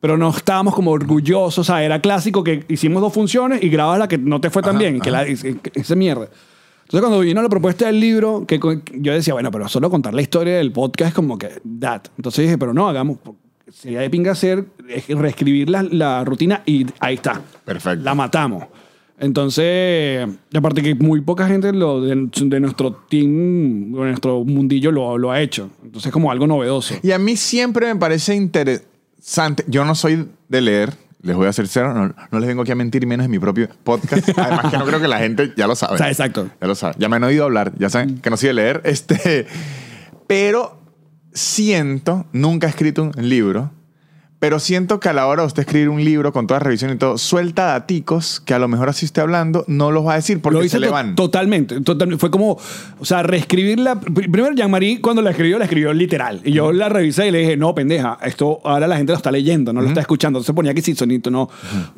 pero 0.00 0.16
no 0.18 0.28
estábamos 0.30 0.74
como 0.74 0.90
orgullosos. 0.90 1.58
O 1.58 1.64
sea, 1.64 1.82
era 1.82 2.00
clásico 2.00 2.44
que 2.44 2.64
hicimos 2.68 3.00
dos 3.02 3.12
funciones 3.12 3.62
y 3.62 3.68
grabas 3.70 3.98
la 3.98 4.08
que 4.08 4.18
no 4.18 4.40
te 4.40 4.50
fue 4.50 4.62
tan 4.62 4.76
Ajá, 4.76 4.78
bien, 4.80 5.00
que 5.00 5.10
la, 5.10 5.22
ese- 5.24 5.56
esa 5.74 5.94
mierda. 5.94 6.28
Entonces, 6.82 7.00
cuando 7.06 7.20
vino 7.20 7.42
la 7.42 7.48
propuesta 7.50 7.86
del 7.86 8.00
libro, 8.00 8.44
que 8.46 8.58
co- 8.60 8.80
yo 8.94 9.12
decía, 9.12 9.34
bueno, 9.34 9.50
pero 9.50 9.68
solo 9.68 9.90
contar 9.90 10.14
la 10.14 10.22
historia 10.22 10.56
del 10.56 10.72
podcast 10.72 11.08
es 11.10 11.14
como 11.14 11.36
que 11.38 11.60
that. 11.80 12.02
Entonces 12.16 12.44
dije, 12.44 12.56
pero 12.58 12.72
no, 12.74 12.88
hagamos. 12.88 13.18
Sería 13.72 14.00
de 14.00 14.10
pinga 14.10 14.32
hacer, 14.32 14.64
es 14.88 15.08
reescribir 15.08 15.68
la, 15.68 15.82
la 15.82 16.24
rutina 16.24 16.62
y 16.64 16.86
ahí 17.00 17.14
está. 17.14 17.40
Perfecto. 17.64 18.02
La 18.02 18.14
matamos. 18.14 18.64
Entonces, 19.20 20.26
aparte 20.54 20.82
que 20.82 20.94
muy 20.94 21.20
poca 21.20 21.48
gente 21.48 21.72
lo, 21.72 22.00
de, 22.00 22.14
de 22.32 22.60
nuestro 22.60 22.92
team, 23.08 23.92
de 23.92 23.98
nuestro 23.98 24.44
mundillo 24.44 24.92
lo, 24.92 25.18
lo 25.18 25.32
ha 25.32 25.40
hecho. 25.40 25.70
Entonces, 25.84 26.12
como 26.12 26.30
algo 26.30 26.46
novedoso. 26.46 26.94
Y 27.02 27.10
a 27.10 27.18
mí 27.18 27.36
siempre 27.36 27.92
me 27.92 27.98
parece 27.98 28.34
interesante. 28.36 29.64
Yo 29.66 29.84
no 29.84 29.94
soy 29.96 30.28
de 30.48 30.60
leer, 30.60 30.94
les 31.20 31.34
voy 31.34 31.46
a 31.46 31.50
hacer 31.50 31.66
cero, 31.66 31.92
no, 31.92 32.14
no 32.30 32.38
les 32.38 32.48
vengo 32.48 32.62
aquí 32.62 32.70
a 32.70 32.76
mentir, 32.76 33.06
menos 33.06 33.26
en 33.26 33.30
mi 33.30 33.40
propio 33.40 33.68
podcast. 33.82 34.28
Además, 34.38 34.70
que 34.70 34.78
no 34.78 34.86
creo 34.86 35.00
que 35.00 35.08
la 35.08 35.18
gente 35.18 35.52
ya 35.56 35.66
lo 35.66 35.74
sabe. 35.74 35.96
Exacto. 36.06 36.48
Ya 36.60 36.66
lo 36.68 36.76
sabe. 36.76 36.94
Ya 36.98 37.08
me 37.08 37.16
han 37.16 37.24
oído 37.24 37.44
hablar, 37.44 37.72
ya 37.76 37.90
saben 37.90 38.18
que 38.20 38.30
no 38.30 38.36
soy 38.36 38.48
de 38.48 38.54
leer. 38.54 38.80
Este, 38.84 39.46
pero 40.28 40.77
siento, 41.32 42.26
nunca 42.32 42.66
he 42.66 42.70
escrito 42.70 43.02
un 43.04 43.12
libro, 43.28 43.70
pero 44.40 44.60
siento 44.60 45.00
que 45.00 45.08
a 45.08 45.12
la 45.12 45.26
hora 45.26 45.42
de 45.42 45.48
usted 45.48 45.62
escribir 45.62 45.88
un 45.88 46.04
libro 46.04 46.32
con 46.32 46.46
toda 46.46 46.60
revisión 46.60 46.92
y 46.92 46.96
todo, 46.96 47.18
suelta 47.18 47.64
daticos 47.66 48.38
que 48.38 48.54
a 48.54 48.60
lo 48.60 48.68
mejor 48.68 48.88
así 48.88 49.04
esté 49.04 49.20
hablando, 49.20 49.64
no 49.66 49.90
los 49.90 50.06
va 50.06 50.12
a 50.12 50.16
decir 50.16 50.40
porque 50.40 50.58
lo 50.60 50.64
hice 50.64 50.76
se 50.76 50.80
le 50.80 50.88
van. 50.90 51.16
totalmente, 51.16 51.80
totalmente. 51.80 52.20
Fue 52.20 52.30
como, 52.30 52.52
o 53.00 53.04
sea, 53.04 53.24
reescribirla. 53.24 54.00
pr- 54.00 54.30
Primero, 54.30 54.52
Jean-Marie, 54.54 55.00
cuando 55.00 55.22
la 55.22 55.30
escribió, 55.30 55.58
la 55.58 55.64
escribió 55.64 55.92
literal. 55.92 56.40
Y 56.44 56.52
yo 56.52 56.72
la 56.72 56.88
revisé 56.88 57.26
y 57.26 57.30
le 57.32 57.38
dije, 57.40 57.56
no, 57.56 57.74
pendeja, 57.74 58.16
esto 58.22 58.60
ahora 58.62 58.86
la 58.86 58.96
gente 58.96 59.10
lo 59.12 59.16
está 59.16 59.32
leyendo, 59.32 59.72
no 59.72 59.80
lo 59.80 59.88
está 59.88 60.00
escuchando. 60.02 60.38
Entonces 60.38 60.54
ponía 60.54 60.72
que 60.72 60.82
sí, 60.82 60.94
sonito, 60.94 61.32
no. 61.32 61.50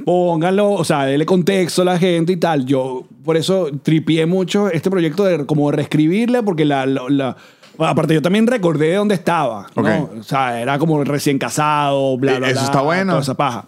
Póngalo, 0.06 0.70
o 0.72 0.84
sea, 0.84 1.04
dele 1.04 1.26
contexto 1.26 1.82
a 1.82 1.84
la 1.84 1.98
gente 1.98 2.32
y 2.32 2.36
tal. 2.38 2.64
Yo, 2.64 3.04
por 3.22 3.36
eso, 3.36 3.68
tripié 3.82 4.24
mucho 4.24 4.70
este 4.70 4.90
proyecto 4.90 5.24
de 5.24 5.44
como 5.44 5.70
reescribirla, 5.70 6.42
porque 6.42 6.64
la. 6.64 6.86
la- 6.86 7.02
la- 7.10 7.36
bueno, 7.80 7.92
aparte, 7.92 8.12
yo 8.12 8.20
también 8.20 8.46
recordé 8.46 8.88
de 8.88 8.96
dónde 8.96 9.14
estaba. 9.14 9.66
¿no? 9.74 10.10
O 10.18 10.22
sea, 10.22 10.60
era 10.60 10.78
como 10.78 11.02
recién 11.02 11.38
casado, 11.38 12.18
bla, 12.18 12.36
bla, 12.36 12.50
eso 12.50 12.60
bla, 12.60 12.64
está 12.66 12.82
bueno. 12.82 13.12
toda 13.12 13.22
esa 13.22 13.34
paja. 13.34 13.64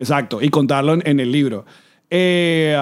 Exacto, 0.00 0.42
y 0.42 0.48
contarlo 0.48 0.94
en, 0.94 1.02
en 1.06 1.20
el 1.20 1.30
libro. 1.30 1.64
Eh, 2.10 2.76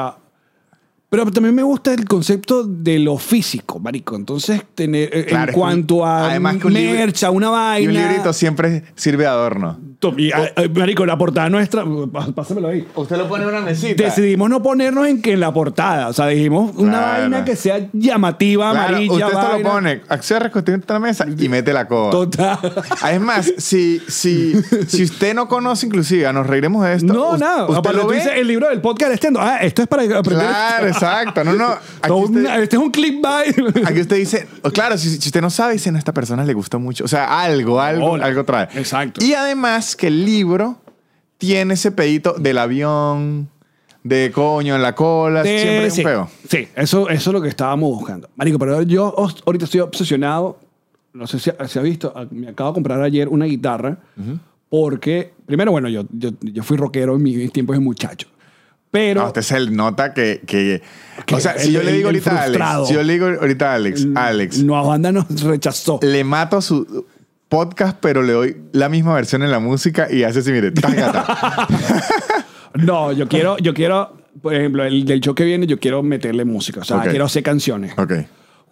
Pero 1.10 1.30
también 1.30 1.54
me 1.54 1.62
gusta 1.62 1.92
el 1.92 2.06
concepto 2.06 2.64
de 2.64 2.98
lo 2.98 3.18
físico, 3.18 3.78
marico. 3.78 4.16
Entonces, 4.16 4.62
tener, 4.74 5.10
eh, 5.12 5.24
Claro, 5.26 5.44
en 5.44 5.48
un- 5.50 5.60
cuanto 5.60 6.04
a 6.04 6.36
libro- 6.36 6.70
merch, 6.72 7.22
a 7.22 7.30
una 7.30 7.46
Y 7.46 7.50
vaina. 7.50 7.90
un 7.90 7.96
librito 8.08 8.32
siempre 8.32 8.82
sirve 8.96 9.22
de 9.22 9.28
adorno. 9.28 9.78
Y, 10.18 10.32
ah, 10.32 10.50
ah, 10.56 10.62
marico, 10.74 11.06
la 11.06 11.16
portada 11.16 11.48
nuestra, 11.48 11.82
pá- 11.84 12.26
pásamelo 12.34 12.68
ahí. 12.68 12.86
Usted 12.94 13.16
lo 13.16 13.26
pone 13.28 13.44
en 13.44 13.50
una 13.50 13.60
mesita. 13.60 14.02
Decidimos 14.04 14.50
no 14.50 14.62
ponernos 14.62 15.06
en 15.06 15.22
que 15.22 15.32
en 15.32 15.40
la 15.40 15.52
portada. 15.54 16.08
O 16.08 16.12
sea, 16.12 16.26
dijimos 16.26 16.72
una 16.76 16.98
Claro. 16.98 17.20
vaina 17.22 17.44
que 17.44 17.56
sea 17.56 17.88
llamativa, 17.92 18.72
Claro, 18.72 18.88
amarilla. 18.88 19.12
usted 19.12 19.26
esto 19.38 19.58
lo 19.58 19.62
pone, 19.62 20.00
accede 20.08 20.38
a 20.38 20.92
la 20.92 20.98
mesa 20.98 21.26
y 21.38 21.48
mete 21.48 21.72
la 21.72 21.86
coba. 21.88 22.10
Total. 22.10 22.58
Ah, 23.00 23.12
Es 23.12 23.20
más, 23.20 23.52
si, 23.56 24.00
si, 24.08 24.52
si 24.88 25.04
usted 25.04 25.32
no 25.34 25.48
conoce 25.48 25.86
inclusive, 25.86 26.30
nos 26.32 26.46
reiremos 26.46 26.84
de 26.84 26.94
esto. 26.94 27.12
No, 27.12 27.38
nada. 27.38 27.62
Usted 27.64 27.76
Aparte, 27.78 27.96
lo 27.98 28.02
tú 28.04 28.08
ve. 28.10 28.16
dices 28.16 28.32
el 28.36 28.46
libro 28.48 28.68
del 28.68 28.80
podcast 28.82 29.12
estendo. 29.12 29.40
Ah, 29.40 29.58
esto 29.58 29.80
es 29.82 29.88
para 29.88 30.02
aprender. 30.02 30.46
Claro, 30.48 30.86
exacto. 31.04 31.44
No, 31.44 31.52
no. 31.54 31.78
Usted, 32.16 32.40
una- 32.40 32.56
este 32.58 32.76
es 32.76 32.82
un 32.82 32.90
clickbait. 32.90 33.56
aquí 33.86 34.00
usted 34.00 34.16
dice, 34.16 34.46
o 34.62 34.70
claro, 34.70 34.96
si, 34.98 35.08
si 35.10 35.28
usted 35.28 35.40
no 35.40 35.50
sabe, 35.50 35.74
dice, 35.74 35.90
"No, 35.92 35.96
a 35.96 35.98
esta 35.98 36.12
persona 36.14 36.44
le 36.44 36.54
gustó 36.54 36.78
mucho. 36.78 37.04
O 37.04 37.08
sea, 37.08 37.40
algo, 37.42 37.80
algo, 37.80 38.12
Hola. 38.12 38.26
algo 38.26 38.44
trae. 38.44 38.68
Exacto. 38.74 39.24
Y 39.24 39.34
además 39.34 39.96
que 39.96 40.06
el 40.08 40.24
libro 40.24 40.78
tiene 41.38 41.74
ese 41.74 41.92
pedito 41.92 42.34
del 42.34 42.58
avión, 42.58 43.48
de 44.02 44.30
coño 44.32 44.74
en 44.76 44.82
la 44.82 44.94
cola, 44.94 45.42
De- 45.42 45.58
siempre 45.60 45.90
sí, 45.90 46.00
un 46.02 46.04
peo. 46.06 46.28
Sí, 46.48 46.68
eso, 46.76 47.08
eso 47.08 47.30
es 47.30 47.34
lo 47.34 47.40
que 47.40 47.48
estábamos 47.48 47.90
buscando. 47.90 48.28
Marico, 48.36 48.58
pero 48.58 48.82
yo 48.82 49.14
ahorita 49.46 49.64
estoy 49.64 49.80
obsesionado. 49.80 50.58
No 51.12 51.26
sé 51.26 51.38
si 51.38 51.50
se 51.68 51.78
ha 51.78 51.82
visto. 51.82 52.12
ah, 52.16 52.26
Me 52.30 52.48
acabo 52.48 52.70
de 52.70 52.74
comprar 52.74 53.00
ayer 53.00 53.28
una 53.28 53.44
guitarra. 53.46 53.98
Porque, 54.68 55.32
primero, 55.46 55.70
bueno, 55.70 55.88
yo, 55.88 56.04
yo, 56.10 56.30
yo 56.40 56.62
fui 56.64 56.76
rockero 56.76 57.14
en 57.14 57.22
mis 57.22 57.52
tiempos 57.52 57.76
de 57.76 57.80
muchacho. 57.80 58.26
Pero. 58.94 59.22
No, 59.22 59.26
usted 59.26 59.42
se 59.42 59.70
nota 59.72 60.14
que, 60.14 60.40
que- 60.46 60.80
Que 61.26 61.34
o 61.34 61.40
sea, 61.40 61.58
si 61.58 61.72
yo 61.72 61.82
le 61.82 61.90
digo 61.90 62.06
ahorita 62.06 62.30
a. 62.30 62.42
Alex, 62.44 62.86
si 62.86 62.94
yo 62.94 63.02
le 63.02 63.12
digo 63.12 63.26
ahorita 63.26 63.72
a 63.72 63.74
Alex, 63.74 64.06
Alex, 64.14 64.58
No, 64.62 64.86
banda 64.86 65.10
nos 65.10 65.28
rechazó. 65.42 65.98
le 66.00 66.22
mato 66.22 66.62
su 66.62 67.04
podcast, 67.48 67.96
pero 68.00 68.22
le 68.22 68.32
doy 68.32 68.56
la 68.70 68.88
misma 68.88 69.14
versión 69.14 69.42
en 69.42 69.50
la 69.50 69.58
música 69.58 70.06
y 70.08 70.22
hace 70.22 70.38
así, 70.38 70.52
mire, 70.52 70.70
tajata. 70.70 71.66
No, 72.74 73.10
yo 73.12 73.28
quiero, 73.28 73.56
yo 73.58 73.74
quiero, 73.74 74.16
por 74.42 74.54
ejemplo, 74.54 74.84
el 74.84 75.04
del 75.04 75.20
show 75.20 75.34
que 75.34 75.44
viene, 75.44 75.66
yo 75.66 75.78
quiero 75.80 76.02
meterle 76.04 76.44
música. 76.44 76.80
O 76.80 76.84
sea, 76.84 77.00
quiero 77.02 77.24
hacer 77.24 77.42
canciones. 77.42 77.92
ok. 77.98 78.12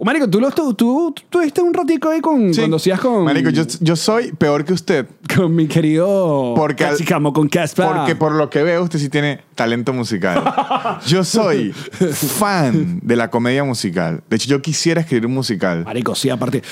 Marico, 0.01 0.29
tú, 0.29 0.41
lo, 0.41 0.51
tú, 0.51 0.75
tú, 0.75 1.15
tú 1.15 1.39
estuviste 1.41 1.63
un 1.63 1.73
ratico 1.73 2.09
ahí 2.09 2.21
con, 2.21 2.53
Sí. 2.53 2.61
cuando 2.61 2.77
hacías 2.79 2.99
con, 2.99 3.25
Marico, 3.25 3.51
yo, 3.51 3.63
yo 3.81 3.95
soy 3.95 4.33
peor 4.33 4.65
que 4.65 4.73
usted. 4.73 5.07
con 5.37 5.55
mi 5.55 5.69
querido 5.69 6.55
Porque 6.57 6.85
al- 6.85 6.91
Cachicamo, 6.93 7.33
con 7.33 7.49
Casper. 7.49 7.87
Porque 7.87 8.17
por 8.17 8.33
lo 8.33 8.51
que 8.51 8.65
veo, 8.65 8.83
usted 8.83 8.99
sí 8.99 9.09
tiene 9.09 9.41
talento 9.55 9.93
musical. 9.93 10.43
Yo 11.07 11.23
soy 11.25 11.73
fan 11.73 12.99
de 13.03 13.17
la 13.17 13.31
comedia 13.31 13.65
musical. 13.65 14.23
De 14.29 14.37
hecho, 14.37 14.49
yo 14.49 14.63
quisiera 14.63 15.01
escribir 15.03 15.27
un 15.27 15.35
musical. 15.35 15.85
Marico, 15.85 16.15
sí, 16.15 16.31
aparte. 16.31 16.63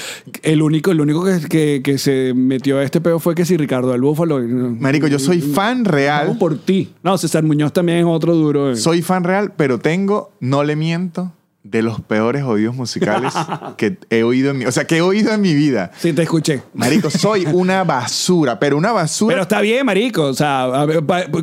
El 0.43 0.63
único, 0.63 0.91
el 0.91 1.01
único 1.01 1.25
que, 1.25 1.41
que, 1.49 1.81
que 1.85 1.99
se 1.99 2.33
metió 2.35 2.79
a 2.79 2.83
este 2.83 3.01
peo 3.01 3.19
fue 3.19 3.35
que 3.35 3.45
si 3.45 3.57
Ricardo 3.57 3.93
del 3.93 4.01
Búfalo. 4.01 4.41
Marico, 4.41 5.07
yo 5.07 5.19
soy 5.19 5.41
fan 5.41 5.81
Hago 5.83 5.91
real. 5.91 6.37
por 6.39 6.59
ti. 6.59 6.95
No, 7.03 7.17
César 7.19 7.43
Muñoz 7.45 7.73
también 7.73 7.99
es 7.99 8.05
otro 8.07 8.35
duro. 8.35 8.73
eh. 8.73 8.77
Soy 8.77 9.03
fan 9.03 9.25
real, 9.25 9.53
pero 9.57 9.79
tengo, 9.79 10.33
no 10.41 10.65
le 10.65 10.75
miento, 10.77 11.33
de 11.63 11.83
los 11.83 12.01
peores 12.01 12.43
oídos 12.43 12.75
musicales 12.75 13.35
que 13.77 13.99
he 14.09 14.23
oído 14.23 14.51
en 14.51 14.59
mi, 14.59 14.65
o 14.65 14.73
sea, 14.73 14.87
que 14.87 14.97
he 14.97 15.03
oído 15.03 15.33
en 15.33 15.41
mi 15.41 15.55
vida. 15.55 15.91
Sí, 15.99 16.13
te 16.13 16.23
escuché. 16.23 16.63
Marico, 16.75 17.11
soy 17.11 17.47
una 17.53 17.85
basura, 17.85 18.59
pero 18.59 18.77
una 18.77 18.93
basura. 18.93 19.35
Pero 19.35 19.43
está 19.43 19.61
bien, 19.61 19.85
marico. 19.85 20.25
O 20.25 20.35
sea, 20.35 20.71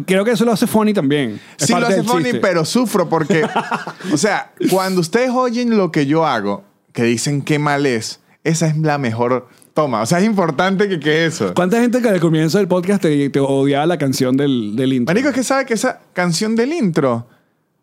creo 0.05 0.25
que 0.25 0.31
eso 0.31 0.45
lo 0.45 0.53
hace 0.53 0.67
funny 0.67 0.93
también. 0.93 1.39
Es 1.59 1.67
sí 1.67 1.73
lo 1.73 1.85
hace 1.85 2.03
funny, 2.03 2.23
chiste. 2.25 2.39
pero 2.39 2.65
sufro 2.65 3.07
porque, 3.07 3.43
o 4.11 4.17
sea, 4.17 4.51
cuando 4.69 5.01
ustedes 5.01 5.29
oyen 5.29 5.77
lo 5.77 5.91
que 5.91 6.05
yo 6.05 6.25
hago, 6.25 6.63
que 6.93 7.03
dicen 7.03 7.43
qué 7.43 7.59
mal 7.59 7.85
es, 7.85 8.21
esa 8.43 8.67
es 8.67 8.77
la 8.77 8.97
mejor 8.97 9.47
toma. 9.75 10.01
O 10.01 10.05
sea, 10.07 10.17
es 10.17 10.25
importante 10.25 10.89
que, 10.89 10.99
que 10.99 11.27
eso. 11.27 11.53
¿Cuánta 11.53 11.79
gente 11.79 12.01
que 12.01 12.09
al 12.09 12.19
comienzo 12.19 12.57
del 12.57 12.67
podcast 12.67 13.03
te, 13.03 13.29
te 13.29 13.39
odiaba 13.39 13.85
la 13.85 13.99
canción 13.99 14.35
del, 14.35 14.75
del 14.75 14.93
intro? 14.93 15.13
Marico, 15.13 15.29
es 15.29 15.35
que 15.35 15.43
sabe 15.43 15.65
que 15.67 15.75
esa 15.75 15.99
canción 16.13 16.55
del 16.55 16.73
intro 16.73 17.27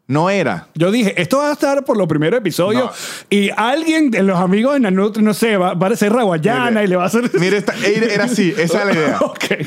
no 0.07 0.29
era. 0.31 0.69
Yo 0.75 0.91
dije, 0.91 1.21
esto 1.21 1.39
va 1.39 1.49
a 1.51 1.53
estar 1.53 1.85
por 1.85 1.97
los 1.97 2.07
primeros 2.07 2.39
episodios 2.39 2.85
No. 2.85 3.27
y 3.31 3.51
alguien 3.57 4.11
de 4.11 4.23
los 4.23 4.39
amigos 4.39 4.75
de 4.75 4.81
Nanut, 4.81 5.17
no 5.19 5.33
sé, 5.33 5.57
va, 5.57 5.75
va 5.75 5.89
a 5.89 5.97
ser 5.97 6.13
raguayana 6.13 6.83
y 6.83 6.87
le 6.87 6.97
va 6.97 7.05
a 7.05 7.07
hacer... 7.07 7.31
Mire, 7.39 7.57
esta- 7.57 7.75
era 7.87 8.25
así, 8.25 8.53
esa 8.59 8.81
es 8.81 8.87
la 8.87 8.93
idea. 8.93 9.19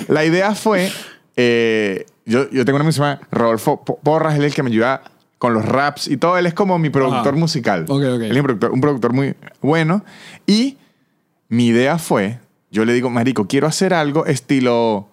La 0.09 0.25
idea 0.25 0.53
fue, 0.55 0.91
eh, 1.35 2.05
yo, 2.25 2.49
yo 2.51 2.65
tengo 2.65 2.75
una 2.77 2.83
amigo 2.85 2.91
llama 3.03 3.19
Rodolfo 3.31 3.83
Po- 3.83 3.97
Porras, 3.99 4.35
él 4.35 4.41
es 4.43 4.51
el 4.51 4.53
que 4.55 4.63
me 4.63 4.69
ayuda 4.69 5.01
con 5.39 5.53
los 5.53 5.65
raps 5.65 6.07
y 6.07 6.17
todo, 6.17 6.38
él 6.38 6.45
es 6.45 6.53
como 6.53 6.77
mi 6.79 6.89
productor 6.89 7.29
Ajá. 7.29 7.38
musical. 7.39 7.81
Ok, 7.88 8.01
ok. 8.03 8.21
Él 8.21 8.31
es 8.31 8.38
un 8.38 8.43
productor, 8.43 8.71
un 8.71 8.81
productor 8.81 9.13
muy 9.13 9.35
bueno. 9.61 10.03
Y 10.45 10.77
mi 11.49 11.67
idea 11.67 11.97
fue, 11.97 12.39
yo 12.71 12.85
le 12.85 12.93
digo, 12.93 13.09
Marico, 13.09 13.47
quiero 13.47 13.65
hacer 13.67 13.93
algo 13.93 14.25
estilo 14.27 15.09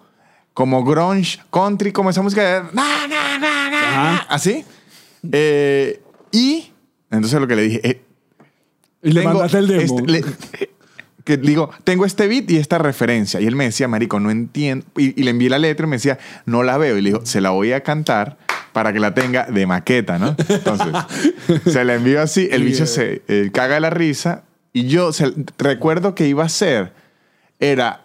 como 0.55 0.85
grunge, 0.85 1.41
country, 1.51 1.93
como 1.93 2.11
esa 2.11 2.23
música 2.23 2.43
de... 2.43 2.63
na, 2.75 3.07
na, 3.09 3.39
na, 3.39 3.71
na, 3.71 3.91
Ajá. 4.17 4.27
Así. 4.29 4.65
Eh, 5.33 6.01
y 6.33 6.73
entonces 7.11 7.41
lo 7.41 7.47
que 7.47 7.57
le 7.57 7.63
dije, 7.63 7.81
eh, 7.89 8.01
y 9.03 9.13
le 9.13 9.23
mandaste 9.23 9.59
el 9.59 9.67
demo. 9.69 9.99
este- 10.01 10.11
le- 10.13 10.25
que 11.25 11.37
digo, 11.39 11.71
tengo 11.85 12.05
este 12.05 12.27
beat 12.29 12.51
y 12.51 12.57
esta 12.59 12.79
referencia. 12.79 13.41
Y 13.41 13.47
él 13.47 13.57
me 13.57 13.65
decía, 13.65 13.89
marico, 13.89 14.21
no 14.21 14.31
entiendo. 14.31 14.85
Y, 14.97 15.19
y 15.19 15.25
le 15.25 15.31
envié 15.31 15.49
la 15.49 15.59
letra 15.59 15.87
y 15.87 15.91
me 15.91 15.97
decía, 15.97 16.19
no 16.45 16.63
la 16.63 16.77
veo. 16.77 16.99
Y 16.99 17.03
le 17.03 17.11
dijo, 17.11 17.25
se 17.25 17.41
la 17.41 17.51
voy 17.51 17.73
a 17.73 17.83
cantar 17.83 18.37
para 18.75 18.93
que 18.93 19.01
la 19.01 19.15
tenga 19.15 19.47
de 19.47 19.67
maqueta, 19.67 20.19
¿no? 20.19 20.37
Entonces, 20.49 20.89
se 21.73 21.85
la 21.85 21.95
envió 21.95 22.21
así. 22.21 22.49
El 22.51 22.65
bicho 22.65 22.87
se 22.87 23.23
eh, 23.29 23.51
caga 23.55 23.77
de 23.77 23.81
la 23.81 23.91
risa. 23.91 24.43
Y 24.75 24.87
yo 24.89 25.13
se- 25.13 25.33
recuerdo 25.57 26.15
que 26.15 26.27
iba 26.29 26.43
a 26.43 26.47
hacer, 26.47 26.93
era... 27.61 28.04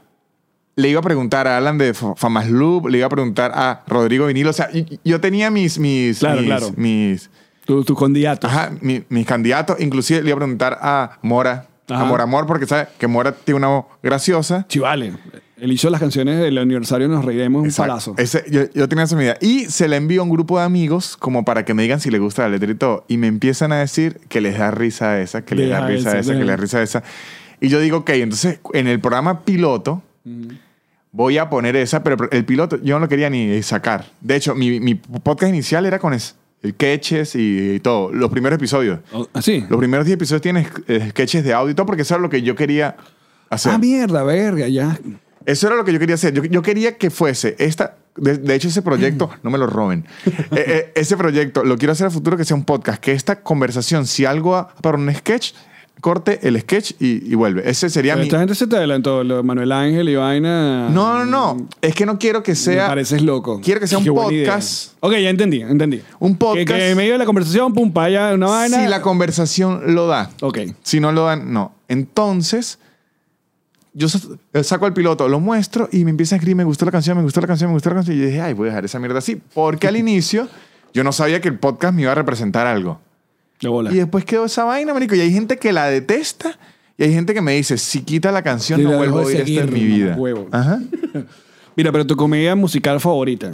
Le 0.79 0.89
iba 0.89 0.99
a 0.99 1.03
preguntar 1.03 1.47
a 1.47 1.57
Alan 1.57 1.77
de 1.77 1.93
Famas 1.93 2.49
Loop, 2.49 2.87
le 2.87 2.99
iba 2.99 3.07
a 3.07 3.09
preguntar 3.09 3.51
a 3.53 3.83
Rodrigo 3.87 4.27
Vinilo. 4.27 4.49
O 4.51 4.53
sea, 4.53 4.69
yo 5.03 5.19
tenía 5.19 5.51
mis, 5.51 5.77
mis, 5.79 6.19
Claro, 6.19 6.37
mis, 6.37 6.45
claro. 6.45 6.71
mis, 6.77 7.29
Tu, 7.65 7.83
tu 7.83 7.95
candidato. 7.95 8.47
Ajá, 8.47 8.71
mi- 8.81 9.03
mis 9.09 9.25
candidatos. 9.25 9.79
Inclusive 9.79 10.21
le 10.21 10.29
iba 10.29 10.35
a 10.35 10.39
preguntar 10.39 10.79
a 10.81 11.19
Mora, 11.21 11.67
Ajá. 11.89 12.01
a 12.01 12.05
Mora 12.05 12.23
Amor, 12.23 12.45
porque 12.47 12.65
sabe 12.65 12.87
que 12.97 13.07
Mora 13.07 13.31
tiene 13.33 13.57
una 13.57 13.67
voz 13.67 13.85
graciosa. 14.01 14.65
Chivale. 14.69 15.13
Él 15.57 15.73
hizo 15.73 15.89
las 15.89 15.99
canciones 15.99 16.39
del 16.39 16.57
aniversario 16.57 17.09
Nos 17.09 17.25
Reiremos 17.25 17.63
un 17.63 17.71
palazo. 17.73 18.15
Ese- 18.17 18.45
yo, 18.49 18.61
yo 18.73 18.87
tenía 18.87 19.03
esa 19.03 19.17
medida. 19.17 19.37
Y 19.41 19.65
se 19.65 19.89
la 19.89 19.97
envío 19.97 20.21
a 20.21 20.23
un 20.23 20.29
grupo 20.29 20.57
de 20.57 20.63
amigos 20.63 21.17
como 21.17 21.43
para 21.43 21.65
que 21.65 21.73
me 21.73 21.83
digan 21.83 21.99
si 21.99 22.09
les 22.09 22.21
gusta 22.21 22.43
la 22.43 22.49
letra 22.49 22.71
y 22.71 22.75
todo. 22.75 23.03
Y 23.09 23.17
me 23.17 23.27
empiezan 23.27 23.73
a 23.73 23.79
decir 23.79 24.21
que 24.29 24.39
les 24.39 24.57
da 24.57 24.71
risa 24.71 25.19
esa, 25.19 25.43
que 25.43 25.55
les 25.55 25.69
da 25.69 25.85
risa 25.85 26.11
esa, 26.11 26.19
esa, 26.19 26.31
que 26.31 26.39
les 26.39 26.47
da 26.47 26.55
risa 26.55 26.81
esa. 26.81 27.03
Y 27.59 27.67
yo 27.67 27.81
digo, 27.81 27.97
ok, 27.97 28.09
entonces 28.11 28.59
en 28.73 28.87
el 28.87 29.01
programa 29.01 29.41
piloto 29.41 30.01
voy 31.11 31.37
a 31.37 31.49
poner 31.49 31.75
esa, 31.75 32.03
pero 32.03 32.29
el 32.31 32.45
piloto 32.45 32.77
yo 32.81 32.95
no 32.95 33.01
lo 33.01 33.09
quería 33.09 33.29
ni 33.29 33.61
sacar. 33.63 34.05
De 34.21 34.35
hecho, 34.35 34.55
mi, 34.55 34.79
mi 34.79 34.95
podcast 34.95 35.49
inicial 35.49 35.85
era 35.85 35.99
con 35.99 36.13
es- 36.13 36.35
sketches 36.67 37.35
y, 37.35 37.75
y 37.75 37.79
todo. 37.79 38.11
Los 38.13 38.29
primeros 38.29 38.57
episodios. 38.57 38.99
Oh, 39.13 39.27
¿Así? 39.33 39.65
Los 39.69 39.79
primeros 39.79 40.05
10 40.05 40.15
episodios 40.15 40.41
tienen 40.41 40.67
eh, 40.87 41.07
sketches 41.11 41.43
de 41.43 41.53
audio 41.53 41.71
y 41.71 41.75
todo 41.75 41.85
porque 41.85 42.01
eso 42.01 42.15
era 42.15 42.21
lo 42.21 42.29
que 42.29 42.41
yo 42.41 42.55
quería 42.55 42.95
hacer. 43.49 43.71
Ah, 43.71 43.77
mierda, 43.77 44.23
verga, 44.23 44.67
ya. 44.67 44.99
Eso 45.45 45.67
era 45.67 45.75
lo 45.77 45.85
que 45.85 45.93
yo 45.93 45.99
quería 45.99 46.15
hacer. 46.15 46.33
Yo, 46.33 46.43
yo 46.43 46.61
quería 46.61 46.97
que 46.97 47.09
fuese 47.09 47.55
esta. 47.59 47.95
De, 48.17 48.37
de 48.37 48.55
hecho, 48.55 48.67
ese 48.67 48.81
proyecto, 48.81 49.29
no 49.43 49.49
me 49.49 49.57
lo 49.57 49.67
roben. 49.67 50.05
Eh, 50.51 50.65
eh, 50.67 50.91
ese 50.95 51.15
proyecto 51.15 51.63
lo 51.63 51.77
quiero 51.77 51.93
hacer 51.93 52.07
a 52.07 52.09
futuro 52.11 52.35
que 52.35 52.43
sea 52.43 52.57
un 52.57 52.65
podcast. 52.65 53.01
Que 53.01 53.13
esta 53.13 53.41
conversación, 53.41 54.05
si 54.05 54.25
algo 54.25 54.51
va 54.51 54.67
para 54.81 54.97
un 54.97 55.13
sketch, 55.13 55.53
corte 56.01 56.39
el 56.47 56.59
sketch 56.61 56.93
y, 56.99 57.31
y 57.31 57.35
vuelve. 57.35 57.69
Ese 57.69 57.89
sería 57.89 58.13
Pero 58.13 58.21
mi. 58.23 58.27
Esta 58.27 58.39
gente 58.39 58.55
se 58.55 58.67
te 58.67 58.77
adelantó, 58.77 59.23
lo 59.23 59.37
de 59.37 59.43
Manuel 59.43 59.71
Ángel 59.71 60.07
y 60.09 60.15
vaina. 60.15 60.89
No, 60.89 61.23
no, 61.23 61.25
no. 61.25 61.67
Es 61.81 61.93
que 61.95 62.05
no 62.05 62.17
quiero 62.17 62.41
que 62.43 62.51
Me 62.51 62.55
sea. 62.55 62.87
pareces 62.87 63.21
loco. 63.21 63.59
Quiero 63.63 63.79
que 63.79 63.87
sea 63.87 63.97
un 63.99 64.03
Qué 64.03 64.09
buena 64.09 64.31
idea. 64.33 64.45
podcast. 64.53 64.93
Ok, 65.01 65.11
ya 65.13 65.29
entendí, 65.29 65.61
entendí. 65.61 66.01
Un 66.19 66.33
Que, 66.33 66.37
podcast. 66.39 66.67
que 66.67 66.89
en 66.91 66.97
medio 66.97 67.11
de 67.13 67.17
la 67.17 67.25
conversación, 67.25 67.73
pum, 67.73 67.91
paya, 67.91 68.33
una 68.33 68.47
vaina. 68.47 68.81
Si 68.83 68.87
la 68.87 69.01
conversación 69.01 69.93
lo 69.93 70.07
da. 70.07 70.29
Ok. 70.41 70.59
Si 70.83 70.99
no 70.99 71.11
lo 71.11 71.25
dan, 71.25 71.51
no. 71.51 71.73
Entonces, 71.87 72.79
yo 73.93 74.07
sa- 74.07 74.19
saco 74.63 74.85
al 74.85 74.93
piloto, 74.93 75.27
lo 75.27 75.39
muestro 75.39 75.89
y 75.91 76.05
me 76.05 76.11
empieza 76.11 76.35
a 76.35 76.37
escribir, 76.37 76.55
me 76.55 76.63
gustó 76.63 76.85
la 76.85 76.91
canción, 76.91 77.17
me 77.17 77.23
gustó 77.23 77.41
la 77.41 77.47
canción, 77.47 77.69
me 77.69 77.73
gustó 77.73 77.89
la 77.89 77.95
canción. 77.95 78.15
Y 78.15 78.19
yo 78.21 78.25
dije, 78.27 78.41
ay, 78.41 78.53
voy 78.53 78.67
a 78.67 78.71
dejar 78.71 78.85
esa 78.85 78.99
mierda 78.99 79.19
así. 79.19 79.41
Porque 79.53 79.87
al 79.87 79.97
inicio 79.97 80.47
yo 80.93 81.03
no 81.03 81.11
sabía 81.11 81.41
que 81.41 81.47
el 81.49 81.59
podcast 81.59 81.93
me 81.93 82.03
iba 82.03 82.11
a 82.11 82.15
representar 82.15 82.67
algo. 82.67 83.01
Y 83.93 83.97
después 83.97 84.25
quedó 84.25 84.45
esa 84.45 84.63
vaina, 84.63 84.93
marico. 84.93 85.15
Y 85.15 85.21
hay 85.21 85.31
gente 85.33 85.57
que 85.57 85.71
la 85.73 85.85
detesta 85.87 86.57
y 86.97 87.03
hay 87.03 87.13
gente 87.13 87.33
que 87.33 87.41
me 87.41 87.53
dice, 87.55 87.77
si 87.77 88.01
quita 88.01 88.31
la 88.31 88.41
canción 88.41 88.83
no 88.83 88.97
vuelvo 88.97 89.19
a 89.19 89.21
oír 89.23 89.41
esto 89.41 89.61
en 89.61 89.73
mi 89.73 89.83
vida. 89.85 90.17
Ajá. 90.51 90.79
Mira, 91.75 91.91
pero 91.91 92.05
tu 92.05 92.15
comedia 92.15 92.55
musical 92.55 92.99
favorita. 92.99 93.51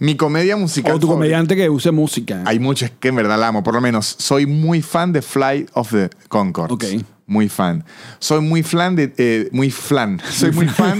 Mi 0.00 0.16
comedia 0.16 0.56
musical 0.56 0.94
o 0.94 0.98
tu 0.98 1.06
favorita- 1.06 1.14
comediante 1.14 1.56
que 1.56 1.68
use 1.68 1.90
música. 1.90 2.42
Hay 2.46 2.58
muchos 2.58 2.90
que 2.98 3.08
en 3.08 3.16
verdad 3.16 3.38
la 3.38 3.48
amo. 3.48 3.62
Por 3.62 3.74
lo 3.74 3.80
menos 3.80 4.06
soy 4.18 4.46
muy 4.46 4.82
fan 4.82 5.12
de 5.12 5.22
Fly 5.22 5.66
of 5.74 5.90
the 5.92 6.10
Concords. 6.28 6.72
Ok. 6.72 6.84
Muy 7.26 7.48
fan. 7.48 7.84
Soy 8.18 8.40
muy 8.40 8.62
fan 8.64 8.96
de... 8.96 9.12
eh, 9.16 9.48
muy 9.52 9.70
flan. 9.70 10.20
Soy 10.30 10.50
muy 10.50 10.66
fan 10.66 10.98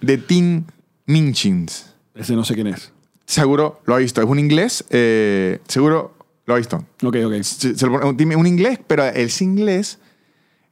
de 0.00 0.18
Tim 0.18 0.64
Minchins. 1.06 1.86
Ese 2.16 2.34
no 2.34 2.44
sé 2.44 2.54
quién 2.54 2.66
es. 2.66 2.90
Seguro 3.26 3.80
lo 3.86 3.94
ha 3.94 3.98
visto. 3.98 4.20
Es 4.20 4.26
un 4.28 4.38
inglés. 4.40 4.84
eh, 4.90 5.60
seguro 5.68 6.14
Lo 6.48 6.54
ha 6.54 6.56
visto. 6.56 6.78
Ok, 7.04 7.16
ok. 7.26 7.42
Se- 7.42 7.76
se 7.76 7.86
lo 7.86 7.92
pone- 8.00 8.34
un, 8.36 8.46
inglés, 8.46 8.80
pero 8.86 9.04
él 9.04 9.26
es 9.26 9.42
inglés. 9.42 9.98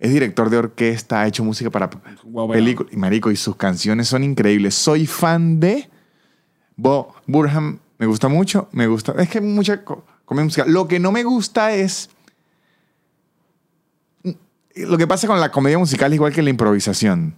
Es 0.00 0.10
director 0.10 0.48
de 0.48 0.56
orquesta, 0.56 1.20
ha 1.20 1.26
hecho 1.26 1.44
música 1.44 1.68
para 1.70 1.90
bueno. 2.24 2.50
películas. 2.52 2.90
Y 2.94 2.96
marico, 2.96 3.30
y 3.30 3.36
sus 3.36 3.56
canciones 3.56 4.08
son 4.08 4.24
increíbles. 4.24 4.74
Soy 4.74 5.06
fan 5.06 5.60
de 5.60 5.88
Bo 6.76 7.14
Burham. 7.26 7.78
Me 7.98 8.06
gusta 8.06 8.28
mucho. 8.28 8.70
Me 8.72 8.86
gusta. 8.86 9.12
Es 9.18 9.28
que 9.28 9.42
mucha 9.42 9.84
co- 9.84 10.02
comedia 10.24 10.44
musical. 10.46 10.72
Lo 10.72 10.88
que 10.88 10.98
no 10.98 11.12
me 11.12 11.24
gusta 11.24 11.72
es. 11.74 12.08
Lo 14.76 14.96
que 14.96 15.06
pasa 15.06 15.26
con 15.26 15.38
la 15.40 15.50
comedia 15.50 15.78
musical, 15.78 16.12
igual 16.14 16.32
que 16.32 16.40
la 16.42 16.50
improvisación. 16.50 17.34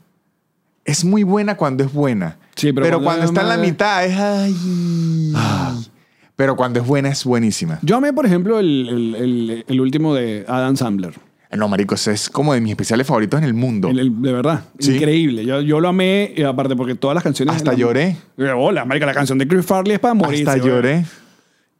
Es 0.85 1.05
muy 1.05 1.25
buena 1.25 1.57
cuando 1.57 1.83
es 1.85 1.93
buena. 1.93 2.39
Sí, 2.55 2.73
pero 2.73 2.87
pero, 2.87 3.03
cuando 3.03 3.05
cuando, 3.05 3.25
es 3.25 3.31
está 3.31 3.41
en 3.43 3.49
la 3.49 3.57
mitad 3.57 4.05
es. 4.05 4.17
Ay. 4.17 5.91
Pero 6.39 6.55
cuando 6.55 6.79
es 6.79 6.87
buena, 6.87 7.09
es 7.09 7.25
buenísima. 7.25 7.81
Yo 7.83 7.97
amé, 7.97 8.13
por 8.13 8.25
ejemplo, 8.25 8.61
el, 8.61 8.89
el- 8.89 9.15
el- 9.17 9.65
el 9.67 9.81
último 9.81 10.15
de 10.15 10.45
Adam 10.47 10.77
Sandler. 10.77 11.15
No, 11.51 11.67
marico, 11.67 11.97
ese 11.97 12.13
es 12.13 12.31
como 12.31 12.55
de 12.55 12.61
mis 12.61 12.71
especiales 12.71 13.09
favoritos 13.09 13.39
en 13.41 13.45
el 13.45 13.55
mundo. 13.55 13.89
El- 13.89 13.99
el- 13.99 14.23
de 14.23 14.33
verdad. 14.33 14.65
Sí. 14.79 14.95
Increíble. 14.95 15.45
Yo, 15.45 15.61
yo 15.63 15.81
lo 15.81 15.89
amé, 15.89 16.33
y 16.37 16.43
aparte 16.45 16.77
porque 16.77 16.95
todas 16.95 17.17
las 17.17 17.25
canciones... 17.25 17.57
Hasta 17.57 17.75
lloré. 17.75 18.17
Eh, 18.37 18.53
Hola, 18.57 18.85
marica, 18.85 19.05
la 19.05 19.15
canción 19.15 19.37
de 19.37 19.49
Chris 19.49 19.67
Farley 19.67 19.95
es 19.95 19.99
para 19.99 20.15
morir. 20.15 20.49
Hasta 20.49 20.65
lloré. 20.65 21.05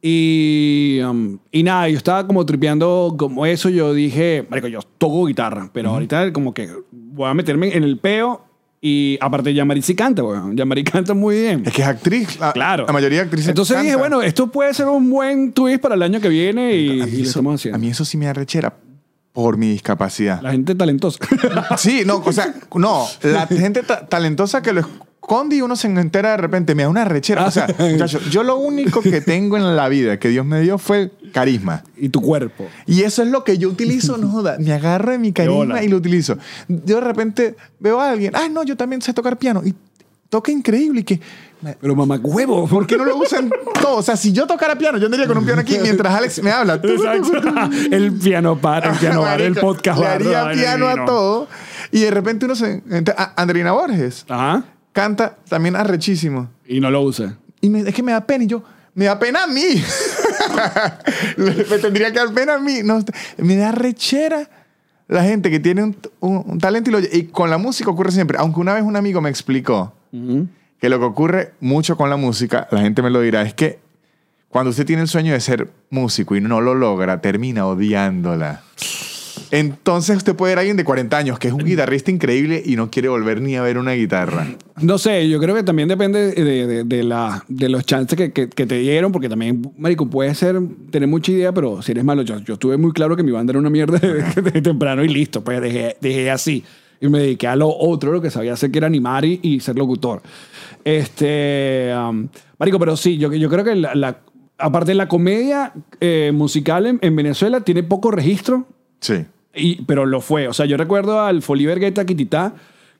Y, 0.01 0.99
um, 1.09 1.37
y 1.53 1.63
nada, 1.63 1.87
yo 1.87 1.95
estaba 1.97 2.27
como 2.27 2.45
tripeando 2.45 3.15
como 3.17 3.45
eso. 3.45 3.69
Yo 3.69 3.93
dije, 3.93 4.45
marico, 4.49 4.67
yo 4.67 4.79
toco 4.97 5.25
guitarra, 5.25 5.69
pero 5.73 5.91
ahorita 5.91 6.33
como 6.33 6.53
que 6.53 6.69
voy 6.91 7.29
a 7.29 7.33
meterme 7.33 7.75
en 7.77 7.83
el 7.85 7.97
peo. 7.97 8.45
Y 8.81 9.17
aparte, 9.19 9.53
Yamari 9.53 9.81
sí 9.81 9.93
canta, 9.95 10.23
weón. 10.23 10.55
Yamari 10.55 10.83
canta 10.85 11.13
muy 11.13 11.37
bien. 11.41 11.63
Es 11.65 11.73
que 11.73 11.81
es 11.81 11.87
actriz. 11.87 12.39
La, 12.39 12.53
Claro. 12.53 12.85
La 12.87 12.93
mayoría 12.93 13.19
de 13.19 13.23
actrices. 13.25 13.49
Entonces 13.49 13.81
dije, 13.81 13.95
bueno, 13.95 14.21
esto 14.21 14.47
puede 14.47 14.73
ser 14.73 14.87
un 14.87 15.09
buen 15.09 15.51
twist 15.51 15.81
para 15.81 15.95
el 15.95 16.01
año 16.03 16.21
que 16.21 16.29
viene 16.29 16.75
y, 16.75 16.85
y 17.01 17.17
lo 17.23 17.23
estamos 17.23 17.55
haciendo. 17.55 17.75
a 17.75 17.79
mí 17.79 17.89
eso 17.89 18.05
sí 18.05 18.17
me 18.17 18.27
arrechera 18.27 18.73
por 19.33 19.57
mi 19.57 19.69
discapacidad. 19.71 20.41
La 20.41 20.51
gente 20.51 20.75
talentosa. 20.75 21.19
Sí, 21.77 22.03
no, 22.05 22.17
o 22.25 22.31
sea, 22.33 22.53
no, 22.75 23.05
la 23.23 23.47
gente 23.47 23.83
ta- 23.83 24.05
talentosa 24.07 24.61
que 24.61 24.73
lo 24.73 24.81
esconde 25.29 25.57
y 25.57 25.61
uno 25.61 25.75
se 25.75 25.87
entera 25.87 26.31
de 26.31 26.37
repente, 26.37 26.73
me 26.73 26.83
da 26.83 26.89
una 26.89 27.05
rechera. 27.05 27.45
O 27.45 27.51
sea, 27.51 27.67
muchacho, 27.79 28.19
yo 28.31 28.41
lo 28.41 28.57
único 28.57 29.01
que 29.01 29.21
tengo 29.21 29.57
en 29.57 29.75
la 29.75 29.87
vida 29.87 30.17
que 30.17 30.29
Dios 30.29 30.43
me 30.43 30.59
dio 30.61 30.79
fue 30.79 31.11
carisma. 31.31 31.83
y 31.95 32.09
tu 32.09 32.19
cuerpo. 32.19 32.67
Y 32.87 33.03
eso 33.03 33.21
es 33.21 33.29
lo 33.29 33.43
que 33.43 33.59
yo 33.59 33.69
utilizo, 33.69 34.17
no 34.17 34.27
joda. 34.29 34.57
Me 34.59 34.73
agarro 34.73 35.11
de 35.11 35.19
mi 35.19 35.31
carisma 35.31 35.83
y 35.83 35.87
lo 35.87 35.97
utilizo. 35.97 36.37
Yo 36.67 36.95
de 36.95 37.01
repente 37.01 37.55
veo 37.79 37.99
a 38.01 38.09
alguien, 38.09 38.35
ah, 38.35 38.49
no, 38.49 38.63
yo 38.63 38.75
también 38.75 39.03
sé 39.03 39.13
tocar 39.13 39.37
piano. 39.37 39.61
Y 39.63 39.75
toca 40.29 40.51
increíble. 40.51 41.01
Y 41.01 41.03
que, 41.03 41.19
Pero 41.79 41.95
mamá 41.95 42.19
huevo. 42.23 42.67
¿por 42.67 42.87
qué 42.87 42.97
no 42.97 43.05
lo 43.05 43.17
usan 43.17 43.51
todos? 43.79 43.99
O 43.99 44.01
sea, 44.01 44.17
si 44.17 44.31
yo 44.31 44.47
tocara 44.47 44.79
piano, 44.79 44.97
yo 44.97 45.05
andaría 45.05 45.27
con 45.27 45.37
un 45.37 45.45
piano 45.45 45.61
aquí 45.61 45.77
mientras 45.81 46.11
Alex 46.11 46.41
me 46.41 46.49
habla. 46.49 46.79
Exacto. 46.83 47.39
el 47.91 48.13
piano 48.13 48.57
para, 48.59 48.93
el 48.93 48.97
piano 48.97 49.31
el 49.31 49.53
podcast 49.55 49.99
Le 49.99 50.07
haría 50.07 50.49
piano 50.53 50.87
a 50.87 51.05
todo. 51.05 51.47
Y 51.91 51.99
de 52.01 52.09
repente 52.11 52.45
uno 52.45 52.55
se... 52.55 52.81
entra- 52.89 53.13
a- 53.15 53.39
Andreina 53.39 53.71
Borges 53.73 54.25
Ajá. 54.27 54.63
Canta 54.93 55.37
también 55.47 55.75
arrechísimo. 55.75 56.49
Y 56.67 56.79
no 56.79 56.89
lo 56.91 57.01
usa. 57.01 57.37
Y 57.61 57.69
me- 57.69 57.81
es 57.81 57.93
que 57.93 58.03
me 58.03 58.11
da 58.11 58.25
pena. 58.25 58.43
Y 58.43 58.47
yo, 58.47 58.63
me 58.95 59.05
da 59.05 59.17
pena 59.19 59.43
a 59.43 59.47
mí. 59.47 59.83
me 61.37 61.51
tendría 61.79 62.11
que 62.11 62.19
dar 62.19 62.33
pena 62.33 62.55
a 62.55 62.59
mí. 62.59 62.79
No, 62.83 63.03
me 63.37 63.55
da 63.55 63.71
rechera 63.71 64.49
la 65.07 65.23
gente 65.23 65.49
que 65.49 65.59
tiene 65.59 65.83
un, 65.83 65.97
un- 66.19 66.43
un 66.45 66.59
talento 66.59 66.89
y, 66.89 66.93
lo- 66.93 66.99
y 66.99 67.23
con 67.25 67.49
la 67.49 67.57
música 67.57 67.89
ocurre 67.89 68.11
siempre. 68.11 68.37
Aunque 68.39 68.59
una 68.59 68.73
vez 68.73 68.83
un 68.83 68.95
amigo 68.95 69.21
me 69.21 69.29
explicó 69.29 69.93
que 70.79 70.89
lo 70.89 70.97
que 70.99 71.05
ocurre 71.05 71.53
mucho 71.59 71.95
con 71.97 72.09
la 72.09 72.15
música, 72.17 72.67
la 72.71 72.81
gente 72.81 73.01
me 73.01 73.09
lo 73.09 73.21
dirá, 73.21 73.41
es 73.43 73.53
que 73.53 73.79
cuando 74.49 74.71
usted 74.71 74.85
tiene 74.85 75.03
el 75.03 75.07
sueño 75.07 75.33
de 75.33 75.39
ser 75.39 75.69
músico 75.91 76.35
y 76.35 76.41
no 76.41 76.61
lo 76.61 76.73
logra, 76.73 77.21
termina 77.21 77.67
odiándola. 77.67 78.63
Entonces 79.51 80.17
usted 80.17 80.35
puede 80.35 80.51
ver 80.51 80.57
a 80.57 80.61
alguien 80.61 80.77
de 80.77 80.83
40 80.83 81.17
años 81.17 81.39
que 81.39 81.47
es 81.47 81.53
un 81.53 81.63
guitarrista 81.65 82.11
increíble 82.11 82.61
y 82.65 82.75
no 82.75 82.89
quiere 82.91 83.09
volver 83.09 83.41
ni 83.41 83.55
a 83.55 83.61
ver 83.61 83.77
una 83.77 83.93
guitarra. 83.93 84.47
No 84.81 84.97
sé, 84.97 85.27
yo 85.29 85.39
creo 85.39 85.55
que 85.55 85.63
también 85.63 85.87
depende 85.89 86.31
de, 86.31 86.67
de- 86.67 86.83
de 86.83 87.03
la, 87.03 87.43
de 87.47 87.69
los 87.69 87.85
chances 87.85 88.17
que, 88.17 88.31
que- 88.31 88.49
que 88.49 88.65
te 88.65 88.77
dieron, 88.79 89.11
porque 89.11 89.27
también, 89.29 89.61
marico, 89.77 90.09
puede 90.09 90.33
ser 90.35 90.59
tener 90.91 91.09
mucha 91.09 91.31
idea, 91.31 91.51
pero 91.51 91.81
si 91.81 91.91
eres 91.91 92.03
malo, 92.03 92.21
yo, 92.21 92.39
yo 92.39 92.53
estuve 92.53 92.77
muy 92.77 92.91
claro 92.91 93.15
que 93.15 93.23
mi 93.23 93.31
banda 93.31 93.51
era 93.51 93.59
una 93.59 93.69
mierda 93.69 93.97
de, 93.99 94.61
temprano 94.61 95.03
y 95.03 95.09
listo, 95.09 95.43
pues 95.43 95.61
dejé, 95.61 95.97
dejé 96.01 96.29
así. 96.31 96.63
Y 97.01 97.07
me 97.07 97.19
dediqué 97.19 97.47
a 97.47 97.55
lo 97.55 97.69
otro, 97.69 98.11
lo 98.11 98.21
que 98.21 98.29
sabía 98.29 98.53
hacer, 98.53 98.71
que 98.71 98.77
era 98.77 98.87
animar 98.87 99.23
y, 99.25 99.39
y 99.41 99.59
ser 99.61 99.77
locutor. 99.77 100.21
Este, 100.83 101.93
um, 101.95 102.27
marico, 102.57 102.79
pero 102.79 102.97
sí, 102.97 103.17
yo, 103.17 103.31
yo 103.33 103.49
creo 103.49 103.63
que 103.63 103.75
la, 103.75 103.95
la- 103.95 104.19
aparte 104.57 104.93
la 104.93 105.07
comedia 105.07 105.71
eh, 106.01 106.31
musical 106.33 106.85
en, 106.87 106.99
en 107.01 107.15
Venezuela 107.15 107.61
tiene 107.61 107.83
poco 107.83 108.11
registro, 108.11 108.67
Sí. 109.01 109.25
y, 109.55 109.81
pero 109.83 110.05
lo 110.05 110.21
fue. 110.21 110.47
O 110.47 110.53
sea, 110.53 110.65
yo 110.65 110.77
recuerdo 110.77 111.21
al 111.21 111.41
Foliver 111.41 111.79
Guetta 111.79 112.05
Quititá, 112.05 112.53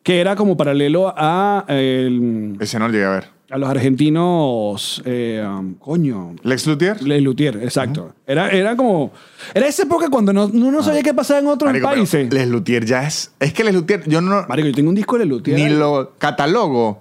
que 0.03 0.19
era 0.21 0.35
como 0.35 0.55
paralelo 0.57 1.13
a, 1.15 1.65
el- 1.67 2.55
Ese 2.59 2.79
no 2.79 2.87
lo 2.87 2.93
llegué 2.93 3.05
a 3.05 3.09
ver. 3.11 3.25
a 3.51 3.57
los 3.57 3.69
argentinos. 3.69 5.01
eh, 5.05 5.43
um, 5.47 5.73
coño. 5.75 6.35
Lex 6.43 6.67
Luthier. 6.67 7.01
Les 7.03 7.21
Luthier, 7.21 7.57
exacto. 7.63 8.13
era, 8.25 8.49
era 8.49 8.75
como. 8.75 9.11
Era 9.53 9.67
esa 9.67 9.83
época 9.83 10.09
cuando 10.09 10.31
no, 10.33 10.47
no, 10.47 10.71
no 10.71 10.83
sabía 10.83 11.01
qué 11.03 11.13
pasaba 11.13 11.39
en 11.39 11.47
otros. 11.47 11.69
Marico, 11.69 11.87
países. 11.87 12.31
Les 12.33 12.47
Luthier 12.47 12.85
ya 12.85 13.05
es. 13.05 13.31
Es 13.39 13.53
que 13.53 13.63
Les 13.63 13.73
Luthier, 13.73 14.07
yo 14.07 14.21
no. 14.21 14.45
Marico, 14.47 14.67
yo 14.69 14.73
tengo 14.75 14.89
un 14.89 14.95
disco 14.95 15.17
de 15.17 15.25
Les 15.25 15.29
Luthier. 15.29 15.57
ni 15.59 15.69
lo 15.69 16.13
catalogo. 16.17 16.99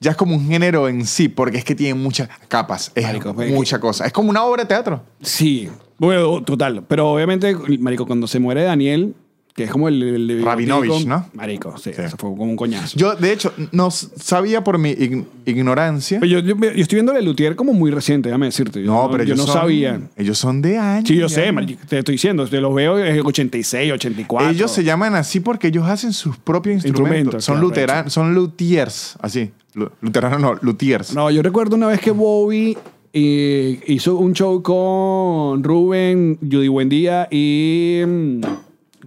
Ya 0.00 0.12
es 0.12 0.16
como 0.16 0.36
un 0.36 0.46
género 0.46 0.88
en 0.88 1.04
sí, 1.06 1.28
porque 1.28 1.58
es 1.58 1.64
que 1.64 1.74
tiene 1.74 1.94
muchas 1.94 2.28
capas. 2.46 2.92
Es 2.94 3.04
Marico, 3.04 3.34
pues, 3.34 3.50
mucha 3.52 3.80
cosa. 3.80 4.06
Es 4.06 4.12
como 4.12 4.30
una 4.30 4.44
obra 4.44 4.62
de 4.62 4.68
teatro. 4.68 5.02
Sí. 5.20 5.68
Bueno, 5.98 6.42
total. 6.42 6.84
Pero 6.86 7.10
obviamente, 7.10 7.54
Marico, 7.80 8.06
cuando 8.06 8.26
se 8.26 8.38
muere 8.38 8.62
Daniel, 8.62 9.14
que 9.54 9.64
es 9.64 9.70
como 9.72 9.88
el, 9.88 10.00
el 10.30 10.44
Rabinovich, 10.44 11.04
¿no? 11.04 11.26
Marico, 11.34 11.76
sí, 11.78 11.90
Sí. 11.92 12.00
Eso 12.00 12.16
fue 12.16 12.30
como 12.30 12.44
un 12.44 12.54
coñazo. 12.54 12.96
Yo, 12.96 13.16
de 13.16 13.32
hecho, 13.32 13.52
no 13.72 13.90
sabía 13.90 14.62
por 14.62 14.78
mi 14.78 14.90
ign- 14.92 15.24
ignorancia. 15.46 16.20
Pero 16.20 16.30
yo, 16.30 16.38
yo, 16.38 16.54
yo 16.56 16.68
estoy 16.80 16.94
viendo 16.96 17.12
Le 17.12 17.22
Luthier 17.22 17.56
como 17.56 17.72
muy 17.72 17.90
reciente, 17.90 18.28
déjame 18.28 18.46
decirte. 18.46 18.80
Yo 18.84 18.92
no, 18.92 19.10
pero 19.10 19.24
yo 19.24 19.34
ellos 19.34 19.38
no 19.44 19.52
son- 19.52 19.62
sabía. 19.62 20.00
Ellos 20.16 20.38
son 20.38 20.62
de 20.62 20.78
años. 20.78 21.08
Sí, 21.08 21.16
yo 21.16 21.28
sé, 21.28 21.50
marico, 21.50 21.82
te 21.88 21.98
estoy 21.98 22.12
diciendo, 22.14 22.46
te 22.46 22.60
los 22.60 22.72
veo 22.72 23.04
en 23.04 23.26
86, 23.26 23.92
84. 23.94 24.50
Ellos 24.50 24.70
se 24.70 24.84
llaman 24.84 25.16
así 25.16 25.40
porque 25.40 25.66
ellos 25.66 25.88
hacen 25.88 26.12
sus 26.12 26.36
propios 26.36 26.74
instrumentos. 26.84 27.34
Instrumentos, 27.34 27.44
son 27.44 27.54
claro, 27.56 27.66
luteranos, 27.68 28.12
son 28.12 28.34
luthiers, 28.34 29.16
así. 29.20 29.50
Lu- 29.74 29.90
Luteranos 30.00 30.40
no, 30.40 30.54
luthiers. 30.62 31.14
No, 31.14 31.32
yo 31.32 31.42
recuerdo 31.42 31.74
una 31.74 31.88
vez 31.88 32.00
que 32.00 32.12
Bowie 32.12 32.78
eh, 33.12 33.80
hizo 33.86 34.16
un 34.16 34.32
show 34.34 34.62
con 34.62 35.62
Rubén, 35.64 36.38
Judy 36.42 36.68
Buendía 36.68 37.28
y... 37.30 38.02
mm, 38.06 38.40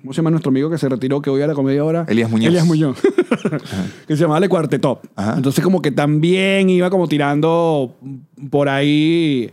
¿Cómo 0.01 0.13
se 0.13 0.17
llama 0.17 0.31
nuestro 0.31 0.49
amigo 0.49 0.67
que 0.71 0.79
se 0.79 0.89
retiró, 0.89 1.21
que 1.21 1.29
hoy 1.29 1.43
a 1.43 1.47
la 1.47 1.53
comedia 1.53 1.81
ahora? 1.81 2.05
Elías 2.09 2.27
Muñoz. 2.29 2.47
Elías 2.47 2.65
Muñoz. 2.65 2.97
que 4.07 4.15
se 4.15 4.21
llamaba 4.23 4.39
Le 4.39 4.49
Cuartetop. 4.49 5.05
Ajá. 5.15 5.35
Entonces 5.37 5.63
como 5.63 5.79
que 5.79 5.91
también 5.91 6.71
iba 6.71 6.89
como 6.89 7.07
tirando 7.07 7.93
por 8.49 8.67
ahí 8.67 9.51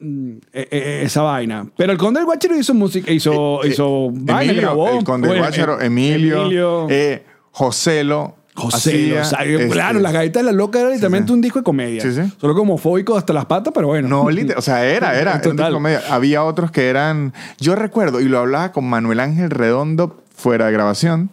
mm, 0.00 0.30
eh, 0.52 0.68
eh, 0.68 1.02
esa 1.04 1.22
vaina. 1.22 1.68
Pero 1.76 1.92
el 1.92 1.98
Conde 1.98 2.18
del 2.18 2.26
Guachero 2.26 2.58
hizo 2.58 2.74
música, 2.74 3.12
hizo, 3.12 3.62
Eh, 3.62 3.68
hizo 3.68 4.06
eh, 4.06 4.10
vaina, 4.14 4.42
Emilio, 4.52 4.62
grabó. 4.62 4.88
el 4.98 5.04
Conde 5.04 5.28
Guácharo, 5.38 5.80
eh, 5.80 5.86
Emilio, 5.86 6.40
Emilio. 6.42 6.86
eh, 6.90 7.22
Joselo. 7.52 8.34
José, 8.54 8.76
hacía, 8.90 9.22
o 9.22 9.24
sea, 9.24 9.44
este, 9.44 9.68
claro, 9.70 9.98
las 10.00 10.12
gaitas 10.12 10.42
de 10.42 10.46
la 10.46 10.52
loca 10.52 10.78
era 10.80 10.90
literalmente 10.90 11.32
un 11.32 11.40
disco 11.40 11.60
de 11.60 11.62
comedia. 11.64 12.02
Sí, 12.02 12.12
sí. 12.12 12.20
Solo 12.38 12.54
como 12.54 12.74
homofóbico 12.74 13.16
hasta 13.16 13.32
las 13.32 13.46
patas, 13.46 13.72
pero 13.74 13.86
bueno. 13.88 14.08
No, 14.08 14.28
liter- 14.30 14.56
o 14.58 14.62
sea, 14.62 14.84
era, 14.84 15.12
era. 15.18 15.20
era 15.20 15.32
un 15.36 15.40
Total. 15.40 15.56
disco 15.56 15.64
de 15.68 15.72
comedia. 15.72 16.02
Había 16.10 16.44
otros 16.44 16.70
que 16.70 16.88
eran. 16.88 17.32
Yo 17.58 17.74
recuerdo, 17.76 18.20
y 18.20 18.24
lo 18.24 18.38
hablaba 18.40 18.70
con 18.72 18.84
Manuel 18.84 19.20
Ángel 19.20 19.50
Redondo 19.50 20.22
fuera 20.36 20.66
de 20.66 20.72
grabación. 20.72 21.30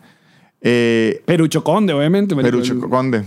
Eh, 0.62 1.22
Perucho 1.26 1.64
Conde, 1.64 1.94
obviamente. 1.94 2.36
marico. 2.36 2.52
Perucho 2.58 2.80
Conde. 2.90 3.24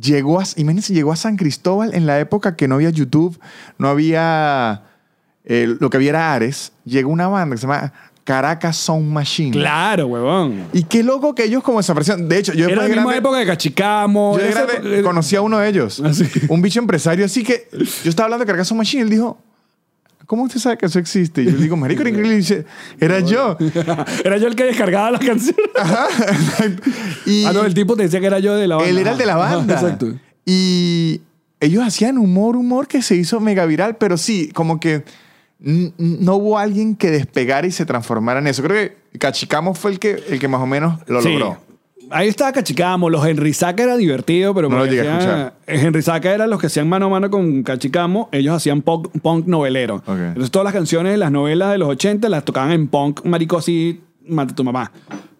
Llegó 0.00 0.40
a, 0.40 0.44
imagínense, 0.56 0.92
llegó 0.92 1.12
a 1.12 1.16
San 1.16 1.36
Cristóbal 1.36 1.94
en 1.94 2.06
la 2.06 2.18
época 2.20 2.56
que 2.56 2.66
no 2.68 2.76
había 2.76 2.90
YouTube, 2.90 3.38
no 3.78 3.88
había. 3.88 4.82
eh, 5.44 5.74
lo 5.78 5.90
que 5.90 5.96
había 5.98 6.10
era 6.10 6.34
Ares. 6.34 6.72
Llegó 6.84 7.10
una 7.10 7.28
banda 7.28 7.54
que 7.54 7.60
se 7.60 7.66
llama 7.66 7.92
Caracas 8.24 8.76
Sound 8.78 9.06
Machine. 9.12 9.50
Claro, 9.52 10.06
huevón. 10.06 10.64
Y 10.72 10.84
qué 10.84 11.02
loco 11.02 11.34
que 11.34 11.44
ellos 11.44 11.62
como 11.62 11.78
desaparecieron. 11.78 12.26
De 12.28 12.38
hecho, 12.38 12.52
yo 12.54 12.66
Era 12.66 12.76
la 12.76 12.82
misma 12.88 13.02
grande- 13.02 13.18
época 13.18 13.38
de 13.38 13.46
Cachicamo. 13.46 14.38
Yo 14.38 14.44
de 14.44 14.50
grande 14.50 14.72
época- 14.74 15.02
conocí 15.02 15.36
a 15.36 15.42
uno 15.42 15.58
de 15.58 15.68
ellos. 15.68 16.02
Ah. 16.04 16.10
Un 16.48 16.62
bicho 16.62 16.78
empresario. 16.80 17.24
Así 17.26 17.44
que 17.44 17.68
yo 17.72 18.08
estaba 18.10 18.24
hablando 18.26 18.44
de 18.44 18.46
Caracas 18.46 18.68
Sound 18.68 18.78
Machine 18.78 19.02
y 19.02 19.04
él 19.04 19.10
dijo, 19.10 19.38
¿cómo 20.26 20.44
usted 20.44 20.58
sabe 20.58 20.78
que 20.78 20.86
eso 20.86 20.98
existe? 20.98 21.42
Y 21.42 21.44
yo 21.44 21.50
le 21.52 21.58
digo, 21.58 21.76
marico, 21.76 22.00
era 22.00 22.08
increíble. 22.08 22.34
Y 22.34 22.38
dice, 22.38 22.64
era 22.98 23.20
yo. 23.20 23.58
era 24.24 24.38
yo 24.38 24.48
el 24.48 24.56
que 24.56 24.64
descargaba 24.64 25.10
las 25.10 25.20
canciones. 25.20 25.58
Ajá. 25.78 26.06
y 27.26 27.44
ah, 27.44 27.52
no, 27.52 27.64
el 27.64 27.74
tipo 27.74 27.94
te 27.94 28.04
decía 28.04 28.20
que 28.20 28.26
era 28.26 28.38
yo 28.38 28.54
de 28.56 28.66
la 28.66 28.76
banda. 28.76 28.90
él 28.90 28.96
era 28.98 29.12
el 29.12 29.18
de 29.18 29.26
la 29.26 29.34
Ajá, 29.34 29.56
banda. 29.56 29.74
Exacto. 29.74 30.14
Y 30.46 31.20
ellos 31.60 31.82
hacían 31.86 32.16
humor, 32.18 32.56
humor 32.56 32.86
que 32.88 33.02
se 33.02 33.16
hizo 33.16 33.38
mega 33.40 33.66
viral, 33.66 33.96
pero 33.96 34.16
sí, 34.16 34.50
como 34.54 34.80
que 34.80 35.04
no 35.58 36.34
hubo 36.36 36.58
alguien 36.58 36.96
que 36.96 37.10
despegara 37.10 37.66
y 37.66 37.70
se 37.70 37.86
transformara 37.86 38.40
en 38.40 38.46
eso. 38.46 38.62
Creo 38.62 38.90
que 39.12 39.18
Cachicamo 39.18 39.74
fue 39.74 39.92
el 39.92 39.98
que, 39.98 40.22
el 40.28 40.38
que 40.38 40.48
más 40.48 40.60
o 40.60 40.66
menos 40.66 41.00
lo 41.06 41.22
Sí. 41.22 41.30
logró. 41.32 41.58
Ahí 42.10 42.28
estaba 42.28 42.52
Cachicamo, 42.52 43.08
los 43.08 43.26
Henry 43.26 43.54
Saca 43.54 43.82
era 43.82 43.96
divertido, 43.96 44.54
pero 44.54 44.68
No 44.68 44.76
lo 44.78 44.84
llegué 44.86 45.08
a 45.08 45.12
escuchar. 45.18 45.54
Henry 45.66 46.02
Saca 46.02 46.34
eran 46.34 46.50
los 46.50 46.60
que 46.60 46.66
hacían 46.66 46.86
mano 46.88 47.06
a 47.06 47.08
mano 47.08 47.30
con 47.30 47.62
Cachicamo, 47.62 48.28
ellos 48.30 48.54
hacían 48.54 48.82
punk, 48.82 49.08
punk 49.22 49.46
novelero. 49.46 50.02
Entonces 50.06 50.50
todas 50.50 50.64
las 50.64 50.74
canciones 50.74 51.12
de 51.12 51.16
las 51.16 51.32
novelas 51.32 51.72
de 51.72 51.78
los 51.78 51.88
80 51.88 52.28
las 52.28 52.44
tocaban 52.44 52.72
en 52.72 52.88
punk, 52.88 53.24
marico 53.24 53.56
así, 53.56 54.02
mata 54.28 54.52
a 54.52 54.54
tu 54.54 54.64
mamá. 54.64 54.92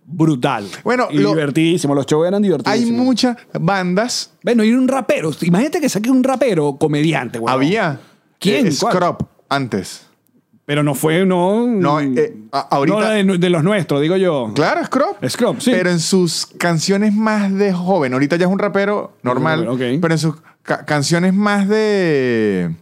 Brutal. 0.07 0.67
Bueno, 0.85 1.09
y 1.11 1.19
lo- 1.19 1.31
divertidísimo, 1.31 1.95
los 1.95 2.07
shows 2.07 2.27
eran 2.27 2.41
divertidos. 2.41 2.73
Hay 2.73 2.91
muchas 2.91 3.37
bandas. 3.59 4.33
Bueno, 4.43 4.65
y 4.65 4.73
un 4.73 4.89
rapero, 4.89 5.33
imagínate 5.43 5.81
que 5.81 5.89
saque 5.91 6.11
un 6.11 6.25
rapero 6.25 6.77
comediante, 6.79 7.39
güey. 7.39 7.53
Había. 7.55 8.01
¿Quién? 8.39 8.69
eh, 8.69 8.73
antes. 9.49 10.07
Pero 10.67 10.83
no 10.83 10.95
fue, 10.95 11.27
no. 11.27 11.67
No, 11.67 12.01
eh, 12.01 12.35
a- 12.51 12.61
ahorita- 12.71 13.23
No, 13.23 13.33
de, 13.35 13.39
de 13.39 13.51
los 13.51 13.63
nuestros, 13.63 14.01
digo 14.01 14.17
yo. 14.17 14.51
Claro, 14.55 14.83
Scrub. 14.85 15.17
Scrub, 15.29 15.61
sí. 15.61 15.71
Pero 15.73 15.91
en 15.91 16.01
sus 16.01 16.47
canciones 16.59 17.13
más 17.13 17.53
de 17.55 17.73
joven. 17.75 18.15
Ahorita 18.15 18.37
ya 18.37 18.47
es 18.47 18.51
un 18.53 18.59
rapero 18.59 19.13
normal. 19.23 19.69
Ok. 19.69 19.81
Pero 20.01 20.15
en 20.15 20.19
sus 20.19 20.37
ca- 20.63 20.85
canciones 20.87 21.35
más 21.35 21.69
de. 21.69 22.75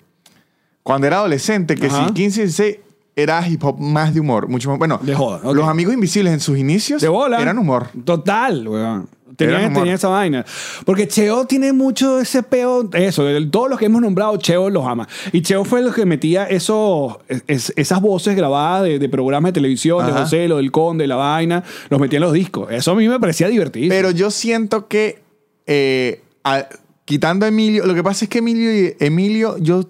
Cuando 0.84 1.06
era 1.08 1.16
adolescente, 1.18 1.74
que 1.74 1.86
Ajá. 1.88 2.06
si 2.08 2.14
15, 2.14 2.42
16, 2.42 2.76
era 3.16 3.46
hip 3.48 3.62
hop 3.64 3.78
más 3.80 4.14
de 4.14 4.20
humor. 4.20 4.48
Mucho 4.48 4.70
más. 4.70 4.78
Bueno, 4.78 5.00
De 5.02 5.14
joda, 5.14 5.52
los 5.52 5.66
amigos 5.68 5.92
invisibles 5.94 6.32
en 6.32 6.40
sus 6.40 6.58
inicios 6.58 7.02
De 7.02 7.08
bola. 7.08 7.40
eran 7.42 7.58
humor. 7.58 7.88
Total, 8.04 8.66
weón. 8.66 9.08
Eran 9.38 9.54
Tenía, 9.54 9.66
humor. 9.68 9.82
tenía 9.82 9.94
esa 9.94 10.08
vaina. 10.08 10.44
Porque 10.84 11.08
Cheo 11.08 11.46
tiene 11.46 11.72
mucho 11.72 12.20
ese 12.20 12.42
peo, 12.42 12.88
eso, 12.92 13.24
de 13.24 13.46
todos 13.46 13.70
los 13.70 13.78
que 13.78 13.86
hemos 13.86 14.02
nombrado, 14.02 14.36
Cheo 14.36 14.68
los 14.70 14.86
ama. 14.86 15.08
Y 15.32 15.42
Cheo 15.42 15.64
fue 15.64 15.80
el 15.80 15.92
que 15.94 16.04
metía 16.04 16.44
esos, 16.44 17.16
es- 17.46 17.72
esas 17.76 18.00
voces 18.00 18.36
grabadas 18.36 18.84
de, 18.84 18.98
de 18.98 19.08
programas 19.08 19.50
de 19.50 19.52
televisión, 19.54 20.04
de. 20.06 20.12
José, 20.12 20.48
lo 20.48 20.58
del 20.58 20.70
Conde, 20.70 21.06
la 21.06 21.16
vaina, 21.16 21.64
los 21.88 21.98
metía 22.00 22.18
en 22.18 22.24
los 22.24 22.32
discos. 22.32 22.70
Eso 22.70 22.92
a 22.92 22.94
mí 22.94 23.08
me 23.08 23.18
parecía 23.18 23.48
divertido. 23.48 23.88
Pero 23.88 24.10
yo 24.10 24.30
siento 24.30 24.86
que, 24.88 25.22
eh, 25.66 26.22
a- 26.44 26.66
quitando 27.04 27.46
a 27.46 27.48
Emilio, 27.48 27.86
lo 27.86 27.94
que 27.94 28.02
pasa 28.02 28.24
es 28.24 28.28
que 28.28 28.38
Emilio, 28.38 28.94
Emilio, 29.00 29.56
yo 29.58 29.88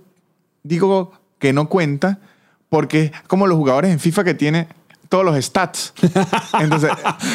digo 0.62 1.12
que 1.38 1.52
no 1.52 1.68
cuenta 1.68 2.20
porque 2.68 3.04
es 3.06 3.12
como 3.26 3.46
los 3.46 3.58
jugadores 3.58 3.90
en 3.90 3.98
FIFA 4.00 4.24
que 4.24 4.34
tiene 4.34 4.68
todos 5.12 5.26
los 5.26 5.44
stats. 5.44 5.92
Entonces, 6.58 6.90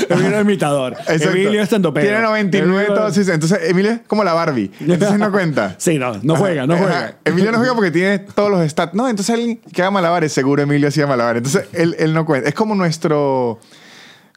Emilio 0.10 0.36
es 0.40 0.42
imitador. 0.44 0.94
Exacto. 1.08 1.30
Emilio 1.30 1.62
es 1.62 1.70
tanto 1.70 1.94
Tiene 1.94 2.22
99 2.22 2.88
todos. 2.88 3.14
sí, 3.14 3.24
sí. 3.24 3.30
Entonces, 3.30 3.60
Emilio 3.70 3.92
es 3.92 4.00
como 4.08 4.24
la 4.24 4.34
Barbie. 4.34 4.72
Entonces 4.80 5.20
no 5.20 5.32
cuenta. 5.32 5.76
Sí, 5.88 6.00
no, 6.00 6.18
no 6.24 6.36
juega, 6.36 6.66
no 6.66 6.74
Ajá. 6.74 6.84
juega. 6.84 7.18
Emilio 7.24 7.52
no 7.52 7.60
juega 7.60 7.76
porque 7.76 7.92
tiene 7.92 8.18
todos 8.18 8.50
los 8.50 8.68
stats. 8.68 8.96
No, 8.96 9.08
entonces 9.08 9.32
alguien 9.36 9.58
que 9.58 9.82
haga 9.84 9.92
malabares, 9.92 10.34
seguro 10.34 10.64
Emilio 10.64 10.88
hacía 10.88 11.06
malabares. 11.06 11.44
Entonces 11.46 11.70
él, 11.72 11.96
él 12.00 12.16
no 12.16 12.26
cuenta. 12.26 12.50
Es 12.50 12.56
como 12.56 12.74
nuestro. 12.74 13.60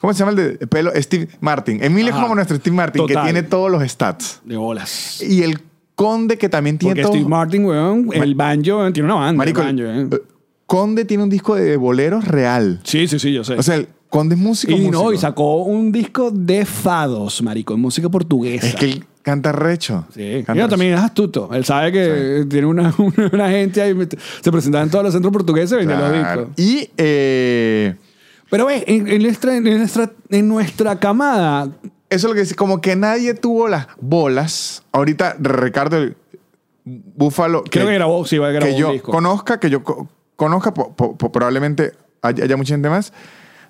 ¿Cómo 0.03 0.12
se 0.12 0.18
llama 0.18 0.32
el 0.32 0.59
de 0.59 0.66
pelo? 0.66 0.93
Steve 0.97 1.28
Martin. 1.41 1.82
Emilio 1.82 2.12
es 2.14 2.20
como 2.20 2.34
nuestro 2.34 2.59
Steve 2.59 2.76
Martin, 2.76 3.01
Total. 3.07 3.16
que 3.16 3.22
tiene 3.32 3.43
todos 3.49 3.70
los 3.70 3.82
stats. 3.91 4.41
De 4.45 4.57
bolas. 4.59 5.22
Y 5.22 5.43
el 5.43 5.59
conde 5.95 6.36
que 6.36 6.51
también 6.51 6.76
tiene 6.76 6.93
Porque 6.97 7.03
todo. 7.05 7.12
Steve 7.14 7.28
Martin, 7.28 7.64
weón, 7.64 8.11
el 8.12 8.34
banjo, 8.34 8.76
weón, 8.80 8.93
tiene 8.93 9.07
una 9.11 9.14
banda. 9.20 9.38
Marico, 9.38 9.62
el 9.62 9.78
el- 9.80 9.86
banjo. 10.09 10.24
Conde 10.71 11.05
tiene 11.05 11.25
un 11.25 11.31
disco 11.31 11.57
de 11.57 11.77
boleros 11.77 12.29
real. 12.29 12.79
Sí, 12.85 13.09
sí, 13.09 13.18
sí, 13.18 13.33
yo 13.33 13.43
sé. 13.43 13.55
O 13.55 13.62
sea, 13.64 13.75
el 13.75 13.89
Conde 14.09 14.37
es 14.37 14.41
músico. 14.41 14.73
y 14.73 14.89
no, 14.89 15.12
y 15.12 15.18
sacó 15.18 15.64
un 15.64 15.91
disco 15.91 16.31
de 16.31 16.64
fados, 16.64 17.43
marico, 17.43 17.75
en 17.75 17.81
música 17.81 18.09
portuguesa. 18.09 18.68
Es 18.68 18.77
que 18.77 18.85
él 18.85 19.05
canta 19.23 19.51
recho. 19.51 20.07
Sí, 20.14 20.45
Canta 20.47 20.68
también 20.68 20.95
es 20.95 21.01
astuto. 21.01 21.51
Él 21.53 21.64
sabe 21.64 21.91
que 21.91 22.47
tiene 22.49 22.68
una, 22.68 22.95
una, 22.99 23.31
una 23.33 23.51
y 23.61 23.66
met- 23.66 24.16
se 24.41 24.53
presentaba 24.53 24.85
en 24.85 24.91
todos 24.91 25.03
los 25.07 25.12
centros 25.12 25.33
portugueses 25.33 25.73
y 25.73 25.87
vendía 25.87 25.99
los 25.99 26.11
Claro. 26.11 26.51
discos. 26.55 26.64
Y 26.64 26.91
eh, 26.97 27.97
Pero 28.49 28.66
ve, 28.66 28.85
en, 28.87 29.09
en 29.09 29.23
nuestra, 29.23 29.57
en, 29.57 29.64
nuestra, 29.64 30.12
en 30.29 30.47
nuestra 30.49 31.01
camada, 31.01 31.64
eso 32.09 32.27
es 32.29 32.31
lo 32.31 32.35
que 32.35 32.41
dice, 32.43 32.55
como 32.55 32.81
que 32.81 32.95
nadie 32.95 33.35
tuvo 33.35 33.66
las 33.66 33.89
bolas. 34.01 34.85
Ahorita 34.93 35.35
Ricardo 35.41 35.97
Búfalo, 36.85 37.64
creo 37.64 37.87
que 37.89 37.95
grabó, 37.95 38.25
sí, 38.25 38.37
grabó 38.37 38.61
que 38.61 38.71
un 38.73 38.77
yo 38.79 38.93
disco. 38.93 39.11
conozca, 39.12 39.59
que 39.59 39.68
yo 39.68 39.83
conozca, 40.41 40.72
po- 40.72 40.93
po- 40.95 41.16
po- 41.18 41.30
probablemente 41.30 41.93
haya, 42.22 42.45
haya 42.45 42.57
mucha 42.57 42.72
gente 42.74 42.88
más, 42.88 43.12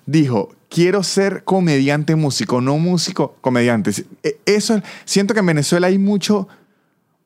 dijo, 0.05 0.49
quiero 0.69 1.03
ser 1.03 1.43
comediante 1.43 2.15
músico, 2.15 2.61
no 2.61 2.77
músico 2.77 3.35
comediante. 3.41 3.91
E- 4.23 4.37
Eso, 4.45 4.81
siento 5.03 5.33
que 5.33 5.41
en 5.41 5.47
Venezuela 5.47 5.87
hay 5.87 5.97
mucho 5.97 6.47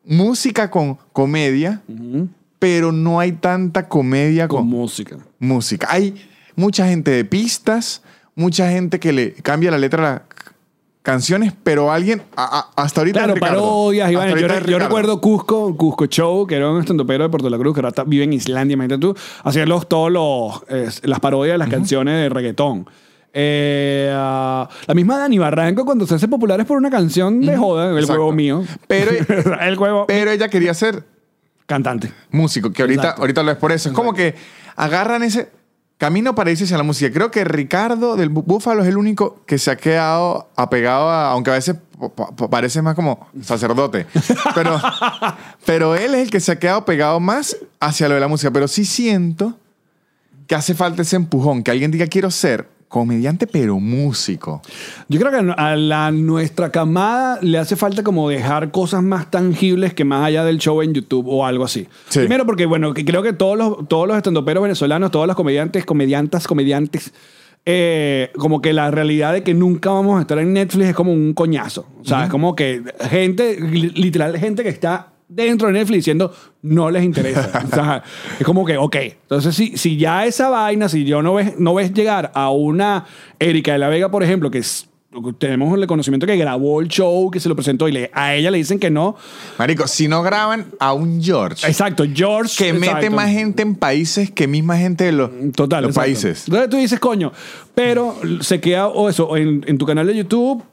música 0.03 0.69
con 0.71 0.97
comedia, 1.13 1.81
pero 2.59 2.91
no 2.91 3.19
hay 3.19 3.33
tanta 3.33 3.87
comedia 3.87 4.47
con 4.47 4.61
con, 4.61 4.67
música. 4.67 5.17
música. 5.39 5.87
Hay 5.91 6.15
mucha 6.55 6.87
gente 6.87 7.11
de 7.11 7.23
pistas, 7.25 8.01
mucha 8.35 8.69
gente 8.71 8.99
que 8.99 9.13
le 9.13 9.33
cambia 9.33 9.69
la 9.71 9.77
letra 9.77 9.99
a 10.07 10.11
las 10.13 10.21
c- 10.21 10.34
canciones, 11.05 11.53
pero 11.63 11.91
alguien, 11.91 12.21
a- 12.35 12.71
a- 12.75 12.81
hasta 12.83 12.99
ahorita 13.01 13.19
Claro, 13.19 13.35
Ricardo. 13.35 13.55
parodias. 13.61 14.13
Vaina. 14.13 14.41
yo, 14.41 14.47
re- 14.49 14.71
yo 14.71 14.79
recuerdo 14.79 15.21
Cusco, 15.21 15.77
Cusco 15.77 16.07
Show, 16.07 16.45
que 16.47 16.55
era 16.55 16.69
un 16.69 16.81
estandopero 16.81 17.23
de 17.23 17.29
Puerto 17.29 17.49
La 17.49 17.57
Cruz, 17.57 17.73
que 17.75 17.79
ahora 17.79 17.89
está- 17.89 18.03
vive 18.03 18.23
en 18.25 18.33
Islandia, 18.33 18.73
imagínate 18.73 18.99
tú, 18.99 19.15
hacían 19.43 19.69
los, 19.69 19.87
todos 19.87 20.11
los, 20.11 20.63
eh, 20.67 20.89
las 21.03 21.19
parodias 21.21 21.53
de 21.53 21.57
las 21.59 21.69
canciones 21.69 22.15
de 22.15 22.27
reggaetón. 22.29 22.87
Eh, 23.37 24.11
ah, 24.13 24.67
la 24.87 24.93
misma 24.93 25.17
Dani 25.19 25.37
Barranco 25.37 25.85
cuando 25.85 26.07
se 26.07 26.15
hace 26.15 26.27
popular 26.27 26.59
es 26.59 26.65
por 26.65 26.77
una 26.77 26.89
canción 26.89 27.41
de 27.41 27.55
joda, 27.57 27.89
el 27.91 27.97
Exacto. 27.99 28.13
juego 28.15 28.31
mío. 28.31 28.63
Pero- 28.87 29.11
el 29.61 29.75
juego 29.75 30.05
Pero 30.07 30.31
ella 30.31 30.47
quería 30.49 30.73
ser 30.73 31.03
cantante. 31.65 32.11
músico, 32.31 32.71
que 32.71 32.81
ahorita, 32.81 33.01
Exacto. 33.01 33.21
ahorita 33.21 33.43
lo 33.43 33.51
es 33.51 33.57
por 33.57 33.71
eso. 33.71 33.89
Es 33.89 33.95
como 33.95 34.13
que 34.13 34.35
agarran 34.75 35.21
ese 35.23 35.49
camino 35.97 36.35
para 36.35 36.51
irse 36.51 36.65
hacia 36.65 36.77
la 36.77 36.83
música. 36.83 37.11
Creo 37.13 37.31
que 37.31 37.43
Ricardo 37.45 38.15
del 38.15 38.29
Bú- 38.29 38.43
Búfalo 38.45 38.81
es 38.83 38.89
el 38.89 38.97
único 38.97 39.41
que 39.45 39.57
se 39.57 39.71
ha 39.71 39.77
quedado 39.77 40.49
apegado 40.55 41.09
a, 41.09 41.31
aunque 41.31 41.51
a 41.51 41.53
veces 41.53 41.75
parece 42.49 42.81
más 42.81 42.95
como 42.95 43.27
sacerdote, 43.41 44.05
pero, 44.53 44.79
pero 45.65 45.95
él 45.95 46.13
es 46.15 46.23
el 46.23 46.29
que 46.29 46.39
se 46.41 46.51
ha 46.51 46.59
quedado 46.59 46.83
pegado 46.85 47.19
más 47.19 47.55
hacia 47.79 48.09
lo 48.09 48.15
de 48.15 48.19
la 48.19 48.27
música. 48.27 48.51
Pero 48.51 48.67
sí 48.67 48.83
siento 48.85 49.57
que 50.47 50.55
hace 50.55 50.73
falta 50.75 51.01
ese 51.03 51.15
empujón, 51.15 51.63
que 51.63 51.71
alguien 51.71 51.91
diga 51.91 52.07
quiero 52.07 52.29
ser 52.29 52.67
comediante 52.99 53.45
pero 53.45 53.77
músico. 53.79 54.61
Yo 55.09 55.19
creo 55.19 55.31
que 55.31 55.53
a 55.57 55.75
la, 55.75 56.11
nuestra 56.11 56.71
camada 56.71 57.39
le 57.41 57.57
hace 57.57 57.75
falta 57.75 58.03
como 58.03 58.29
dejar 58.29 58.71
cosas 58.71 59.03
más 59.03 59.29
tangibles 59.29 59.93
que 59.93 60.05
más 60.05 60.25
allá 60.25 60.45
del 60.45 60.59
show 60.59 60.81
en 60.81 60.93
YouTube 60.93 61.27
o 61.27 61.45
algo 61.45 61.65
así. 61.65 61.87
Sí. 62.07 62.19
Primero 62.19 62.45
porque, 62.45 62.65
bueno, 62.65 62.93
que 62.93 63.03
creo 63.03 63.21
que 63.21 63.33
todos 63.33 63.57
los, 63.57 63.87
todos 63.89 64.07
los 64.07 64.15
estandoperos 64.15 64.63
venezolanos, 64.63 65.11
todos 65.11 65.27
los 65.27 65.35
comediantes, 65.35 65.83
comediantas, 65.85 66.47
comediantes, 66.47 67.13
eh, 67.65 68.31
como 68.37 68.61
que 68.61 68.71
la 68.71 68.91
realidad 68.91 69.33
de 69.33 69.43
que 69.43 69.53
nunca 69.53 69.89
vamos 69.89 70.17
a 70.17 70.21
estar 70.21 70.39
en 70.39 70.53
Netflix 70.53 70.87
es 70.89 70.95
como 70.95 71.11
un 71.11 71.33
coñazo. 71.33 71.87
O 71.99 72.05
sea, 72.05 72.23
es 72.25 72.29
como 72.29 72.55
que 72.55 72.81
gente, 73.09 73.59
li- 73.59 73.89
literal, 73.89 74.37
gente 74.37 74.63
que 74.63 74.69
está 74.69 75.11
dentro 75.35 75.67
de 75.67 75.73
Netflix 75.73 75.97
diciendo 75.99 76.33
no 76.63 76.89
les 76.89 77.03
interesa. 77.03 77.63
O 77.71 77.75
sea, 77.75 78.03
es 78.39 78.45
como 78.45 78.65
que, 78.65 78.77
ok. 78.77 78.95
Entonces, 78.95 79.55
si, 79.55 79.77
si 79.77 79.97
ya 79.97 80.25
esa 80.25 80.49
vaina, 80.49 80.87
si 80.89 81.03
yo 81.05 81.21
no 81.21 81.33
ves, 81.35 81.59
no 81.59 81.73
ves 81.73 81.93
llegar 81.93 82.31
a 82.33 82.49
una 82.49 83.05
Erika 83.39 83.73
de 83.73 83.79
la 83.79 83.89
Vega, 83.89 84.09
por 84.09 84.23
ejemplo, 84.23 84.49
que 84.49 84.59
es- 84.59 84.87
tenemos 85.37 85.77
el 85.79 85.87
conocimiento 85.87 86.27
que 86.27 86.35
grabó 86.35 86.81
el 86.81 86.89
show, 86.89 87.31
que 87.31 87.39
se 87.39 87.47
lo 87.47 87.55
presentó 87.55 87.87
y 87.87 87.93
le- 87.93 88.11
a 88.13 88.35
ella 88.35 88.51
le 88.51 88.57
dicen 88.57 88.79
que 88.79 88.89
no. 88.89 89.15
Marico, 89.57 89.87
si 89.87 90.09
no 90.09 90.21
graban 90.23 90.65
a 90.77 90.91
un 90.91 91.23
George 91.23 91.65
Exacto, 91.65 92.03
George. 92.13 92.53
que 92.65 92.73
mete 92.73 92.85
exacto. 92.87 93.11
más 93.15 93.29
gente 93.29 93.61
en 93.61 93.75
países 93.75 94.29
que 94.31 94.45
misma 94.47 94.77
gente 94.77 95.05
de 95.05 95.11
los, 95.13 95.29
Total. 95.55 95.83
los 95.83 95.91
exacto. 95.91 96.01
países. 96.05 96.43
Entonces 96.47 96.69
tú 96.69 96.75
dices, 96.77 96.99
coño, 96.99 97.31
pero 97.73 98.13
se 98.41 98.59
queda, 98.59 98.87
o 98.87 99.07
eso, 99.07 99.37
en, 99.37 99.63
en 99.67 99.77
tu 99.77 99.85
canal 99.85 100.05
de 100.07 100.15
YouTube, 100.17 100.63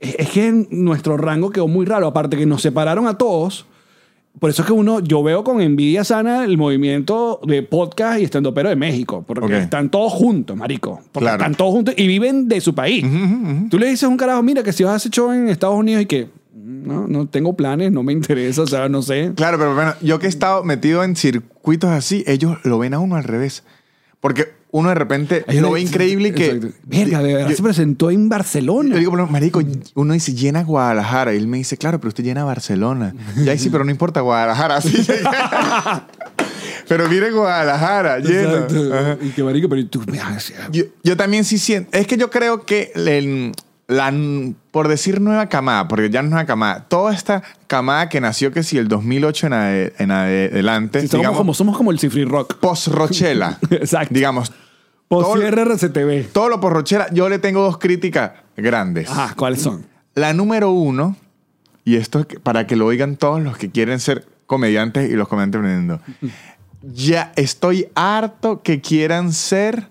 es 0.00 0.14
es 0.20 0.28
que 0.30 0.46
en 0.46 0.68
nuestro 0.70 1.18
rango 1.18 1.50
quedó 1.50 1.68
muy 1.68 1.84
raro. 1.84 2.06
Aparte 2.06 2.36
que 2.38 2.46
nos 2.46 2.62
separaron 2.62 3.06
a 3.06 3.18
todos. 3.18 3.66
Por 4.38 4.50
eso 4.50 4.62
es 4.62 4.66
que 4.66 4.72
uno, 4.74 5.00
yo 5.00 5.22
veo 5.22 5.42
con 5.44 5.62
envidia 5.62 6.04
sana 6.04 6.44
el 6.44 6.58
movimiento 6.58 7.40
de 7.46 7.62
podcast 7.62 8.20
y 8.20 8.24
estando 8.24 8.52
pero 8.52 8.68
de 8.68 8.76
México. 8.76 9.24
Porque 9.26 9.46
Ok. 9.46 9.52
están 9.52 9.90
todos 9.90 10.12
juntos, 10.12 10.56
marico. 10.56 11.00
Porque 11.12 11.24
Claro. 11.24 11.36
están 11.38 11.54
todos 11.54 11.72
juntos 11.72 11.94
y 11.96 12.06
viven 12.06 12.46
de 12.48 12.60
su 12.60 12.74
país. 12.74 13.04
Tú 13.70 13.78
le 13.78 13.86
dices 13.86 14.04
a 14.04 14.08
un 14.08 14.16
carajo, 14.18 14.42
mira, 14.42 14.62
que 14.62 14.72
si 14.72 14.84
vas 14.84 14.92
a 14.92 14.96
hacer 14.96 15.10
show 15.10 15.32
en 15.32 15.48
Estados 15.48 15.76
Unidos 15.78 16.02
y 16.02 16.06
que 16.06 16.28
no, 16.54 17.06
no 17.08 17.26
tengo 17.26 17.54
planes, 17.56 17.90
no 17.92 18.02
me 18.02 18.12
interesa, 18.12 18.62
o 18.62 18.66
sea, 18.66 18.88
no 18.88 19.00
sé. 19.02 19.32
Claro, 19.34 19.56
pero 19.58 19.74
bueno, 19.74 19.94
yo 20.02 20.18
que 20.18 20.26
he 20.26 20.28
estado 20.28 20.62
metido 20.64 21.02
en 21.02 21.16
circuitos 21.16 21.90
así, 21.90 22.22
ellos 22.26 22.58
lo 22.64 22.78
ven 22.78 22.92
a 22.94 22.98
uno 22.98 23.16
al 23.16 23.24
revés. 23.24 23.64
Porque 24.20 24.48
uno 24.78 24.90
de 24.90 24.94
repente 24.94 25.44
lo 25.60 25.72
ve 25.72 25.80
increíble 25.80 26.28
y 26.28 26.32
que... 26.32 26.70
Verga, 26.84 27.22
de 27.22 27.34
verdad 27.34 27.48
yo- 27.50 27.56
se 27.56 27.62
presentó 27.62 28.10
en 28.10 28.28
Barcelona. 28.28 28.90
Yo 28.94 28.98
digo, 28.98 29.12
pero, 29.12 29.26
marico, 29.26 29.62
uno 29.94 30.12
dice 30.12 30.34
llena 30.34 30.62
Guadalajara. 30.64 31.32
Y 31.34 31.38
él 31.38 31.46
me 31.48 31.56
dice, 31.56 31.76
claro, 31.76 31.98
pero 31.98 32.08
usted 32.08 32.24
llena 32.24 32.44
Barcelona. 32.44 33.14
Y 33.36 33.48
ahí 33.48 33.58
sí, 33.58 33.70
pero 33.70 33.84
no 33.84 33.90
importa 33.90 34.20
Guadalajara. 34.20 34.76
Así 34.78 35.04
pero 36.88 37.08
mire 37.08 37.30
Guadalajara, 37.32 38.18
lleno. 38.20 38.66
Y 39.20 39.30
que 39.30 39.42
marico, 39.42 39.68
pero 39.68 39.86
tú, 39.86 40.02
mira, 40.10 40.36
Yo, 40.70 40.84
yo 41.02 41.16
también 41.16 41.44
sí 41.44 41.58
siento. 41.58 41.96
Es 41.96 42.06
que 42.06 42.16
yo 42.16 42.30
creo 42.30 42.64
que 42.64 42.92
el- 42.94 43.52
la, 43.88 44.12
por 44.72 44.88
decir 44.88 45.20
nueva 45.20 45.48
camada, 45.48 45.86
porque 45.86 46.10
ya 46.10 46.20
no 46.20 46.26
es 46.26 46.30
nueva 46.32 46.44
camada, 46.46 46.84
toda 46.88 47.14
esta 47.14 47.42
camada 47.68 48.08
que 48.08 48.20
nació 48.20 48.50
que 48.50 48.64
si 48.64 48.78
el 48.78 48.88
2008 48.88 49.46
en, 49.46 49.52
ade- 49.52 49.92
en 49.98 50.10
adelante, 50.10 51.02
digamos, 51.02 51.36
como, 51.38 51.54
somos 51.54 51.76
como 51.76 51.92
el 51.92 52.00
Cifri 52.00 52.24
Rock. 52.24 52.56
post-Rochela, 52.58 53.58
Exacto. 53.70 54.12
digamos, 54.12 54.52
Poscierre 55.08 55.62
RCTV. 55.62 56.32
Todo 56.32 56.48
lo 56.48 56.60
porrochera, 56.60 57.08
yo 57.12 57.28
le 57.28 57.38
tengo 57.38 57.62
dos 57.62 57.78
críticas 57.78 58.32
grandes. 58.56 59.08
Ajá, 59.08 59.34
¿cuáles 59.36 59.62
son? 59.62 59.86
La 60.14 60.32
número 60.32 60.70
uno, 60.70 61.16
y 61.84 61.96
esto 61.96 62.20
es 62.20 62.26
para 62.42 62.66
que 62.66 62.74
lo 62.74 62.86
oigan 62.86 63.16
todos 63.16 63.40
los 63.40 63.56
que 63.56 63.70
quieren 63.70 64.00
ser 64.00 64.26
comediantes 64.46 65.10
y 65.10 65.14
los 65.14 65.28
comediantes 65.28 65.60
aprendiendo. 65.60 66.00
Ya 66.82 67.32
estoy 67.36 67.88
harto 67.94 68.62
que 68.62 68.80
quieran 68.80 69.32
ser 69.32 69.88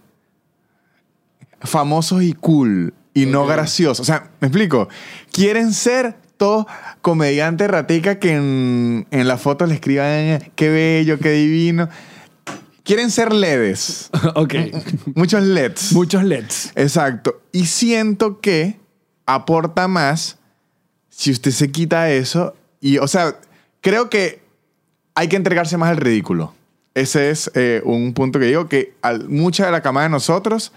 famosos 1.61 2.23
y 2.23 2.33
cool 2.33 2.93
y 3.13 3.25
no 3.25 3.45
graciosos. 3.45 4.01
O 4.01 4.03
sea, 4.03 4.31
me 4.41 4.47
explico. 4.47 4.89
Quieren 5.31 5.73
ser 5.73 6.15
todos 6.37 6.65
comediantes 7.01 7.69
ratica 7.69 8.19
que 8.19 8.33
en, 8.33 9.07
en 9.11 9.27
la 9.27 9.37
foto 9.37 9.65
le 9.65 9.75
escriban 9.75 10.51
qué 10.55 10.69
bello, 10.69 11.17
qué 11.19 11.31
divino. 11.31 11.89
Quieren 12.85 13.11
ser 13.11 13.33
LEDs. 13.33 14.09
ok. 14.35 14.53
Muchos 15.15 15.43
LEDs. 15.43 15.91
Muchos 15.91 16.23
LEDs. 16.23 16.71
Exacto. 16.75 17.41
Y 17.51 17.65
siento 17.65 18.39
que 18.39 18.79
aporta 19.25 19.87
más 19.89 20.37
si 21.09 21.31
usted 21.31 21.51
se 21.51 21.71
quita 21.71 22.09
eso. 22.11 22.55
Y, 22.79 22.99
o 22.99 23.07
sea, 23.07 23.35
creo 23.81 24.09
que 24.09 24.39
hay 25.15 25.27
que 25.27 25.35
entregarse 25.35 25.75
más 25.77 25.89
al 25.89 25.97
ridículo. 25.97 26.53
Ese 26.93 27.29
es 27.31 27.51
eh, 27.55 27.81
un 27.83 28.13
punto 28.13 28.39
que 28.39 28.45
digo 28.45 28.69
que 28.69 28.93
al- 29.01 29.27
mucha 29.29 29.65
de 29.65 29.71
la 29.71 29.81
camada 29.81 30.05
de 30.05 30.11
nosotros 30.11 30.71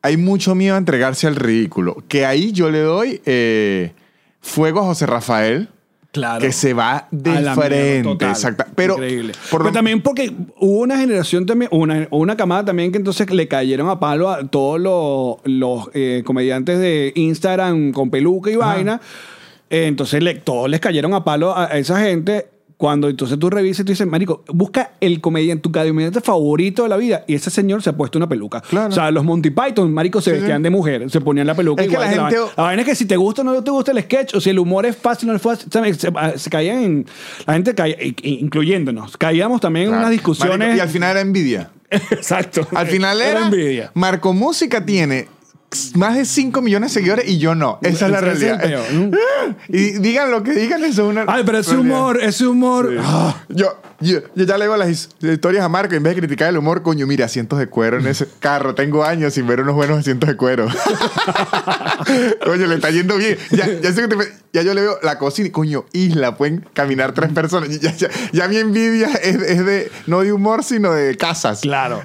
hay 0.00 0.16
mucho 0.16 0.54
miedo 0.54 0.76
a 0.76 0.78
entregarse 0.78 1.26
al 1.26 1.36
ridículo. 1.36 2.02
Que 2.08 2.24
ahí 2.24 2.52
yo 2.52 2.70
le 2.70 2.80
doy 2.80 3.20
eh, 3.26 3.92
fuego 4.40 4.80
a 4.80 4.84
José 4.84 5.06
Rafael. 5.06 5.68
Claro. 6.12 6.40
Que 6.42 6.52
se 6.52 6.74
va 6.74 7.08
de 7.10 7.30
A 7.30 7.40
la 7.40 7.54
frente. 7.54 8.02
total. 8.02 8.28
Exacto. 8.30 8.64
Pero, 8.74 8.94
Increíble. 8.94 9.32
por 9.50 9.60
Pero 9.60 9.70
lo- 9.70 9.72
también 9.72 10.02
porque 10.02 10.30
hubo 10.58 10.80
una 10.80 10.98
generación 10.98 11.46
también, 11.46 11.70
una, 11.72 12.06
una 12.10 12.36
camada 12.36 12.66
también 12.66 12.92
que 12.92 12.98
entonces 12.98 13.30
le 13.30 13.48
cayeron 13.48 13.88
a 13.88 13.98
palo 13.98 14.28
a 14.28 14.46
todos 14.46 14.78
los, 14.78 15.36
los 15.44 15.88
eh, 15.94 16.22
comediantes 16.26 16.78
de 16.78 17.12
Instagram 17.16 17.92
con 17.92 18.10
peluca 18.10 18.50
y 18.50 18.56
vaina. 18.56 19.00
Eh, 19.70 19.86
entonces 19.86 20.22
le- 20.22 20.34
todos 20.34 20.68
les 20.68 20.80
cayeron 20.80 21.14
a 21.14 21.24
palo 21.24 21.52
a, 21.56 21.64
a 21.72 21.78
esa 21.78 21.98
gente. 22.00 22.46
Cuando 22.82 23.08
entonces 23.08 23.38
tú 23.38 23.48
revisas 23.48 23.82
y 23.82 23.84
tú 23.84 23.92
dices, 23.92 24.08
Marico, 24.08 24.42
busca 24.48 24.94
el 25.00 25.20
comediante, 25.20 25.62
tu 25.62 25.70
comediante 25.70 26.20
favorito 26.20 26.82
de 26.82 26.88
la 26.88 26.96
vida. 26.96 27.22
Y 27.28 27.36
ese 27.36 27.48
señor 27.48 27.80
se 27.80 27.90
ha 27.90 27.96
puesto 27.96 28.18
una 28.18 28.28
peluca. 28.28 28.60
Claro. 28.60 28.88
O 28.88 28.92
sea, 28.92 29.08
los 29.12 29.22
Monty 29.22 29.50
Python, 29.50 29.94
Marico, 29.94 30.20
se 30.20 30.30
Sí, 30.30 30.34
sí. 30.34 30.40
vestían 30.40 30.64
de 30.64 30.70
mujer, 30.70 31.08
se 31.08 31.20
ponían 31.20 31.46
la 31.46 31.54
peluca. 31.54 31.80
Es 31.84 31.86
que 31.88 31.92
igual 31.94 32.08
la 32.08 32.12
que 32.12 32.18
gente- 32.18 32.38
vaina. 32.40 32.52
La 32.56 32.62
vaina 32.64 32.82
es 32.82 32.88
que 32.88 32.94
si 32.96 33.04
te 33.06 33.16
gusta 33.16 33.42
o 33.42 33.44
no 33.44 33.62
te 33.62 33.70
gusta 33.70 33.92
el 33.92 34.02
sketch, 34.02 34.34
o 34.34 34.40
si 34.40 34.50
el 34.50 34.58
humor 34.58 34.84
es 34.84 34.96
fácil 34.96 35.28
o 35.28 35.32
no 35.32 35.36
es 35.36 35.42
fácil, 35.42 35.68
¿sabes? 35.72 35.96
se, 35.98 36.10
se 36.34 36.50
caían 36.50 36.78
en. 36.82 37.06
La 37.46 37.52
gente 37.54 37.72
caía, 37.72 37.96
incluyéndonos, 38.42 39.16
caíamos 39.16 39.60
también 39.60 39.86
en 39.88 39.94
unas 39.94 40.10
discusiones. 40.10 40.58
Marico, 40.58 40.76
y 40.76 40.80
al 40.80 40.88
final 40.88 41.10
era 41.12 41.20
envidia. 41.20 41.70
Exacto. 41.90 42.66
Al 42.74 42.88
final 42.88 43.20
era, 43.22 43.44
envidia. 43.44 43.92
Marco 43.94 44.32
Música 44.32 44.84
tiene 44.84 45.28
más 45.94 46.16
de 46.16 46.24
5 46.24 46.60
millones 46.62 46.92
de 46.92 47.00
seguidores 47.00 47.28
y 47.28 47.38
yo 47.38 47.54
no. 47.54 47.78
Esa 47.82 48.06
es 48.06 48.12
la 48.12 48.18
es 48.18 48.24
realidad. 48.24 48.60
y 49.68 49.92
digan 49.98 50.30
lo 50.30 50.42
que 50.42 50.52
digan, 50.52 50.82
eso 50.84 51.02
es 51.02 51.08
una. 51.08 51.24
Ay, 51.28 51.42
pero 51.44 51.58
ese 51.58 51.72
realidad. 51.72 51.96
humor, 51.96 52.22
ese 52.22 52.46
humor. 52.46 52.88
Sí. 52.90 52.96
ah, 53.02 53.36
Yo, 53.48 53.80
yo, 54.02 54.20
yo 54.34 54.44
ya 54.44 54.58
le 54.58 54.64
digo 54.64 54.76
las 54.76 54.88
his- 54.88 55.08
historias 55.20 55.64
a 55.64 55.68
Marco. 55.68 55.94
En 55.94 56.02
vez 56.02 56.14
de 56.14 56.20
criticar 56.20 56.48
el 56.48 56.56
humor, 56.58 56.82
coño, 56.82 57.06
mira, 57.06 57.24
asientos 57.26 57.58
de 57.58 57.68
cuero 57.68 57.98
en 57.98 58.06
ese 58.06 58.26
carro. 58.40 58.74
Tengo 58.74 59.04
años 59.04 59.34
sin 59.34 59.46
ver 59.46 59.60
unos 59.60 59.74
buenos 59.74 59.98
asientos 59.98 60.28
de 60.28 60.36
cuero. 60.36 60.66
coño, 62.44 62.66
le 62.66 62.74
está 62.74 62.90
yendo 62.90 63.16
bien. 63.16 63.36
Ya, 63.50 63.66
ya, 64.52 64.62
yo 64.62 64.74
le 64.74 64.80
veo 64.82 64.98
la 65.02 65.18
cocina 65.18 65.50
coño, 65.50 65.84
isla, 65.92 66.36
pueden 66.36 66.64
caminar 66.74 67.12
tres 67.12 67.32
personas. 67.32 67.68
Ya, 67.80 67.94
ya- 68.32 68.48
mi 68.48 68.56
envidia 68.58 69.08
es, 69.22 69.38
de, 69.64 69.90
no 70.06 70.20
de 70.20 70.32
humor, 70.32 70.62
sino 70.64 70.92
de 70.92 71.16
casas. 71.16 71.60
Claro. 71.60 72.02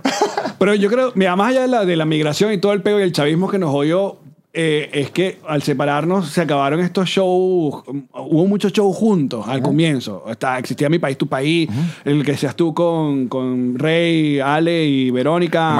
Pero 0.59 0.73
yo 0.75 0.89
creo, 0.89 1.11
mira, 1.15 1.35
más 1.35 1.49
allá 1.49 1.67
la, 1.67 1.85
de 1.85 1.95
la 1.95 2.05
migración 2.05 2.51
y 2.53 2.59
todo 2.59 2.73
el 2.73 2.81
pego 2.81 2.99
y 2.99 3.03
el 3.03 3.11
chavismo 3.11 3.49
que 3.49 3.59
nos 3.59 3.73
oyó, 3.73 4.19
eh, 4.59 4.89
es 4.91 5.11
que 5.11 5.37
al 5.47 5.61
separarnos 5.61 6.29
se 6.29 6.41
acabaron 6.41 6.79
estos 6.79 7.07
shows, 7.07 7.83
hubo 8.13 8.47
muchos 8.47 8.73
shows 8.73 8.95
juntos 8.97 9.47
al 9.47 9.61
comienzo. 9.61 10.23
Está, 10.27 10.57
existía 10.57 10.89
Mi 10.89 10.97
País, 10.97 11.15
Tu 11.15 11.27
País, 11.27 11.69
el 12.03 12.25
que 12.25 12.35
seas 12.35 12.55
tú 12.55 12.73
con, 12.73 13.27
con 13.27 13.77
Rey, 13.77 14.39
Ale 14.39 14.83
y 14.83 15.11
Verónica. 15.11 15.75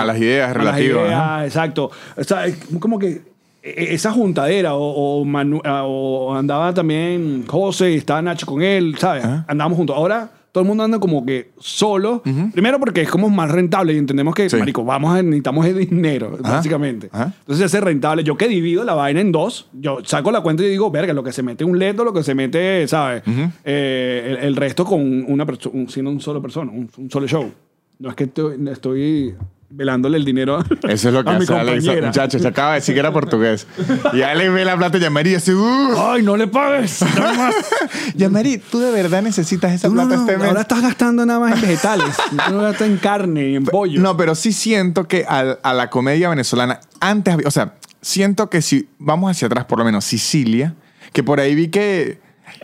Malas 0.55 0.79
ideas, 0.79 1.01
ideas, 1.07 1.19
ajá. 1.19 1.45
exacto. 1.45 1.89
O 2.15 2.23
sea, 2.23 2.45
es 2.45 2.55
como 2.79 2.99
que 2.99 3.21
e- 3.63 3.93
esa 3.95 4.11
juntadera 4.11 4.75
o, 4.75 5.21
o, 5.21 5.25
Manu- 5.25 5.61
ah, 5.65 5.83
o 5.85 6.35
andaba 6.35 6.71
también 6.73 7.45
José 7.47 7.93
y 7.93 7.95
estaba 7.95 8.21
Nacho 8.21 8.45
con 8.45 8.61
él, 8.61 8.95
¿sabes? 8.99 9.25
Andábamos 9.47 9.75
juntos. 9.77 9.95
Ahora 9.97 10.29
todo 10.57 10.63
el 10.63 10.67
mundo 10.69 10.83
anda 10.83 10.97
como 10.99 11.23
que 11.23 11.51
solo. 11.59 12.23
Primero 12.51 12.79
porque 12.79 13.01
es 13.01 13.09
como 13.11 13.29
más 13.29 13.51
rentable 13.51 13.93
y 13.93 13.97
entendemos 13.97 14.33
que, 14.33 14.49
Sí. 14.49 14.57
marico, 14.57 14.83
vamos 14.83 15.15
a, 15.15 15.21
necesitamos 15.21 15.63
el 15.67 15.77
dinero, 15.87 16.37
Ajá. 16.43 16.55
básicamente. 16.55 17.09
Ajá. 17.11 17.33
Entonces 17.41 17.59
se 17.59 17.65
hace 17.65 17.79
rentable. 17.85 18.23
Yo 18.23 18.35
que 18.37 18.47
divido 18.47 18.83
la 18.83 18.95
vaina 18.95 19.21
en 19.21 19.31
dos, 19.31 19.69
yo 19.73 19.99
saco 20.03 20.31
la 20.31 20.41
cuenta 20.41 20.63
y 20.63 20.69
digo, 20.69 20.89
verga, 20.89 21.13
lo 21.13 21.23
que 21.23 21.31
se 21.31 21.43
mete 21.43 21.63
un 21.63 21.77
leto, 21.77 22.03
lo 22.03 22.11
que 22.11 22.23
se 22.23 22.33
mete, 22.33 22.87
¿sabes? 22.87 23.21
Eh, 23.63 24.37
el, 24.39 24.45
el 24.47 24.55
resto 24.55 24.83
con 24.83 25.25
una 25.31 25.45
persona, 25.45 25.85
siendo 25.89 26.09
un 26.09 26.19
solo 26.19 26.41
persona, 26.41 26.71
un, 26.71 26.89
un 26.97 27.11
solo 27.11 27.27
show. 27.27 27.51
No 27.99 28.09
es 28.09 28.15
que 28.15 28.25
estoy, 28.25 28.57
estoy 28.69 29.35
velándole 29.69 30.17
el 30.17 30.23
dinero 30.23 30.57
a, 30.57 30.65
Eso 30.87 31.07
es 31.09 31.13
lo 31.13 31.23
que 31.25 31.29
a 31.31 31.37
hace 31.37 31.53
Alex. 31.53 31.85
Muchachos, 32.05 32.41
se 32.41 32.47
acaba 32.47 32.69
de 32.69 32.75
decir 32.75 32.93
que 32.93 32.99
era 32.99 33.11
portugués. 33.11 33.67
Y 34.13 34.21
Alex 34.21 34.53
ve 34.53 34.63
la 34.65 34.77
plata 34.77 34.97
de 34.97 35.03
Yamari 35.03 35.31
y 35.31 35.33
dice, 35.35 35.53
uh, 35.55 35.93
¡Ay, 36.11 36.21
no 36.23 36.37
le 36.37 36.47
pagues! 36.47 37.01
Nada 37.01 37.33
más. 37.37 37.55
Yamari, 38.15 38.59
tú 38.59 38.79
de 38.79 38.91
verdad 38.91 39.21
necesitas 39.23 39.73
esa 39.73 39.87
no, 39.89 39.95
plata 39.95 40.15
no, 40.15 40.21
este 40.21 40.37
mes. 40.37 40.47
ahora 40.47 40.61
estás 40.61 40.81
gastando 40.81 41.25
nada 41.25 41.39
más 41.39 41.55
en 41.55 41.61
vegetales. 41.61 42.15
No 42.51 42.61
gastas 42.61 42.87
en 42.87 42.97
carne 42.97 43.49
y 43.49 43.55
en 43.55 43.65
pollo. 43.65 43.99
No, 43.99 44.15
pero 44.15 44.35
sí 44.35 44.53
siento 44.53 45.07
que 45.07 45.25
al- 45.27 45.59
a, 45.63 45.73
la 45.73 45.89
comedia 45.89 46.29
venezolana, 46.29 46.79
antes, 46.99 47.33
había- 47.33 47.47
o 47.47 47.51
sea, 47.51 47.73
siento 48.01 48.49
que 48.49 48.61
si 48.61 48.87
vamos 48.99 49.31
hacia 49.31 49.47
atrás, 49.47 49.65
por 49.65 49.79
lo 49.79 49.85
menos 49.85 50.05
Sicilia, 50.05 50.75
que 51.13 51.23
por 51.23 51.39
ahí 51.39 51.55
vi 51.55 51.67
que 51.69 52.19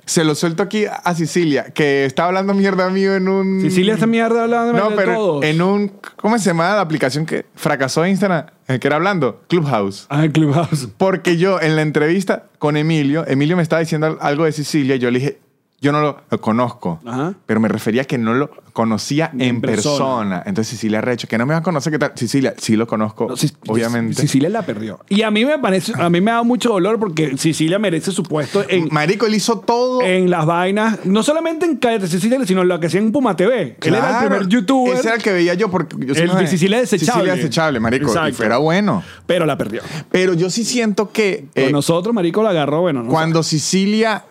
se 0.05 0.23
lo 0.23 0.35
suelto 0.35 0.63
aquí 0.63 0.85
a 0.85 1.15
Sicilia, 1.15 1.65
que 1.73 2.05
estaba 2.05 2.27
hablando 2.29 2.53
mierda 2.53 2.89
mío 2.89 3.15
en 3.15 3.27
un. 3.27 3.61
Sicilia 3.61 3.93
esta 3.93 4.07
mierda 4.07 4.43
hablando 4.43 4.73
No, 4.73 4.89
de 4.89 4.95
pero 4.95 5.13
todos. 5.15 5.45
en 5.45 5.61
un. 5.61 5.91
¿Cómo 6.15 6.37
se 6.37 6.45
llama 6.45 6.75
la 6.75 6.81
aplicación 6.81 7.25
que 7.25 7.45
fracasó 7.55 8.05
Instagram? 8.05 8.45
El 8.67 8.79
que 8.79 8.87
era 8.87 8.95
hablando, 8.95 9.41
Clubhouse. 9.49 10.05
Ah, 10.09 10.25
Clubhouse. 10.31 10.87
Porque 10.97 11.37
yo 11.37 11.59
en 11.61 11.75
la 11.75 11.81
entrevista 11.81 12.45
con 12.59 12.77
Emilio, 12.77 13.25
Emilio 13.27 13.57
me 13.57 13.63
estaba 13.63 13.81
diciendo 13.81 14.17
algo 14.21 14.45
de 14.45 14.51
Sicilia, 14.53 14.95
y 14.95 14.99
yo 14.99 15.11
le 15.11 15.19
dije, 15.19 15.39
yo 15.83 15.91
no 15.91 16.01
lo, 16.01 16.39
conozco, 16.39 16.99
Ajá. 17.05 17.33
pero 17.45 17.59
me 17.59 17.67
refería 17.67 18.03
a 18.03 18.05
que 18.05 18.17
no 18.17 18.33
lo 18.33 18.49
conocía 18.71 19.29
en, 19.33 19.41
En 19.41 19.61
persona. 19.61 19.97
persona. 19.97 20.43
Entonces 20.45 20.69
Sicilia 20.71 21.01
Recho, 21.01 21.27
que 21.27 21.37
no 21.37 21.45
me 21.45 21.53
va 21.53 21.59
a 21.59 21.61
conocer, 21.61 21.91
¿qué 21.91 21.99
tal? 21.99 22.13
Sicilia, 22.15 22.53
sí 22.57 22.75
lo 22.75 22.87
conozco, 22.87 23.27
No, 23.27 23.35
obviamente. 23.71 24.19
Sicilia 24.21 24.49
la 24.49 24.63
perdió. 24.63 24.99
Y 25.09 25.21
a 25.21 25.29
mí 25.29 25.43
me 25.45 25.59
parece, 25.59 25.91
a 25.95 26.09
mí 26.09 26.21
me 26.21 26.31
da 26.31 26.41
mucho 26.43 26.69
dolor 26.69 26.97
porque 26.97 27.37
Sicilia 27.37 27.77
merece 27.77 28.11
su 28.11 28.23
puesto 28.23 28.63
en, 28.67 28.87
Marico, 28.91 29.25
él 29.25 29.35
hizo 29.35 29.59
todo. 29.59 30.01
en 30.01 30.29
las 30.29 30.45
vainas, 30.45 31.05
no 31.05 31.21
solamente 31.21 31.65
en 31.65 31.75
Cállate 31.75 32.07
Sicilia, 32.07 32.39
sino 32.45 32.61
en 32.61 32.69
lo 32.69 32.79
que 32.79 32.87
hacía 32.87 33.01
en 33.01 33.11
Puma 33.11 33.35
TV. 33.35 33.77
Él 33.81 33.93
era 33.93 33.97
el 33.97 34.01
Claro, 34.03 34.29
primer 34.29 34.47
youtuber, 34.47 34.93
Ese 34.95 35.07
era 35.07 35.17
el 35.17 35.21
que 35.21 35.33
veía 35.33 35.53
yo 35.53 35.69
porque 35.69 35.97
yo 36.05 36.13
El 36.15 36.33
de 36.35 36.47
Sicilia 36.47 36.79
Desechable. 36.79 37.13
Sicilia 37.13 37.35
desechable, 37.35 37.79
marico. 37.79 38.07
Exacto. 38.07 38.29
Y 38.29 38.33
fuera 38.33 38.57
bueno. 38.57 39.03
pero 39.27 39.45
la 39.45 39.57
perdió. 39.57 39.81
Pero 40.09 40.33
yo 40.33 40.49
sí 40.49 40.63
siento 40.63 41.11
que 41.11 41.47
Con 41.53 41.63
eh, 41.63 41.71
nosotros, 41.71 42.15
Marico 42.15 42.41
la 42.41 42.51
agarró, 42.51 42.81
bueno, 42.81 43.03
no 43.03 43.09
cuando 43.09 43.43
Sicilia, 43.43 44.23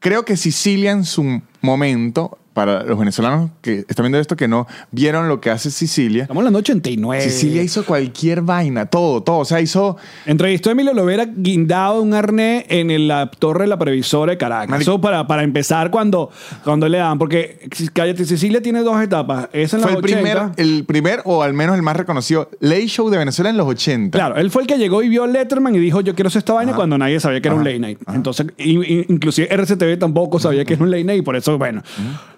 creo 0.00 0.24
que 0.24 0.36
Sicilia 0.36 0.90
en 0.90 1.04
su 1.04 1.42
momento, 1.62 2.38
para 2.52 2.82
los 2.82 2.98
venezolanos 2.98 3.50
que 3.62 3.84
están 3.88 4.04
viendo 4.04 4.18
esto, 4.18 4.36
que 4.36 4.48
no 4.48 4.66
vieron 4.90 5.28
lo 5.28 5.40
que 5.40 5.50
hace 5.50 5.70
Sicilia, 5.70 6.22
Estamos 6.22 6.40
hablando 6.40 6.58
de 6.58 6.62
89. 6.62 7.22
Sicilia 7.22 7.62
hizo 7.62 7.84
cualquier 7.86 8.42
vaina, 8.42 8.86
todo, 8.86 9.22
todo. 9.22 9.38
O 9.38 9.44
sea, 9.44 9.60
hizo. 9.60 9.96
Entrevistó 10.26 10.68
a 10.68 10.72
Emilio 10.72 10.92
Lovera 10.92 11.26
guindado 11.26 12.02
un 12.02 12.12
arnés 12.12 12.64
en 12.68 13.08
la 13.08 13.30
torre 13.30 13.62
de 13.62 13.68
la 13.68 13.78
previsora 13.78 14.32
de 14.32 14.38
Caracas. 14.38 14.80
Eso 14.80 15.00
para, 15.00 15.26
para 15.26 15.42
empezar 15.44 15.90
cuando, 15.90 16.30
cuando 16.64 16.88
le 16.88 16.98
dan, 16.98 17.18
porque 17.18 17.60
Cállate 17.92 18.24
Sicilia 18.24 18.60
tiene 18.60 18.80
dos 18.82 19.00
etapas. 19.00 19.48
Esa 19.52 19.76
en 19.76 19.82
Fue 19.82 19.92
los 19.92 19.98
el 19.98 20.02
primer, 20.02 20.36
80. 20.36 20.62
el 20.62 20.84
primer, 20.84 21.22
o 21.24 21.42
al 21.42 21.54
menos 21.54 21.76
el 21.76 21.82
más 21.82 21.96
reconocido, 21.96 22.50
Late 22.60 22.88
Show 22.88 23.08
de 23.10 23.18
Venezuela 23.18 23.50
en 23.50 23.56
los 23.56 23.66
80. 23.66 24.18
Claro, 24.18 24.36
él 24.36 24.50
fue 24.50 24.62
el 24.62 24.68
que 24.68 24.76
llegó 24.76 25.02
y 25.02 25.08
vio 25.08 25.26
Letterman 25.26 25.74
y 25.74 25.78
dijo, 25.78 26.00
yo 26.00 26.14
quiero 26.14 26.28
hacer 26.28 26.40
esta 26.40 26.52
vaina 26.52 26.72
Ajá. 26.72 26.76
cuando 26.76 26.98
nadie 26.98 27.20
sabía 27.20 27.40
que 27.40 27.48
era 27.48 27.56
un 27.56 27.64
late 27.64 27.78
night. 27.78 27.98
Entonces, 28.12 28.48
inclusive 28.58 29.48
RCTV 29.50 29.98
tampoco 29.98 30.38
sabía 30.38 30.64
que 30.64 30.74
era 30.74 30.82
un 30.82 30.90
late 30.90 31.04
night 31.04 31.20
y 31.20 31.22
por 31.22 31.36
eso, 31.36 31.49
bueno, 31.58 31.82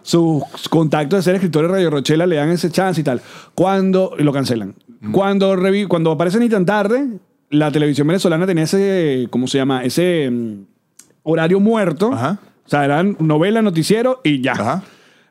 sus 0.02 0.43
contactos 0.70 1.18
de 1.18 1.22
ser 1.22 1.34
escritor 1.36 1.62
de 1.66 1.72
Radio 1.72 1.90
Rochela 1.90 2.26
le 2.26 2.36
dan 2.36 2.51
ese 2.51 2.70
chance 2.70 3.01
y 3.01 3.05
tal. 3.05 3.20
Cuando, 3.55 4.14
y 4.18 4.22
lo 4.22 4.32
cancelan. 4.32 4.74
Cuando, 5.12 5.56
revi- 5.56 5.89
cuando 5.89 6.12
aparece 6.12 6.39
ni 6.39 6.48
tan 6.48 6.64
tarde, 6.64 7.09
la 7.51 7.70
televisión 7.72 8.06
venezolana 8.06 8.47
tenía 8.47 8.64
ese, 8.64 9.26
¿cómo 9.30 9.47
se 9.48 9.59
llama? 9.59 9.82
Ese 9.84 10.30
mm, 10.30 10.55
horario 11.24 11.59
muerto. 11.60 12.12
Ajá. 12.12 12.39
O 12.64 12.68
sea, 12.68 12.84
eran 12.84 13.16
novela, 13.18 13.60
noticiero 13.62 14.20
y 14.22 14.40
ya. 14.40 14.52
Ajá. 14.52 14.82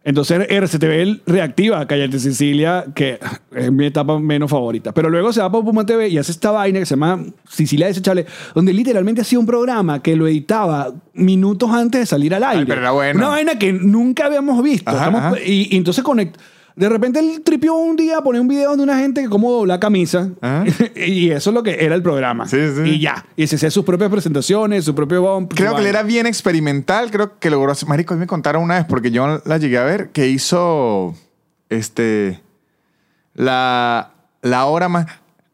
Entonces 0.03 0.47
RCTV 0.49 1.21
reactiva 1.27 1.85
Cállate 1.85 2.17
Sicilia, 2.17 2.85
que 2.95 3.19
es 3.55 3.71
mi 3.71 3.85
etapa 3.85 4.19
menos 4.19 4.49
favorita. 4.49 4.91
Pero 4.93 5.09
luego 5.11 5.31
se 5.31 5.41
va 5.41 5.51
para 5.51 5.63
Puma 5.63 5.85
TV 5.85 6.09
y 6.09 6.17
hace 6.17 6.31
esta 6.31 6.49
vaina 6.49 6.79
que 6.79 6.85
se 6.87 6.95
llama 6.95 7.23
Sicilia 7.47 7.85
Desechable, 7.85 8.25
donde 8.55 8.73
literalmente 8.73 9.21
hacía 9.21 9.37
un 9.37 9.45
programa 9.45 10.01
que 10.01 10.15
lo 10.15 10.27
editaba 10.27 10.91
minutos 11.13 11.69
antes 11.69 12.01
de 12.01 12.05
salir 12.07 12.33
al 12.33 12.43
aire. 12.43 12.65
pero 12.65 12.81
era 12.81 12.91
bueno. 12.91 13.19
Una 13.19 13.27
vaina 13.29 13.59
que 13.59 13.73
nunca 13.73 14.25
habíamos 14.25 14.63
visto. 14.63 14.89
Ajá, 14.89 15.05
Estamos- 15.05 15.21
ajá. 15.21 15.35
Y, 15.45 15.67
y 15.71 15.77
entonces 15.77 16.03
conect- 16.03 16.33
De 16.76 16.89
repente 16.89 17.19
él 17.19 17.41
tripió 17.43 17.76
un 17.76 17.95
día 17.95 18.19
a 18.19 18.23
poner 18.23 18.41
un 18.41 18.48
video 18.48 18.76
de 18.76 18.84
una 18.84 18.98
gente 18.98 19.22
que 19.22 19.30
cómo 19.30 19.52
dobla 19.52 19.80
camisa. 19.80 20.30
Ajá. 20.41 20.65
y 20.95 21.31
eso 21.31 21.49
es 21.49 21.53
lo 21.53 21.64
que 21.64 21.84
era 21.84 21.95
el 21.95 22.02
programa. 22.02 22.48
Sí, 22.48 22.57
sí. 22.76 22.81
Y 22.84 22.99
ya. 22.99 23.26
Y 23.35 23.48
se 23.48 23.57
hacía 23.57 23.72
sus 23.72 23.85
propias 23.85 24.10
presentaciones, 24.10 24.85
su 24.85 24.95
propio 24.95 25.22
bump. 25.22 25.53
Creo 25.56 25.76
que 25.76 25.81
él 25.81 25.88
era 25.88 26.03
bien 26.03 26.26
experimental, 26.26 27.11
creo 27.11 27.39
que 27.39 27.49
logró 27.49 27.72
hacer. 27.72 27.89
Marico, 27.89 28.15
me 28.15 28.27
contaron 28.27 28.64
una 28.64 28.76
vez, 28.76 28.85
porque 28.85 29.11
yo 29.11 29.41
la 29.45 29.57
llegué 29.57 29.77
a 29.77 29.84
ver, 29.84 30.10
que 30.10 30.27
hizo 30.27 31.15
este 31.69 32.41
la, 33.34 34.11
la 34.41 34.65
hora 34.65 34.89
más 34.89 35.07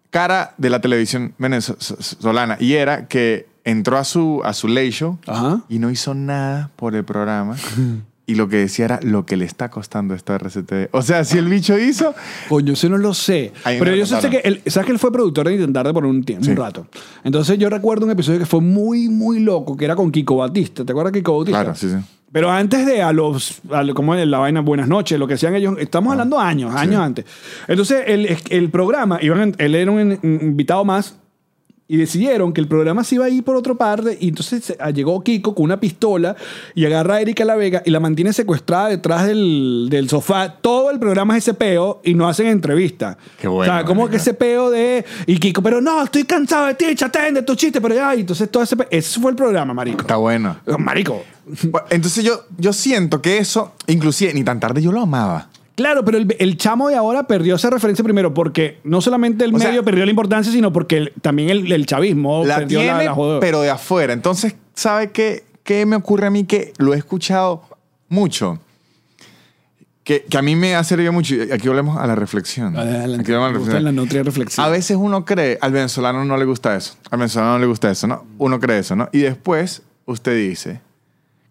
cara 0.10 0.54
de 0.58 0.70
la 0.70 0.82
televisión 0.82 1.34
venezolana. 1.38 2.58
Y 2.60 2.74
era 2.74 3.08
que 3.08 3.48
entró 3.64 3.98
a 3.98 4.04
su, 4.04 4.42
a 4.44 4.54
su 4.54 4.68
late 4.68 4.92
show 4.92 5.20
Ajá. 5.28 5.62
y 5.68 5.80
no 5.80 5.92
hizo 5.92 6.14
nada 6.14 6.72
por 6.76 6.96
el 6.96 7.04
programa. 7.04 7.56
Y 8.30 8.36
lo 8.36 8.50
que 8.50 8.58
decía 8.58 8.84
era 8.84 9.00
lo 9.04 9.26
que 9.26 9.38
le 9.38 9.46
está 9.46 9.72
costando 9.72 10.14
esto 10.14 10.34
a 10.34 10.38
RCTV. 10.38 10.90
O 10.92 11.02
sea, 11.02 11.24
si 11.24 11.38
el 11.38 11.48
bicho 11.48 11.78
hizo. 11.80 12.14
Coño, 12.50 12.74
eso 12.74 12.90
no 12.90 12.98
lo 12.98 13.14
sé. 13.14 13.54
Ahí 13.64 13.80
Pero 13.80 13.96
yo 13.96 14.06
sé 14.06 14.30
que 14.30 14.42
él, 14.44 14.62
sabes 14.68 14.86
que 14.86 14.92
él 14.92 15.00
fue 15.00 15.14
productor 15.14 15.48
de 15.48 15.54
Intentar 15.56 15.88
de 15.88 15.94
por 15.94 16.06
un 16.06 16.22
tiempo, 16.26 16.44
Sí. 16.44 16.52
un 16.52 16.58
rato. 16.58 16.88
Entonces 17.24 17.58
yo 17.58 17.70
recuerdo 17.70 18.06
un 18.06 18.12
episodio 18.12 18.38
que 18.40 18.46
fue 18.46 18.60
muy, 18.60 19.08
muy 19.08 19.40
loco, 19.40 19.78
que 19.78 19.86
era 19.86 19.96
con 19.96 20.12
Kiko 20.12 20.36
Batista. 20.36 20.84
¿Te 20.84 20.92
acuerdas 20.92 21.14
de 21.14 21.20
Kiko 21.20 21.40
Batista? 21.40 21.64
Claro, 21.64 21.76
sí, 21.76 21.90
sí. 21.90 21.96
Pero 22.30 22.52
antes 22.52 22.86
de 22.86 23.02
a 23.02 23.14
los, 23.14 23.62
a 23.72 23.86
como 23.94 24.14
en 24.14 24.30
la 24.30 24.40
vaina 24.40 24.60
Buenas 24.60 24.90
noches, 24.90 25.18
lo 25.18 25.26
que 25.26 25.36
hacían 25.36 25.56
ellos, 25.56 25.76
estamos 25.80 26.12
hablando 26.12 26.38
años, 26.38 26.76
años 26.76 27.00
antes. 27.02 27.24
Entonces 27.70 28.04
el, 28.08 28.38
el 28.50 28.70
programa, 28.70 29.20
iban, 29.22 29.56
él 29.58 29.74
era 29.74 29.90
un 29.90 30.20
invitado 30.22 30.84
más 30.84 31.16
y 31.88 31.98
decidieron 31.98 32.52
que 32.52 32.60
el 32.60 32.68
programa 32.68 33.04
se 33.04 33.16
iba 33.16 33.26
a 33.26 33.30
ir 33.30 33.44
por 33.44 33.56
otra 33.56 33.74
parte 33.74 34.18
y 34.20 34.30
entonces 34.30 34.76
ah, 34.80 34.90
llegó 34.90 35.24
Kiko 35.24 35.56
con 35.56 35.66
una 35.66 35.80
pistola 35.80 36.36
y 36.76 36.86
agarra 36.86 37.16
a 37.16 37.22
Erika 37.22 37.46
La 37.46 37.56
Vega 37.56 37.82
y 37.86 37.92
la 37.92 38.00
mantiene 38.00 38.34
secuestrada 38.34 38.90
detrás 38.90 39.26
del, 39.26 39.88
del 39.90 40.10
sofá. 40.10 40.58
Todo 40.62 40.92
el 40.92 41.00
programa 41.00 41.38
es 41.38 41.46
ese 41.46 41.54
peo 41.54 42.02
y 42.04 42.14
no 42.14 42.28
hacen 42.28 42.48
entrevista. 42.48 43.18
Qué 43.40 43.48
bueno, 43.48 43.72
O 43.72 43.76
sea, 43.76 43.86
como 43.86 44.10
que 44.10 44.18
ese 44.18 44.34
peo 44.34 44.70
de... 44.70 45.06
Y 45.26 45.38
Kiko, 45.38 45.62
pero 45.62 45.80
no, 45.80 46.04
estoy 46.04 46.26
cansado 46.26 46.68
de 46.68 46.74
ti, 46.74 46.94
chatén, 46.94 47.34
de 47.34 47.42
tu 47.42 47.56
chiste, 47.56 47.80
pero 47.80 47.96
ya. 47.96 48.16
Y 48.16 48.22
entonces 48.22 48.52
todo 48.52 48.64
ese 48.64 48.76
peo, 48.76 48.88
ese 48.92 49.20
fue 49.20 49.32
el 49.32 49.38
programa, 49.38 49.74
marico. 49.74 50.02
Está 50.02 50.18
bueno. 50.18 50.58
Marico, 50.78 51.24
Entonces 51.90 52.24
yo, 52.24 52.44
yo 52.58 52.74
siento 52.74 53.22
que 53.22 53.38
eso, 53.38 53.74
inclusive, 53.88 54.34
ni 54.34 54.44
tan 54.44 54.60
tarde 54.60 54.82
yo 54.82 54.92
lo 54.92 55.02
amaba. 55.02 55.50
Claro, 55.78 56.04
pero 56.04 56.18
el, 56.18 56.36
el 56.40 56.58
chamo 56.58 56.90
de 56.90 56.96
ahora 56.96 57.28
perdió 57.28 57.54
esa 57.56 57.70
referencia 57.70 58.04
primero 58.04 58.34
porque 58.34 58.80
no 58.84 59.00
solamente 59.00 59.46
el 59.46 59.54
O 59.54 59.60
sea, 59.60 59.70
medio 59.70 59.86
perdió 59.86 60.04
la 60.06 60.10
importancia, 60.10 60.52
sino 60.52 60.74
porque 60.74 60.98
el- 60.98 61.14
también 61.22 61.50
el, 61.52 61.72
el 61.72 61.86
chavismo 61.86 62.44
la 62.46 62.58
perdió 62.58 62.80
tiene, 62.80 63.06
la, 63.06 63.16
la 63.16 63.40
pero 63.40 63.62
de 63.62 63.70
afuera. 63.70 64.12
Entonces, 64.12 64.56
¿sabe 64.74 65.12
qué, 65.12 65.44
qué 65.64 65.86
me 65.86 65.96
ocurre 65.96 66.26
a 66.28 66.30
mí? 66.32 66.46
Que 66.46 66.74
lo 66.80 66.96
he 66.96 66.98
escuchado 66.98 67.62
mucho. 68.10 68.60
Que, 70.04 70.24
que 70.24 70.38
a 70.38 70.42
mí 70.42 70.56
me 70.56 70.74
ha 70.74 70.84
servido 70.84 71.12
mucho. 71.12 71.36
Aquí 71.54 71.68
volvemos 71.68 71.98
a 71.98 72.08
la 72.08 72.16
reflexión. 72.16 72.78
Adelante. 72.78 73.22
Aquí 73.22 73.32
volvemos 73.34 73.50
a 73.50 73.52
la 73.52 73.58
gusta 73.60 73.74
reflexión. 73.74 73.84
la 73.84 73.92
nutria 73.92 74.24
reflexiva. 74.24 74.66
A 74.66 74.70
veces 74.70 74.98
uno 75.00 75.26
cree, 75.26 75.58
al 75.62 75.74
venezolano 75.74 76.24
no 76.26 76.38
le 76.38 76.46
gusta 76.46 76.76
eso. 76.76 76.96
Al 77.12 77.20
venezolano 77.20 77.54
no 77.54 77.60
le 77.60 77.66
gusta 77.68 77.92
eso, 77.92 78.08
¿no? 78.08 78.26
Uno 78.38 78.60
cree 78.60 78.80
eso, 78.80 78.96
¿no? 78.96 79.10
Y 79.12 79.20
después 79.20 79.82
usted 80.06 80.36
dice, 80.38 80.80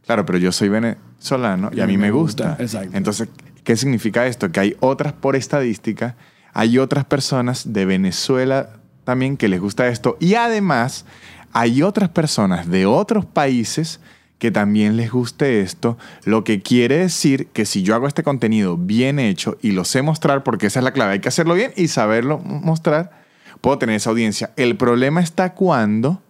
claro, 0.06 0.24
pero 0.24 0.38
yo 0.38 0.50
soy 0.52 0.70
venezolano 0.70 1.70
y 1.72 1.80
a 1.80 1.86
mí 1.86 1.98
me 1.98 2.10
gusta. 2.10 2.56
Exacto. 2.58 2.96
Entonces, 2.96 3.28
¿qué 3.66 3.76
significa 3.76 4.26
esto? 4.26 4.50
Que 4.52 4.60
hay 4.60 4.76
otras, 4.80 5.12
por 5.12 5.34
estadística, 5.34 6.16
hay 6.54 6.78
otras 6.78 7.04
personas 7.04 7.72
de 7.72 7.84
Venezuela 7.84 8.70
también 9.04 9.36
que 9.36 9.48
les 9.48 9.60
gusta 9.60 9.88
esto. 9.88 10.16
Y 10.20 10.34
además, 10.34 11.04
hay 11.52 11.82
otras 11.82 12.08
personas 12.08 12.68
de 12.68 12.86
otros 12.86 13.26
países 13.26 14.00
que 14.38 14.52
también 14.52 14.96
les 14.96 15.10
guste 15.10 15.62
esto, 15.62 15.98
lo 16.24 16.44
que 16.44 16.60
quiere 16.62 16.98
decir 16.98 17.48
que 17.48 17.64
si 17.64 17.82
yo 17.82 17.94
hago 17.94 18.06
este 18.06 18.22
contenido 18.22 18.76
bien 18.76 19.18
hecho 19.18 19.56
y 19.62 19.72
lo 19.72 19.84
sé 19.84 20.02
mostrar, 20.02 20.44
porque 20.44 20.66
esa 20.66 20.80
es 20.80 20.84
la 20.84 20.92
clave, 20.92 21.14
hay 21.14 21.20
que 21.20 21.28
hacerlo 21.28 21.54
bien 21.54 21.72
y 21.74 21.88
saberlo 21.88 22.38
mostrar, 22.38 23.24
puedo 23.62 23.78
tener 23.78 23.96
esa 23.96 24.10
audiencia. 24.10 24.52
El 24.56 24.76
problema 24.76 25.22
está 25.22 25.54
cuando 25.54 26.22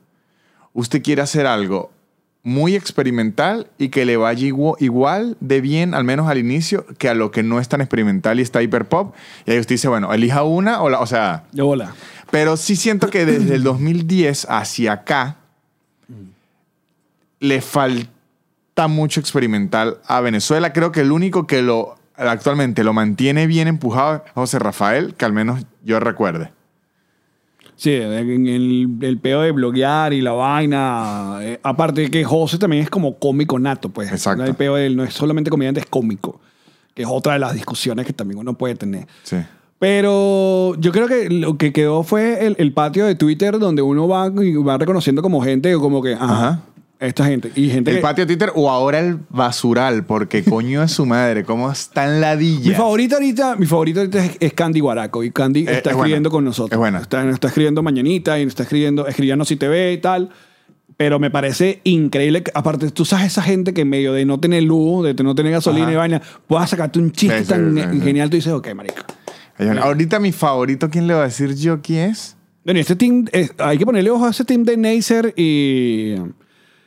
usted 0.73 1.03
quiere 1.03 1.21
hacer 1.21 1.47
algo 1.47 1.91
muy 2.47 2.77
experimental 2.77 3.67
y 3.77 3.89
que 3.89 4.05
le 4.05 4.17
vaya 4.17 4.47
igu- 4.47 4.77
igual 4.79 5.37
de 5.41 5.61
bien, 5.61 5.95
al 5.95 6.05
menos 6.05 6.29
al 6.29 6.39
inicio, 6.39 6.87
que 6.97 7.09
a 7.09 7.15
lo 7.15 7.33
que 7.33 7.43
no 7.43 7.59
es 7.59 7.69
tan 7.69 7.81
experimental 7.81 8.39
y 8.39 8.43
está 8.43 8.63
hiper 8.63 8.85
pop. 8.87 9.17
Y 9.47 9.51
ahí 9.51 9.59
usted 9.59 9.75
dice, 9.75 9.89
bueno, 9.89 10.13
elija 10.15 10.45
una 10.45 10.81
o 10.81 10.89
la, 10.89 11.01
o 11.01 11.07
sea, 11.07 11.43
De 11.51 11.63
bola. 11.63 11.93
pero 12.31 12.57
sí 12.57 12.77
siento 12.77 13.11
que 13.11 13.27
desde 13.27 13.57
el 13.57 13.65
2010 13.65 14.47
hacia 14.49 14.93
acá 14.93 15.39
le 17.41 17.61
falta 17.61 18.87
mucho 18.89 19.19
experimental 19.21 19.99
a 20.07 20.21
Venezuela. 20.21 20.73
Creo 20.73 20.93
que 20.93 21.01
el 21.01 21.11
único 21.13 21.47
que 21.49 21.63
lo 21.63 21.97
actualmente 22.17 22.85
lo 22.85 22.93
mantiene 22.93 23.47
bien 23.47 23.69
empujado 23.69 24.23
es 24.25 24.33
José 24.35 24.59
Rafael, 24.59 25.15
que 25.17 25.25
al 25.25 25.33
menos 25.33 25.65
yo 25.85 25.99
recuerde. 26.01 26.53
Sí, 27.77 27.93
en 27.93 28.47
el, 28.47 28.89
el 29.03 29.19
peo 29.19 29.43
de 29.43 29.53
bloguear 29.53 30.13
y 30.15 30.23
la 30.23 30.33
vaina. 30.33 31.39
eh, 31.43 31.61
aparte 31.63 32.03
de 32.03 32.11
que 32.11 32.25
José 32.25 32.59
también 32.59 32.83
es 32.83 32.91
como 32.91 33.19
cómico 33.19 33.59
nato, 33.59 33.91
pues. 33.91 34.11
Exacto. 34.11 34.45
El 34.45 34.55
peo 34.55 34.77
de 34.77 34.87
él 34.87 34.97
no 34.97 35.05
es 35.05 35.13
solamente 35.13 35.51
comediante, 35.51 35.81
es 35.81 35.87
cómico. 35.87 36.41
Que 36.95 37.03
es 37.03 37.09
otra 37.11 37.35
de 37.35 37.39
las 37.39 37.53
discusiones 37.53 38.07
que 38.07 38.15
también 38.15 38.39
uno 38.39 38.55
puede 38.55 38.75
tener. 38.77 39.07
Sí. 39.23 39.37
Pero 39.79 40.75
yo 40.77 40.91
creo 40.91 41.07
que 41.07 41.29
lo 41.29 41.59
que 41.59 41.73
quedó 41.73 42.03
fue 42.03 42.47
el, 42.47 42.57
el 42.59 42.73
patio 42.73 43.05
de 43.05 43.15
Twitter 43.15 43.59
donde 43.59 43.83
uno 43.83 44.09
va 44.09 44.31
va 44.31 44.79
reconociendo 44.79 45.21
como 45.21 45.43
gente, 45.43 45.75
como 45.75 46.03
que, 46.03 46.15
ajá, 46.15 46.25
Ajá. 46.25 46.61
Esta 46.99 47.27
gente. 47.27 47.51
Y 47.55 47.69
gente 47.69 47.91
El 47.91 47.97
que- 47.99 48.03
patio 48.03 48.27
Twitter 48.27 48.51
o 48.55 48.71
ahora 48.71 49.01
el 49.01 49.19
basural, 49.29 50.05
porque 50.07 50.43
coño 50.45 50.83
es 50.83 50.93
su 50.93 51.05
madre, 51.07 51.45
cómo 51.45 51.71
están 51.71 52.21
ladillas. 52.21 52.67
Mi 52.67 52.75
favorita 52.75 53.17
ahorita, 53.17 53.57
mi 53.57 53.67
favorita 53.67 54.01
ahorita 54.01 54.25
es, 54.25 54.37
es 54.41 54.53
Candy 54.55 54.81
Guaraco. 54.81 55.23
Y 55.23 55.31
Candy 55.31 55.61
Eh, 55.61 55.73
está 55.77 55.91
es 55.91 55.97
escribiendo 55.97 56.31
con 56.31 56.45
nosotros. 56.45 56.81
Es. 56.95 57.01
Está, 57.03 57.29
está 57.31 57.49
escribiendo 57.49 57.83
Mañanita 57.83 58.39
y 58.39 58.43
está 58.45 58.63
escribiendo, 58.63 59.07
escribiendo 59.07 59.45
Si 59.45 59.57
TV 59.57 59.93
y 59.93 59.99
tal. 59.99 60.31
Pero 60.97 61.19
me 61.19 61.31
parece 61.31 61.81
increíble. 61.85 62.43
que- 62.43 62.53
aparte, 62.55 62.91
tú 62.91 63.05
sabes 63.05 63.27
esa 63.27 63.43
gente 63.43 63.75
que 63.75 63.83
en 63.83 63.91
medio 63.91 64.15
de 64.15 64.25
no 64.25 64.41
tener 64.41 64.63
luz, 64.63 65.05
de 65.05 65.23
no 65.23 65.35
tener 65.35 65.53
gasolina 65.53 65.85
Ajá. 65.85 65.93
y 65.93 65.97
vaina, 65.97 66.23
puedas 66.47 66.71
sacarte 66.71 66.99
un 66.99 67.13
chiste 67.13 67.39
Sí, 67.41 67.45
sí, 67.45 67.51
tan 67.51 67.75
sí, 67.93 68.01
genial. 68.01 68.31
Tú 68.31 68.37
dices, 68.37 68.53
ok, 68.55 68.73
marico. 68.75 69.03
Ahí 69.59 69.67
van. 69.67 69.79
Ahorita 69.79 70.19
mi 70.21 70.33
favorito, 70.33 70.89
¿quién 70.89 71.07
le 71.07 71.13
va 71.13 71.21
a 71.21 71.25
decir 71.25 71.55
yo 71.55 71.83
quién 71.83 72.11
es? 72.11 72.37
Bueno, 72.65 72.81
este 72.81 72.97
team, 72.97 73.27
eh, 73.33 73.51
hay 73.59 73.77
que 73.77 73.85
ponerle 73.85 74.11
ojo 74.11 74.25
a 74.27 74.31
ese 74.31 74.45
team 74.47 74.65
de 74.65 74.77
Neisser 74.79 75.35
y, 75.37 76.15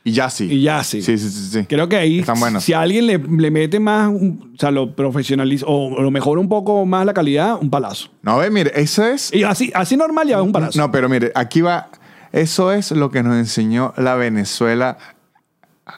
Y 0.02 0.12
ya 0.12 0.30
sí. 0.30 0.44
y 0.50 0.62
Yassi. 0.62 1.02
Sí, 1.02 1.18
sí, 1.18 1.28
sí. 1.30 1.48
sí. 1.60 1.66
Creo 1.66 1.88
que 1.88 1.96
ahí, 1.96 2.20
Están 2.20 2.40
buenos. 2.40 2.64
si 2.64 2.72
alguien 2.72 3.06
le, 3.06 3.18
le 3.18 3.50
mete 3.50 3.78
más, 3.78 4.08
un- 4.08 4.52
o 4.54 4.58
sea, 4.58 4.70
lo 4.70 4.94
profesionaliza 4.96 5.66
o 5.68 6.00
lo 6.00 6.10
mejora 6.10 6.40
un 6.40 6.48
poco 6.48 6.86
más 6.86 7.04
la 7.04 7.12
calidad, 7.12 7.56
un 7.60 7.68
palazo. 7.70 8.08
No, 8.22 8.38
ve, 8.38 8.50
mire, 8.50 8.72
eso 8.74 9.04
es... 9.04 9.32
Y 9.34 9.44
así, 9.44 9.70
así 9.74 9.96
normal 9.96 10.26
ya 10.28 10.36
es 10.36 10.42
un 10.42 10.52
palazo. 10.52 10.78
No, 10.78 10.90
pero 10.90 11.08
mire, 11.08 11.32
aquí 11.34 11.60
va... 11.60 11.90
Eso 12.32 12.72
es 12.72 12.92
lo 12.92 13.10
que 13.10 13.22
nos 13.22 13.34
enseñó 13.36 13.92
la 13.96 14.14
Venezuela 14.14 14.96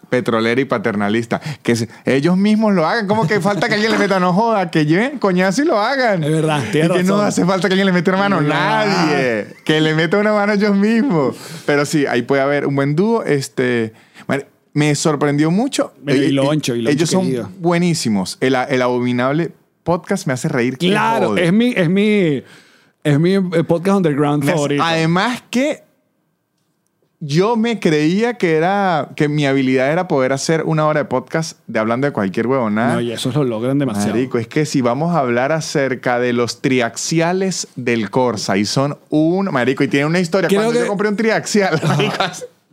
petrolera 0.08 0.60
y 0.60 0.64
paternalista. 0.64 1.40
Que 1.62 1.76
se- 1.76 1.88
ellos 2.04 2.36
mismos 2.36 2.72
lo 2.74 2.86
hagan. 2.86 3.06
Como 3.06 3.26
que 3.26 3.40
falta 3.40 3.68
que 3.68 3.74
alguien 3.74 3.92
le 3.92 3.98
meta, 3.98 4.18
no 4.20 4.32
joda, 4.32 4.70
que 4.70 4.86
lleven 4.86 5.18
coñazo 5.18 5.62
y 5.62 5.64
lo 5.66 5.78
hagan. 5.80 6.22
Es 6.24 6.30
verdad, 6.32 6.62
Y 6.68 6.70
que 6.72 6.82
no 6.88 6.94
razón. 6.94 7.26
hace 7.26 7.44
falta 7.44 7.68
que 7.68 7.74
alguien 7.74 7.86
le 7.86 7.92
meta 7.92 8.10
una 8.12 8.20
mano. 8.20 8.40
No. 8.40 8.48
Nadie. 8.48 9.46
Que 9.64 9.80
le 9.80 9.94
meta 9.94 10.18
una 10.18 10.32
mano 10.32 10.52
ellos 10.52 10.74
mismos. 10.76 11.36
Pero 11.66 11.84
sí, 11.86 12.06
ahí 12.06 12.22
puede 12.22 12.42
haber 12.42 12.66
un 12.66 12.74
buen 12.76 12.94
dúo. 12.96 13.22
Este... 13.24 13.92
Me 14.74 14.94
sorprendió 14.94 15.50
mucho. 15.50 15.92
Y 16.06 16.10
Eh, 16.12 16.32
Loncho, 16.32 16.74
y 16.74 16.80
Loncho 16.80 16.90
Ellos 16.96 17.10
son 17.10 17.24
querido. 17.26 17.50
buenísimos. 17.58 18.38
El, 18.40 18.54
el 18.54 18.80
abominable 18.80 19.52
podcast 19.82 20.26
me 20.26 20.32
hace 20.32 20.48
reír. 20.48 20.78
que 20.78 20.86
Claro, 20.88 21.28
jode. 21.28 21.44
es 21.44 21.52
mi, 21.52 21.74
es 21.76 21.90
mi, 21.90 22.42
es 23.04 23.20
mi 23.20 23.34
eh, 23.34 23.40
podcast 23.68 23.98
underground 23.98 24.44
Me 24.44 24.50
hace- 24.52 24.56
favorito. 24.56 24.82
Además 24.82 25.42
que 25.50 25.82
yo 27.24 27.54
me 27.56 27.78
creía 27.78 28.34
que 28.34 28.56
era 28.56 29.10
que 29.14 29.28
mi 29.28 29.46
habilidad 29.46 29.92
era 29.92 30.08
poder 30.08 30.32
hacer 30.32 30.64
una 30.66 30.86
hora 30.88 31.00
de 31.00 31.04
podcast 31.04 31.56
de 31.68 31.78
hablando 31.78 32.08
de 32.08 32.12
cualquier 32.12 32.48
huevonada. 32.48 32.94
no, 32.94 33.00
y 33.00 33.12
eso 33.12 33.30
lo 33.30 33.44
logran 33.44 33.78
demasiado. 33.78 34.10
Marico, 34.10 34.38
es 34.38 34.48
que 34.48 34.66
si 34.66 34.80
vamos 34.80 35.14
a 35.14 35.20
hablar 35.20 35.52
acerca 35.52 36.18
de 36.18 36.32
los 36.32 36.60
triaxiales 36.60 37.68
del 37.76 38.10
Corsa 38.10 38.56
y 38.56 38.64
son 38.64 38.98
un 39.08 39.46
marico 39.52 39.84
y 39.84 39.88
tiene 39.88 40.06
una 40.06 40.18
historia 40.18 40.48
Creo 40.48 40.62
cuando 40.62 40.72
que- 40.72 40.80
yo 40.84 40.88
compré 40.88 41.08
un 41.08 41.16
triaxial, 41.16 41.80
marico, 41.86 42.16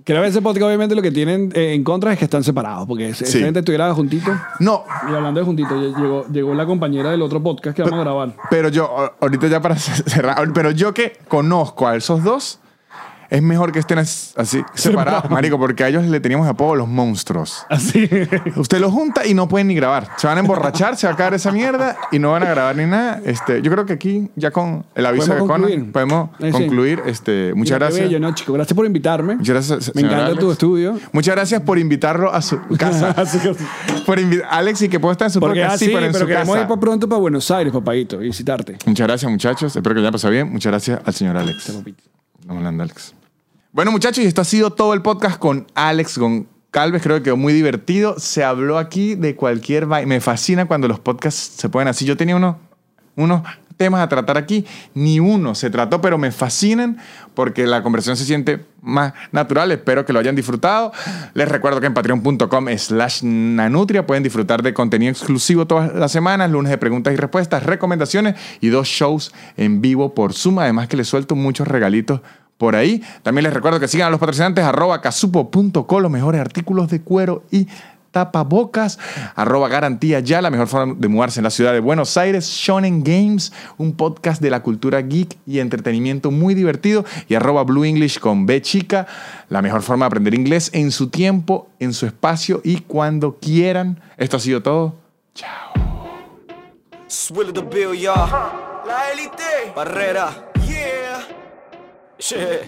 Creo 0.04 0.24
que 0.24 0.30
ese 0.30 0.42
podcast 0.42 0.66
obviamente 0.66 0.96
lo 0.96 1.04
que 1.04 1.12
tienen 1.12 1.52
eh, 1.54 1.74
en 1.76 1.84
contra 1.84 2.12
es 2.12 2.18
que 2.18 2.26
están 2.26 2.44
separados, 2.44 2.88
porque 2.88 3.14
si 3.14 3.26
Sí. 3.26 3.40
gente 3.42 3.60
estuviera 3.60 3.94
juntito. 3.94 4.32
no, 4.60 4.84
Y 5.08 5.14
hablando 5.14 5.40
de 5.42 5.46
juntito, 5.46 5.70
lle- 5.76 5.96
llegó, 5.96 6.26
llegó 6.32 6.56
la 6.56 6.66
compañera 6.66 7.12
del 7.12 7.22
otro 7.22 7.44
podcast 7.44 7.76
que 7.76 7.84
vamos 7.84 8.00
a 8.00 8.02
grabar. 8.04 8.34
pero 8.50 8.70
yo 8.70 9.14
ahorita 9.22 9.46
ya 9.48 9.62
para 9.62 9.76
cerrar, 9.78 10.52
pero 10.54 10.72
yo 10.72 10.96
que 10.96 11.14
conozco 11.28 11.88
a 11.88 11.96
esos 11.96 12.24
dos 12.24 12.60
es 13.30 13.42
mejor 13.44 13.72
que 13.72 13.80
estén 13.80 14.00
as- 14.00 14.34
así 14.38 14.64
separados, 14.74 15.30
marico, 15.30 15.58
porque 15.60 15.84
a 15.84 15.88
ellos 15.90 16.04
le 16.06 16.20
teníamos 16.20 16.48
apodo 16.48 16.76
los 16.76 16.88
monstruos. 16.88 17.66
Así. 17.70 18.10
Usted 18.56 18.80
los 18.80 18.92
junta 18.92 19.26
y 19.26 19.34
no 19.34 19.48
pueden 19.48 19.68
ni 19.68 19.76
grabar. 19.76 20.10
Se 20.18 20.28
van 20.28 20.38
a 20.38 20.42
emborrachar, 20.42 20.98
se 20.98 21.08
va 21.08 21.14
a 21.14 21.16
caer 21.16 21.36
esa 21.36 21.52
mierda 21.52 21.96
y 22.12 22.20
no 22.20 22.32
van 22.32 22.44
a 22.44 22.50
grabar 22.50 22.76
ni 22.76 22.86
nada. 22.86 23.22
Este, 23.26 23.62
yo 23.62 23.72
creo 23.72 23.86
que 23.86 23.94
aquí, 23.94 24.30
ya 24.36 24.52
con 24.52 24.86
el 24.96 25.06
aviso 25.06 25.34
de 25.34 25.40
Conan, 25.40 25.62
concluir. 25.62 25.92
podemos 25.92 26.30
Eh, 26.40 26.46
sí. 26.48 26.52
concluir. 26.52 27.02
Este, 27.06 27.54
muchas 27.56 27.76
Mira, 27.76 27.86
gracias. 27.88 28.08
bello, 28.08 28.20
¿no, 28.20 28.34
chico? 28.34 28.54
Gracias 28.54 28.76
por 28.76 28.86
invitarme. 28.86 29.36
Muchas 29.36 29.54
gracias, 29.70 29.96
Me 29.96 30.02
encanta 30.02 30.26
Alex. 30.28 30.40
tu 30.40 30.52
estudio. 30.52 31.00
Muchas 31.12 31.36
gracias 31.36 31.62
por 31.62 31.78
invitarlo 31.80 32.34
a 32.34 32.42
su 32.42 32.60
casa. 32.78 33.12
Así 33.12 33.38
que- 33.40 33.56
por 34.06 34.18
invi- 34.20 34.44
Alex 34.50 34.82
y 34.82 34.90
que 34.90 35.00
pueda 35.00 35.12
estar 35.14 35.28
en 35.28 35.32
su 35.34 35.40
Porque 35.40 35.60
podcast, 35.60 35.76
así, 35.76 35.86
sí, 35.86 35.92
pero 35.94 36.06
en 36.06 36.12
pero 36.12 36.26
su 36.26 36.32
casa. 36.32 36.62
ir 36.62 36.68
para 36.68 36.80
pronto 36.80 37.08
para 37.08 37.20
Buenos 37.22 37.52
Aires, 37.52 37.72
papadito, 37.72 38.22
y 38.22 38.26
visitarte. 38.26 38.78
Muchas 38.86 39.08
gracias, 39.08 39.32
muchachos. 39.32 39.76
Espero 39.76 39.94
que 39.94 40.02
les 40.02 40.08
haya 40.08 40.12
pasado 40.12 40.32
bien. 40.34 40.52
Muchas 40.52 40.72
gracias 40.72 41.00
al 41.06 41.14
señor 41.14 41.38
Alex. 41.38 41.70
Estamos 41.70 42.58
hablando, 42.58 42.84
Alex. 42.84 43.19
Bueno, 43.72 43.92
muchachos, 43.92 44.24
y 44.24 44.28
esto 44.28 44.42
ha 44.42 44.46
sido 44.46 44.72
todo 44.72 44.96
el 44.96 45.04
podcast 45.04 45.38
con 45.38 45.68
Alex 45.76 46.18
Goncalves. 46.18 47.04
Creo 47.04 47.18
que 47.18 47.24
quedó 47.24 47.38
muy 47.38 47.54
divertido. 47.54 48.16
Se 48.18 48.44
habló 48.44 48.80
aquí 48.80 49.14
de 49.14 49.36
cualquier. 49.36 49.86
Me 49.86 50.20
fascina 50.22 50.66
cuando 50.66 50.88
los 50.88 51.00
podcasts 51.00 51.54
se 51.56 51.70
pueden 51.70 51.88
así. 51.88 52.04
Yo 52.04 52.18
tenía 52.18 52.36
uno, 52.36 52.58
unos 53.16 53.44
temas 53.78 54.02
a 54.02 54.10
tratar 54.10 54.40
aquí. 54.40 54.66
Ni 54.96 55.20
uno 55.20 55.54
se 55.54 55.70
trató, 55.70 56.02
pero 56.02 56.18
me 56.18 56.32
fascinan 56.32 56.98
porque 57.36 57.68
la 57.68 57.84
conversación 57.84 58.18
se 58.18 58.26
siente 58.26 58.66
más 58.82 59.14
natural. 59.32 59.72
Espero 59.72 60.04
que 60.04 60.14
lo 60.14 60.20
hayan 60.20 60.36
disfrutado. 60.36 60.92
Les 61.36 61.48
recuerdo 61.48 61.80
que 61.80 61.86
en 61.86 61.94
patreon.com 61.94 62.68
slash 62.76 63.22
nanutria 63.22 64.08
pueden 64.08 64.24
disfrutar 64.24 64.64
de 64.64 64.74
contenido 64.74 65.12
exclusivo 65.12 65.68
todas 65.68 65.94
las 65.94 66.12
semanas, 66.12 66.50
lunes 66.50 66.72
de 66.72 66.80
preguntas 66.80 67.14
y 67.14 67.18
respuestas, 67.18 67.62
recomendaciones 67.62 68.34
y 68.62 68.70
dos 68.70 68.88
shows 68.88 69.32
en 69.58 69.80
vivo 69.80 70.16
por 70.16 70.34
Zoom. 70.34 70.58
Además 70.58 70.88
que 70.88 70.98
les 70.98 71.08
suelto 71.08 71.36
muchos 71.36 71.68
regalitos 71.68 72.22
por 72.60 72.76
ahí. 72.76 73.02
También 73.24 73.46
les 73.46 73.54
recuerdo 73.54 73.80
que 73.80 73.88
sigan 73.88 74.10
a 74.10 74.12
los 74.12 74.20
patrocinantes 74.20 74.66
arroba 74.66 75.00
casupo.co, 75.00 76.00
los 76.02 76.12
mejores 76.12 76.42
artículos 76.42 76.90
de 76.90 77.02
cuero 77.02 77.44
y 77.50 77.68
tapabocas, 78.12 79.00
arroba 79.36 79.70
garantía 79.70 80.20
ya, 80.20 80.42
la 80.42 80.50
mejor 80.50 80.68
forma 80.68 80.96
de 80.98 81.08
mudarse 81.08 81.40
en 81.40 81.46
la 81.46 81.52
ciudad 81.52 81.72
de 81.72 81.80
Buenos 81.80 82.18
Aires, 82.18 82.48
Shonen 82.48 83.02
Games, 83.04 83.54
un 83.78 83.94
podcast 83.94 84.42
de 84.42 84.50
la 84.50 84.62
cultura 84.62 85.02
geek 85.02 85.38
y 85.46 85.60
entretenimiento 85.60 86.32
muy 86.32 86.54
divertido, 86.54 87.06
y 87.30 87.36
arroba 87.36 87.64
Blue 87.64 87.86
English 87.86 88.20
con 88.20 88.46
B 88.46 88.62
chica, 88.62 89.08
la 89.48 89.62
mejor 89.62 89.82
forma 89.82 90.06
de 90.06 90.08
aprender 90.08 90.34
inglés 90.34 90.70
en 90.74 90.92
su 90.92 91.10
tiempo, 91.10 91.70
en 91.80 91.94
su 91.94 92.08
espacio 92.08 92.60
y 92.66 92.82
cuando 92.82 93.38
quieran. 93.40 94.02
Esto 94.18 94.36
ha 94.36 94.40
sido 94.42 94.62
todo. 94.62 94.96
Swill 97.08 97.54
the 97.54 97.62
bill, 97.62 97.94
y'all. 97.94 98.30
La 98.86 99.12
élite. 99.14 99.72
Barrera. 99.76 100.49
Shit. 102.20 102.68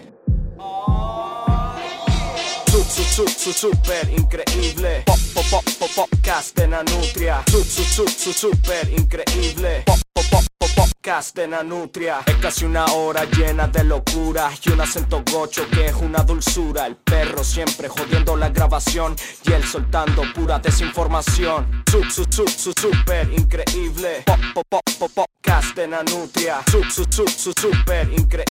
Su, 2.71 2.83
su, 2.83 3.03
su, 3.03 3.27
su, 3.27 3.51
super 3.51 4.09
increíble. 4.17 5.03
Pop, 5.05 5.19
pop, 5.33 5.45
pop, 5.51 5.63
pop, 5.77 5.89
podcast 5.93 6.55
de 6.55 6.69
Nanutria. 6.69 7.43
Su, 7.51 7.61
su, 7.61 7.83
su, 7.83 8.07
su, 8.07 8.31
super 8.31 8.89
increíble. 8.97 9.83
Pop, 9.85 9.99
pop, 10.13 10.25
pop, 10.29 10.43
pop, 10.57 10.69
podcast 10.73 11.35
de 11.35 11.49
Nanutria. 11.49 12.21
Es 12.25 12.37
casi 12.37 12.63
una 12.63 12.85
hora 12.93 13.25
llena 13.25 13.67
de 13.67 13.83
locura 13.83 14.49
y 14.63 14.71
un 14.71 14.79
acento 14.79 15.21
gocho 15.29 15.67
que 15.69 15.87
es 15.87 15.95
una 15.95 16.19
dulzura. 16.23 16.87
El 16.87 16.95
perro 16.95 17.43
siempre 17.43 17.89
jodiendo 17.89 18.37
la 18.37 18.49
grabación 18.49 19.17
y 19.43 19.51
él 19.51 19.65
soltando 19.65 20.23
pura 20.33 20.59
desinformación. 20.59 21.83
Su, 21.91 22.03
su, 22.05 22.23
su, 22.31 22.47
su, 22.47 22.71
super 22.71 23.29
increíble. 23.33 24.23
Pop, 24.25 24.39
pop, 24.69 24.81
pop, 24.97 25.11
podcast 25.13 25.75
de 25.75 25.89
Nanutria. 25.89 26.61
Su, 26.71 26.83
su, 26.85 27.03
su, 27.11 27.27
su, 27.27 27.51
super 27.51 28.07
increíble. 28.13 28.31